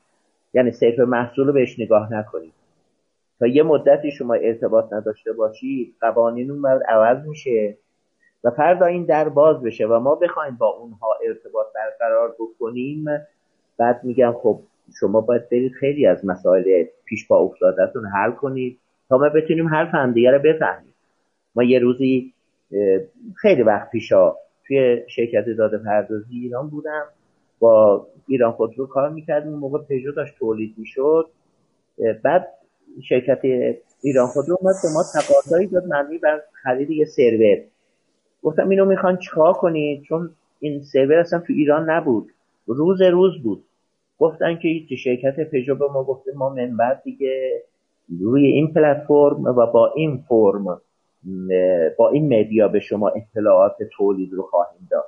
یعنی 0.54 0.72
صرف 0.72 1.00
محصول 1.00 1.48
رو 1.48 1.54
بهش 1.54 1.80
نگاه 1.80 2.14
نکنید. 2.14 2.54
تا 3.40 3.48
یه 3.48 3.64
مدتی 3.64 4.12
شما 4.12 4.34
ارتباط 4.34 4.94
نداشته 4.94 5.34
باشید 5.34 5.96
قوانین 6.02 6.52
اون 6.52 6.66
عوض 6.88 7.28
میشه 7.28 7.78
و 8.44 8.50
فردا 8.52 8.86
این 8.86 9.06
در 9.06 9.30
باز 9.30 9.64
بشه 9.64 9.88
و 9.88 10.00
ما 10.00 10.16
بخوایم 10.16 10.56
با 10.56 10.68
اونها 10.68 11.18
ارتباط 11.28 11.68
برقرار 11.76 12.36
بکنیم. 12.40 13.06
بعد 13.78 14.04
میگم 14.04 14.34
خب 14.42 14.60
شما 15.00 15.22
باید 15.22 15.50
برید 15.50 15.72
خیلی 15.72 16.08
از 16.08 16.26
مسائل 16.26 16.86
پیش 17.06 17.28
پا 17.28 17.38
افتادهتون 17.38 18.06
حل 18.06 18.32
کنید 18.32 18.80
تا 19.10 19.18
ما 19.18 19.30
بتونیم 19.30 19.68
حرف 19.68 19.90
همدیگه 19.94 20.32
رو 20.32 20.40
بفهمیم. 20.40 20.94
ما 21.56 21.64
یه 21.64 21.80
روزی 21.80 22.34
خیلی 23.36 23.64
وقت 23.64 23.92
پیشا 23.92 24.36
توی 24.68 25.04
شرکت 25.08 25.46
داده 25.58 25.78
پردازی 25.78 26.40
ایران 26.40 26.70
بودم. 26.70 27.06
با 27.60 28.08
ایران 28.28 28.52
خودرو 28.52 28.88
کار 28.88 29.10
می‌کردیم 29.10 29.54
موقع 29.54 29.80
پژو 29.90 30.12
داشت 30.12 30.36
تولید 30.40 30.76
می‌شد. 30.78 31.26
بعد 32.24 32.48
شرکت 33.02 33.40
ایران 34.02 34.28
خودرو 34.28 34.58
اومد 34.62 34.76
به 34.84 34.90
ما 34.94 35.04
تقاضایی 35.14 35.68
داد 35.68 35.84
مبنی 35.86 36.18
بر 36.18 36.42
خرید 36.64 36.90
یه 36.90 37.06
سرور. 37.06 37.58
گفتم 38.44 38.70
اینو 38.70 38.86
می‌خوان 38.86 39.18
چیکار 39.18 39.54
کنید 39.54 40.04
چون 40.04 40.30
این 40.60 40.82
سرور 40.82 41.14
اصلا 41.14 41.40
تو 41.40 41.54
ایران 41.54 41.90
نبود. 41.90 42.32
روز 42.68 43.02
روز 43.02 43.44
بود. 43.44 43.64
گفتن 44.20 44.60
که 44.88 44.96
شرکت 44.96 45.50
پژو 45.52 45.76
به 45.76 45.88
ما 45.88 46.04
گفته 46.04 46.32
ما 46.36 46.50
من 46.50 46.78
بعد 46.78 47.02
دیگه 47.04 47.64
روی 48.20 48.46
این 48.46 48.74
پلتفرم 48.74 49.44
و 49.44 49.66
با 49.66 49.94
این 49.96 50.24
فرم 50.28 50.82
با 51.98 52.10
این 52.10 52.40
مدیا 52.40 52.68
به 52.68 52.80
شما 52.80 53.10
اطلاعات 53.10 53.76
تولید 53.98 54.34
رو 54.34 54.44
خواهیم 54.44 54.88
داد. 54.92 55.06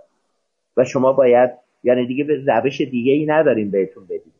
و 0.77 0.85
شما 0.85 1.13
باید 1.13 1.51
یعنی 1.84 2.07
دیگه 2.07 2.23
به 2.23 2.43
روش 2.47 2.81
دیگه 2.81 3.11
ای 3.11 3.26
نداریم 3.26 3.72
بهتون 3.72 4.03
بدیم. 4.03 4.31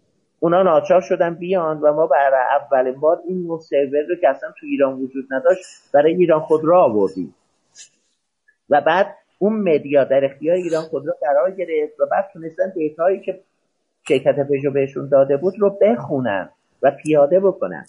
اونا 0.44 0.64
ناچار 0.64 1.02
شدن 1.02 1.36
بیان 1.36 1.80
و 1.82 1.94
ما 1.94 2.08
برای 2.08 2.42
اولین 2.62 3.00
بار 3.00 3.22
این 3.28 3.48
نوع 3.48 3.60
سرور 3.60 4.02
رو 4.10 4.16
که 4.22 4.30
اصلا 4.30 4.50
تو 4.60 4.66
ایران 4.66 4.94
وجود 4.94 5.26
نداشت 5.32 5.66
برای 5.94 6.14
ایران 6.14 6.40
خود 6.40 6.66
را 6.66 6.84
آوردیم. 6.84 7.36
و 8.70 8.82
بعد 8.82 9.16
اون 9.40 9.54
مدیا 9.54 10.04
در 10.04 10.26
اختیار 10.26 10.56
ایران 10.56 10.84
خود 10.84 11.08
را 11.08 11.16
قرار 11.22 11.52
گرفت 11.52 12.00
و 12.00 12.06
بعد 12.06 12.30
تونستن 12.34 12.70
دیتایی 12.76 13.20
که 13.20 13.40
شرکت 14.08 14.48
پژو 14.48 14.72
بهشون 14.72 15.10
داده 15.10 15.38
بود 15.38 15.54
رو 15.60 15.78
بخونن 15.82 16.50
و 16.82 16.92
پیاده 16.92 17.40
بکنن. 17.40 17.86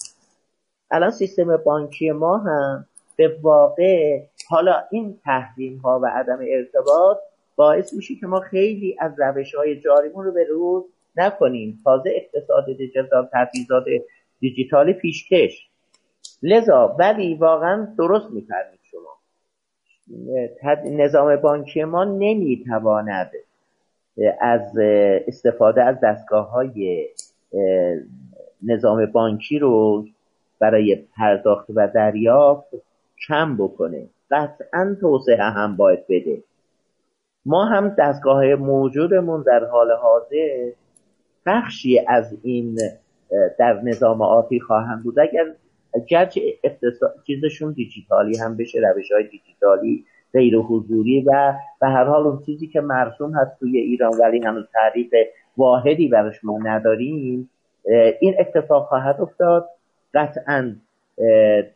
الان 0.90 1.10
سیستم 1.10 1.56
بانکی 1.56 2.10
ما 2.10 2.38
هم 2.38 2.86
به 3.16 3.38
واقع 3.42 4.22
حالا 4.48 4.82
این 4.90 5.18
تحریم 5.24 5.76
ها 5.76 6.00
و 6.02 6.06
عدم 6.06 6.38
ارتباط 6.48 7.18
باعث 7.56 7.92
میشه 7.92 8.14
که 8.14 8.26
ما 8.26 8.40
خیلی 8.40 8.96
از 9.00 9.12
روش 9.18 9.54
های 9.54 9.80
جاریمون 9.80 10.24
رو 10.24 10.32
به 10.32 10.44
روز 10.44 10.84
نکنیم 11.16 11.78
تازه 11.84 12.10
اقتصاد 12.16 12.66
دیجیتال 12.66 13.28
تجهیزات 13.32 13.84
دیجیتال 14.40 14.92
پیشکش. 14.92 15.68
لذا 16.42 16.96
ولی 16.98 17.34
واقعا 17.34 17.88
درست 17.98 18.30
میفرمید 18.30 18.80
شما. 18.82 19.18
نظام 20.84 21.36
بانکی 21.36 21.84
ما 21.84 22.04
نمی‌تواند 22.04 23.30
از 24.40 24.78
استفاده 25.26 25.84
از 25.84 26.00
دستگاه 26.02 26.50
های 26.50 27.08
نظام 28.62 29.06
بانکی 29.06 29.58
رو 29.58 30.06
برای 30.58 31.04
پرداخت 31.16 31.66
و 31.74 31.88
دریافت 31.88 32.70
کم 33.28 33.56
بکنه. 33.56 34.06
قطعا 34.30 34.96
توسعه 35.00 35.42
هم 35.42 35.76
باید 35.76 36.06
بده. 36.08 36.42
ما 37.46 37.64
هم 37.64 37.88
دستگاه 37.98 38.54
موجودمون 38.54 39.42
در 39.42 39.64
حال 39.64 39.92
حاضر 39.92 40.70
بخشی 41.46 42.00
از 42.08 42.38
این 42.42 42.78
در 43.58 43.80
نظام 43.82 44.22
آتی 44.22 44.60
خواهند 44.60 45.02
بود. 45.02 45.18
اگر 45.18 45.44
گرچه 46.08 46.40
چیزشون 47.26 47.72
دیجیتالی 47.72 48.38
هم 48.38 48.56
بشه 48.56 48.80
روش 48.80 49.12
های 49.12 49.22
دیجیتالی 49.22 50.04
غیر 50.32 50.56
حضوری 50.56 51.20
و 51.20 51.54
به 51.80 51.86
هر 51.86 52.04
حال 52.04 52.26
اون 52.26 52.42
چیزی 52.46 52.66
که 52.66 52.80
مرسوم 52.80 53.32
هست 53.34 53.60
توی 53.60 53.78
ایران 53.78 54.12
ولی 54.20 54.44
هنوز 54.44 54.64
تعریف 54.72 55.10
واحدی 55.56 56.08
براش 56.08 56.44
ما 56.44 56.58
نداریم 56.58 57.50
این 58.20 58.34
اتفاق 58.38 58.88
خواهد 58.88 59.20
افتاد. 59.20 59.68
قطعا 60.14 60.76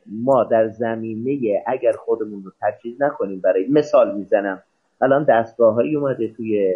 ما 0.06 0.44
در 0.44 0.68
زمینه 0.68 1.62
اگر 1.66 1.92
خودمون 1.92 2.44
رو 2.44 2.52
تجهیز 2.62 3.02
نکنیم 3.02 3.40
برای 3.40 3.66
مثال 3.68 4.16
می‌زنم. 4.16 4.62
الان 5.00 5.24
دستگاه 5.24 5.78
اومده 5.80 6.28
توی 6.28 6.74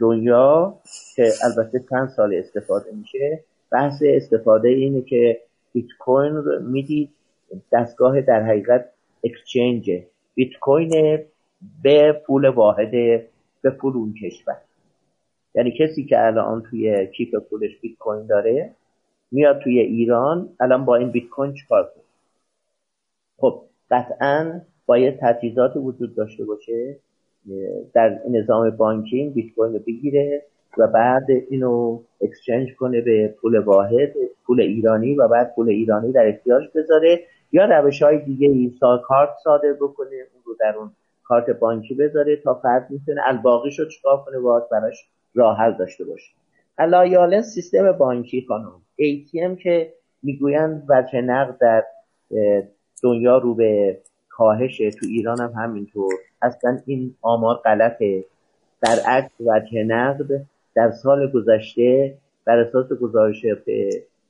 دنیا 0.00 0.78
که 1.16 1.32
البته 1.44 1.84
چند 1.90 2.08
سال 2.08 2.34
استفاده 2.34 2.90
میشه 2.92 3.44
بحث 3.70 4.02
استفاده 4.06 4.68
اینه 4.68 5.02
که 5.02 5.40
بیت 5.72 5.86
کوین 5.98 6.34
رو 6.34 6.60
می‌دید 6.62 7.10
دستگاه 7.72 8.20
در 8.20 8.42
حقیقت 8.42 8.90
اکسچنج 9.24 9.90
بیت 10.34 10.58
کوین 10.60 11.18
به 11.82 12.12
پول 12.26 12.48
واحد 12.48 12.90
به 13.62 13.70
پول 13.80 13.92
اون 13.96 14.14
کشور. 14.22 14.56
یعنی 15.54 15.74
کسی 15.78 16.04
که 16.04 16.26
الان 16.26 16.62
توی 16.62 17.06
کیف 17.06 17.34
پولش 17.34 17.76
بیت 17.80 17.98
کوین 17.98 18.26
داره 18.26 18.74
میاد 19.30 19.60
توی 19.60 19.78
ایران 19.78 20.48
الان 20.60 20.84
با 20.84 20.96
این 20.96 21.10
بیت 21.10 21.28
کوین 21.28 21.54
چیکار 21.54 21.82
کنه؟ 21.82 22.04
خب 23.38 23.62
قطعا 23.90 24.60
باید 24.86 25.18
تجهیزات 25.20 25.72
وجود 25.76 26.14
داشته 26.14 26.44
باشه 26.44 26.96
در 27.94 28.20
نظام 28.30 28.70
بانکینگ 28.70 29.34
بیت 29.34 29.54
کوین 29.54 29.72
رو 29.72 29.78
بگیره 29.78 30.42
و 30.78 30.86
بعد 30.86 31.26
اینو 31.50 32.00
اکسچنج 32.20 32.74
کنه 32.74 33.00
به 33.00 33.34
پول 33.40 33.58
واحد 33.58 34.12
پول 34.46 34.60
ایرانی 34.60 35.14
و 35.14 35.28
بعد 35.28 35.54
پول 35.54 35.68
ایرانی 35.68 36.12
در 36.12 36.28
اختیارش 36.28 36.68
بذاره 36.74 37.20
یا 37.52 37.64
روش 37.64 38.02
های 38.02 38.18
دیگه 38.18 38.48
ای 38.48 38.78
کارت 39.04 39.30
صادر 39.44 39.72
بکنه 39.72 40.08
اون 40.34 40.42
رو 40.44 40.56
در 40.60 40.74
اون 40.78 40.90
کارت 41.24 41.50
بانکی 41.50 41.94
بذاره 41.94 42.36
تا 42.36 42.54
فرد 42.54 42.86
می‌تونه 42.90 43.20
الباقیش 43.24 43.78
رو 43.78 43.84
چکار 43.84 44.24
کنه 44.24 44.38
باید 44.38 44.68
براش 44.70 45.08
راه 45.34 45.58
حل 45.58 45.72
داشته 45.72 46.04
باشه. 46.04 46.32
علایالن 46.78 47.42
سیستم 47.42 47.92
بانکی 47.92 48.44
خانم 48.48 48.72
ATM 49.00 49.62
که 49.62 49.92
می‌گویند 50.22 50.84
وجه 50.88 51.20
نقد 51.20 51.58
در 51.60 51.84
دنیا 53.02 53.38
رو 53.38 53.54
به 53.54 53.98
کاهشه 54.28 54.90
تو 54.90 55.06
ایران 55.06 55.40
هم 55.40 55.52
همینطور 55.56 56.12
اصلا 56.42 56.78
این 56.86 57.14
آمار 57.22 57.56
غلطه. 57.56 58.24
برعکس 58.80 59.30
وجه 59.40 59.84
نقد 59.84 60.26
در 60.74 60.90
سال 60.90 61.30
گذشته 61.30 62.14
بر 62.44 62.58
اساس 62.58 62.92
گزارش 62.92 63.46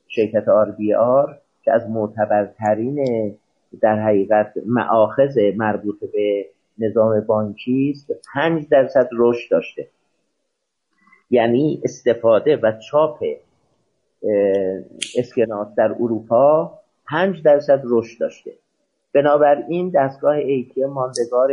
شرکت 0.09 0.49
آر 0.49 0.71
بی 0.71 0.95
آر 0.95 1.39
که 1.63 1.73
از 1.73 1.91
معتبرترین 1.91 3.07
در 3.81 3.99
حقیقت 3.99 4.53
معاخذ 4.67 5.39
مربوط 5.57 6.01
به 6.13 6.47
نظام 6.79 7.21
بانکی 7.21 7.95
است 7.97 8.13
پنج 8.35 8.69
درصد 8.69 9.09
رشد 9.13 9.51
داشته. 9.51 9.87
یعنی 11.31 11.81
استفاده 11.85 12.57
و 12.57 12.73
چاپ 12.91 13.25
اسکناس 15.19 15.75
در 15.77 15.93
اروپا 15.93 16.79
پنج 17.07 17.43
درصد 17.43 17.83
رشد 17.85 18.21
داشته. 18.21 18.53
بنابراین 19.15 19.93
دستگاه 19.95 20.35
ایتی 20.37 20.85
ماندگار 20.85 21.53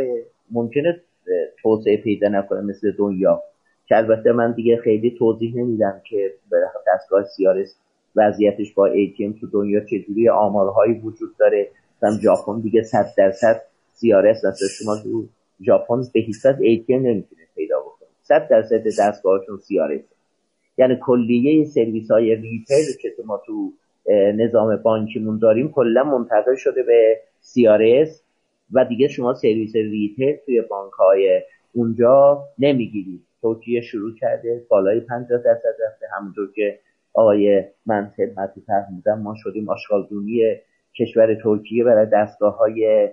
ممکنه 0.50 1.00
توسعه 1.62 1.96
پیدا 1.96 2.28
نکنه 2.28 2.60
مثل 2.60 2.92
دنیا. 2.98 3.42
که 3.86 3.96
البته 3.96 4.32
من 4.32 4.52
دیگه 4.52 4.76
خیلی 4.76 5.16
توضیح 5.18 5.56
نمیدم 5.56 6.00
که 6.04 6.34
دستگاه 6.86 7.24
سیارس 7.24 7.76
وضعیتش 8.16 8.74
با 8.74 8.88
ATM 8.88 9.40
تو 9.40 9.46
دنیا 9.52 9.80
چجوری 9.80 10.28
آمارهایی 10.28 10.92
وجود 10.92 11.36
داره. 11.38 11.68
مثلا 11.96 12.18
ژاپن 12.22 12.60
دیگه 12.60 12.82
صد 12.82 13.06
درصد 13.18 13.60
CRS 13.94 14.44
هست 14.44 14.62
شما 14.78 14.96
تو 14.96 15.28
ژاپن 15.66 16.02
یه 16.14 16.20
هیچ 16.20 16.36
ATM 16.46 16.90
نمی‌تونید 16.90 17.42
پیدا 17.56 17.80
بکنه. 17.80 18.08
صد 18.22 18.48
درصد 18.48 18.82
دستگاهشون 18.98 19.58
CRS 19.58 20.04
یعنی 20.78 20.96
کلیه 21.00 21.64
سرویس 21.64 22.10
های 22.10 22.34
retail 22.34 22.96
که 23.02 23.10
ما 23.26 23.42
تو 23.46 23.72
نظام 24.34 24.76
بانکیمون 24.76 25.38
داریم 25.38 25.72
کلا 25.72 26.04
منتقل 26.04 26.54
شده 26.56 26.82
به 26.82 27.20
CRS 27.42 28.19
و 28.72 28.84
دیگه 28.84 29.08
شما 29.08 29.34
سرویس 29.34 29.76
retail 29.76 30.36
توی 30.46 30.60
بانک 30.60 30.92
های 30.92 31.42
اونجا 31.72 32.44
نمی‌گیرید. 32.58 33.20
ترکیه 33.42 33.80
شروع 33.80 34.14
کرده 34.14 34.62
بالای 34.68 35.00
50 35.00 35.42
درصد 35.42 35.74
رفته. 35.86 36.06
همونطور 36.16 36.52
که 36.54 36.78
آقای 37.14 37.64
من 37.86 38.12
خدمتی 38.16 38.60
فرمودم 38.66 39.22
ما 39.22 39.34
شدیم 39.36 39.68
آشغالدونی 39.68 40.56
کشور 40.98 41.34
ترکیه. 41.34 41.84
برای 41.84 42.06
دستگاه 42.12 42.56
های 42.56 43.08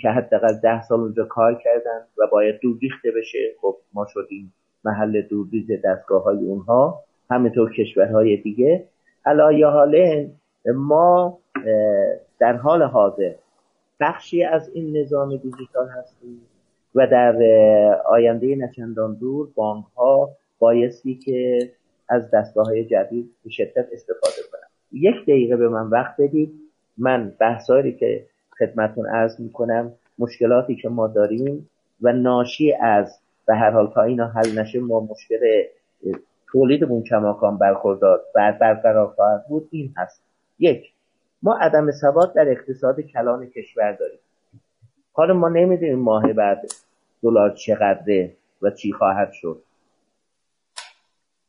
که 0.00 0.08
حداقل 0.08 0.54
ده 0.62 0.82
سال 0.82 1.00
اونجا 1.00 1.24
کار 1.24 1.60
کردن 1.64 2.00
و 2.18 2.26
باید 2.32 2.60
دور 2.60 2.78
ریخته 2.82 3.10
بشه. 3.10 3.38
خب 3.60 3.76
ما 3.94 4.06
شدیم 4.14 4.52
محل 4.84 5.20
دورریز 5.20 5.66
دستگاه 5.84 6.22
های 6.22 6.36
اونها 6.36 7.00
همینطور 7.30 7.72
کشورهای 7.72 8.36
دیگه. 8.36 8.84
علایه 9.26 9.66
حاله 9.66 10.30
ما 10.74 11.38
در 12.40 12.52
حال 12.52 12.82
حاضر 12.82 13.32
بخشی 14.00 14.44
از 14.44 14.70
این 14.74 14.96
نظام 14.96 15.36
دیجیتال 15.36 15.88
هستیم 15.88 16.40
و 16.94 17.06
در 17.06 17.36
آینده 18.06 18.56
نچندان 18.56 19.14
دور 19.14 19.48
بانک 19.54 19.84
ها 19.96 20.30
بایستی 20.58 21.14
که 21.14 21.58
از 22.08 22.30
دستگاه 22.30 22.66
های 22.66 22.84
جدید 22.84 23.30
به 23.44 23.50
شدت 23.50 23.86
استفاده 23.92 24.48
کنم 24.52 24.68
یک 24.92 25.22
دقیقه 25.22 25.56
به 25.56 25.68
من 25.68 25.86
وقت 25.86 26.14
بدید. 26.18 26.52
من 26.98 27.32
بحثاری 27.40 27.92
که 27.92 28.26
خدمتون 28.58 29.06
عرض 29.06 29.40
می‌کنم 29.40 29.92
مشکلاتی 30.18 30.76
که 30.76 30.88
ما 30.88 31.06
داریم 31.06 31.70
و 32.02 32.12
ناشی 32.12 32.72
از 32.72 33.18
به 33.46 33.54
هر 33.54 33.70
حال 33.70 33.92
تا 33.94 34.02
اینا 34.02 34.26
حل 34.26 34.58
نشه 34.58 34.80
ما 34.80 35.00
مشکل 35.00 35.62
تولیدمون 36.52 37.02
کماکان 37.02 37.58
برخوردار 37.58 38.20
و 38.34 38.52
برقرار 38.60 39.06
خواهد 39.06 39.44
بود 39.48 39.68
این 39.70 39.94
هست. 39.96 40.22
یک 40.58 40.92
ما 41.42 41.58
عدم 41.60 41.90
ثبات 41.90 42.34
در 42.34 42.48
اقتصاد 42.48 43.00
کلان 43.00 43.46
کشور 43.46 43.92
داریم. 43.92 44.18
حالا 45.12 45.34
ما 45.34 45.48
نمی‌دونیم 45.48 45.98
ماه 45.98 46.32
بعد 46.32 46.70
دلار 47.22 47.50
چقدره 47.50 48.32
و 48.62 48.70
چی 48.70 48.92
خواهد 48.92 49.32
شد. 49.32 49.62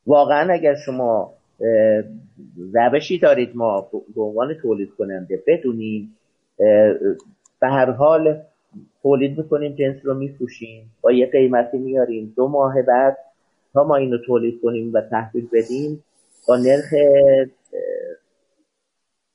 واقعا 0.08 0.54
اگر 0.54 0.76
شما 0.76 1.34
روشی 2.74 3.20
دارید 3.20 3.56
ما 3.56 3.90
به 4.16 4.22
عنوان 4.22 4.54
تولید 4.54 4.90
کننده 4.98 5.44
بدونیم 5.48 6.16
به 7.60 7.68
هر 7.68 7.92
حال 7.92 8.42
تولید 9.02 9.38
می‌کنیم 9.38 9.76
جنس 9.76 9.96
رو 10.04 10.14
میفروشیم 10.14 10.92
با 11.02 11.12
یه 11.12 11.26
قیمتی 11.26 11.78
میاریم 11.78 12.34
دو 12.36 12.48
ماه 12.48 12.82
بعد 12.82 13.18
تا 13.74 13.84
ما 13.84 13.96
اینو 13.96 14.18
تولید 14.18 14.62
کنیم 14.62 14.94
و 14.94 15.02
تحویل 15.02 15.48
بدیم 15.54 16.04
با 16.48 16.58
نرخ 16.58 16.94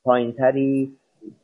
پایینتری 0.05 0.91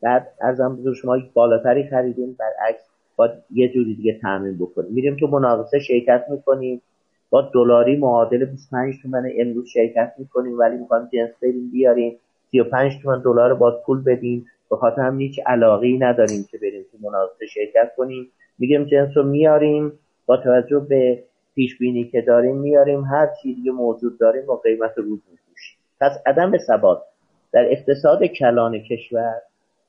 بعد 0.02 0.28
ارزم 0.42 0.76
بزرگ 0.76 0.96
شما 0.96 1.18
بالاتری 1.34 1.90
خریدیم 1.90 2.38
برعکس 2.40 2.82
با 3.16 3.30
یه 3.54 3.70
جوری 3.70 3.96
دیگه 3.96 4.20
تعمین 4.22 4.58
بکنیم. 4.58 4.94
میریم 4.94 5.18
تو 5.20 5.28
مناقصه 5.28 5.80
شرکت 5.80 6.26
می‌کنیم 6.30 6.82
با 7.30 7.42
دلاری 7.54 7.96
معادل 7.96 8.46
25 8.46 8.96
تومن 9.02 9.24
امروز 9.38 9.68
شرکت 9.68 10.14
می‌کنیم 10.18 10.60
ولی 10.60 10.78
می‌خوایم 10.78 11.10
جنس 11.14 11.30
بریم 11.42 11.72
بیاریم. 11.72 12.16
35 12.52 13.02
تومن 13.04 13.22
دلار 13.22 13.54
باز 13.54 13.74
پول 13.86 14.04
بدیم. 14.04 14.46
به 14.70 14.76
خاطر 14.76 15.02
هم 15.02 15.20
هیچ 15.20 15.40
علاقه 15.46 15.98
نداریم 16.00 16.46
که 16.52 16.58
بریم 16.58 16.86
تو 16.92 16.98
مناقصه 17.02 17.46
شرکت 17.46 17.92
کنیم. 17.98 18.28
میگیم 18.60 18.84
جنس 18.84 19.18
رو 19.18 19.24
میاریم 19.24 19.92
با 20.26 20.38
توجه 20.38 20.80
به 20.90 21.24
پیش 21.56 21.78
بینی 21.78 22.04
که 22.04 22.22
داریم 22.22 22.58
میاریم 22.58 23.02
هر 23.04 23.28
چیزی 23.42 23.70
موجود 23.70 24.20
داریم 24.20 24.46
با 24.46 24.56
قیمت 24.56 24.98
روز 24.98 25.20
میفروشیم. 25.32 25.78
پس 26.02 26.12
عدم 26.26 26.58
ثبات. 26.58 27.11
در 27.52 27.72
اقتصاد 27.72 28.24
کلان 28.24 28.80
کشور 28.80 29.42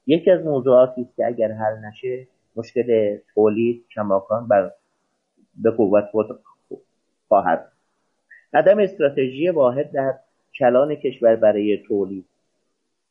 یکی 0.07 0.31
از 0.31 0.44
موضوعاتی 0.44 1.00
است 1.00 1.16
که 1.16 1.26
اگر 1.26 1.52
حل 1.52 1.78
نشه 1.78 2.26
مشکل 2.57 3.18
تولید 3.34 3.84
کماکان 3.94 4.49
بر 4.49 4.73
به 5.62 5.70
قوت 5.70 6.05
خود 6.05 6.41
خواهد 7.28 7.73
عدم 8.55 8.78
استراتژی 8.78 9.49
واحد 9.49 9.92
در 9.92 10.15
کلان 10.58 10.94
کشور 10.94 11.36
برای 11.36 11.82
تولید. 11.89 12.24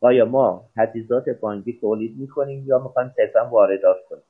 آیا 0.02 0.26
ما 0.26 0.66
تجهیزات 0.76 1.30
بانکی 1.30 1.78
تولید 1.82 2.18
می‌کنیم 2.18 2.64
یا 2.68 2.80
می‌خوایم 2.80 3.12
صرفا 3.16 3.50
واردات 3.50 3.98
کنیم؟ 4.10 4.24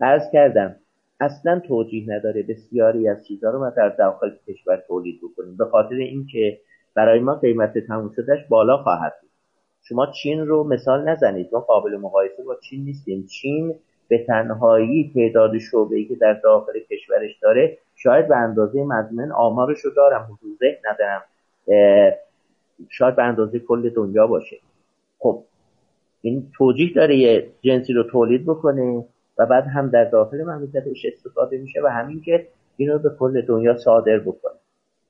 عرض 0.00 0.22
کردم 0.32 0.76
اصلا 1.20 1.58
توجیه 1.58 2.04
نداره 2.16 2.42
بسیاری 2.42 3.08
از 3.08 3.26
چیزها 3.26 3.50
رو 3.50 3.58
ما 3.58 3.70
در 3.70 3.88
داخل 3.88 4.30
کشور 4.48 4.76
تولید 4.88 5.20
بکنیم. 5.22 5.56
به 5.56 5.64
خاطر 5.64 5.94
اینکه 5.94 6.58
برای 6.94 7.20
ما 7.20 7.34
قیمت 7.34 7.78
تموم 7.78 8.12
شدهش 8.16 8.44
بالا 8.48 8.76
خواهد 8.76 9.12
بود. 9.20 9.30
شما 9.82 10.06
چین 10.06 10.46
رو 10.46 10.64
مثال 10.64 11.08
نزنید. 11.08 11.48
ما 11.52 11.60
قابل 11.60 11.96
مقایسه 11.96 12.42
با 12.42 12.56
چین 12.68 12.84
نیستیم. 12.84 13.26
چین 13.26 13.74
به 14.08 14.24
تنهایی 14.26 15.12
تعداد 15.14 15.58
شعبه 15.58 16.04
که 16.04 16.14
در 16.14 16.32
داخل 16.32 16.72
کشورش 16.90 17.38
داره 17.42 17.78
شاید 17.94 18.28
به 18.28 18.36
اندازه 18.36 18.84
مضمون 18.84 19.32
آمارش 19.32 19.80
رو 19.80 19.90
دارم 19.90 20.28
حضور 20.32 20.58
ندارم. 20.84 21.22
شاید 22.88 23.16
به 23.16 23.22
اندازه 23.22 23.58
کل 23.58 23.90
دنیا 23.90 24.26
باشه. 24.26 24.56
خب 25.18 25.44
این 26.22 26.50
توجیه 26.56 26.94
داره 26.94 27.16
یه 27.16 27.48
جنسی 27.62 27.92
رو 27.92 28.02
تولید 28.02 28.44
بکنه 28.44 29.04
و 29.38 29.46
بعد 29.46 29.64
هم 29.66 29.88
در 29.88 30.04
داخل 30.04 30.42
مملکتش 30.42 31.06
استفاده 31.12 31.58
میشه 31.58 31.80
و 31.84 31.86
همین 31.86 32.20
که 32.20 32.46
این 32.76 32.90
رو 32.90 32.98
به 32.98 33.10
کل 33.18 33.40
دنیا 33.40 33.76
صادر 33.76 34.18
بکنه. 34.18 34.52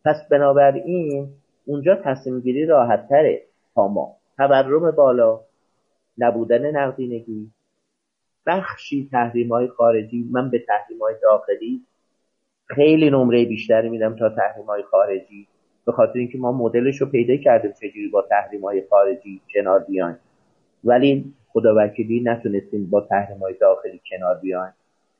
پس 0.05 0.29
بنابراین 0.31 1.29
اونجا 1.67 1.95
تصمیم 2.05 2.41
گیری 2.41 2.67
راحت 2.67 3.09
تره 3.09 3.43
تا 3.75 3.89
ما. 3.89 4.17
تورم 4.37 4.91
بالا 4.91 5.41
نبودن 6.19 6.77
نقدینگی. 6.77 7.51
بخشی 8.47 9.09
تحریم 9.13 9.49
های 9.49 9.69
خارجی 9.69 10.29
من 10.31 10.51
به 10.51 10.59
تحریم 10.59 10.99
های 10.99 11.15
داخلی 11.23 11.83
خیلی 12.67 13.11
نمره 13.11 13.45
بیشتری 13.45 13.89
میدم 13.89 14.17
تا 14.17 14.29
تحریم 14.29 14.67
های 14.67 14.83
خارجی 14.83 15.49
به 15.85 15.93
خاطر 15.93 16.19
اینکه 16.19 16.39
ما 16.39 16.53
مدلش 16.53 17.01
رو 17.01 17.07
پیدا 17.07 17.37
کردیم 17.37 17.73
چجوری 17.73 18.09
با 18.09 18.23
تحریم 18.23 18.65
های 18.65 18.83
خارجی 18.91 19.41
کنار 19.55 19.81
بیایم. 19.81 20.17
ولی 20.85 21.35
خدا 21.49 21.75
وکیلی 21.77 22.21
نتونستیم 22.21 22.91
با 22.91 23.01
تحریم 23.01 23.39
های 23.39 23.55
داخلی 23.61 24.01
کنار 24.11 24.39
بیایم. 24.39 24.73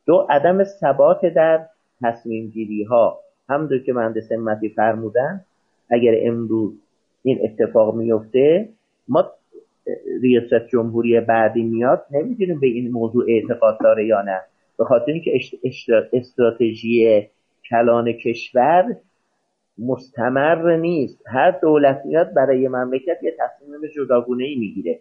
دو 0.07 0.27
عدم 0.31 0.65
ثبات 0.65 1.27
در 1.27 1.67
تصمیم 2.03 2.49
گیری 2.49 2.83
ها 2.83 3.21
همونطور 3.49 3.79
که 3.79 3.93
مهندس 3.93 4.33
همتی 4.33 4.69
فرمودن 4.69 5.45
اگر 5.91 6.15
امروز 6.23 6.73
این 7.23 7.39
اتفاق 7.43 7.95
میفته 7.95 8.69
ما 9.09 9.31
ریاست 10.23 10.67
جمهوری 10.69 11.21
بعدی 11.21 11.63
میاد 11.63 12.07
نمی‌دونیم 12.11 12.61
به 12.61 12.67
این 12.67 12.91
موضوع 12.91 13.25
اعتقاد 13.29 13.79
داره 13.81 14.07
یا 14.07 14.23
نه. 14.23 14.41
به 14.79 14.85
خاطر 14.85 15.13
اینکه 15.13 15.41
استراتژی 16.13 17.29
کلان 17.71 18.13
کشور 18.13 18.97
مستمر 19.79 20.77
نیست. 20.77 21.23
هر 21.27 21.51
دولت 21.51 22.03
میاد 22.05 22.35
برای 22.35 22.69
مملکت 22.69 23.19
یه 23.23 23.35
تصمیم 23.39 23.81
جداگونه 23.97 24.45
ای 24.45 24.57
می‌گیره. 24.57 25.01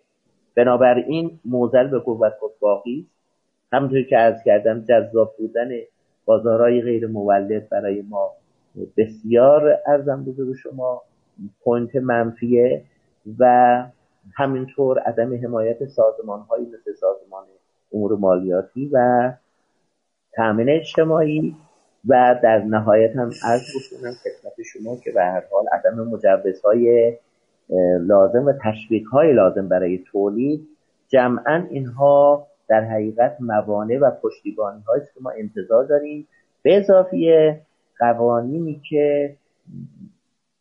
بنابراین 0.55 1.39
معضل 1.45 1.87
به 1.87 1.99
قوت 1.99 2.33
خود 2.39 2.51
باقیه 2.59 3.07
همونطور 3.73 4.01
که 4.01 4.17
عرض 4.17 4.43
کردم 4.45 4.85
جذاب 4.89 5.35
بودن 5.37 5.69
بازارهای 6.25 6.81
غیر 6.81 7.07
مولد 7.07 7.69
برای 7.69 8.01
ما 8.01 8.31
بسیار 8.97 9.79
عرضم 9.87 10.23
به 10.23 10.34
حضور 10.34 10.55
شما. 10.55 11.01
point 11.63 11.95
منفیه 11.95 12.83
و 13.39 13.83
همینطور 14.35 14.99
عدم 14.99 15.43
حمایت 15.43 15.85
سازمان 15.85 16.39
هایی 16.39 16.65
مثل 16.65 16.93
سازمان 16.93 17.43
امور 17.93 18.17
مالیاتی 18.17 18.89
و 18.93 19.31
تامین 20.35 20.69
اجتماعی 20.69 21.55
و 22.07 22.39
در 22.43 22.63
نهایت 22.63 23.15
هم 23.15 23.31
عرض 23.43 23.61
بکنم 23.61 24.11
خدمت 24.11 24.53
شما 24.73 24.95
که 25.03 25.11
به 25.11 25.21
هر 25.23 25.43
حال 25.51 25.65
عدم 25.71 26.07
مجوزهای 26.07 27.17
لازم 27.99 28.45
و 28.45 28.53
تشویق 28.63 29.07
های 29.07 29.33
لازم 29.33 29.67
برای 29.67 29.97
تولید 29.97 30.67
جمعا 31.07 31.67
اینها 31.69 32.47
در 32.67 32.81
حقیقت 32.81 33.37
موانع 33.39 33.97
و 33.97 34.11
پشتیبانی 34.11 34.81
هایی 34.81 35.03
که 35.13 35.19
ما 35.21 35.31
انتظار 35.37 35.85
داریم. 35.85 36.27
به 36.63 36.77
اضافه 36.77 37.61
قوانینی 37.99 38.81
که 38.89 39.35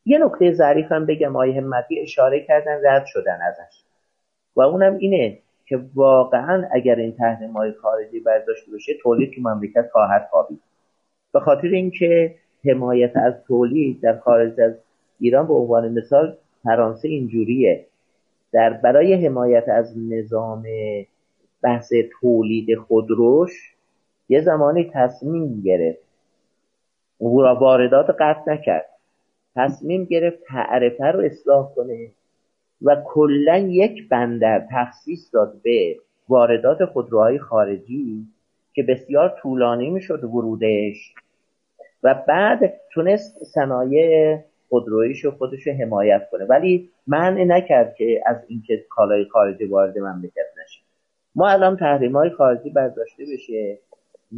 یه 0.04 0.18
نکته 0.18 0.52
ظریف 0.52 0.92
هم 0.92 1.06
بگم 1.06 1.36
آیه 1.36 1.60
همتی 1.60 2.00
اشاره 2.00 2.40
کردن 2.40 2.80
رد 2.84 3.04
شدن 3.06 3.38
ازش. 3.42 3.84
و 4.56 4.62
اونم 4.62 4.96
اینه 4.96 5.38
که 5.66 5.80
واقعا 5.94 6.68
اگر 6.72 6.94
این 6.94 7.12
تحریم 7.12 7.52
های 7.52 7.72
خارجی 7.72 8.20
برداشته 8.20 8.72
بشه 8.72 8.92
تولید 9.02 9.32
تو 9.34 9.40
مملکت 9.40 9.88
خواهد 9.92 10.28
خوابید. 10.30 10.60
به 11.32 11.40
خاطر 11.40 11.68
اینکه 11.68 12.34
حمایت 12.64 13.16
از 13.16 13.34
تولید 13.46 14.00
در 14.00 14.18
خارج 14.18 14.60
از 14.60 14.74
ایران 15.20 15.46
به 15.46 15.54
عنوان 15.54 15.92
مثال 15.92 16.36
فرانسه 16.64 17.08
اینجوریه. 17.08 17.86
در 18.52 18.72
برای 18.72 19.26
حمایت 19.26 19.68
از 19.68 19.98
نظام 19.98 20.64
بحث 21.62 21.92
تولید 22.20 22.78
خودروش 22.78 23.74
یه 24.28 24.40
زمانی 24.40 24.90
تصمیم 24.94 25.60
گرفت. 25.60 26.10
واردات 27.20 28.06
قطع 28.18 28.52
نکرد. 28.52 28.89
تصمیم 29.56 30.04
گرفت 30.04 30.38
تعرفه 30.48 31.04
رو 31.04 31.20
اصلاح 31.20 31.74
کنه 31.74 32.10
و 32.82 32.96
کلا 33.04 33.58
یک 33.58 34.08
بندر 34.08 34.66
تخصیص 34.72 35.34
داد 35.34 35.62
به 35.62 35.96
واردات 36.28 36.84
خودروهای 36.84 37.38
خارجی 37.38 38.26
که 38.72 38.82
بسیار 38.82 39.36
طولانی 39.42 39.90
می‌شد 39.90 40.24
ورودش 40.24 41.14
و 42.02 42.14
بعد 42.28 42.80
تونست 42.92 43.44
صنایع 43.44 44.38
خودرویش 44.68 45.24
و 45.24 45.30
خودش 45.30 45.66
رو 45.66 45.72
حمایت 45.72 46.28
کنه. 46.30 46.44
ولی 46.44 46.90
منع 47.06 47.44
نکرد 47.44 47.94
که 47.94 48.22
از 48.26 48.36
اینکه 48.48 48.84
کالای 48.90 49.24
خارجی 49.24 49.64
وارد 49.64 49.98
مملکت 49.98 50.46
نشه. 50.62 50.80
ما 51.34 51.48
الان 51.48 51.76
تحریم 51.76 52.16
های 52.16 52.30
خارجی 52.30 52.70
برداشته 52.70 53.24
بشه 53.32 53.78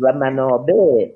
و 0.01 0.13
منابع 0.13 1.09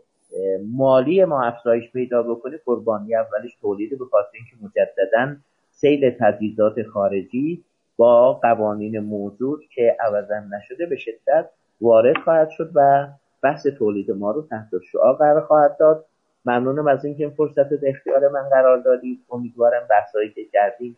مالی 0.68 1.24
ما 1.24 1.42
افزایش 1.42 1.90
پیدا 1.92 2.22
بکنه 2.22 2.60
قربانی 2.64 3.14
اولش 3.14 3.56
تولید 3.60 3.98
به 3.98 4.04
خاطر 4.04 4.28
اینکه 4.32 4.52
مجددا 4.62 5.36
سیل 5.70 6.10
تجهیزات 6.20 6.82
خارجی 6.82 7.64
با 7.96 8.32
قوانین 8.32 8.98
موجود 8.98 9.60
که 9.74 9.96
عوضا 10.00 10.34
نشده 10.56 10.86
به 10.86 10.96
شدت 10.96 11.48
وارد 11.80 12.16
خواهد 12.16 12.50
شد 12.50 12.70
و 12.74 13.08
بحث 13.42 13.66
تولید 13.66 14.10
ما 14.10 14.30
رو 14.30 14.42
تحت 14.50 14.68
شعار 14.92 15.14
قرار 15.14 15.40
خواهد 15.40 15.76
داد. 15.80 16.04
ممنونم 16.44 16.86
از 16.86 17.04
اینکه 17.04 17.24
این 17.24 17.34
فرصت 17.34 17.72
رو 17.72 17.78
اختیار 17.82 18.28
من 18.28 18.48
قرار 18.48 18.78
دادید 18.78 19.20
امیدوارم 19.30 19.82
بحثایی 19.90 20.30
که 20.30 20.44
کردیم 20.52 20.96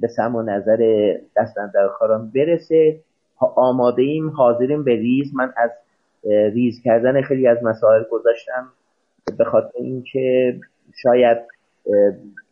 به 0.00 0.08
سم 0.16 0.36
و 0.36 0.42
نظر 0.42 1.12
دستندرکاران 1.36 2.30
برسه. 2.34 3.00
آماده 3.56 4.02
ایم 4.02 4.30
حاضریم 4.30 4.84
به 4.84 4.96
ریز. 4.96 5.34
من 5.34 5.52
از 5.56 5.70
ریز 6.24 6.82
کردن 6.84 7.22
خیلی 7.22 7.46
از 7.46 7.58
مسائل 7.62 8.02
گذاشتم 8.10 8.72
به 9.38 9.44
خاطر 9.44 9.78
اینکه 9.78 10.56
شاید 11.02 11.38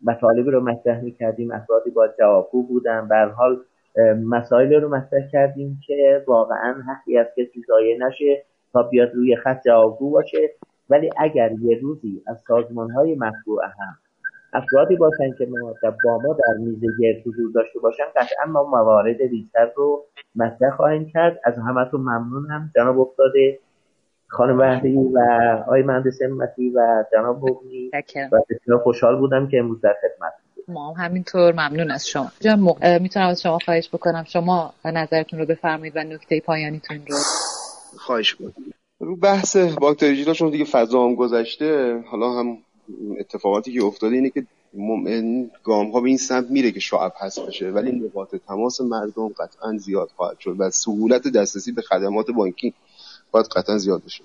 مطالبی 0.03 0.51
رو 0.51 0.61
مطرح 0.61 1.11
کردیم 1.11 1.53
افرادی 1.53 1.91
با 1.91 2.09
جوابگو 2.19 2.67
بودن 2.67 3.09
به 3.09 3.17
حال 3.17 3.61
مسائل 4.25 4.75
رو 4.75 4.89
مطرح 4.89 5.29
کردیم 5.33 5.81
که 5.87 6.25
واقعا 6.27 6.75
حقی 6.89 7.19
از 7.19 7.27
کسی 7.37 7.63
ضایع 7.69 7.99
نشه 7.99 8.43
تا 8.73 8.83
بیاد 8.83 9.15
روی 9.15 9.37
خط 9.37 9.63
جوابگو 9.65 10.11
باشه. 10.11 10.51
ولی 10.91 11.11
اگر 11.19 11.53
یه 11.61 11.79
روزی 11.79 12.23
از 12.27 12.41
سازمان 12.49 12.91
های 12.91 13.15
مطبوع 13.15 13.65
هم 13.65 13.99
افرادی 14.53 14.97
باشن 14.97 15.35
که 15.39 15.47
با 16.05 16.19
ما 16.19 16.33
در 16.35 16.55
میز 16.59 16.81
گرد 17.01 17.21
حضور 17.27 17.53
داشته 17.55 17.79
باشن 17.79 18.05
قطعا 18.17 18.47
ما 18.53 18.65
موارد 18.65 19.23
ریزتر 19.23 19.71
رو 19.77 20.05
مطرح 20.35 20.77
خواهیم 20.77 21.11
کرد. 21.13 21.41
از 21.45 21.55
همتون 21.69 22.01
ممنونم. 22.01 22.71
جناب 22.77 23.01
افتاده 23.01 23.59
خانم 24.29 24.59
وحدی 24.59 24.97
و 24.97 25.19
آقای 25.67 25.83
مهندس 25.83 26.23
همتی 26.23 26.71
و 26.71 27.05
جناب 27.13 27.41
بغنی 27.41 27.91
و 28.33 28.41
بسیار 28.51 28.79
خوشحال 28.79 29.19
بودم 29.19 29.49
که 29.49 29.59
امروز 29.59 29.81
در 29.81 29.97
خدمت 30.01 30.33
ما 30.69 30.93
هم 30.93 31.05
همینطور 31.05 31.53
ممنون 31.53 31.91
از 31.91 32.09
شما. 32.09 32.31
می‌تونم 33.01 33.27
از 33.27 33.43
شما 33.43 33.59
خواهش 33.65 33.89
بکنم. 33.89 34.25
شما 34.25 34.75
نظرتون 34.85 35.39
رو 35.39 35.47
بفرمایید 35.47 35.97
و 35.97 36.05
نکته 36.05 36.41
پایانیتون 36.41 36.97
رو. 37.09 37.17
خواهش 37.99 38.35
کنم 38.35 38.53
رو 39.01 39.17
بحث 39.17 39.57
باکتری 39.57 40.11
دیجیتال 40.11 40.35
چون 40.35 40.51
دیگه 40.51 40.65
فضا 40.65 41.05
هم 41.05 41.15
گذشته 41.15 42.01
حالا 42.11 42.31
هم 42.33 42.59
اتفاقاتی 43.19 43.73
که 43.73 43.85
افتاده 43.85 44.15
اینه 44.15 44.31
که 44.31 44.47
گام 45.65 45.91
ها 45.91 46.01
به 46.01 46.09
این 46.09 46.17
سمت 46.17 46.51
میره 46.51 46.73
که 46.73 46.81
شعب 46.81 47.13
هست 47.17 47.47
بشه 47.47 47.71
ولی 47.71 47.93
نقاط 47.93 48.37
تماس 48.37 48.81
مردم 48.81 49.29
قطعا 49.29 49.77
زیاد 49.77 50.11
خواهد 50.17 50.39
شد 50.39 50.57
و 50.59 50.71
سهولت 50.71 51.29
دسترسی 51.29 51.73
به 51.73 51.83
خدمات 51.83 52.31
بانکی 52.31 52.75
باید 53.31 53.47
قطعا 53.47 53.79
زیاد 53.79 54.03
بشه. 54.05 54.25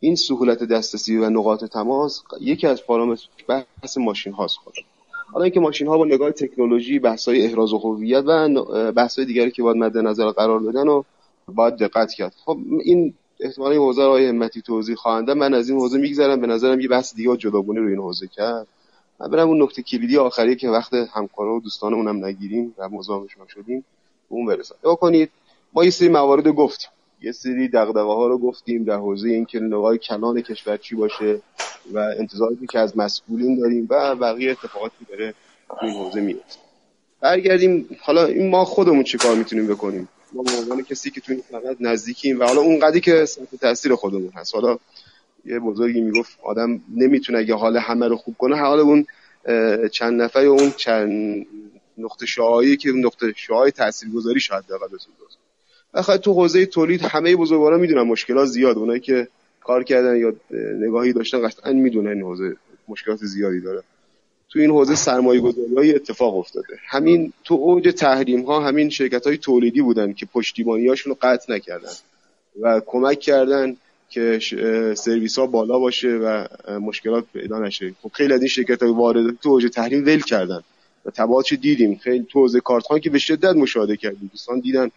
این 0.00 0.16
سهولت 0.16 0.64
دسترسی 0.64 1.16
و 1.16 1.30
نقاط 1.30 1.64
تماس 1.64 2.22
یکی 2.40 2.66
از 2.66 2.86
پارامتر 2.86 3.28
بحث 3.48 3.98
ماشین 3.98 4.32
هاست 4.32 4.56
خود. 4.56 4.74
حالا 5.32 5.44
اینکه 5.44 5.60
ماشین 5.60 5.86
ها 5.86 5.98
با 5.98 6.04
نگاه 6.04 6.30
تکنولوژی 6.30 6.98
بحث 6.98 7.28
های 7.28 7.44
احراز 7.44 7.72
و 7.72 7.78
هویت 7.78 8.24
و 8.26 8.92
بحث 8.92 9.18
های 9.18 9.26
دیگری 9.26 9.50
که 9.50 9.62
باید 9.62 9.76
مد 9.76 9.98
نظر 9.98 10.30
قرار 10.30 10.58
بدن 10.58 10.88
و 10.88 11.02
باید 11.48 11.76
دقت 11.76 12.12
کرد. 12.12 12.34
خب 12.44 12.58
این 12.84 13.14
احتمالی 13.42 13.76
حوزه 13.76 14.02
آقای 14.02 14.26
همتی 14.26 14.62
توضیح 14.62 14.94
خواهنده 14.94 15.34
من 15.34 15.54
از 15.54 15.70
این 15.70 15.78
حوزه 15.78 15.98
میگذرم. 15.98 16.40
به 16.40 16.46
نظرم 16.46 16.80
یه 16.80 16.88
بحث 16.88 17.14
دیگه 17.14 17.36
جداگونه 17.36 17.80
رو 17.80 17.88
این 17.88 17.98
حوزه 17.98 18.26
کرد. 18.26 18.66
من 19.20 19.30
برم 19.30 19.48
اون 19.48 19.62
نکته 19.62 19.82
کلیدی 19.82 20.16
آخری 20.16 20.56
که 20.56 20.68
وقت 20.68 20.94
همکارا 20.94 21.54
و 21.54 21.60
دوستانمون 21.60 22.08
هم 22.08 22.24
نگیریم 22.24 22.74
و 22.78 22.88
مزاحمشون 22.88 23.46
شدیم 23.46 23.84
اون 24.28 24.46
برسم. 24.46 24.74
یا 24.84 24.94
کنید 24.94 25.30
ما 25.72 25.84
یه 25.84 25.90
سری 25.90 26.08
موارد 26.08 26.48
گفتیم. 26.48 26.90
یه 27.22 27.32
سری 27.32 27.68
دغدغه 27.68 28.00
ها 28.00 28.26
رو 28.26 28.38
گفتیم 28.38 28.84
در 28.84 28.96
حوزه 28.96 29.28
اینکه 29.28 29.60
نگاه 29.60 29.96
کلان 29.96 30.40
کشور 30.40 30.76
چی 30.76 30.96
باشه 30.96 31.40
و 31.92 31.98
انتظاراتی 31.98 32.66
که 32.66 32.78
از 32.78 32.98
مسئولین 32.98 33.60
داریم 33.60 33.86
و 33.90 34.14
بقیه 34.14 34.50
اتفاقاتی 34.50 35.06
داره 35.08 35.34
این 35.82 35.92
حوزه 35.92 36.20
میاد 36.20 36.44
برگردیم. 37.20 37.88
حالا 38.00 38.24
این 38.24 38.50
ما 38.50 38.64
خودمون 38.64 39.02
چیکار 39.02 39.34
می‌تونیم 39.34 39.66
بکنیم؟ 39.66 40.08
ما 40.32 40.42
به 40.42 40.50
عنوان 40.50 40.82
کسی 40.82 41.10
که 41.10 41.20
تو 41.20 41.32
این 41.32 41.42
فقط 41.50 41.76
نزدیکیم 41.80 42.40
و 42.40 42.44
حالا 42.44 42.60
اون 42.60 42.78
قدی 42.78 43.00
که 43.00 43.24
سمت 43.24 43.54
تاثیر 43.60 43.94
خودمون 43.94 44.30
هست. 44.34 44.54
حالا 44.54 44.78
یه 45.44 45.58
بزرگی 45.58 46.00
می‌گفت 46.00 46.38
آدم 46.42 46.80
نمی‌تونه 46.96 47.38
اگه 47.38 47.54
حال 47.54 47.76
همه 47.76 48.08
رو 48.08 48.16
خوب 48.16 48.36
کنه 48.38 48.56
حال 48.56 48.80
اون 48.80 49.06
چند 49.88 50.22
نفر 50.22 50.42
یا 50.42 50.52
اون 50.52 50.72
چند 50.72 51.46
نقطه 51.98 52.26
شعایی 52.26 52.76
که 52.76 52.90
نقطه 52.90 53.32
شعای 53.36 53.70
تاثیرگذاری 53.70 54.40
شاید 54.40 54.64
دقیقا 54.64 54.86
بتونه 54.86 55.16
بخاطر 55.94 56.22
تو 56.22 56.32
حوزه 56.32 56.66
تولید 56.66 57.02
همه 57.02 57.36
بزرگوارا 57.36 57.78
می‌دونن 57.78 58.02
مشکلات 58.02 58.46
زیاد. 58.46 58.78
اونایی 58.78 59.00
که 59.00 59.28
کار 59.60 59.84
کردن 59.84 60.16
یا 60.16 60.32
نگاهی 60.86 61.12
داشتن 61.12 61.48
قطعا 61.48 61.72
می‌دونن 61.72 62.08
این 62.08 62.22
حوزه 62.22 62.56
مشکلات 62.88 63.18
زیادی 63.18 63.60
داره. 63.60 63.82
تو 64.50 64.58
این 64.58 64.70
حوزه 64.70 64.94
سرمایه 64.94 65.40
گذاری 65.40 65.94
اتفاق 65.94 66.36
افتاده. 66.36 66.78
همین 66.88 67.32
تو 67.44 67.54
اوج 67.54 67.94
تحریم 67.96 68.42
ها 68.42 68.60
همین 68.60 68.90
شرکت 68.90 69.26
های 69.26 69.38
تولیدی 69.38 69.82
بودن 69.82 70.12
که 70.12 70.26
پشتیبانی 70.26 70.88
هاشون 70.88 71.10
رو 71.10 71.18
قطع 71.22 71.52
نکردن 71.52 71.92
و 72.60 72.80
کمک 72.86 73.20
کردن 73.20 73.76
که 74.08 74.38
سرویس 74.96 75.38
ها 75.38 75.46
بالا 75.46 75.78
باشه 75.78 76.08
و 76.08 76.46
مشکلات 76.80 77.24
پیدا 77.32 77.58
نشه. 77.58 77.94
خب 78.02 78.10
خیلی 78.14 78.32
از 78.32 78.40
این 78.40 78.48
شرکت 78.48 78.82
های 78.82 78.92
وارد 78.92 79.40
تو 79.42 79.48
اوج 79.48 79.66
تحریم 79.74 80.06
ول 80.06 80.20
کردن 80.20 80.60
و 81.04 81.10
تبعاتش 81.10 81.52
دیدیم. 81.52 81.96
خیلی 81.96 82.26
تو 82.30 82.40
حوزه 82.40 82.60
کارت 82.60 82.84
که 83.02 83.10
به 83.10 83.18
شدت 83.18 83.56
مشاهده 83.56 83.96
کردیم. 83.96 84.30
دوستان 84.32 84.60
دیدن 84.60 84.90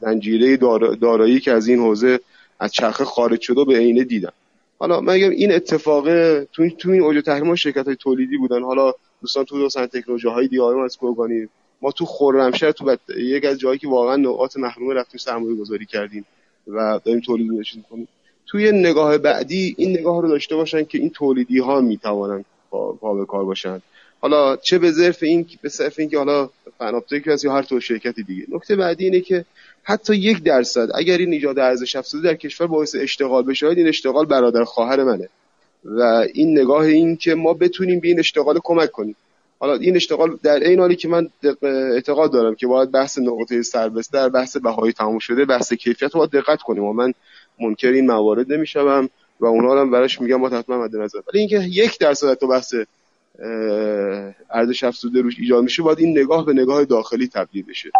زنجیره 0.00 0.56
دارایی 1.00 1.40
که 1.40 1.52
از 1.52 1.68
این 1.68 1.78
حوزه 1.78 2.20
از 2.60 2.72
چرخه 2.72 3.04
خارج 3.04 3.40
شده 3.40 3.64
به 3.64 3.78
عینه 3.78 4.04
دیدن. 4.04 4.32
حالا 4.78 5.00
من 5.00 5.14
میگم 5.14 5.30
این 5.30 5.52
اتفاق 5.52 6.04
تو 6.44 6.70
تو 6.70 6.90
این 6.90 7.02
اوج 7.02 7.24
تحریم 7.24 7.54
شرکت 7.54 7.86
های 7.86 7.96
تولیدی 7.96 8.36
بودن. 8.36 8.62
حالا 8.62 8.92
دوستان 9.20 9.44
تو 9.44 9.68
سن 9.68 9.86
تکنولوژی 9.86 10.28
های 10.28 10.48
دیگه 10.48 10.64
از 10.64 10.96
کوگانی 10.96 11.48
ما 11.82 11.92
تو 11.92 12.04
خرمشهر 12.04 12.72
تو 12.72 12.84
بد... 12.84 12.98
یک 13.16 13.44
از 13.44 13.58
جایی 13.58 13.78
که 13.78 13.88
واقعا 13.88 14.16
نقاط 14.16 14.56
محروم 14.56 14.90
رفتیم 14.90 15.18
سرمایه 15.18 15.54
گذاری 15.54 15.86
کردیم 15.86 16.24
و 16.66 17.00
داریم 17.04 17.20
تولید 17.20 17.50
می‌کنیم. 17.50 18.08
توی 18.46 18.72
نگاه 18.72 19.18
بعدی 19.18 19.74
این 19.78 19.98
نگاه 19.98 20.22
رو 20.22 20.28
داشته 20.28 20.56
باشن 20.56 20.84
که 20.84 20.98
این 20.98 21.10
تولیدی 21.10 21.58
ها 21.58 21.80
می‌توانن 21.80 22.44
پا 22.70 23.14
به 23.14 23.26
کار 23.26 23.44
باشن. 23.44 23.82
حالا 24.20 24.56
چه 24.56 24.78
به 24.78 24.90
ظرف 24.90 25.22
این 25.22 25.46
به 25.62 25.68
صرف 25.68 25.98
این 25.98 26.08
که 26.08 26.18
حالا 26.18 26.50
فناپتیک 26.78 27.26
هست 27.26 27.44
یا 27.44 27.52
هر 27.52 27.62
تو 27.62 27.80
شرکتی 27.80 28.22
دیگه. 28.22 28.46
نکته 28.48 28.76
بعدی 28.76 29.04
اینه 29.04 29.20
که 29.20 29.44
حتی 29.88 30.14
یک 30.14 30.42
درصد. 30.42 30.88
اگر 30.94 31.18
این 31.18 31.32
ایجاد 31.32 31.58
ارزش 31.58 31.96
افزوده 31.96 32.28
در 32.28 32.34
کشور 32.34 32.66
باعث 32.66 32.96
اشتغال 33.00 33.42
بشه 33.42 33.66
این 33.66 33.88
اشتغال 33.88 34.26
برادر 34.26 34.64
خواهر 34.64 35.04
منه. 35.04 35.28
و 35.84 36.02
این 36.34 36.58
نگاه 36.58 36.82
این 36.82 37.16
که 37.16 37.34
ما 37.34 37.54
بتونیم 37.54 38.00
به 38.00 38.08
این 38.08 38.18
اشتغال 38.18 38.60
کمک 38.64 38.90
کنیم. 38.90 39.16
حالا 39.58 39.74
این 39.74 39.96
اشتغال 39.96 40.38
در 40.42 40.54
این 40.54 40.80
حالی 40.80 40.96
که 40.96 41.08
من 41.08 41.28
اعتقاد 41.62 42.32
دارم 42.32 42.54
که 42.54 42.66
باید 42.66 42.90
بحث 42.90 43.18
نقطه 43.18 43.62
سربستر 43.62 44.28
بحث 44.28 44.56
بهایی 44.56 44.92
تموم 44.92 45.18
شده 45.18 45.44
بحث 45.44 45.72
کیفیت 45.72 46.14
رو 46.14 46.18
باید 46.18 46.30
دقت 46.30 46.62
کنیم 46.62 46.84
و 46.84 46.92
من 46.92 47.12
منکر 47.60 47.88
این 47.88 48.06
موارد 48.06 48.52
نمیشم 48.52 49.08
و 49.40 49.46
اونها 49.46 49.80
هم 49.80 49.90
براش 49.90 50.20
میگم 50.20 50.36
ما 50.36 50.48
حتما 50.48 50.84
مد 50.84 50.96
نظر. 50.96 51.18
ولی 51.32 51.40
اینکه 51.40 51.58
یک 51.58 51.98
درصد 51.98 52.34
تو 52.34 52.46
بحث 52.46 52.74
ارزش 54.50 54.84
افزوده 54.84 55.20
روش 55.20 55.38
ایجاد 55.38 55.62
میشه 55.64 55.82
باید 55.82 55.98
این 55.98 56.18
نگاه 56.18 56.46
به 56.46 56.52
نگاه 56.52 56.84
داخلی 56.84 57.28
تبدیل 57.28 57.64
بشه. 57.68 57.90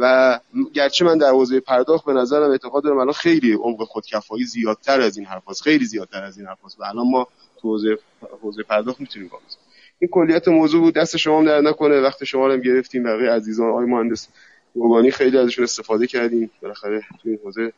و 0.00 0.40
گرچه 0.74 1.04
من 1.04 1.18
در 1.18 1.30
حوزه 1.30 1.60
پرداخت 1.60 2.04
به 2.04 2.12
نظرم 2.12 2.50
اعتقاد 2.50 2.84
دارم 2.84 2.98
الان 2.98 3.12
خیلی 3.12 3.52
عمق 3.52 3.84
خودکفایی 3.84 4.44
زیادتر 4.44 5.00
از 5.00 5.16
این 5.16 5.26
حرف 5.26 5.42
خیلی 5.62 5.84
زیادتر 5.84 6.24
از 6.24 6.38
این 6.38 6.46
حرف 6.46 6.58
و 6.78 6.84
الان 6.84 7.10
ما 7.10 7.28
تو 7.60 7.68
حوزه 7.68 7.98
حوزه 8.42 8.62
پرداخت 8.62 9.00
می‌تونیم 9.00 9.28
باز 9.28 9.56
این 9.98 10.10
کلیت 10.12 10.48
موضوع 10.48 10.80
بود 10.80 10.94
دست 10.94 11.16
شما 11.16 11.38
هم 11.38 11.44
در 11.44 11.60
نکنه 11.60 12.00
وقت 12.00 12.24
شما 12.24 12.52
هم 12.52 12.60
گرفتیم 12.60 13.02
بقیه 13.02 13.30
عزیزان 13.30 13.70
آقای 13.70 13.86
مهندس 13.86 14.28
روبانی 14.74 15.10
خیلی 15.10 15.38
ازشون 15.38 15.64
استفاده 15.64 16.06
کردیم 16.06 16.50
بالاخره 16.62 17.00
تو 17.22 17.28
این 17.28 17.38
حوزه 17.44 17.72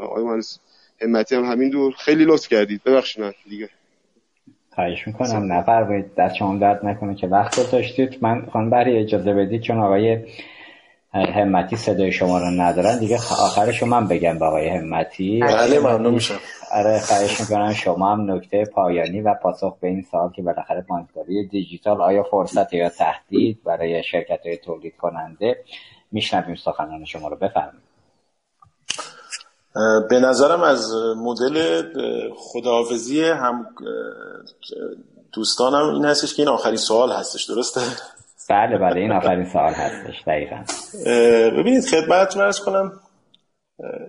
آقای 0.00 0.24
مهندس 0.24 0.58
همتی 1.02 1.34
هم 1.34 1.44
همین 1.44 1.70
دور. 1.70 1.94
خیلی 1.98 2.24
لطف 2.24 2.48
کردید. 2.48 2.80
ببخشید 2.84 3.34
دیگه 3.48 3.70
خواهش 4.74 5.06
می‌کنم. 5.06 5.52
نفرمایید 5.52 6.14
دست 6.14 6.34
شما 6.34 6.56
درد 6.56 6.86
نکنه 6.86 7.14
که 7.14 7.26
وقت 7.26 7.60
گذاشتید. 7.60 8.18
من 8.20 8.46
خانم 8.52 8.70
برای 8.70 8.98
اجازه 8.98 9.34
بدید 9.34 9.62
چون 9.62 9.80
آقای 9.80 10.18
همتی 11.12 11.76
صدای 11.76 12.12
شما 12.12 12.38
رو 12.38 12.50
ندارن. 12.50 12.98
دیگه 12.98 13.16
آخرش 13.16 13.82
من 13.82 14.08
بگم 14.08 14.38
به 14.38 14.44
آقای 14.44 14.68
همتی. 14.68 15.40
بله 15.40 15.78
ممنون 15.78 16.14
میشم. 16.14 16.38
آره 16.72 16.98
خواهش 16.98 17.40
می‌کنم. 17.40 17.72
شما 17.72 18.12
هم 18.12 18.30
نکته 18.30 18.64
پایانی 18.64 19.20
و 19.20 19.34
پاسخ 19.34 19.76
به 19.80 19.88
این 19.88 20.02
سوال 20.02 20.30
که 20.32 20.42
بالاخره 20.42 20.84
بانکداری 20.88 21.48
دیجیتال 21.48 22.00
آیا 22.00 22.22
فرصت 22.22 22.74
یا 22.74 22.88
تهدید 22.88 23.60
برای 23.64 24.02
شرکت 24.02 24.46
های 24.46 24.56
تولید 24.56 24.96
کننده 24.96 25.56
میشنویم 26.12 26.54
سخنان 26.54 27.04
شما 27.04 27.28
رو. 27.28 27.36
بفرمایید. 27.36 27.93
به 30.10 30.20
نظرم 30.20 30.62
از 30.62 30.94
مدل 31.16 31.82
خداحافظی 32.36 33.24
هم 33.24 33.66
دوستانم 35.32 35.94
این 35.94 36.04
هستش 36.04 36.34
که 36.34 36.42
این 36.42 36.48
آخرین 36.48 36.76
سوال 36.76 37.12
هستش 37.12 37.44
درسته؟ 37.44 37.80
بله 38.50 38.78
بله 38.78 39.00
این 39.00 39.12
آخرین 39.12 39.48
سوال 39.52 39.72
هستش 39.72 40.22
دقیقا 40.26 40.64
ببینید 41.60 41.86
خدمت 41.86 42.36
ارز 42.36 42.60
کنم 42.60 42.92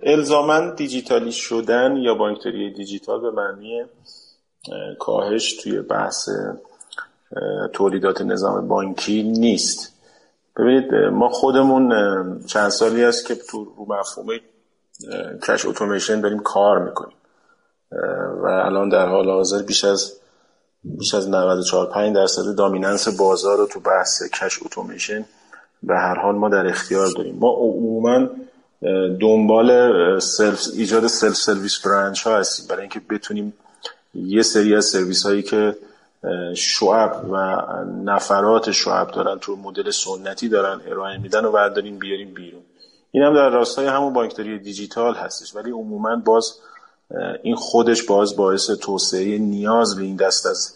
الزامن 0.02 0.74
دیجیتالی 0.74 1.32
شدن 1.32 1.96
یا 1.96 2.14
بانکداری 2.14 2.72
دیجیتال 2.72 3.20
به 3.20 3.30
معنی 3.30 3.84
کاهش 4.98 5.52
توی 5.52 5.80
بحث 5.80 6.28
تولیدات 7.72 8.22
نظام 8.22 8.68
بانکی 8.68 9.22
نیست 9.22 9.92
ببینید 10.56 10.94
ما 10.94 11.28
خودمون 11.28 11.90
چند 12.46 12.68
سالی 12.68 13.04
است 13.04 13.26
که 13.26 13.34
تو 13.34 13.64
رو 13.64 13.86
مفهوم 13.88 14.28
cash 15.42 15.66
اتوماسیون 15.66 16.20
داریم 16.20 16.38
کار 16.38 16.78
می‌کنیم. 16.78 17.16
و 18.42 18.46
الان 18.46 18.88
در 18.88 19.06
حال 19.06 19.30
حاضر 19.30 19.62
بیش 19.62 19.84
از 19.84 20.12
بیش 20.84 21.14
از 21.14 21.28
94 21.28 21.86
5 21.86 22.14
درصد 22.14 22.54
dominance 22.54 23.08
بازار 23.08 23.58
رو 23.58 23.66
تو 23.66 23.80
بحث 23.80 24.22
cash 24.22 24.62
اتوماسیون 24.62 25.24
به 25.82 25.94
هر 25.94 26.14
حال 26.14 26.34
ما 26.34 26.48
در 26.48 26.66
اختیار 26.66 27.08
داریم. 27.16 27.36
ما 27.36 27.50
عموما 27.50 28.28
دنبال 29.20 29.70
self 30.18 30.60
ایجاد 30.74 31.06
self 31.06 31.36
service 31.36 31.86
branch 31.86 32.26
ها 32.26 32.38
هستیم. 32.38 32.66
برای 32.68 32.80
اینکه 32.80 33.00
بتونیم 33.10 33.52
یه 34.14 34.42
سری 34.42 34.74
از 34.74 34.84
سرویس 34.84 35.26
هایی 35.26 35.42
که 35.42 35.76
شعب 36.54 37.24
و 37.30 37.36
نفرات 38.04 38.70
شعب 38.70 39.10
دارن 39.10 39.38
تو 39.38 39.56
مدل 39.56 39.90
سنتی 39.90 40.48
دارن 40.48 40.80
ارائه 40.86 41.18
میدن 41.18 41.44
و 41.44 41.52
برداریم 41.52 41.98
بیاریم 41.98 42.34
بیرون. 42.34 42.62
این 43.16 43.24
هم 43.24 43.34
در 43.34 43.50
راستای 43.50 43.86
همون 43.86 44.12
بانکداری 44.12 44.58
دیجیتال 44.58 45.14
هستش. 45.14 45.56
ولی 45.56 45.70
عموما 45.70 46.16
باز 46.16 46.54
این 47.42 47.56
خودش 47.56 48.02
باز 48.02 48.36
باعث 48.36 48.70
توسعه 48.70 49.38
نیاز 49.38 49.96
به 49.96 50.02
این 50.02 50.16
دست 50.16 50.46
از 50.46 50.74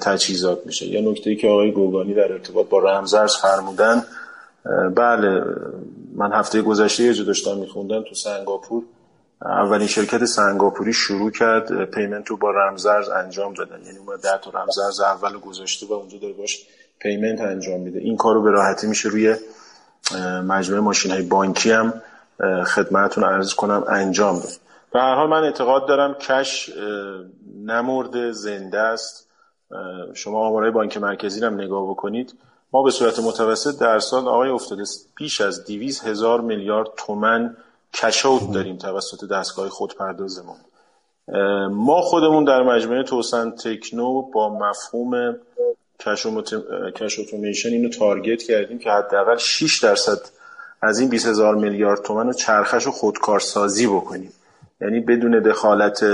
تجهیزات 0.00 0.66
میشه. 0.66 0.86
یا 0.86 1.10
نکته 1.10 1.36
که 1.36 1.48
آقای 1.48 1.72
گوگانی 1.72 2.14
در 2.14 2.32
ارتباط 2.32 2.68
با 2.68 2.78
رمزرز 2.78 3.36
فرمودن 3.36 4.04
بله 4.94 5.44
من 6.14 6.32
هفته 6.32 6.62
گذشته 6.62 7.02
یه 7.02 7.14
جو 7.14 7.24
داشتم 7.24 7.58
میخوندم 7.58 8.02
تو 8.02 8.14
سنگاپور. 8.14 8.82
اولین 9.42 9.86
شرکت 9.86 10.24
سنگاپوری 10.24 10.92
شروع 10.92 11.30
کرد 11.30 11.84
payment 11.84 12.28
رو 12.28 12.36
با 12.36 12.50
رمزرز 12.50 13.08
انجام 13.08 13.54
دادن. 13.54 13.84
یعنی 13.86 13.98
اومد 13.98 14.20
ده 14.20 14.38
تا 14.42 14.50
رمزرز 14.50 15.00
اول 15.00 15.38
گذاشته 15.38 15.86
و 15.86 15.92
اونجا 15.92 16.18
داره 16.18 16.32
باش 16.32 16.66
payment 16.98 17.40
انجام 17.40 17.80
میده. 17.80 17.98
این 17.98 18.16
کارو 18.16 18.42
به 18.42 18.50
راحتی 18.50 18.86
میشه 18.86 19.08
روی 19.08 19.36
مجموعه 20.46 20.80
ماشین 20.80 21.12
های 21.12 21.22
بانکی 21.22 21.70
هم 21.70 22.02
خدمتتون 22.66 23.24
عرض 23.24 23.54
کنم 23.54 23.84
انجام 23.88 24.34
داد. 24.34 24.52
به 24.92 25.00
هر 25.00 25.14
حال 25.14 25.28
من 25.28 25.44
اعتقاد 25.44 25.86
دارم 25.88 26.14
cash 26.14 26.70
نمرده 27.64 28.32
زنده 28.32 28.78
است. 28.78 29.28
شما 30.14 30.46
آمارهای 30.46 30.70
بانک 30.70 30.96
مرکزی 30.96 31.44
هم 31.44 31.54
نگاه 31.54 31.90
بکنید. 31.90 32.34
ما 32.72 32.82
به 32.82 32.90
صورت 32.90 33.18
متوسط 33.18 33.80
در 33.80 33.98
سال 33.98 34.28
آقای 34.28 34.48
افتاده 34.48 34.82
بیش 35.16 35.40
از 35.40 35.64
دیویز 35.64 36.00
هزار 36.00 36.40
میلیارد 36.40 36.88
تومن 36.96 37.56
کشوت 37.94 38.52
داریم 38.52 38.76
توسط 38.76 39.28
دستگاه 39.28 39.68
خودپردازمون. 39.68 40.56
ما 41.70 42.00
خودمون 42.00 42.44
در 42.44 42.62
مجموعه 42.62 43.02
توسن 43.02 43.50
تکنو 43.50 44.22
با 44.22 44.58
مفهوم 44.58 45.36
کش 45.98 47.18
اتومیشن 47.18 47.68
اینو 47.68 47.88
تارگت 47.88 48.42
کردیم 48.42 48.78
که 48.78 48.90
حداقل 48.90 49.36
6 49.36 49.78
درصد 49.84 50.18
از 50.82 50.98
این 50.98 51.08
20 51.08 51.26
هزار 51.26 51.54
میلیارد 51.54 52.02
تومن 52.02 52.26
رو 52.26 52.32
چرخش 52.32 52.86
و 52.86 52.90
خودکارسازی 52.90 53.86
بکنیم. 53.86 54.32
یعنی 54.80 55.00
بدون 55.00 55.42
دخالت 55.42 56.04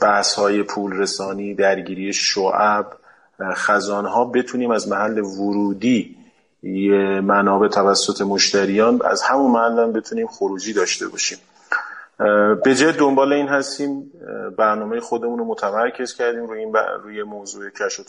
بحث 0.00 0.34
های 0.34 0.62
پول 0.62 0.92
رسانی 0.92 1.54
درگیری 1.54 2.12
شعب 2.12 2.86
خزان 3.54 4.06
ها 4.06 4.24
بتونیم 4.24 4.70
از 4.70 4.88
محل 4.88 5.18
ورودی 5.18 6.16
منابع 7.22 7.68
توسط 7.68 8.20
مشتریان 8.20 9.00
از 9.04 9.22
همون 9.22 9.50
محل 9.50 9.92
بتونیم 9.92 10.26
خروجی 10.26 10.72
داشته 10.72 11.08
باشیم. 11.08 11.38
به 12.64 12.74
جه 12.74 12.92
دنبال 12.92 13.32
این 13.32 13.48
هستیم 13.48 14.12
برنامه 14.58 15.00
خودمون 15.00 15.38
رو 15.38 15.44
متمرکز 15.44 16.14
کردیم 16.14 16.46
روی 16.46 16.58
این 16.58 16.74
روی 17.02 17.22
موضوع 17.22 17.70
کش 17.70 18.00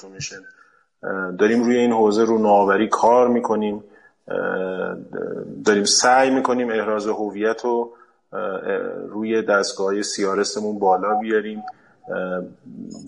داریم 1.40 1.64
روی 1.64 1.78
این 1.78 1.92
حوزه 1.92 2.24
رو 2.24 2.38
نوآوری 2.38 2.90
کار 2.90 3.28
می‌کنیم 3.28 3.84
داریم 5.66 5.84
سعی 5.84 6.30
می‌کنیم 6.30 6.70
احراز 6.70 7.08
هویت 7.08 7.66
رو 7.66 7.94
روی 9.10 9.42
دستگاه 9.42 10.02
سیارستمون 10.02 10.80
بالا 10.80 11.16
بیاریم. 11.16 11.64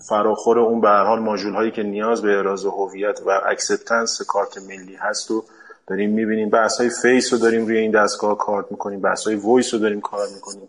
فراخور 0.08 0.58
اون 0.58 0.80
به 0.80 0.88
هر 0.88 1.04
حال 1.04 1.18
ماژول 1.18 1.54
هایی 1.54 1.70
که 1.70 1.82
نیاز 1.82 2.22
به 2.22 2.36
احراز 2.36 2.64
هویت 2.64 3.20
و 3.26 3.40
acceptance 3.46 4.22
کارت 4.28 4.58
ملی 4.58 4.94
هست 4.94 5.30
و 5.30 5.44
داریم 5.86 6.10
می‌بینیم. 6.10 6.50
بحث 6.50 6.80
های 6.80 6.90
face 7.02 7.32
رو 7.32 7.38
داریم 7.38 7.66
روی 7.66 7.78
این 7.78 7.90
دستگاه 7.90 8.38
کار 8.38 8.66
می‌کنیم 8.70 9.00
بحث 9.00 9.26
های 9.26 9.36
voice 9.36 9.74
رو 9.74 9.80
داریم 9.80 10.00
کار 10.00 10.26
می‌کنیم. 10.34 10.68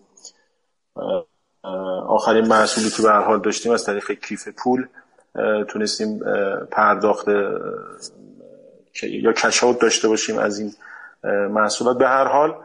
آخرین 2.08 2.48
محصولی 2.48 2.90
که 2.90 3.04
به 3.04 3.08
هر 3.08 3.12
حال 3.12 3.42
داشتیم 3.42 3.72
از 3.72 3.86
طریق 3.86 4.12
کیف 4.12 4.48
پول 4.48 4.88
تونستیم 5.68 6.20
پرداخت 6.72 7.28
یا 9.04 9.34
cash 9.34 9.60
out 9.60 9.80
داشته 9.80 10.08
باشیم 10.08 10.38
از 10.38 10.60
این 10.60 10.74
محصولات. 11.50 11.98
به 11.98 12.08
هر 12.08 12.28
حال 12.28 12.56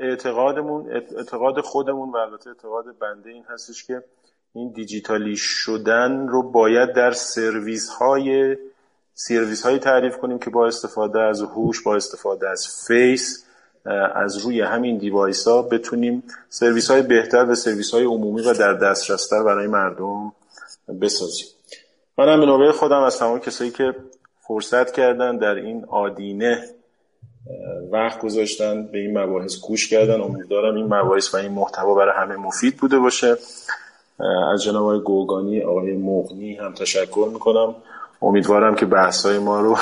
اعتقادمون 0.00 0.90
اعتقاد 0.90 1.60
خودمون 1.60 2.10
و 2.10 2.16
البته 2.16 2.50
اعتقاد 2.50 2.84
بنده 2.98 3.30
این 3.30 3.44
هستش 3.48 3.84
که 3.84 4.04
این 4.54 4.72
دیجیتالی 4.72 5.36
شدن 5.36 6.28
رو 6.28 6.42
باید 6.42 6.92
در 6.92 7.12
سرویس 7.12 7.88
های 7.88 8.56
سرویس 9.14 9.62
های 9.62 9.78
تعریف 9.78 10.18
کنیم 10.18 10.38
که 10.38 10.50
با 10.50 10.66
استفاده 10.66 11.20
از 11.20 11.42
هوش 11.42 11.82
با 11.82 11.96
استفاده 11.96 12.48
از 12.48 12.86
face 12.86 13.46
از 14.14 14.38
روی 14.38 14.60
همین 14.60 14.98
device 14.98 15.48
ها 15.48 15.62
بتونیم 15.62 16.22
سرویس 16.48 16.90
های 16.90 17.02
بهتر 17.02 17.44
و 17.44 17.54
سرویس 17.54 17.94
های 17.94 18.04
عمومی 18.04 18.42
و 18.42 18.52
در 18.52 18.74
دسترستر 18.74 19.42
برای 19.42 19.66
مردم 19.66 20.32
بسازیم. 21.00 21.46
من 22.18 22.28
هم 22.28 22.40
به 22.40 22.46
نوبه 22.46 22.72
خودم 22.72 23.02
از 23.02 23.18
تمام 23.18 23.40
کسایی 23.40 23.70
که 23.70 23.94
فرصت 24.48 24.92
کردن 24.92 25.36
در 25.36 25.54
این 25.54 25.84
آدینه 25.84 26.64
وقت 27.90 28.20
گذاشتن 28.20 28.86
به 28.86 28.98
این 28.98 29.18
مباحث 29.18 29.60
گوش 29.60 29.88
کردن 29.88 30.20
امیدوارم 30.20 30.74
این 30.74 30.94
مباحث 30.94 31.34
و 31.34 31.36
این 31.36 31.52
محتوا 31.52 31.94
برای 31.94 32.14
همه 32.16 32.36
مفید 32.36 32.76
بوده 32.76 32.98
باشه. 32.98 33.36
از 34.52 34.62
جناب 34.62 34.82
آقای 34.82 35.00
گوگانی 35.00 35.62
آقای 35.62 35.92
مغنی 35.92 36.54
هم 36.54 36.74
تشکر 36.74 37.28
می‌کنم. 37.32 37.74
امیدوارم 38.22 38.74
که 38.74 38.86
بحث 38.86 39.26
های 39.26 39.38
ما 39.38 39.60
رو 39.60 39.78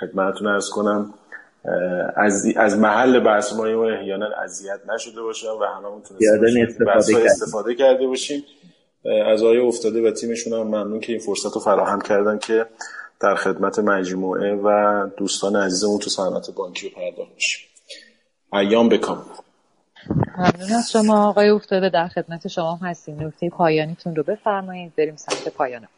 خدمتتون 0.00 0.46
ارز 0.46 0.70
کنم. 0.70 1.14
از, 2.16 2.46
از 2.56 2.78
محل 2.78 3.20
بحث 3.20 3.52
ما 3.52 3.66
احیانا 3.66 4.26
اذیت 4.44 4.80
نشده 4.94 5.22
باشم 5.22 5.58
و 5.60 5.64
هممون 5.64 6.02
استفاده, 6.88 7.24
استفاده 7.24 7.74
کرده 7.74 8.06
باشیم. 8.06 8.44
از 9.26 9.42
آقای 9.42 9.58
افتاده 9.58 10.08
و 10.08 10.10
تیمشون 10.10 10.52
هم 10.52 10.66
ممنون 10.66 11.00
که 11.00 11.12
این 11.12 11.20
فرصت 11.20 11.54
رو 11.54 11.60
فراهم 11.60 12.00
کردن 12.00 12.38
که 12.38 12.66
در 13.20 13.34
خدمت 13.34 13.78
مجموعه 13.78 14.54
و 14.54 15.06
دوستان 15.16 15.56
عزیزمون 15.56 15.98
تو 15.98 16.10
صنعت 16.10 16.50
بانکی 16.50 16.88
رو 16.88 16.94
پرداخت 16.94 17.34
بشیم 17.36 17.68
ایام 18.52 18.88
بکام. 18.88 19.26
ممنون 20.38 20.72
از 20.78 20.90
شما. 20.92 21.28
آقای 21.28 21.48
افتاده 21.48 21.88
در 21.88 22.08
خدمت 22.08 22.48
شما 22.48 22.78
هستیم. 22.82 23.26
نکته 23.26 23.48
پایانیتون 23.48 24.16
رو 24.16 24.22
بفرمایید. 24.22 24.92
بریم 24.96 25.16
سمت 25.16 25.54
پایان 25.54 25.88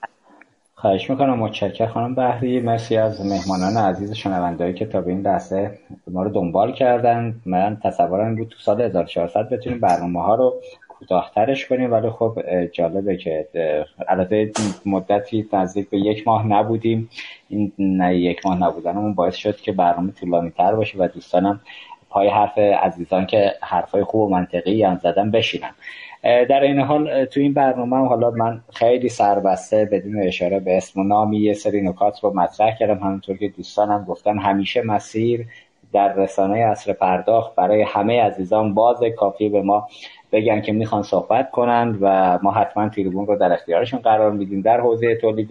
خواهش 0.87 1.11
می‌کنم 1.11 1.39
متشکر 1.39 1.87
خانم 1.87 2.15
بحری 2.15 2.61
مرسی 2.61 2.97
از 2.97 3.27
مهمانان 3.27 3.77
عزیز 3.77 4.13
شنوندهایی 4.13 4.75
که 4.75 4.87
تا 4.87 5.01
به 5.01 5.11
این 5.11 5.21
لحظه 5.21 5.79
ما 6.11 6.23
رو 6.23 6.31
دنبال 6.31 6.73
کردن. 6.73 7.41
من 7.47 7.79
تصورم 7.85 8.37
بود 8.37 8.49
تو 8.49 8.59
سال 8.59 8.81
1400 8.81 9.49
بتونیم 9.49 9.81
برنامه 9.81 10.23
ها 10.23 10.35
رو 10.35 10.55
کوتاهترش 10.89 11.67
کنیم 11.67 11.93
ولی 11.93 12.11
خب 12.11 12.39
جالبه 12.73 13.17
که 13.17 13.49
البته 14.09 14.53
مدتی 14.87 15.49
نزدیک 15.53 15.91
به 15.91 15.99
یک 15.99 16.27
ماه 16.27 16.47
نبودیم. 16.47 17.11
این 17.49 17.73
نه 17.79 18.17
یک 18.17 18.47
ماه 18.47 18.59
نبودنمون 18.59 19.15
باعث 19.15 19.35
شد 19.35 19.57
که 19.57 19.73
برنامه 19.73 20.13
طولانی 20.13 20.51
تر 20.51 20.75
باشه 20.75 20.99
و 20.99 21.09
دوستانم 21.09 21.61
پای 22.11 22.29
حرف 22.29 22.59
عزیزان 22.59 23.27
که 23.27 23.53
حرفای 23.63 24.05
خوب 24.05 24.21
و 24.21 24.29
منطقی 24.29 24.83
هم 24.83 24.99
زدن 24.99 25.31
بشینن. 25.31 25.71
در 26.27 26.61
این 26.63 26.81
حال 26.81 27.25
تو 27.25 27.41
این 27.41 27.53
برنامه 27.53 28.09
حالا 28.09 28.31
من 28.31 28.61
خیلی 28.73 29.09
سربسته 29.09 29.85
بدون 29.85 30.23
اشاره 30.23 30.61
به 30.61 30.77
اسم 30.77 31.01
و 31.01 31.05
نامی 31.05 31.39
یه 31.39 31.53
سری 31.53 31.83
نکات 31.83 32.21
رو 32.25 32.35
مطرح 32.35 32.77
کردم. 32.79 32.99
همونطور 32.99 33.37
که 33.37 33.49
دوستانم 33.49 34.05
گفتن 34.05 34.39
همیشه 34.39 34.83
مسیر 34.83 35.47
در 35.93 36.15
رسانه 36.15 36.59
اصر 36.59 36.93
پرداخت 36.93 37.55
برای 37.55 37.83
همه 37.83 38.23
عزیزان 38.23 38.75
باز 38.75 39.01
کافی 39.17 39.49
به 39.49 39.63
ما 39.63 39.89
بگن 40.33 40.61
که 40.61 40.73
می‌خوان 40.73 41.03
صحبت 41.03 41.51
کنند 41.51 41.99
و 42.01 42.39
ما 42.43 42.51
حتما 42.51 42.89
تریبون 42.89 43.27
رو 43.27 43.37
در 43.37 43.53
اختیارشون 43.53 44.01
قرار 44.01 44.33
میدیم. 44.33 44.61
در 44.61 44.81
حوزه 44.81 45.17
تولید 45.17 45.51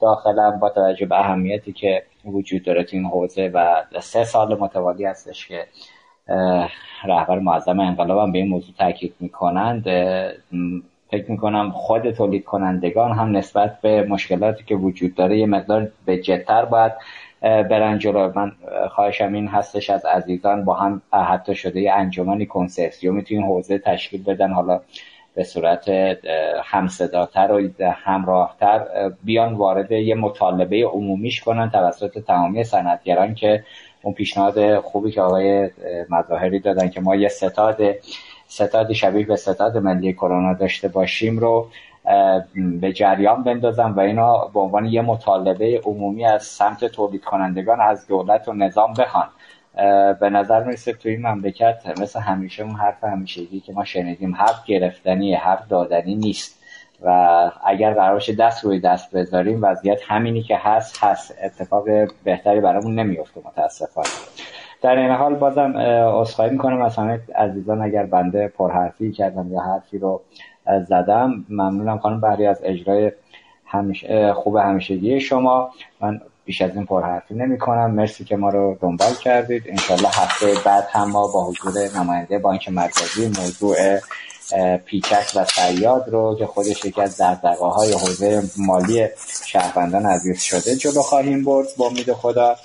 داخلم 0.00 0.58
با 0.60 0.70
توجه 0.70 1.06
به 1.06 1.20
اهمیتی 1.20 1.72
که 1.72 2.02
وجود 2.24 2.62
داره 2.62 2.84
تو 2.84 2.96
این 2.96 3.06
حوزه 3.06 3.50
و 3.54 3.82
سه 4.00 4.24
سال 4.24 4.58
متوالی 4.60 5.04
هستش 5.04 5.48
که 5.48 5.66
رهبر 7.04 7.38
معظم 7.38 7.80
انقلاب 7.80 8.18
هم 8.18 8.32
به 8.32 8.38
این 8.38 8.48
موضوع 8.48 8.74
تاکید 8.78 9.14
می‌کنند. 9.20 9.84
فکر 11.10 11.30
می‌کنم 11.30 11.70
خود 11.70 12.10
تولید 12.10 12.44
کنندگان 12.44 13.12
هم 13.12 13.36
نسبت 13.36 13.80
به 13.80 14.02
مشکلاتی 14.02 14.64
که 14.64 14.74
وجود 14.74 15.14
داره 15.14 15.38
یه 15.38 15.46
مقدار 15.46 15.88
به 16.04 16.18
جدتر 16.18 16.64
باید 16.64 16.92
برن 17.42 17.98
جلو. 17.98 18.32
من 18.34 18.52
خواهشم 18.90 19.32
این 19.32 19.48
هستش 19.48 19.90
از 19.90 20.04
عزیزان 20.04 20.64
با 20.64 20.74
هم 20.74 21.02
حتی 21.12 21.54
شده 21.54 21.80
یه 21.80 21.92
انجمنی 21.92 22.46
کنسرسیومی 22.46 23.22
تو 23.22 23.34
این 23.34 23.42
حوزه 23.42 23.78
تشکیل 23.78 24.22
بدن. 24.22 24.52
حالا 24.52 24.80
به 25.34 25.44
صورت 25.44 25.88
همصداتر 26.64 27.52
و 27.52 27.92
همراهتر 27.92 29.10
بیان 29.24 29.54
وارد 29.54 29.92
یه 29.92 30.14
مطالبه 30.14 30.84
عمومیش 30.84 31.40
کنن 31.40 31.70
توسط 31.70 32.18
تمامی 32.18 32.64
صنعتگران 32.64 33.34
که 33.34 33.64
اون 34.02 34.14
پیشنهاد 34.14 34.80
خوبی 34.80 35.10
که 35.10 35.20
آقای 35.20 35.70
مظاهری 36.10 36.58
دادن 36.58 36.88
که 36.88 37.00
ما 37.00 37.16
یه 37.16 37.28
ستاد 37.28 37.80
ستاد 38.48 38.92
شبیه 38.92 39.26
به 39.26 39.36
ستاد 39.36 39.78
ملی 39.78 40.12
کرونا 40.12 40.52
داشته 40.54 40.88
باشیم 40.88 41.38
رو 41.38 41.68
به 42.80 42.92
جریان 42.92 43.42
بندازم 43.42 43.94
و 43.96 44.00
اینا 44.00 44.46
به 44.46 44.60
عنوان 44.60 44.84
یه 44.84 45.02
مطالبه 45.02 45.80
عمومی 45.84 46.24
از 46.24 46.42
سمت 46.42 46.84
تولید 46.84 47.24
کنندگان 47.24 47.80
از 47.80 48.06
دولت 48.06 48.48
و 48.48 48.52
نظام 48.52 48.94
بخوان. 48.94 49.28
به 50.20 50.30
نظر 50.30 50.64
می‌رسه 50.64 50.92
توی 50.92 51.12
این 51.12 51.26
مملکت 51.26 52.00
مثل 52.00 52.20
همیشه 52.20 52.62
اون 52.62 52.74
حرف 52.74 53.04
همیشگی 53.04 53.60
که 53.60 53.72
ما 53.72 53.84
شنیدیم 53.84 54.34
حرف 54.34 54.64
گرفتنی 54.66 55.34
حرف 55.34 55.68
دادنی 55.68 56.14
نیست. 56.14 56.55
و 57.02 57.50
اگر 57.64 57.94
قرارش 57.94 58.30
دست 58.30 58.64
روی 58.64 58.80
دست 58.80 59.10
بذاریم 59.10 59.58
وضعیت 59.62 60.00
همینی 60.08 60.42
که 60.42 60.56
هست 60.56 61.04
هست. 61.04 61.34
اتفاق 61.42 61.84
بهتری 62.24 62.60
برامون 62.60 62.94
نمیفته 62.94 63.40
متاسفانه. 63.44 64.08
در 64.82 64.96
این 64.96 65.10
حال 65.10 65.34
بازم 65.34 65.76
اصخایی 66.20 66.50
می‌کنم 66.50 66.82
از 66.82 66.96
همه 66.96 67.20
عزیزان. 67.34 67.82
اگر 67.82 68.06
بنده 68.06 68.48
پرحرفی 68.48 69.12
کردم 69.12 69.52
یا 69.52 69.60
حرفی 69.60 69.98
رو 69.98 70.22
زدم 70.88 71.44
ممنونم 71.48 71.98
خانم 71.98 72.20
بحری 72.20 72.46
از 72.46 72.60
اجرای 72.64 73.12
خوب 74.34 74.56
همیشگی 74.56 75.20
شما. 75.20 75.70
من 76.00 76.20
بیش 76.44 76.62
از 76.62 76.76
این 76.76 76.86
پرحرفی 76.86 77.34
نمی 77.34 77.58
کنم 77.58 77.90
مرسی 77.90 78.24
که 78.24 78.36
ما 78.36 78.48
رو 78.48 78.78
دنبال 78.80 79.12
کردید. 79.22 79.62
انشالله 79.66 80.08
هفته 80.08 80.46
بعد 80.64 80.84
هم 80.90 81.10
ما 81.10 81.26
با 81.34 81.44
حضور 81.44 81.72
نماینده 81.98 82.38
بانک 82.38 82.68
مرکزی 82.68 83.26
موضوع 83.26 83.76
پیچک 84.84 85.32
و 85.36 85.44
سیاد 85.44 86.08
رو 86.08 86.36
که 86.38 86.46
خودش 86.46 86.84
یکی 86.84 87.00
از 87.00 87.16
دردقه 87.16 87.64
های 87.64 87.92
حوزه 87.92 88.42
مالی 88.58 89.08
شهروندان 89.46 90.06
عزیز 90.06 90.42
شده 90.42 90.76
جلو 90.76 91.02
خواهیم 91.02 91.44
برد 91.44 91.68
با 91.76 91.86
امید 91.86 92.12
خدا 92.12 92.56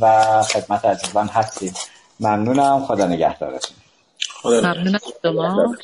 و 0.00 0.42
خدمت 0.42 0.84
عزیزان 0.84 1.28
هستیم. 1.28 1.74
ممنونم. 2.20 2.84
خدا 2.84 3.06
نگهدارتون. 3.06 3.76
ممنونم 4.44 4.98
شما. 5.22 5.76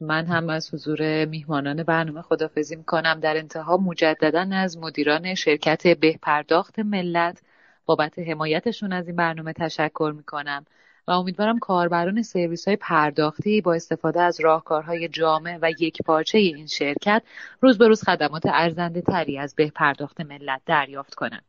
من 0.00 0.26
هم 0.26 0.50
از 0.50 0.74
حضور 0.74 1.24
میهمانان 1.24 1.82
برنامه 1.82 2.22
خدافزی 2.22 2.76
می‌کنم. 2.76 3.20
در 3.20 3.36
انتها 3.36 3.76
مجددا 3.76 4.48
از 4.52 4.78
مدیران 4.78 5.34
شرکت 5.34 5.86
بهپرداخت 5.86 6.78
ملت 6.78 7.38
بابت 7.86 8.18
حمایتشون 8.18 8.92
از 8.92 9.06
این 9.06 9.16
برنامه 9.16 9.52
تشکر 9.52 10.12
می‌کنم. 10.16 10.66
و 11.08 11.10
امیدوارم 11.10 11.58
کاربران 11.58 12.22
سرویس 12.22 12.68
های 12.68 12.76
پرداختی 12.76 13.60
با 13.60 13.74
استفاده 13.74 14.20
از 14.20 14.40
راهکارهای 14.40 15.08
جامع 15.08 15.58
و 15.62 15.70
یک 15.78 16.02
پارچه 16.02 16.38
این 16.38 16.66
شرکت 16.66 17.22
روز 17.60 17.78
به 17.78 17.88
روز 17.88 18.04
خدمات 18.04 18.42
ارزنده 18.46 19.00
تری 19.00 19.38
از 19.38 19.54
بهپرداخت 19.54 20.20
ملت 20.20 20.60
دریافت 20.66 21.14
کنند. 21.14 21.44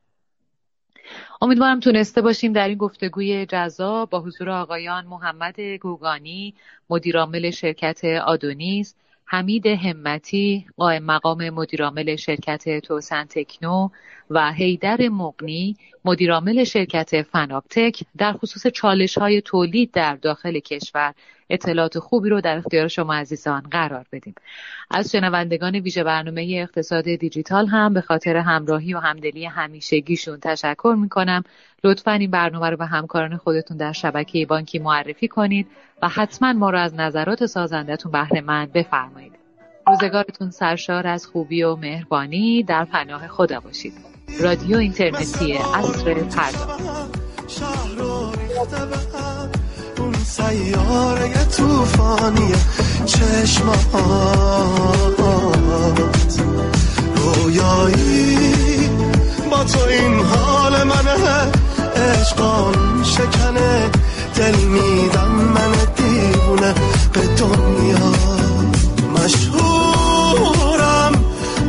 امیدوارم 1.42 1.80
تونسته 1.80 2.22
باشیم 2.22 2.54
در 2.54 2.68
این 2.68 2.78
گفتگوی 2.78 3.46
جذاب 3.46 4.10
با 4.10 4.20
حضور 4.20 4.50
آقایان 4.50 5.06
محمد 5.06 5.60
گوگانی 5.60 6.54
مدیرعامل 6.90 7.52
شرکت 7.52 8.06
آدونیس 8.06 8.96
حمید 9.26 9.68
همتی 9.68 10.66
قائم 10.78 11.04
مقام 11.04 11.50
مدیرعامل 11.50 12.16
شرکت 12.16 12.80
توسن 12.80 13.26
تکنو 13.26 13.90
و 14.30 14.54
هیدر 14.54 15.10
مقنی 15.10 15.78
مدیرعامل 16.06 16.64
شرکت 16.64 17.22
فناپتک 17.22 18.04
در 18.18 18.34
خصوص 18.34 18.68
چالش 18.68 19.18
های 19.18 19.42
تولید 19.42 19.92
در 19.92 20.16
داخل 20.16 20.60
کشور. 20.60 21.14
اطلاعات 21.50 22.00
خوبی 22.00 22.30
رو 22.30 22.42
در 22.42 22.58
اختیار 22.58 22.88
شما 22.88 23.14
عزیزان 23.14 23.62
قرار 23.72 24.06
بدیم. 24.12 24.36
از 24.92 25.12
شنوندگان 25.12 25.76
ویژه 25.76 26.04
برنامه 26.04 26.48
اقتصاد 26.60 27.04
دیجیتال 27.04 27.68
هم 27.68 27.94
به 27.94 28.02
خاطر 28.02 28.38
همراهی 28.38 28.94
و 28.94 29.00
همدلی 29.00 29.46
همیشگیشون 29.46 30.40
تشکر 30.40 30.96
می‌کنم. 31.00 31.44
لطفا 31.84 32.12
این 32.12 32.32
برنامه 32.32 32.70
رو 32.70 32.78
به 32.78 32.86
همکاران 32.86 33.38
خودتون 33.38 33.78
در 33.78 33.92
شبکه 33.92 34.46
بانکی 34.46 34.80
معرفی 34.80 35.28
کنید 35.28 35.68
و 36.02 36.10
حتما 36.10 36.54
ما 36.54 36.70
رو 36.70 36.78
از 36.78 36.94
نظرات 36.94 37.46
سازندتون 37.46 38.12
بهره 38.12 38.42
مند 38.42 38.74
بفرمایید. 38.74 39.36
روزگارتون 39.88 40.52
سرشار 40.52 41.08
از 41.08 41.26
خوبی 41.26 41.64
و 41.64 41.76
مهربانی 41.76 42.64
در 42.64 42.86
پناه 42.86 43.28
خدا 43.28 43.60
باشید. 43.60 43.94
رادیو 44.40 44.78
اینترنتی 44.78 45.54
اصر 45.54 46.10
اون 46.10 46.30
سیاره 50.26 51.46
توفانی 51.58 52.54
چشمات 53.06 53.86
رویایی 57.16 58.90
با 59.52 59.64
تو 59.64 59.80
این 59.90 60.20
حال 60.20 60.84
منه. 60.84 61.52
عشقان 61.96 63.04
شکنه 63.04 63.90
دل 64.36 64.56
میدم 64.56 65.32
من 65.32 65.72
دیوونه 65.96 66.74
به 67.14 67.22
دنیا. 67.22 68.12
مشهورم 69.16 71.14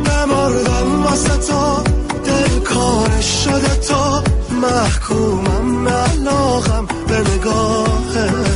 بمردم 0.05 1.05
واسه 1.05 1.37
تو. 1.37 1.83
دل 2.25 2.59
کارش 2.59 3.43
شده 3.43 3.75
تو. 3.75 4.21
محکومم 4.61 5.87
علاقم 5.87 6.87
به 7.07 7.19
نگاهت 7.19 8.46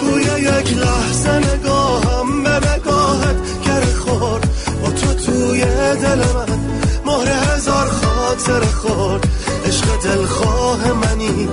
توی 0.00 0.42
یک 0.42 0.78
لحظه 0.78 1.30
نگاهم 1.30 2.42
به 2.44 2.50
نگاهت 2.50 3.36
گر 3.66 3.84
خورد. 3.84 4.48
با 4.82 4.90
تو 4.90 5.14
توی 5.14 5.60
دل 5.94 6.18
من 6.18 6.58
مهر 7.06 7.28
هزار 7.28 7.86
خاطر 7.86 8.60
خورد. 8.60 9.26
عشق 9.66 9.86
دلخواه 10.04 10.92
منی 10.92 11.48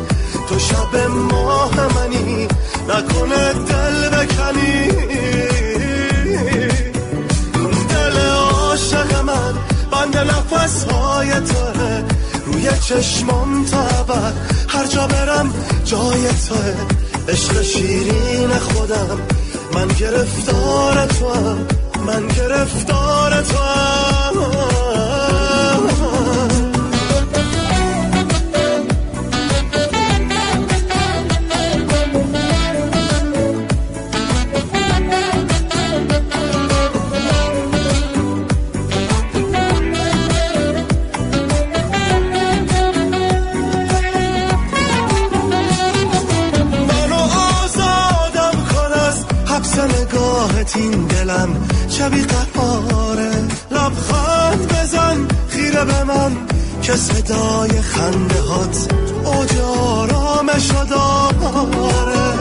تو 0.49 0.59
شب 0.59 0.95
ماه 1.09 1.75
منی. 1.75 2.47
نکنه 2.89 3.53
دل 3.53 4.09
بکنی. 4.09 4.87
دل 7.89 8.19
عاشق 8.19 9.21
من 9.23 9.53
بند 9.91 10.17
نفس 10.17 10.83
های 10.83 11.29
توه 11.29 11.80
روی 12.61 12.69
چشمام 12.79 13.65
تا 13.65 13.83
هر 14.67 14.87
جا 14.87 15.07
برم 15.07 15.53
جای 15.85 16.27
توه 16.47 16.75
عشق 17.29 17.61
شیرین 17.61 18.49
خودم. 18.49 19.19
من 19.73 19.87
گرفتار 19.87 21.05
تو 21.05 21.33
من 22.05 22.27
گرفتار 22.27 23.41
تو 23.41 23.57
این 50.75 51.07
دلم. 51.07 51.49
چه 51.89 52.09
قراره 52.53 53.31
لبخند 53.71 54.67
بزن. 54.67 55.27
خیره 55.49 55.85
به 55.85 56.03
من. 56.03 56.37
که 56.81 56.93
صدای 56.93 57.81
خنده 57.81 58.41
هات 58.41 58.93
اوج 59.25 59.57
آرامش 59.59 60.67
داره 60.89 62.33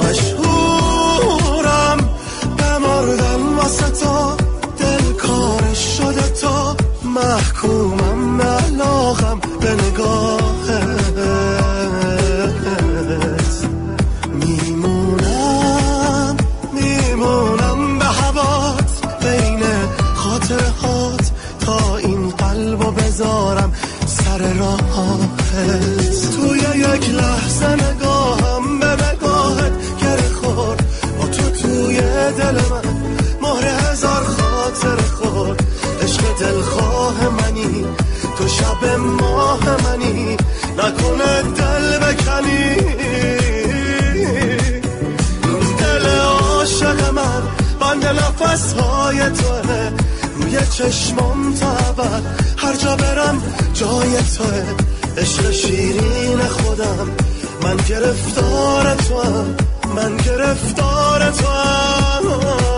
مشهورم. 0.00 1.98
بمردم 2.58 3.58
واسه 3.58 3.90
تو. 3.90 4.36
دل 4.78 5.12
کارش 5.12 5.98
شده 5.98 6.28
تو 6.28 6.76
محکومم. 7.04 8.40
علاقم 8.42 9.40
به 9.60 9.74
نگاهت 9.74 10.39
سر 24.40 24.52
راه 24.52 24.80
حافظ 24.90 26.36
توی 26.36 26.58
یک 26.58 27.10
لحظه 27.10 27.68
نگاهم 27.68 28.78
به 28.78 28.86
نگاهت 28.86 29.72
گره 30.02 30.28
خورد. 30.42 30.84
با 31.18 31.26
تو 31.26 31.50
توی 31.50 32.00
دل 32.38 32.54
من 32.70 32.82
مهر 33.42 33.64
هزار 33.64 34.24
خاطر 34.24 34.96
خورد. 34.96 35.64
عشق 36.02 36.38
دلخواه 36.40 37.28
منی 37.28 37.84
تو 38.38 38.48
شب 38.48 38.98
ماه 38.98 39.60
منی. 39.84 40.36
نکنه 40.78 41.42
دل 41.42 41.98
بکنی. 41.98 42.76
دل 45.78 46.08
عاشق 46.08 47.12
من 47.14 47.42
بند 47.80 48.04
نفس 48.04 48.72
های 48.72 49.18
توه. 49.18 49.90
روی 50.50 50.66
چشمام 50.66 51.54
تا 51.54 51.70
هر 52.56 52.76
جا 52.76 52.96
برم 52.96 53.42
جای 53.74 54.16
توه 54.36 54.64
عشق 55.16 55.50
شیرین 55.50 56.38
خودم. 56.38 57.10
من 57.62 57.76
گرفتار 57.76 58.94
تو 58.94 59.22
من 59.96 60.16
گرفتار 60.16 61.30
تو 61.30 61.46
هم 61.46 62.69